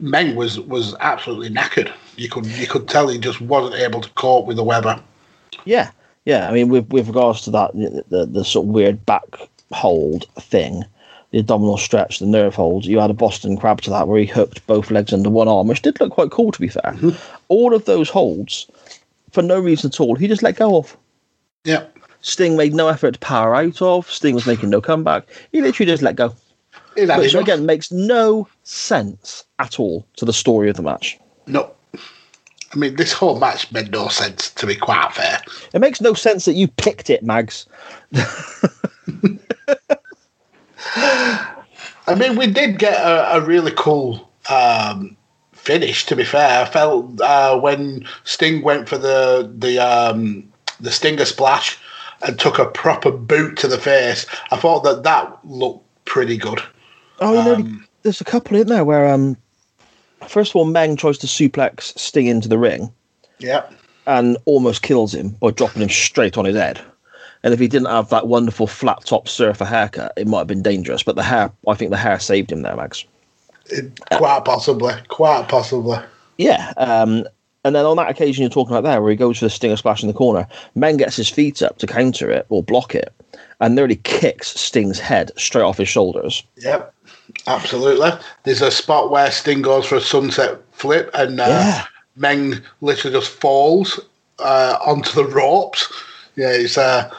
Meng 0.01 0.35
was 0.35 0.59
was 0.61 0.95
absolutely 1.01 1.49
knackered. 1.49 1.91
You 2.15 2.29
could 2.29 2.45
you 2.45 2.67
could 2.67 2.87
tell 2.87 3.07
he 3.07 3.17
just 3.17 3.41
wasn't 3.41 3.75
able 3.75 4.01
to 4.01 4.09
cope 4.11 4.45
with 4.45 4.57
the 4.57 4.63
weather. 4.63 5.01
Yeah, 5.65 5.91
yeah. 6.25 6.49
I 6.49 6.53
mean, 6.53 6.69
with 6.69 6.87
with 6.89 7.07
regards 7.07 7.41
to 7.41 7.51
that, 7.51 7.73
the, 7.73 8.03
the, 8.09 8.25
the 8.25 8.45
sort 8.45 8.65
of 8.65 8.73
weird 8.73 9.05
back 9.05 9.23
hold 9.71 10.25
thing, 10.35 10.85
the 11.31 11.39
abdominal 11.39 11.77
stretch, 11.77 12.19
the 12.19 12.25
nerve 12.25 12.55
hold, 12.55 12.85
you 12.85 12.99
had 12.99 13.09
a 13.11 13.13
Boston 13.13 13.55
crab 13.57 13.81
to 13.81 13.89
that 13.91 14.07
where 14.07 14.19
he 14.19 14.25
hooked 14.25 14.65
both 14.67 14.89
legs 14.91 15.13
under 15.13 15.29
one 15.29 15.47
arm, 15.47 15.67
which 15.67 15.81
did 15.81 15.99
look 15.99 16.11
quite 16.11 16.31
cool, 16.31 16.51
to 16.51 16.59
be 16.59 16.67
fair. 16.69 16.93
Mm-hmm. 16.95 17.09
All 17.49 17.73
of 17.73 17.85
those 17.85 18.09
holds, 18.09 18.67
for 19.31 19.41
no 19.43 19.59
reason 19.59 19.89
at 19.89 19.99
all, 19.99 20.15
he 20.15 20.27
just 20.27 20.41
let 20.43 20.55
go 20.55 20.77
of. 20.77 20.97
Yeah, 21.63 21.85
Sting 22.21 22.57
made 22.57 22.73
no 22.73 22.87
effort 22.87 23.11
to 23.13 23.19
power 23.19 23.55
out 23.55 23.81
of. 23.81 24.09
Sting 24.09 24.33
was 24.35 24.47
making 24.47 24.69
no 24.69 24.81
comeback. 24.81 25.25
He 25.51 25.61
literally 25.61 25.91
just 25.91 26.03
let 26.03 26.15
go. 26.15 26.33
Which, 26.95 27.33
again, 27.35 27.65
makes 27.65 27.91
no 27.91 28.47
sense 28.63 29.45
at 29.59 29.79
all 29.79 30.05
to 30.17 30.25
the 30.25 30.33
story 30.33 30.69
of 30.69 30.75
the 30.75 30.81
match. 30.81 31.17
no. 31.47 31.71
I 32.71 32.77
mean, 32.77 32.97
this 32.97 33.11
whole 33.13 33.39
match 33.39 33.71
made 33.71 33.91
no 33.91 34.09
sense. 34.09 34.51
To 34.51 34.67
be 34.67 34.75
quite 34.75 35.11
fair, 35.13 35.41
It 35.73 35.79
makes 35.79 36.01
no 36.01 36.13
sense 36.13 36.45
that 36.45 36.53
you 36.53 36.67
picked 36.67 37.09
it, 37.09 37.23
Mags. 37.23 37.65
I 40.95 42.15
mean, 42.17 42.35
we 42.35 42.47
did 42.47 42.79
get 42.79 42.99
a, 42.99 43.37
a 43.37 43.41
really 43.41 43.71
cool 43.75 44.29
um, 44.49 45.15
finish. 45.53 46.05
To 46.07 46.15
be 46.15 46.23
fair, 46.23 46.63
I 46.63 46.65
felt 46.65 47.21
uh, 47.21 47.59
when 47.59 48.05
Sting 48.23 48.61
went 48.63 48.89
for 48.89 48.97
the 48.97 49.51
the 49.57 49.79
um, 49.79 50.51
the 50.79 50.91
Stinger 50.91 51.25
splash 51.25 51.77
and 52.25 52.39
took 52.39 52.59
a 52.59 52.65
proper 52.65 53.11
boot 53.11 53.57
to 53.57 53.67
the 53.67 53.77
face, 53.77 54.25
I 54.51 54.57
thought 54.57 54.83
that 54.83 55.03
that 55.03 55.39
looked 55.45 55.85
pretty 56.05 56.37
good. 56.37 56.61
Oh, 57.21 57.33
you 57.33 57.43
know, 57.43 57.55
Um, 57.55 57.87
there's 58.03 58.21
a 58.21 58.25
couple 58.25 58.57
in 58.57 58.67
there 58.67 58.85
where, 58.85 59.07
um, 59.07 59.37
first 60.27 60.51
of 60.51 60.55
all, 60.55 60.65
Meng 60.65 60.95
tries 60.95 61.17
to 61.19 61.27
suplex 61.27 61.97
Sting 61.97 62.27
into 62.27 62.47
the 62.47 62.57
ring 62.57 62.91
Yeah, 63.39 63.63
and 64.07 64.37
almost 64.45 64.81
kills 64.81 65.13
him 65.13 65.29
by 65.39 65.51
dropping 65.51 65.81
him 65.81 65.89
straight 65.89 66.37
on 66.37 66.45
his 66.45 66.55
head. 66.55 66.81
And 67.43 67.53
if 67.53 67.59
he 67.59 67.67
didn't 67.67 67.87
have 67.89 68.09
that 68.09 68.27
wonderful 68.27 68.67
flat 68.67 69.05
top 69.05 69.27
surfer 69.27 69.65
haircut, 69.65 70.11
it 70.17 70.27
might 70.27 70.39
have 70.39 70.47
been 70.47 70.61
dangerous. 70.61 71.03
But 71.03 71.15
the 71.15 71.23
hair, 71.23 71.51
I 71.67 71.73
think 71.73 71.91
the 71.91 71.97
hair 71.97 72.19
saved 72.19 72.51
him 72.51 72.61
there, 72.63 72.75
Mags. 72.75 73.05
it, 73.67 73.97
quite 74.11 74.43
possibly, 74.45 74.93
quite 75.07 75.47
possibly. 75.47 75.99
Yeah. 76.37 76.73
Um, 76.77 77.25
and 77.65 77.75
then 77.75 77.85
on 77.85 77.97
that 77.97 78.09
occasion 78.09 78.41
you're 78.41 78.49
talking 78.49 78.75
about 78.75 78.89
there, 78.89 79.01
where 79.01 79.11
he 79.11 79.17
goes 79.17 79.39
for 79.39 79.45
the 79.45 79.49
Stinger 79.49 79.77
splash 79.77 80.01
in 80.01 80.07
the 80.07 80.13
corner, 80.13 80.47
Meng 80.75 80.97
gets 80.97 81.15
his 81.17 81.29
feet 81.29 81.61
up 81.61 81.77
to 81.79 81.87
counter 81.87 82.31
it 82.31 82.45
or 82.49 82.63
block 82.63 82.95
it, 82.95 83.13
and 83.59 83.75
nearly 83.75 83.97
kicks 83.97 84.49
Sting's 84.59 84.99
head 84.99 85.31
straight 85.37 85.63
off 85.63 85.77
his 85.77 85.89
shoulders. 85.89 86.43
Yep, 86.57 86.93
absolutely. 87.47 88.11
There's 88.43 88.61
a 88.61 88.71
spot 88.71 89.11
where 89.11 89.29
Sting 89.31 89.61
goes 89.61 89.85
for 89.85 89.95
a 89.95 90.01
sunset 90.01 90.57
flip, 90.71 91.09
and 91.13 91.39
uh, 91.39 91.45
Yeah. 91.47 91.85
Meng 92.15 92.61
literally 92.81 93.15
just 93.17 93.29
falls 93.31 93.99
uh, 94.39 94.77
onto 94.85 95.11
the 95.13 95.25
ropes. 95.25 95.91
Yeah, 96.37 96.51
it's 96.51 96.77
uh, 96.77 97.13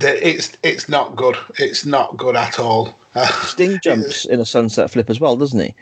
it's 0.00 0.56
it's 0.62 0.88
not 0.88 1.16
good. 1.16 1.36
It's 1.58 1.84
not 1.84 2.16
good 2.16 2.36
at 2.36 2.58
all. 2.58 2.94
Sting 3.42 3.78
jumps 3.82 4.24
in 4.24 4.40
a 4.40 4.46
sunset 4.46 4.90
flip 4.90 5.10
as 5.10 5.20
well, 5.20 5.36
doesn't 5.36 5.60
he? 5.60 5.74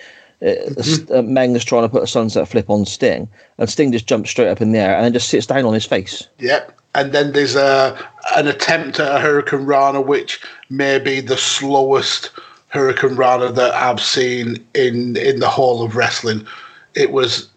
Uh, 0.42 0.54
S- 0.78 1.10
uh, 1.10 1.22
Meng 1.22 1.54
is 1.54 1.64
trying 1.64 1.82
to 1.82 1.88
put 1.88 2.02
a 2.02 2.06
sunset 2.06 2.48
flip 2.48 2.70
on 2.70 2.86
Sting, 2.86 3.28
and 3.58 3.68
Sting 3.68 3.92
just 3.92 4.06
jumps 4.06 4.30
straight 4.30 4.48
up 4.48 4.60
in 4.60 4.72
the 4.72 4.78
air 4.78 4.94
and 4.96 5.04
then 5.04 5.12
just 5.12 5.28
sits 5.28 5.46
down 5.46 5.64
on 5.64 5.74
his 5.74 5.84
face. 5.84 6.26
Yep. 6.38 6.76
And 6.94 7.12
then 7.12 7.32
there's 7.32 7.54
a 7.54 7.96
an 8.36 8.48
attempt 8.48 8.98
at 8.98 9.14
a 9.14 9.24
Hurricanrana, 9.24 10.04
which 10.04 10.40
may 10.70 10.98
be 10.98 11.20
the 11.20 11.36
slowest 11.36 12.30
Hurricanrana 12.72 13.54
that 13.54 13.74
I've 13.74 14.00
seen 14.00 14.64
in 14.74 15.16
in 15.16 15.38
the 15.40 15.48
whole 15.48 15.84
of 15.84 15.94
wrestling. 15.94 16.46
It 16.94 17.12
was 17.12 17.48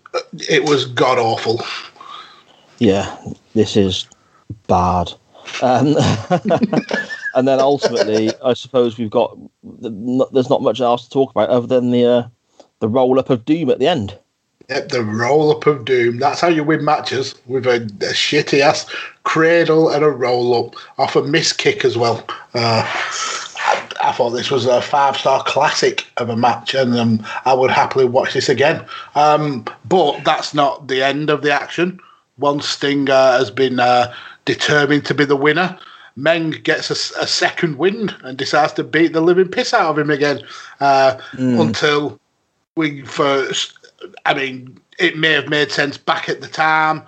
it 0.50 0.66
was 0.66 0.86
god 0.86 1.18
awful. 1.18 1.62
Yeah, 2.78 3.16
this 3.56 3.76
is 3.76 4.08
bad. 4.68 5.14
Um, 5.62 5.96
and 7.36 7.48
then 7.48 7.60
ultimately, 7.60 8.32
I 8.44 8.54
suppose 8.54 8.98
we've 8.98 9.10
got 9.10 9.38
the, 9.64 10.28
there's 10.32 10.50
not 10.50 10.62
much 10.62 10.82
else 10.82 11.04
to 11.04 11.10
talk 11.10 11.32
about 11.32 11.50
other 11.50 11.68
than 11.68 11.92
the 11.92 12.06
uh, 12.06 12.28
the 12.80 12.90
roll 12.90 13.20
up 13.20 13.30
of 13.30 13.46
doom 13.46 13.70
at 13.70 13.80
the 13.80 13.88
end. 13.88 14.18
Yep, 14.70 14.90
the 14.90 15.04
roll 15.04 15.52
up 15.52 15.66
of 15.66 15.86
doom. 15.86 16.20
That's 16.20 16.40
how 16.40 16.48
you 16.48 16.64
win 16.64 16.86
matches 16.86 17.36
with 17.48 17.66
a, 17.66 17.76
a 17.76 18.14
shitty 18.14 18.62
ass 18.62 18.86
cradle 19.24 19.90
and 19.90 20.04
a 20.04 20.10
roll 20.10 20.68
up 20.68 20.76
off 20.98 21.16
a 21.16 21.24
miss 21.24 21.52
kick 21.52 21.84
as 21.84 21.98
well. 21.98 22.26
Uh, 22.54 22.84
I, 22.86 23.90
I 24.02 24.12
thought 24.14 24.32
this 24.32 24.52
was 24.52 24.66
a 24.66 24.82
five 24.82 25.18
star 25.18 25.44
classic 25.44 26.06
of 26.18 26.30
a 26.30 26.38
match, 26.38 26.74
and 26.74 26.96
um, 26.96 27.26
I 27.46 27.54
would 27.54 27.72
happily 27.72 28.06
watch 28.06 28.34
this 28.34 28.48
again. 28.48 28.86
Um, 29.16 29.66
but 29.86 30.24
that's 30.24 30.54
not 30.54 30.88
the 30.88 31.04
end 31.04 31.30
of 31.30 31.42
the 31.42 31.52
action. 31.52 32.00
Once 32.38 32.68
Sting 32.68 33.10
uh, 33.10 33.38
has 33.38 33.52
been 33.52 33.80
uh, 33.80 34.14
determined 34.46 35.06
to 35.06 35.14
be 35.14 35.26
the 35.26 35.36
winner, 35.36 35.78
Meng 36.16 36.52
gets 36.52 36.90
a, 36.90 37.24
a, 37.24 37.28
second 37.28 37.78
wind 37.78 38.16
and 38.24 38.38
decides 38.38 38.74
to 38.74 38.84
beat 38.84 39.14
the 39.14 39.22
living 39.22 39.48
piss 39.48 39.74
out 39.74 39.90
of 39.90 39.98
him 39.98 40.12
again 40.12 40.42
uh, 40.80 41.18
mm. 41.34 41.60
until 41.60 42.20
we 42.76 43.04
first. 43.04 43.78
I 44.26 44.34
mean, 44.34 44.80
it 45.00 45.18
may 45.18 45.32
have 45.32 45.50
made 45.50 45.72
sense 45.72 45.98
back 45.98 46.30
at 46.30 46.42
the 46.42 46.48
time, 46.48 47.04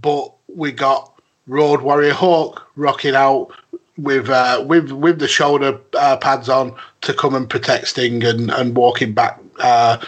but 0.00 0.32
we 0.54 0.72
got 0.72 1.20
Road 1.46 1.80
Warrior 1.80 2.12
Hawk 2.12 2.68
rocking 2.76 3.14
out 3.14 3.50
with 3.96 4.28
uh, 4.28 4.64
with 4.66 4.92
with 4.92 5.18
the 5.18 5.28
shoulder 5.28 5.78
uh, 5.94 6.16
pads 6.18 6.48
on 6.48 6.74
to 7.02 7.14
come 7.14 7.34
and 7.34 7.48
protect 7.48 7.88
Sting 7.88 8.24
and, 8.24 8.50
and 8.50 8.76
walking 8.76 9.12
back 9.12 9.38
uh, 9.60 9.98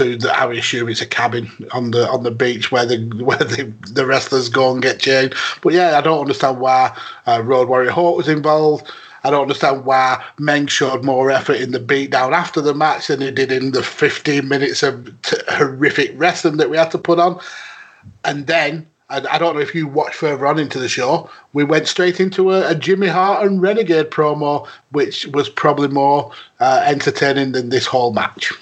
to 0.00 0.16
the 0.16 0.32
I 0.32 0.50
assume 0.54 0.88
it's 0.88 1.02
a 1.02 1.06
cabin 1.06 1.50
on 1.72 1.90
the 1.90 2.08
on 2.08 2.22
the 2.22 2.30
beach 2.30 2.72
where 2.72 2.86
the 2.86 2.98
where 3.24 3.38
the, 3.38 3.72
the 3.92 4.06
wrestlers 4.06 4.48
go 4.48 4.72
and 4.72 4.82
get 4.82 5.00
changed. 5.00 5.36
But 5.62 5.74
yeah, 5.74 5.98
I 5.98 6.00
don't 6.00 6.20
understand 6.20 6.58
why 6.58 6.96
uh, 7.26 7.42
Road 7.42 7.68
Warrior 7.68 7.90
Hawk 7.90 8.16
was 8.16 8.28
involved. 8.28 8.90
I 9.22 9.30
don't 9.30 9.42
understand 9.42 9.84
why 9.84 10.24
Meng 10.38 10.66
showed 10.66 11.04
more 11.04 11.30
effort 11.30 11.60
in 11.60 11.72
the 11.72 11.78
beatdown 11.78 12.32
after 12.32 12.62
the 12.62 12.72
match 12.72 13.08
than 13.08 13.20
he 13.20 13.30
did 13.30 13.52
in 13.52 13.72
the 13.72 13.82
15 13.82 14.48
minutes 14.48 14.82
of 14.82 15.04
t- 15.20 15.36
horrific 15.46 16.12
wrestling 16.16 16.56
that 16.56 16.70
we 16.70 16.78
had 16.78 16.90
to 16.92 16.98
put 16.98 17.18
on. 17.18 17.38
And 18.24 18.46
then 18.46 18.86
I, 19.10 19.36
don't 19.36 19.56
know 19.56 19.60
if 19.60 19.74
you 19.74 19.86
watched 19.86 20.14
further 20.14 20.46
on 20.46 20.58
into 20.58 20.78
the 20.78 20.88
show. 20.88 21.28
We 21.52 21.64
went 21.64 21.86
straight 21.86 22.18
into 22.18 22.52
a, 22.52 22.70
a 22.70 22.74
Jimmy 22.74 23.08
Hart 23.08 23.44
and 23.44 23.60
Renegade 23.60 24.10
promo, 24.10 24.66
which 24.92 25.26
was 25.26 25.50
probably 25.50 25.88
more 25.88 26.32
uh, 26.60 26.82
entertaining 26.86 27.52
than 27.52 27.68
this 27.68 27.84
whole 27.84 28.14
match. 28.14 28.52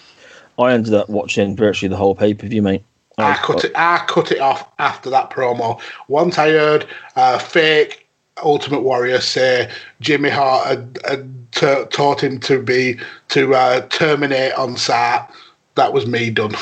I 0.58 0.72
ended 0.72 0.94
up 0.94 1.08
watching 1.08 1.56
virtually 1.56 1.88
the 1.88 1.96
whole 1.96 2.14
pay 2.14 2.34
per 2.34 2.46
view, 2.46 2.62
mate. 2.62 2.84
I, 3.16 3.32
I 3.32 3.36
cut 3.36 3.64
it. 3.64 3.72
I 3.74 4.04
cut 4.06 4.32
it 4.32 4.40
off 4.40 4.68
after 4.78 5.10
that 5.10 5.30
promo. 5.30 5.80
Once 6.08 6.38
I 6.38 6.50
heard 6.50 6.86
uh, 7.16 7.38
fake 7.38 8.08
Ultimate 8.42 8.82
Warrior 8.82 9.20
say 9.20 9.70
Jimmy 10.00 10.30
Hart 10.30 10.66
had, 10.66 10.98
had 11.06 11.52
t- 11.52 11.84
taught 11.90 12.22
him 12.22 12.38
to 12.40 12.62
be 12.62 12.98
to 13.28 13.54
uh, 13.54 13.80
terminate 13.88 14.52
on 14.54 14.76
site, 14.76 15.28
that 15.74 15.92
was 15.92 16.06
me 16.06 16.30
done. 16.30 16.54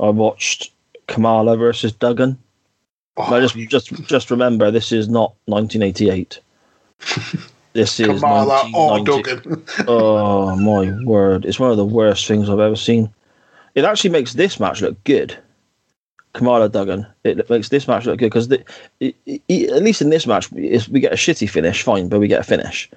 I 0.00 0.08
watched 0.08 0.72
Kamala 1.06 1.56
versus 1.56 1.92
Duggan. 1.92 2.38
Oh, 3.16 3.40
just 3.40 3.56
just 3.68 4.04
just 4.04 4.30
remember, 4.30 4.70
this 4.70 4.90
is 4.90 5.08
not 5.08 5.34
1988. 5.46 6.40
This 7.72 7.98
is 8.00 8.20
Kamala 8.20 8.70
or 8.74 9.04
Duggan. 9.04 9.64
oh 9.88 10.56
my 10.56 10.92
word! 11.04 11.44
It's 11.44 11.58
one 11.58 11.70
of 11.70 11.76
the 11.76 11.84
worst 11.84 12.26
things 12.26 12.48
I've 12.48 12.58
ever 12.58 12.76
seen. 12.76 13.12
It 13.74 13.84
actually 13.84 14.10
makes 14.10 14.34
this 14.34 14.60
match 14.60 14.82
look 14.82 15.02
good. 15.04 15.36
Kamala 16.34 16.68
Duggan. 16.68 17.06
It 17.24 17.48
makes 17.48 17.70
this 17.70 17.88
match 17.88 18.06
look 18.06 18.18
good 18.18 18.26
because 18.26 18.50
at 18.50 18.62
least 19.00 20.02
in 20.02 20.10
this 20.10 20.26
match, 20.26 20.50
we 20.52 21.00
get 21.00 21.12
a 21.12 21.16
shitty 21.16 21.48
finish, 21.48 21.82
fine, 21.82 22.08
but 22.08 22.20
we 22.20 22.28
get 22.28 22.40
a 22.40 22.44
finish. 22.44 22.90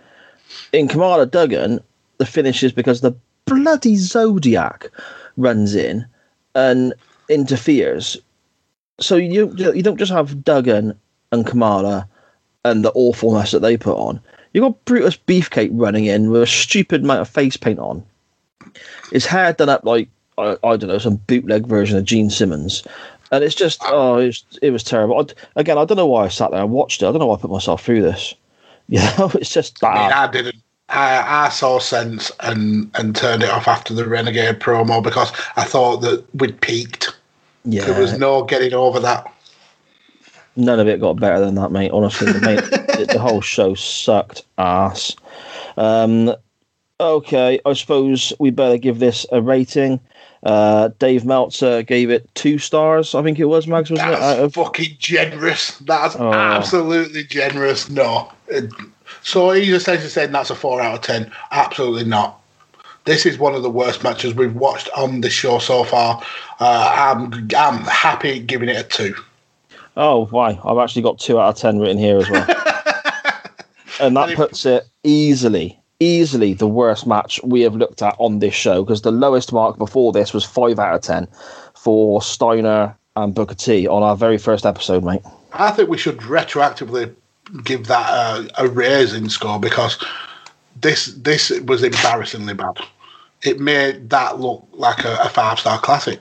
In 0.73 0.87
Kamala 0.87 1.25
Duggan, 1.25 1.79
the 2.17 2.25
finish 2.25 2.63
is 2.63 2.71
because 2.71 3.01
the 3.01 3.15
bloody 3.45 3.95
Zodiac 3.95 4.89
runs 5.37 5.75
in 5.75 6.05
and 6.53 6.93
interferes 7.29 8.17
so 8.99 9.15
you 9.15 9.53
you 9.57 9.83
don't 9.83 9.97
just 9.97 10.11
have 10.11 10.43
Duggan 10.43 10.97
and 11.31 11.45
Kamala 11.45 12.07
and 12.63 12.83
the 12.83 12.91
awfulness 12.93 13.51
that 13.51 13.59
they 13.59 13.77
put 13.77 13.97
on. 13.97 14.21
You 14.55 14.61
got 14.61 14.85
Brutus 14.85 15.17
Beefcake 15.17 15.71
running 15.73 16.05
in 16.05 16.31
with 16.31 16.41
a 16.41 16.47
stupid 16.47 17.03
amount 17.03 17.19
of 17.19 17.27
face 17.27 17.57
paint 17.57 17.77
on. 17.77 18.01
His 19.11 19.25
hair 19.25 19.51
done 19.51 19.67
up 19.67 19.83
like 19.83 20.07
I, 20.37 20.55
I 20.63 20.77
don't 20.77 20.87
know 20.87 20.97
some 20.97 21.17
bootleg 21.17 21.67
version 21.67 21.97
of 21.97 22.05
Gene 22.05 22.29
Simmons, 22.29 22.81
and 23.33 23.43
it's 23.43 23.53
just 23.53 23.81
ah. 23.83 23.89
oh 23.91 24.17
it 24.17 24.27
was, 24.27 24.45
it 24.61 24.71
was 24.71 24.81
terrible. 24.81 25.19
I, 25.19 25.59
again, 25.59 25.77
I 25.77 25.83
don't 25.83 25.97
know 25.97 26.07
why 26.07 26.23
I 26.23 26.29
sat 26.29 26.51
there 26.51 26.61
and 26.61 26.71
watched 26.71 27.01
it. 27.01 27.05
I 27.05 27.11
don't 27.11 27.19
know 27.19 27.25
why 27.25 27.35
I 27.35 27.41
put 27.41 27.51
myself 27.51 27.83
through 27.83 28.01
this. 28.01 28.33
You 28.87 28.99
know, 28.99 29.31
it's 29.33 29.51
just 29.51 29.81
bad. 29.81 29.97
I, 29.97 30.03
mean, 30.03 30.13
I 30.13 30.31
didn't. 30.31 30.63
I, 30.89 31.45
I 31.47 31.49
saw 31.49 31.79
sense 31.79 32.31
and 32.41 32.91
and 32.93 33.15
turned 33.15 33.41
it 33.41 33.49
off 33.49 33.67
after 33.67 33.95
the 33.95 34.07
Renegade 34.07 34.59
promo 34.59 35.01
because 35.01 35.31
I 35.55 35.63
thought 35.63 36.01
that 36.01 36.23
we'd 36.35 36.61
peaked. 36.61 37.09
Yeah. 37.63 37.85
There 37.85 37.99
was 37.99 38.19
no 38.19 38.43
getting 38.43 38.75
over 38.75 38.99
that. 38.99 39.25
None 40.55 40.79
of 40.79 40.87
it 40.87 41.01
got 41.01 41.19
better 41.19 41.39
than 41.39 41.55
that, 41.55 41.71
mate. 41.71 41.91
Honestly, 41.91 42.27
mate, 42.39 42.61
the 42.61 43.19
whole 43.19 43.41
show 43.41 43.73
sucked 43.73 44.43
ass. 44.57 45.15
Um, 45.77 46.33
okay, 46.99 47.59
I 47.65 47.73
suppose 47.73 48.31
we 48.39 48.51
better 48.51 48.77
give 48.77 48.99
this 48.99 49.25
a 49.31 49.41
rating. 49.41 49.99
Uh, 50.43 50.89
Dave 50.99 51.25
Meltzer 51.25 51.83
gave 51.83 52.09
it 52.09 52.29
two 52.35 52.57
stars. 52.57 53.15
I 53.15 53.23
think 53.23 53.39
it 53.39 53.45
was 53.45 53.67
Mags, 53.67 53.89
wasn't 53.89 54.11
That's 54.11 54.39
it? 54.39 54.43
Of... 54.43 54.53
fucking 54.53 54.95
generous. 54.99 55.77
That's 55.79 56.15
oh. 56.15 56.31
absolutely 56.31 57.23
generous. 57.23 57.89
No. 57.89 58.31
So 59.23 59.51
he's 59.51 59.73
essentially 59.73 60.09
saying 60.09 60.31
that's 60.31 60.51
a 60.51 60.55
four 60.55 60.81
out 60.81 60.95
of 60.95 61.01
ten. 61.01 61.31
Absolutely 61.51 62.05
not 62.05 62.41
this 63.05 63.25
is 63.25 63.37
one 63.37 63.55
of 63.55 63.63
the 63.63 63.69
worst 63.69 64.03
matches 64.03 64.33
we've 64.33 64.55
watched 64.55 64.89
on 64.97 65.21
the 65.21 65.29
show 65.29 65.59
so 65.59 65.83
far. 65.83 66.21
Uh, 66.59 67.13
I'm 67.15 67.49
I'm 67.55 67.83
happy 67.85 68.39
giving 68.39 68.67
it 68.67 68.77
a 68.77 68.83
two. 68.83 69.15
Oh, 69.97 70.25
why? 70.25 70.59
I've 70.63 70.77
actually 70.77 71.01
got 71.03 71.19
two 71.19 71.39
out 71.39 71.49
of 71.49 71.57
ten 71.57 71.79
written 71.79 71.97
here 71.97 72.17
as 72.17 72.29
well, 72.29 72.45
and 74.01 74.15
that 74.17 74.35
puts 74.35 74.65
it 74.65 74.85
easily, 75.03 75.79
easily 75.99 76.53
the 76.53 76.67
worst 76.67 77.07
match 77.07 77.39
we 77.43 77.61
have 77.61 77.75
looked 77.75 78.01
at 78.01 78.15
on 78.19 78.39
this 78.39 78.53
show 78.53 78.83
because 78.83 79.01
the 79.01 79.11
lowest 79.11 79.53
mark 79.53 79.77
before 79.77 80.11
this 80.11 80.33
was 80.33 80.43
five 80.43 80.79
out 80.79 80.95
of 80.95 81.01
ten 81.01 81.27
for 81.75 82.21
Steiner 82.21 82.95
and 83.15 83.33
Booker 83.33 83.55
T 83.55 83.87
on 83.87 84.03
our 84.03 84.15
very 84.15 84.37
first 84.37 84.65
episode, 84.65 85.03
mate. 85.03 85.21
I 85.53 85.71
think 85.71 85.89
we 85.89 85.97
should 85.97 86.17
retroactively 86.17 87.13
give 87.63 87.87
that 87.87 88.09
a, 88.09 88.63
a 88.65 88.67
raise 88.67 89.13
in 89.13 89.29
score 89.29 89.59
because 89.59 90.03
this 90.81 91.05
this 91.17 91.51
was 91.61 91.83
embarrassingly 91.83 92.53
bad 92.53 92.77
it 93.45 93.59
made 93.59 94.09
that 94.09 94.39
look 94.39 94.67
like 94.73 95.05
a, 95.05 95.17
a 95.21 95.29
five 95.29 95.59
star 95.59 95.79
classic. 95.79 96.19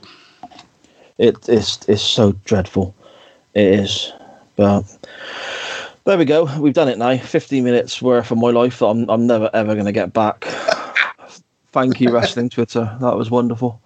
It 1.18 1.48
is 1.48 1.78
it's 1.88 2.02
so 2.02 2.32
dreadful. 2.44 2.94
It 3.54 3.80
is, 3.80 4.12
but 4.56 4.82
there 6.04 6.18
we 6.18 6.24
go. 6.24 6.44
We've 6.58 6.74
done 6.74 6.88
it 6.88 6.98
now. 6.98 7.16
Fifteen 7.16 7.64
minutes 7.64 8.02
worth 8.02 8.30
of 8.30 8.38
my 8.38 8.50
life 8.50 8.80
that 8.80 8.86
I'm 8.86 9.08
I'm 9.08 9.26
never 9.26 9.48
ever 9.54 9.74
going 9.74 9.86
to 9.86 9.92
get 9.92 10.12
back. 10.12 10.44
Thank 11.72 12.00
you, 12.00 12.12
wrestling 12.12 12.50
Twitter. 12.50 12.96
That 13.00 13.16
was 13.16 13.30
wonderful. 13.30 13.80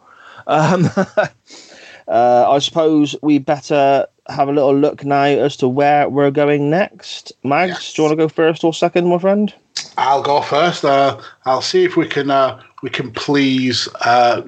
Um, 0.47 0.89
uh, 2.09 2.51
I 2.51 2.59
suppose 2.59 3.15
we 3.23 3.39
better 3.39 4.07
have 4.29 4.49
a 4.49 4.53
little 4.53 4.77
look 4.77 5.05
now 5.05 5.23
as 5.25 5.57
to 5.59 5.69
where 5.69 6.09
we're 6.09 6.31
going 6.31 6.71
next. 6.71 7.33
Mags, 7.45 7.71
yes. 7.71 7.93
do 7.95 8.03
you 8.03 8.09
want 8.09 8.19
to 8.19 8.25
go 8.25 8.29
first 8.29 8.65
or 8.65 8.75
second, 8.75 9.09
my 9.09 9.19
friend? 9.19 9.55
I'll 9.97 10.23
go 10.23 10.43
first. 10.43 10.85
Uh, 10.85 11.21
I'll 11.45 11.63
see 11.63 11.85
if 11.85 11.97
we 11.97 12.07
can 12.07 12.31
uh, 12.31 12.61
we 12.83 12.91
can 12.91 13.11
please 13.11 13.89
uh, 14.03 14.43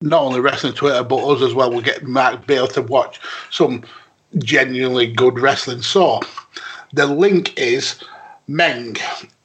not 0.00 0.22
only 0.22 0.40
wrestling 0.40 0.74
Twitter 0.74 1.02
but 1.02 1.24
us 1.24 1.42
as 1.42 1.54
well. 1.54 1.70
We'll 1.70 1.80
get 1.82 2.04
Mark 2.04 2.46
be 2.46 2.54
able 2.54 2.68
to 2.68 2.82
watch 2.82 3.20
some 3.50 3.84
genuinely 4.38 5.06
good 5.06 5.38
wrestling. 5.38 5.82
So 5.82 6.20
the 6.92 7.06
link 7.06 7.58
is 7.58 8.02
Meng. 8.48 8.96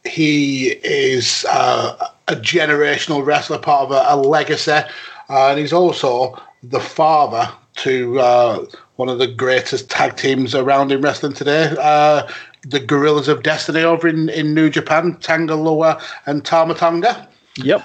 He 0.06 0.70
is 0.84 1.46
uh, 1.50 2.10
a 2.28 2.36
generational 2.36 3.26
wrestler, 3.26 3.60
part 3.60 3.84
of 3.84 3.92
a, 3.92 4.06
a 4.08 4.16
legacy, 4.16 4.72
uh, 4.72 4.84
and 5.30 5.60
he's 5.60 5.74
also 5.74 6.42
the 6.64 6.80
father 6.80 7.50
to 7.76 8.20
uh, 8.20 8.66
one 8.96 9.10
of 9.10 9.20
the 9.20 9.28
greatest 9.28 9.90
tag 9.90 10.16
teams 10.16 10.56
around 10.56 10.92
in 10.92 11.02
wrestling 11.02 11.34
today. 11.34 11.74
Uh, 11.80 12.28
the 12.64 12.80
Guerillas 12.80 13.28
of 13.28 13.44
Destiny 13.44 13.82
over 13.82 14.08
in, 14.08 14.30
in 14.30 14.54
New 14.54 14.70
Japan, 14.70 15.18
Tanga 15.22 15.56
Loa 15.56 16.02
and 16.26 16.44
Tama 16.44 16.74
Tonga. 16.74 17.28
Yep. 17.58 17.84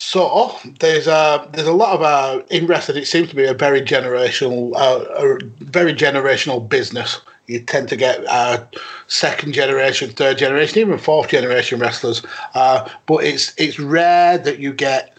So 0.00 0.56
there's 0.78 1.08
a 1.08 1.46
there's 1.52 1.66
a 1.66 1.72
lot 1.72 1.94
of 1.94 2.02
uh, 2.02 2.42
in. 2.50 2.70
It 2.70 3.06
seems 3.06 3.28
to 3.30 3.36
be 3.36 3.44
a 3.44 3.52
very 3.52 3.82
generational, 3.82 4.74
uh, 4.76 5.04
a 5.12 5.38
very 5.64 5.92
generational 5.92 6.66
business. 6.66 7.20
You 7.46 7.60
tend 7.60 7.88
to 7.88 7.96
get 7.96 8.24
uh, 8.26 8.64
second 9.08 9.54
generation, 9.54 10.10
third 10.10 10.38
generation, 10.38 10.78
even 10.78 10.98
fourth 10.98 11.28
generation 11.28 11.80
wrestlers. 11.80 12.22
Uh, 12.54 12.88
but 13.06 13.24
it's 13.24 13.52
it's 13.58 13.80
rare 13.80 14.38
that 14.38 14.60
you 14.60 14.72
get 14.72 15.16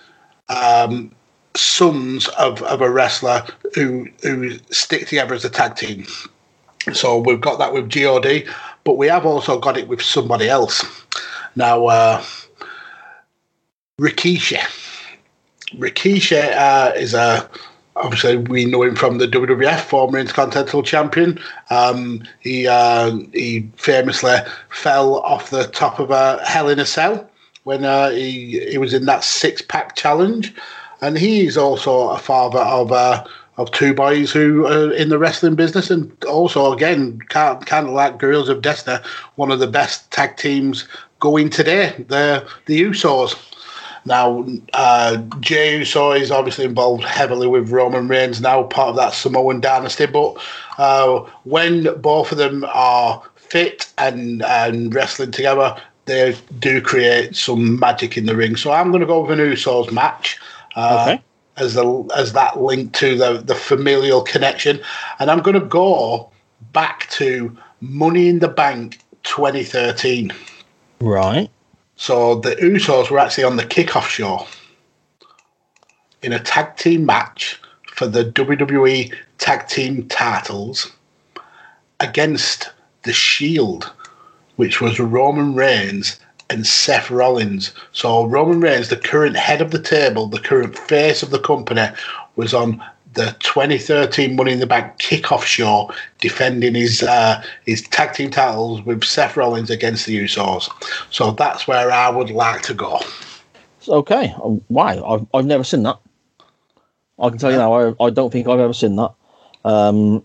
um, 0.48 1.12
sons 1.56 2.30
of, 2.30 2.64
of 2.64 2.82
a 2.82 2.90
wrestler 2.90 3.46
who 3.76 4.08
who 4.24 4.58
stick 4.72 5.08
together 5.08 5.36
as 5.36 5.44
a 5.44 5.50
tag 5.50 5.76
team. 5.76 6.06
So 6.94 7.20
we've 7.20 7.42
got 7.42 7.60
that 7.60 7.74
with 7.74 7.92
God, 7.92 8.26
but 8.86 8.98
we 8.98 9.08
have 9.08 9.26
also 9.26 9.60
got 9.60 9.78
it 9.78 9.90
with 9.90 10.02
somebody 10.02 10.48
else. 10.48 10.84
Now 11.56 11.88
uh, 11.88 12.24
Rikishi. 14.00 14.58
Rikishi 15.78 16.56
uh, 16.56 16.94
is 16.96 17.14
a 17.14 17.50
obviously 17.96 18.38
we 18.38 18.66
know 18.66 18.84
him 18.84 18.96
from 18.96 19.18
the 19.18 19.28
WWF, 19.28 19.82
former 19.82 20.18
Intercontinental 20.18 20.84
Champion. 20.84 21.40
Um, 21.70 22.24
he 22.40 22.68
uh, 22.68 23.18
he 23.34 23.70
famously 23.76 24.38
fell 24.70 25.18
off 25.18 25.50
the 25.50 25.68
top 25.68 26.00
of 26.00 26.12
a 26.12 26.44
Hell 26.46 26.70
in 26.70 26.80
a 26.80 26.86
Cell 26.86 27.30
when 27.64 27.84
uh, 27.84 28.10
he 28.12 28.60
he 28.70 28.78
was 28.78 28.94
in 28.94 29.06
that 29.06 29.24
six 29.24 29.62
pack 29.62 29.96
challenge, 29.96 30.54
and 31.02 31.18
he's 31.18 31.58
also 31.58 32.10
a 32.10 32.18
father 32.18 32.60
of 32.60 32.92
uh, 32.92 33.26
of 33.58 33.70
two 33.72 33.94
boys 33.94 34.32
who 34.32 34.66
are 34.66 34.94
in 34.94 35.10
the 35.10 35.20
wrestling 35.20 35.56
business, 35.56 35.92
and 35.92 36.12
also 36.24 36.72
again 36.72 37.20
kind 37.28 37.88
of 37.88 37.94
like 37.94 38.18
Guerillas 38.18 38.50
of 38.50 38.62
Destiny, 38.62 39.04
one 39.36 39.52
of 39.52 39.60
the 39.60 39.68
best 39.68 40.10
tag 40.12 40.38
teams 40.38 40.88
going 41.20 41.50
today. 41.50 42.06
The 42.08 42.48
the 42.66 42.82
Usos. 42.82 43.36
Now, 44.10 44.44
uh, 44.74 45.18
Jey 45.40 45.78
Uso 45.78 46.14
is 46.14 46.32
obviously 46.32 46.66
involved 46.66 47.04
heavily 47.04 47.46
with 47.46 47.70
Roman 47.70 48.08
Reigns, 48.08 48.42
now 48.42 48.64
part 48.64 48.90
of 48.90 48.96
that 48.96 49.14
Samoan 49.14 49.62
dynasty. 49.62 50.08
But 50.08 50.36
uh, 50.80 51.20
when 51.44 51.84
both 52.02 52.32
of 52.32 52.40
them 52.40 52.66
are 52.74 53.22
fit 53.36 53.94
and, 54.00 54.42
and 54.42 54.94
wrestling 54.96 55.30
together, 55.30 55.80
they 56.06 56.36
do 56.58 56.82
create 56.82 57.36
some 57.36 57.80
magic 57.80 58.18
in 58.18 58.26
the 58.26 58.36
ring. 58.36 58.56
So 58.56 58.72
I'm 58.72 58.90
going 58.90 59.02
to 59.02 59.06
go 59.06 59.22
with 59.22 59.40
an 59.40 59.46
Usos 59.46 59.92
match. 59.92 60.40
Uh, 60.76 61.06
Okay. 61.08 61.24
As, 61.58 61.74
the, 61.74 62.10
as 62.16 62.32
that 62.34 62.62
link 62.62 62.94
to 62.94 63.18
the, 63.18 63.40
the 63.40 63.54
familial 63.54 64.22
connection. 64.22 64.80
And 65.20 65.30
I'm 65.30 65.42
going 65.42 65.60
to 65.60 65.66
go 65.66 66.32
back 66.72 67.10
to 67.12 67.56
Money 67.82 68.30
in 68.30 68.40
the 68.40 68.48
Bank 68.48 69.00
2013. 69.24 70.32
Right. 71.02 71.50
So 72.00 72.36
the 72.36 72.56
Usos 72.56 73.12
were 73.12 73.20
actually 73.20 73.44
on 73.44 73.58
the 73.58 73.66
kickoff 73.66 74.08
show 74.08 74.48
in 76.22 76.32
a 76.32 76.40
tag 76.40 76.78
team 76.78 77.06
match 77.06 77.60
for 77.92 78.08
the 78.08 78.24
WWE 78.24 79.14
Tag 79.38 79.68
Team 79.68 80.08
titles 80.08 80.94
against 82.00 82.70
the 83.04 83.12
Shield, 83.12 83.92
which 84.56 84.80
was 84.80 84.98
Roman 84.98 85.54
Reigns 85.56 86.22
and 86.50 86.66
Seth 86.66 87.12
Rollins. 87.12 87.74
So 87.92 88.24
Roman 88.24 88.62
Reigns, 88.62 88.88
the 88.88 88.96
current 88.96 89.36
head 89.36 89.62
of 89.62 89.72
the 89.72 89.82
table, 89.82 90.28
the 90.28 90.40
current 90.40 90.80
face 90.80 91.22
of 91.22 91.32
the 91.32 91.40
company, 91.40 91.86
was 92.38 92.54
on 92.54 92.82
the 93.14 93.36
2013 93.40 94.36
Money 94.36 94.52
in 94.52 94.60
the 94.60 94.68
Bank 94.68 94.98
kickoff 95.00 95.44
show, 95.44 95.92
defending 96.20 96.76
his 96.76 97.04
uh, 97.04 97.44
his 97.66 97.82
tag 97.82 98.14
team 98.14 98.30
titles 98.30 98.82
with 98.84 99.04
Seth 99.04 99.36
Rollins 99.36 99.70
against 99.70 100.06
the 100.06 100.18
Usos. 100.18 100.70
So 101.12 101.32
that's 101.32 101.68
where 101.68 101.92
I 101.92 102.10
would 102.10 102.30
like 102.30 102.62
to 102.64 102.74
go. 102.74 103.00
Okay. 103.88 104.34
Um, 104.44 104.62
Why? 104.68 105.00
I've, 105.00 105.26
I've 105.34 105.46
never 105.46 105.64
seen 105.64 105.84
that. 105.84 106.00
I 107.18 107.30
can 107.30 107.38
tell 107.38 107.52
you 107.52 107.58
now, 107.58 107.74
I, 107.74 108.06
I 108.06 108.10
don't 108.10 108.32
think 108.32 108.48
I've 108.48 108.60
ever 108.60 108.74
seen 108.74 108.96
that. 108.96 109.12
Um, 109.66 110.24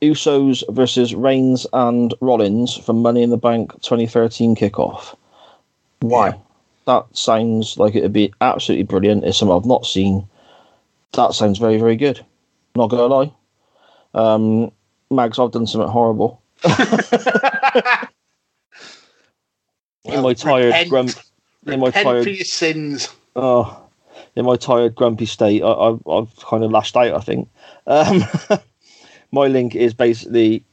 Usos 0.00 0.62
versus 0.70 1.14
Reigns 1.14 1.66
and 1.72 2.14
Rollins 2.20 2.76
from 2.76 3.02
Money 3.02 3.22
in 3.22 3.30
the 3.30 3.36
Bank 3.36 3.72
2013 3.82 4.56
kickoff. 4.56 5.16
Why? 6.00 6.28
Yeah. 6.28 6.34
That 6.86 7.16
sounds 7.16 7.78
like 7.78 7.94
it 7.94 8.02
would 8.02 8.12
be 8.12 8.32
absolutely 8.40 8.84
brilliant. 8.84 9.24
It's 9.24 9.38
something 9.38 9.56
I've 9.56 9.66
not 9.66 9.86
seen. 9.86 10.26
That 11.12 11.34
sounds 11.34 11.58
very, 11.58 11.78
very 11.78 11.96
good. 11.96 12.24
Not 12.74 12.88
gonna 12.88 13.06
lie. 13.06 13.32
Um, 14.14 14.72
Mags, 15.10 15.38
I've 15.38 15.52
done 15.52 15.66
something 15.66 15.90
horrible. 15.90 16.42
in 20.04 20.22
my 20.22 20.34
tired, 20.34 20.66
repent, 20.66 20.88
grump, 20.88 21.10
in 21.66 21.80
my 21.80 21.86
repent 21.86 22.04
tired 22.04 22.24
for 22.24 22.30
your 22.30 22.44
sins. 22.44 23.14
Oh, 23.36 23.82
in 24.36 24.44
my 24.44 24.56
tired, 24.56 24.94
grumpy 24.94 25.26
state, 25.26 25.62
I, 25.62 25.70
I, 25.70 25.98
I've 26.10 26.34
kind 26.36 26.64
of 26.64 26.70
lashed 26.70 26.96
out. 26.96 27.14
I 27.14 27.20
think 27.20 27.48
um, 27.86 28.24
my 29.32 29.46
link 29.48 29.74
is 29.74 29.92
basically 29.94 30.64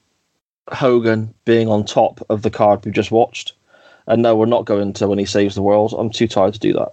Hogan 0.72 1.34
being 1.46 1.68
on 1.68 1.86
top 1.86 2.26
of 2.30 2.44
the 2.44 2.52
card 2.52 2.86
we 2.86 2.92
just 2.92 3.12
watched, 3.12 3.54
and 4.08 4.22
no, 4.22 4.36
we're 4.36 4.46
not 4.46 4.66
going 4.66 4.94
to 4.94 5.08
when 5.08 5.20
he 5.20 5.26
saves 5.26 5.56
the 5.56 5.62
world. 5.62 5.94
I'm 5.98 6.10
too 6.10 6.28
tired 6.28 6.54
to 6.54 6.60
do 6.60 6.74
that. 6.74 6.92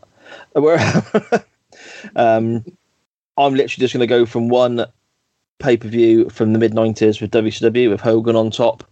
We're, 0.54 1.44
um, 2.16 2.64
I'm 3.38 3.54
literally 3.54 3.82
just 3.82 3.92
going 3.92 4.00
to 4.00 4.06
go 4.06 4.26
from 4.26 4.48
one 4.48 4.86
pay 5.58 5.76
per 5.76 5.88
view 5.88 6.28
from 6.30 6.52
the 6.52 6.58
mid 6.58 6.72
'90s 6.72 7.20
with 7.20 7.30
WCW 7.30 7.90
with 7.90 8.00
Hogan 8.00 8.36
on 8.36 8.50
top 8.50 8.84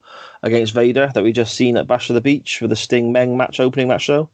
against 0.43 0.75
Vader 0.75 1.11
that 1.15 1.25
we 1.25 1.33
just 1.33 1.55
seen 1.55 1.77
at 1.77 1.87
Bash 1.87 2.11
of 2.11 2.15
the 2.15 2.21
Beach 2.21 2.59
for 2.59 2.69
the 2.69 2.77
Sting 2.77 3.13
Meng 3.13 3.37
match 3.37 3.61
opening 3.61 3.89
match 3.89 4.03
show, 4.03 4.29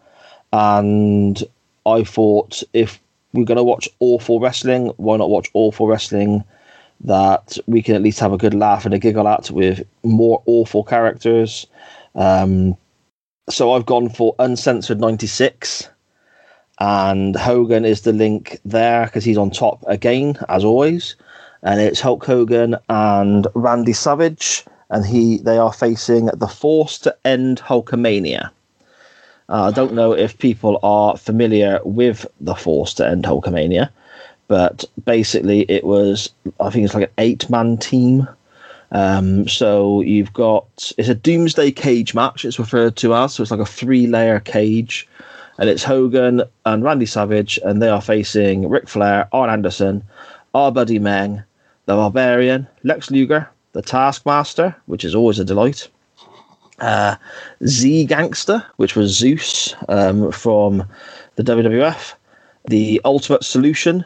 and 0.52 1.42
I 1.86 2.04
thought 2.04 2.62
if 2.72 3.00
we're 3.32 3.44
going 3.44 3.56
to 3.56 3.64
watch 3.64 3.88
awful 4.00 4.40
wrestling, 4.40 4.88
why 4.96 5.16
not 5.16 5.30
watch 5.30 5.50
awful 5.54 5.86
wrestling 5.86 6.44
that 7.02 7.56
we 7.66 7.82
can 7.82 7.94
at 7.94 8.02
least 8.02 8.20
have 8.20 8.32
a 8.32 8.38
good 8.38 8.54
laugh 8.54 8.84
and 8.84 8.94
a 8.94 8.98
giggle 8.98 9.28
at 9.28 9.50
with 9.50 9.82
more 10.02 10.42
awful 10.46 10.84
characters. 10.84 11.66
Um, 12.14 12.76
so 13.48 13.72
I've 13.72 13.86
gone 13.86 14.08
for 14.08 14.34
Uncensored 14.38 15.00
96, 15.00 15.88
and 16.80 17.36
Hogan 17.36 17.84
is 17.84 18.02
the 18.02 18.12
link 18.12 18.58
there 18.64 19.04
because 19.06 19.24
he's 19.24 19.38
on 19.38 19.50
top 19.50 19.84
again, 19.86 20.38
as 20.48 20.64
always. 20.64 21.14
And 21.62 21.80
it's 21.80 22.00
Hulk 22.00 22.24
Hogan 22.24 22.76
and 22.88 23.46
Randy 23.54 23.92
Savage, 23.92 24.64
and 24.88 25.04
he 25.04 25.38
they 25.38 25.58
are 25.58 25.72
facing 25.72 26.26
the 26.26 26.48
Force 26.48 26.98
to 27.00 27.14
End 27.24 27.60
Hulkamania. 27.60 28.50
Uh, 29.50 29.64
I 29.64 29.70
don't 29.72 29.94
know 29.94 30.12
if 30.12 30.38
people 30.38 30.78
are 30.82 31.16
familiar 31.16 31.80
with 31.84 32.24
the 32.40 32.54
Force 32.54 32.94
to 32.94 33.06
End 33.06 33.24
Hulkamania, 33.24 33.90
but 34.48 34.84
basically 35.04 35.62
it 35.62 35.84
was, 35.84 36.30
I 36.60 36.70
think 36.70 36.84
it's 36.84 36.94
like 36.94 37.08
an 37.08 37.14
eight 37.18 37.50
man 37.50 37.76
team. 37.76 38.28
Um, 38.92 39.46
so 39.48 40.00
you've 40.00 40.32
got, 40.32 40.92
it's 40.96 41.08
a 41.08 41.14
Doomsday 41.14 41.72
Cage 41.72 42.14
match, 42.14 42.44
it's 42.44 42.58
referred 42.58 42.96
to 42.96 43.14
as. 43.14 43.34
So 43.34 43.42
it's 43.42 43.50
like 43.50 43.60
a 43.60 43.66
three 43.66 44.06
layer 44.06 44.40
cage. 44.40 45.06
And 45.60 45.68
it's 45.68 45.84
Hogan 45.84 46.42
and 46.64 46.82
Randy 46.82 47.06
Savage, 47.06 47.60
and 47.64 47.80
they 47.80 47.88
are 47.88 48.00
facing 48.00 48.68
Ric 48.68 48.88
Flair, 48.88 49.28
Arn 49.32 49.50
Anderson, 49.50 50.02
our 50.54 50.72
buddy 50.72 50.98
Meng, 50.98 51.42
the 51.84 51.94
Barbarian, 51.94 52.66
Lex 52.82 53.10
Luger, 53.10 53.48
the 53.72 53.82
Taskmaster, 53.82 54.74
which 54.86 55.04
is 55.04 55.14
always 55.14 55.38
a 55.38 55.44
delight 55.44 55.86
uh, 56.80 57.14
Z-Gangsta, 57.66 58.64
which 58.76 58.96
was 58.96 59.16
Zeus 59.16 59.74
um, 59.88 60.32
from 60.32 60.82
the 61.36 61.42
WWF, 61.42 62.14
the 62.68 63.00
Ultimate 63.04 63.44
Solution, 63.44 64.04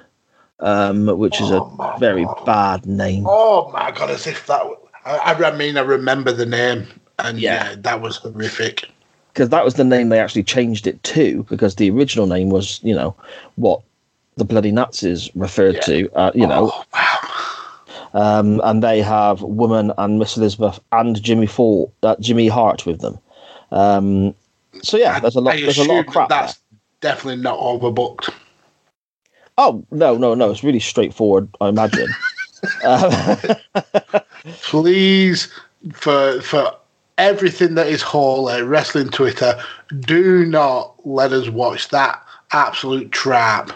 um, 0.60 1.06
which 1.18 1.40
is 1.40 1.50
Oh, 1.52 1.66
my 1.78 1.94
a 1.94 1.98
very 1.98 2.24
God. 2.24 2.44
bad 2.44 2.86
name. 2.86 3.26
Oh 3.28 3.70
my 3.72 3.90
god! 3.90 4.10
As 4.10 4.26
if 4.26 4.46
that. 4.46 4.62
I, 5.04 5.34
I 5.34 5.56
mean, 5.56 5.76
I 5.76 5.82
remember 5.82 6.32
the 6.32 6.46
name, 6.46 6.86
and 7.18 7.38
Yeah. 7.38 7.70
yeah, 7.70 7.74
that 7.78 8.00
was 8.00 8.16
horrific. 8.16 8.88
Because 9.34 9.48
that 9.48 9.64
was 9.64 9.74
the 9.74 9.82
name 9.84 10.08
they 10.10 10.20
actually 10.20 10.44
changed 10.44 10.86
it 10.86 11.02
to, 11.02 11.44
because 11.50 11.74
the 11.74 11.90
original 11.90 12.26
name 12.26 12.50
was, 12.50 12.78
you 12.84 12.94
know, 12.94 13.16
what 13.56 13.82
the 14.36 14.44
bloody 14.44 14.70
Nazis 14.70 15.28
referred 15.34 15.74
Yeah. 15.74 15.80
to, 15.82 16.10
uh, 16.14 16.30
you 16.36 16.46
know, 16.46 16.70
Oh, 16.72 16.84
wow. 16.94 18.38
um, 18.38 18.60
and 18.62 18.80
they 18.82 19.02
have 19.02 19.42
Woman 19.42 19.92
and 19.98 20.20
Miss 20.20 20.36
Elizabeth 20.36 20.78
and 20.92 21.20
Jimmy 21.20 21.46
Fall, 21.46 21.92
uh, 22.04 22.14
Jimmy 22.20 22.46
Hart 22.46 22.86
with 22.86 23.00
them. 23.00 23.18
Um, 23.72 24.34
so 24.82 24.96
yeah, 24.96 25.18
there's 25.18 25.34
a 25.36 25.40
lot. 25.40 25.54
I 25.54 25.60
There's 25.62 25.78
a 25.78 25.84
lot 25.84 26.00
of 26.00 26.06
crap. 26.06 26.28
that 26.28 26.36
there. 26.36 26.46
That's 26.46 26.58
definitely 27.00 27.42
not 27.42 27.58
overbooked. 27.58 28.32
Oh 29.58 29.84
no, 29.90 30.16
no, 30.16 30.34
no! 30.34 30.50
It's 30.50 30.62
really 30.64 30.80
straightforward. 30.80 31.48
I 31.60 31.68
imagine. 31.68 32.08
um, 32.84 33.36
Please, 34.62 35.48
for 35.92 36.40
for 36.40 36.72
everything 37.18 37.74
that 37.74 37.86
is 37.86 38.02
holy, 38.02 38.62
wrestling 38.62 39.08
Twitter, 39.08 39.60
do 40.00 40.44
not 40.46 40.94
let 41.06 41.32
us 41.32 41.48
watch 41.48 41.88
that 41.88 42.22
absolute 42.52 43.12
trap. 43.12 43.70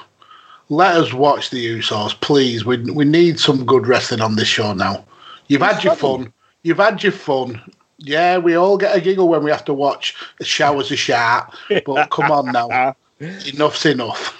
Let 0.68 0.96
us 0.96 1.12
watch 1.12 1.50
the 1.50 1.78
Usos, 1.78 2.20
please. 2.20 2.64
We 2.64 2.78
we 2.90 3.04
need 3.04 3.40
some 3.40 3.64
good 3.64 3.86
wrestling 3.86 4.20
on 4.20 4.36
this 4.36 4.48
show 4.48 4.74
now. 4.74 5.04
You've 5.48 5.62
had 5.62 5.82
your 5.82 5.94
fun. 5.94 6.32
You've 6.62 6.78
had 6.78 7.02
your 7.02 7.12
fun. 7.12 7.60
Yeah, 7.96 8.38
we 8.38 8.54
all 8.54 8.76
get 8.76 8.96
a 8.96 9.00
giggle 9.00 9.28
when 9.28 9.42
we 9.42 9.50
have 9.50 9.64
to 9.64 9.74
watch 9.74 10.14
the 10.38 10.44
Showers 10.44 10.90
of 10.92 10.98
Sharp, 10.98 11.52
but 11.84 12.10
come 12.10 12.30
on 12.30 12.52
now. 12.52 12.94
Enough's 13.20 13.86
enough. 13.86 14.36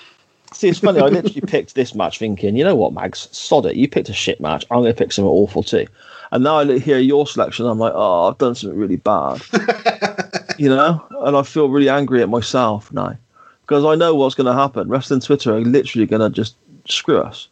see, 0.52 0.68
it's 0.68 0.78
funny. 0.78 1.00
I 1.00 1.06
literally 1.06 1.40
picked 1.40 1.74
this 1.74 1.94
match 1.94 2.18
thinking, 2.20 2.56
you 2.56 2.62
know 2.62 2.76
what, 2.76 2.92
Mags, 2.92 3.28
sod 3.32 3.66
it. 3.66 3.74
You 3.74 3.88
picked 3.88 4.08
a 4.08 4.12
shit 4.12 4.40
match. 4.40 4.64
I'm 4.70 4.82
going 4.82 4.92
to 4.92 4.96
pick 4.96 5.10
something 5.10 5.28
awful 5.28 5.64
too. 5.64 5.86
And 6.30 6.44
now 6.44 6.59
I 6.59 6.78
hear 6.78 6.98
your 6.98 7.26
selection. 7.26 7.66
I'm 7.66 7.78
like, 7.78 7.92
oh, 7.94 8.28
I've 8.28 8.38
done 8.38 8.55
something 8.55 8.78
really 8.78 8.96
bad. 8.96 9.40
you 10.59 10.68
know, 10.68 11.05
and 11.20 11.36
I 11.36 11.42
feel 11.42 11.68
really 11.68 11.88
angry 11.88 12.22
at 12.22 12.28
myself 12.28 12.92
now 12.92 13.16
because 13.62 13.84
I 13.84 13.94
know 13.94 14.14
what's 14.14 14.34
going 14.34 14.46
to 14.46 14.52
happen. 14.52 14.88
Wrestling 14.88 15.20
Twitter 15.20 15.55
are 15.55 15.60
literally 15.60 16.06
going 16.06 16.22
to 16.22 16.30
just 16.30 16.56
screw 16.86 17.20
us. 17.20 17.48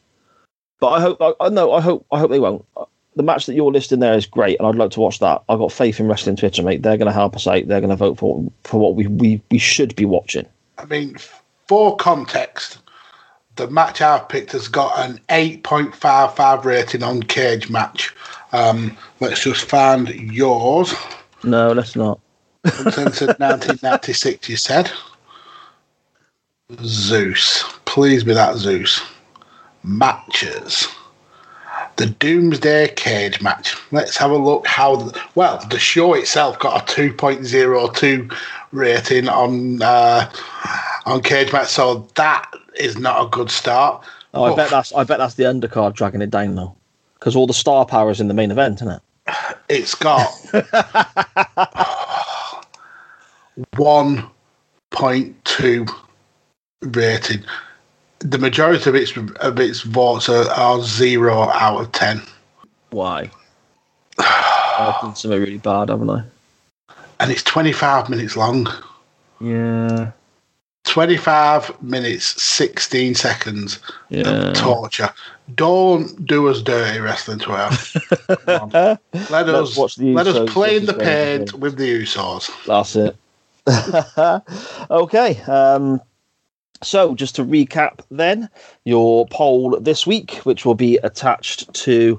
But 0.81 0.89
I 0.89 1.01
hope, 1.01 1.21
I, 1.21 1.33
I 1.41 1.49
know, 1.49 1.73
I 1.73 1.81
hope, 1.81 2.07
I 2.11 2.19
hope 2.19 2.31
they 2.31 2.41
won't. 2.41 2.65
Uh, 2.77 2.85
the 3.17 3.23
match 3.23 3.47
that 3.47 3.55
you're 3.55 3.73
listing 3.73 4.01
there 4.01 4.15
is 4.15 4.27
great, 4.27 4.59
and 4.59 4.69
I'd 4.69 4.75
like 4.75 4.91
to 4.91 5.01
watch 5.01 5.21
that. 5.21 5.43
I've 5.49 5.59
got 5.59 5.73
faith 5.73 5.99
in 5.99 6.07
Wrestling 6.07 6.37
Twitter, 6.37 6.63
mate. 6.63 6.83
They're 6.83 6.99
going 6.99 7.07
to 7.07 7.13
help 7.13 7.35
us 7.35 7.47
out. 7.47 7.67
They're 7.67 7.81
going 7.81 7.91
to 7.91 7.97
vote 7.97 8.19
for 8.19 8.45
for 8.65 8.79
what 8.79 8.95
we, 8.95 9.07
we, 9.07 9.41
we 9.51 9.59
should 9.59 9.97
be 9.97 10.05
watching. 10.05 10.47
I 10.77 10.85
mean, 10.85 11.17
for 11.67 11.97
context, 11.97 12.79
the 13.57 13.69
match 13.69 14.03
I've 14.03 14.29
picked 14.29 14.53
has 14.53 14.69
got 14.69 14.99
an 14.99 15.19
8.55 15.31 16.65
rating 16.65 17.03
on 17.03 17.23
Cagematch. 17.23 18.13
Um, 18.57 18.97
let's 19.21 19.43
just 19.43 19.69
find 19.69 20.09
yours. 20.09 20.95
No, 21.45 21.73
let's 21.73 21.95
not. 21.95 22.19
Uncensored 22.65 23.39
1996, 23.39 24.49
you 24.49 24.57
said. 24.57 24.91
Zeus. 26.83 27.65
Please 27.85 28.25
be 28.25 28.33
that 28.33 28.57
Zeus. 28.57 29.01
Matches. 29.83 30.89
The 31.97 32.07
Doomsday 32.07 32.95
Cage 32.97 33.41
match. 33.41 33.77
Let's 33.93 34.17
have 34.17 34.31
a 34.31 34.37
look 34.37 34.67
how. 34.67 34.97
The, 34.97 35.21
well, 35.35 35.65
the 35.71 35.79
show 35.79 36.15
itself 36.15 36.59
got 36.59 36.91
a 36.91 36.95
2.02 36.95 38.37
rating 38.73 39.29
on 39.29 39.81
uh, 39.83 40.31
on 41.07 41.23
Cagematch, 41.23 41.67
so 41.67 42.09
that 42.17 42.51
is 42.79 42.99
not 42.99 43.25
a 43.25 43.29
good 43.29 43.51
start. 43.51 44.05
Oh, 44.35 44.45
I 44.45 44.57
bet 44.57 44.71
that's 44.71 44.93
I 44.93 45.05
bet 45.05 45.19
that's 45.19 45.35
the 45.35 45.45
undercard 45.45 45.95
dragging 45.95 46.21
it 46.21 46.31
down 46.31 46.55
though, 46.55 46.76
because 47.19 47.37
all 47.37 47.47
the 47.47 47.55
star 47.55 47.87
power 47.87 48.11
is 48.11 48.21
in 48.21 48.29
the 48.29 48.35
main 48.35 48.51
event, 48.51 48.83
isn't 48.83 48.95
it? 48.95 49.01
it's 49.69 49.95
got 49.95 50.29
1.2 53.75 55.91
rating. 56.83 57.45
The 58.21 58.39
majority 58.39 58.89
of 58.89 58.97
its 58.97 59.15
of 59.17 59.61
its 59.61 59.83
votes 59.83 60.29
are, 60.29 60.49
are 60.51 60.83
zero 60.83 61.49
out 61.51 61.81
of 61.81 61.93
ten. 61.93 62.23
Why? 62.91 63.31
I've 64.19 65.01
done 65.03 65.15
something 65.17 65.41
really 65.41 65.59
bad, 65.59 65.89
haven't 65.91 66.11
I? 66.11 66.25
and 67.21 67.31
it's 67.31 67.43
25 67.43 68.09
minutes 68.09 68.37
long. 68.37 68.69
Yeah. 69.41 70.13
25 70.97 71.83
minutes, 71.83 72.43
16 72.43 73.15
seconds 73.15 73.81
Yeah. 74.09 74.31
of 74.31 74.55
torture. 74.55 75.11
Don't 75.55 76.25
do 76.25 76.49
us 76.49 76.63
dirty, 76.63 77.01
wrestling 77.01 77.39
Twitter. 77.39 77.69
Come 78.47 78.61
on. 78.63 78.71
Let 78.73 79.31
Let's 79.31 79.73
us 79.73 79.77
watch 79.77 79.97
the 79.97 80.15
let 80.15 80.27
us 80.27 80.51
play 80.51 80.75
in 80.75 80.87
the 80.87 80.95
paint 80.95 81.53
with 81.53 81.77
the 81.77 82.03
Usos. 82.03 82.49
That's 82.65 82.97
it. 82.97 83.15
okay. 84.91 85.43
Um, 85.43 86.01
so, 86.83 87.15
just 87.15 87.37
to 87.37 87.45
recap, 87.45 88.01
then 88.11 88.49
your 88.85 89.27
poll 89.27 89.79
this 89.79 90.07
week, 90.07 90.37
which 90.45 90.65
will 90.65 90.75
be 90.75 90.97
attached 91.03 91.75
to 91.75 92.19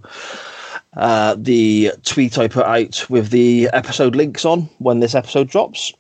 uh, 0.96 1.36
the 1.36 1.94
tweet 2.04 2.38
I 2.38 2.48
put 2.48 2.66
out 2.68 3.10
with 3.10 3.32
the 3.32 3.72
episode 3.74 4.16
links 4.16 4.46
on 4.46 4.70
when 4.78 5.00
this 5.00 5.16
episode 5.16 5.50
drops, 5.50 5.94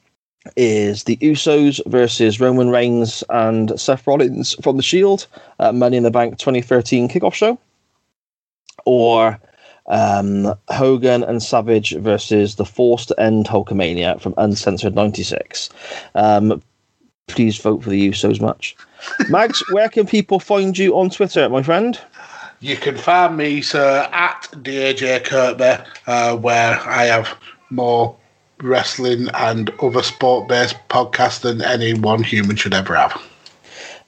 is 0.55 1.03
the 1.03 1.17
Usos 1.17 1.81
versus 1.87 2.39
Roman 2.39 2.69
Reigns 2.69 3.23
and 3.29 3.79
Seth 3.79 4.05
Rollins 4.07 4.55
from 4.61 4.77
the 4.77 4.83
Shield 4.83 5.27
at 5.59 5.75
Money 5.75 5.97
in 5.97 6.03
the 6.03 6.11
Bank 6.11 6.37
2013 6.37 7.09
kickoff 7.09 7.33
show, 7.33 7.59
or 8.85 9.39
um, 9.87 10.53
Hogan 10.69 11.23
and 11.23 11.41
Savage 11.41 11.95
versus 11.97 12.55
the 12.55 12.65
Force 12.65 13.05
to 13.07 13.19
End 13.19 13.47
Hulkamania 13.47 14.19
from 14.21 14.33
Uncensored 14.37 14.95
96. 14.95 15.69
Um, 16.15 16.61
please 17.27 17.57
vote 17.57 17.83
for 17.83 17.89
the 17.89 18.09
Usos 18.09 18.41
match. 18.41 18.75
Mags, 19.29 19.61
where 19.71 19.89
can 19.89 20.05
people 20.05 20.39
find 20.39 20.77
you 20.77 20.97
on 20.97 21.09
Twitter, 21.09 21.47
my 21.49 21.63
friend? 21.63 21.99
You 22.59 22.75
can 22.75 22.97
find 22.97 23.37
me, 23.37 23.61
sir, 23.61 24.09
at 24.11 24.47
DJ 24.51 25.23
Kirkby, 25.23 25.83
uh, 26.07 26.35
where 26.37 26.79
I 26.79 27.05
have 27.05 27.37
more 27.69 28.15
wrestling 28.61 29.27
and 29.33 29.69
other 29.81 30.03
sport 30.03 30.47
based 30.47 30.75
podcasts 30.89 31.41
than 31.41 31.61
any 31.61 31.93
one 31.93 32.23
human 32.23 32.55
should 32.55 32.73
ever 32.73 32.95
have. 32.95 33.21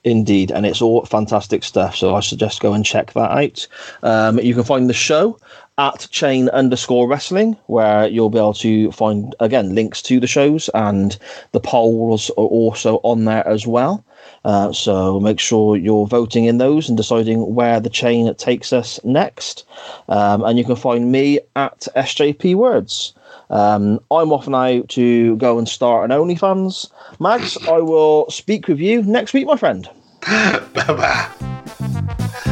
Indeed, 0.06 0.52
and 0.52 0.66
it's 0.66 0.82
all 0.82 1.06
fantastic 1.06 1.64
stuff. 1.64 1.96
So 1.96 2.16
I 2.16 2.22
suggest 2.22 2.62
go 2.62 2.74
and 2.74 2.86
check 2.86 3.14
that 3.14 3.32
out. 3.32 3.68
Um, 4.02 4.40
you 4.40 4.54
can 4.54 4.64
find 4.64 4.90
the 4.90 4.94
show 4.94 5.38
at 5.78 6.08
chain 6.10 6.50
underscore 6.50 7.08
wrestling, 7.08 7.58
where 7.68 8.08
you'll 8.08 8.30
be 8.30 8.38
able 8.38 8.54
to 8.54 8.92
find 8.92 9.36
again 9.40 9.76
links 9.76 10.02
to 10.04 10.20
the 10.20 10.28
shows 10.28 10.70
and 10.74 11.18
the 11.52 11.60
polls 11.60 12.30
are 12.32 12.46
also 12.46 12.98
on 13.04 13.26
there 13.26 13.48
as 13.48 13.68
well. 13.68 14.04
Uh, 14.46 14.72
so 14.72 15.20
make 15.20 15.40
sure 15.40 15.76
you're 15.76 16.08
voting 16.08 16.46
in 16.46 16.60
those 16.60 16.88
and 16.88 16.98
deciding 16.98 17.54
where 17.54 17.80
the 17.80 17.90
chain 17.90 18.34
takes 18.36 18.72
us 18.72 19.00
next. 19.04 19.66
Um, 20.08 20.44
and 20.44 20.58
you 20.58 20.64
can 20.64 20.76
find 20.76 21.12
me 21.12 21.40
at 21.56 21.88
SJP 21.96 22.56
Words. 22.56 23.14
Um, 23.50 24.00
I'm 24.12 24.32
off 24.32 24.48
now 24.48 24.84
to 24.90 25.36
go 25.38 25.58
and 25.58 25.68
start 25.68 26.10
an 26.10 26.18
OnlyFans. 26.18 26.92
Mags, 27.20 27.58
I 27.68 27.80
will 27.80 28.30
speak 28.30 28.68
with 28.68 28.80
you 28.80 29.02
next 29.04 29.34
week, 29.34 29.48
my 29.48 29.58
friend. 29.58 29.90
bye 30.22 30.62
bye. 30.74 32.46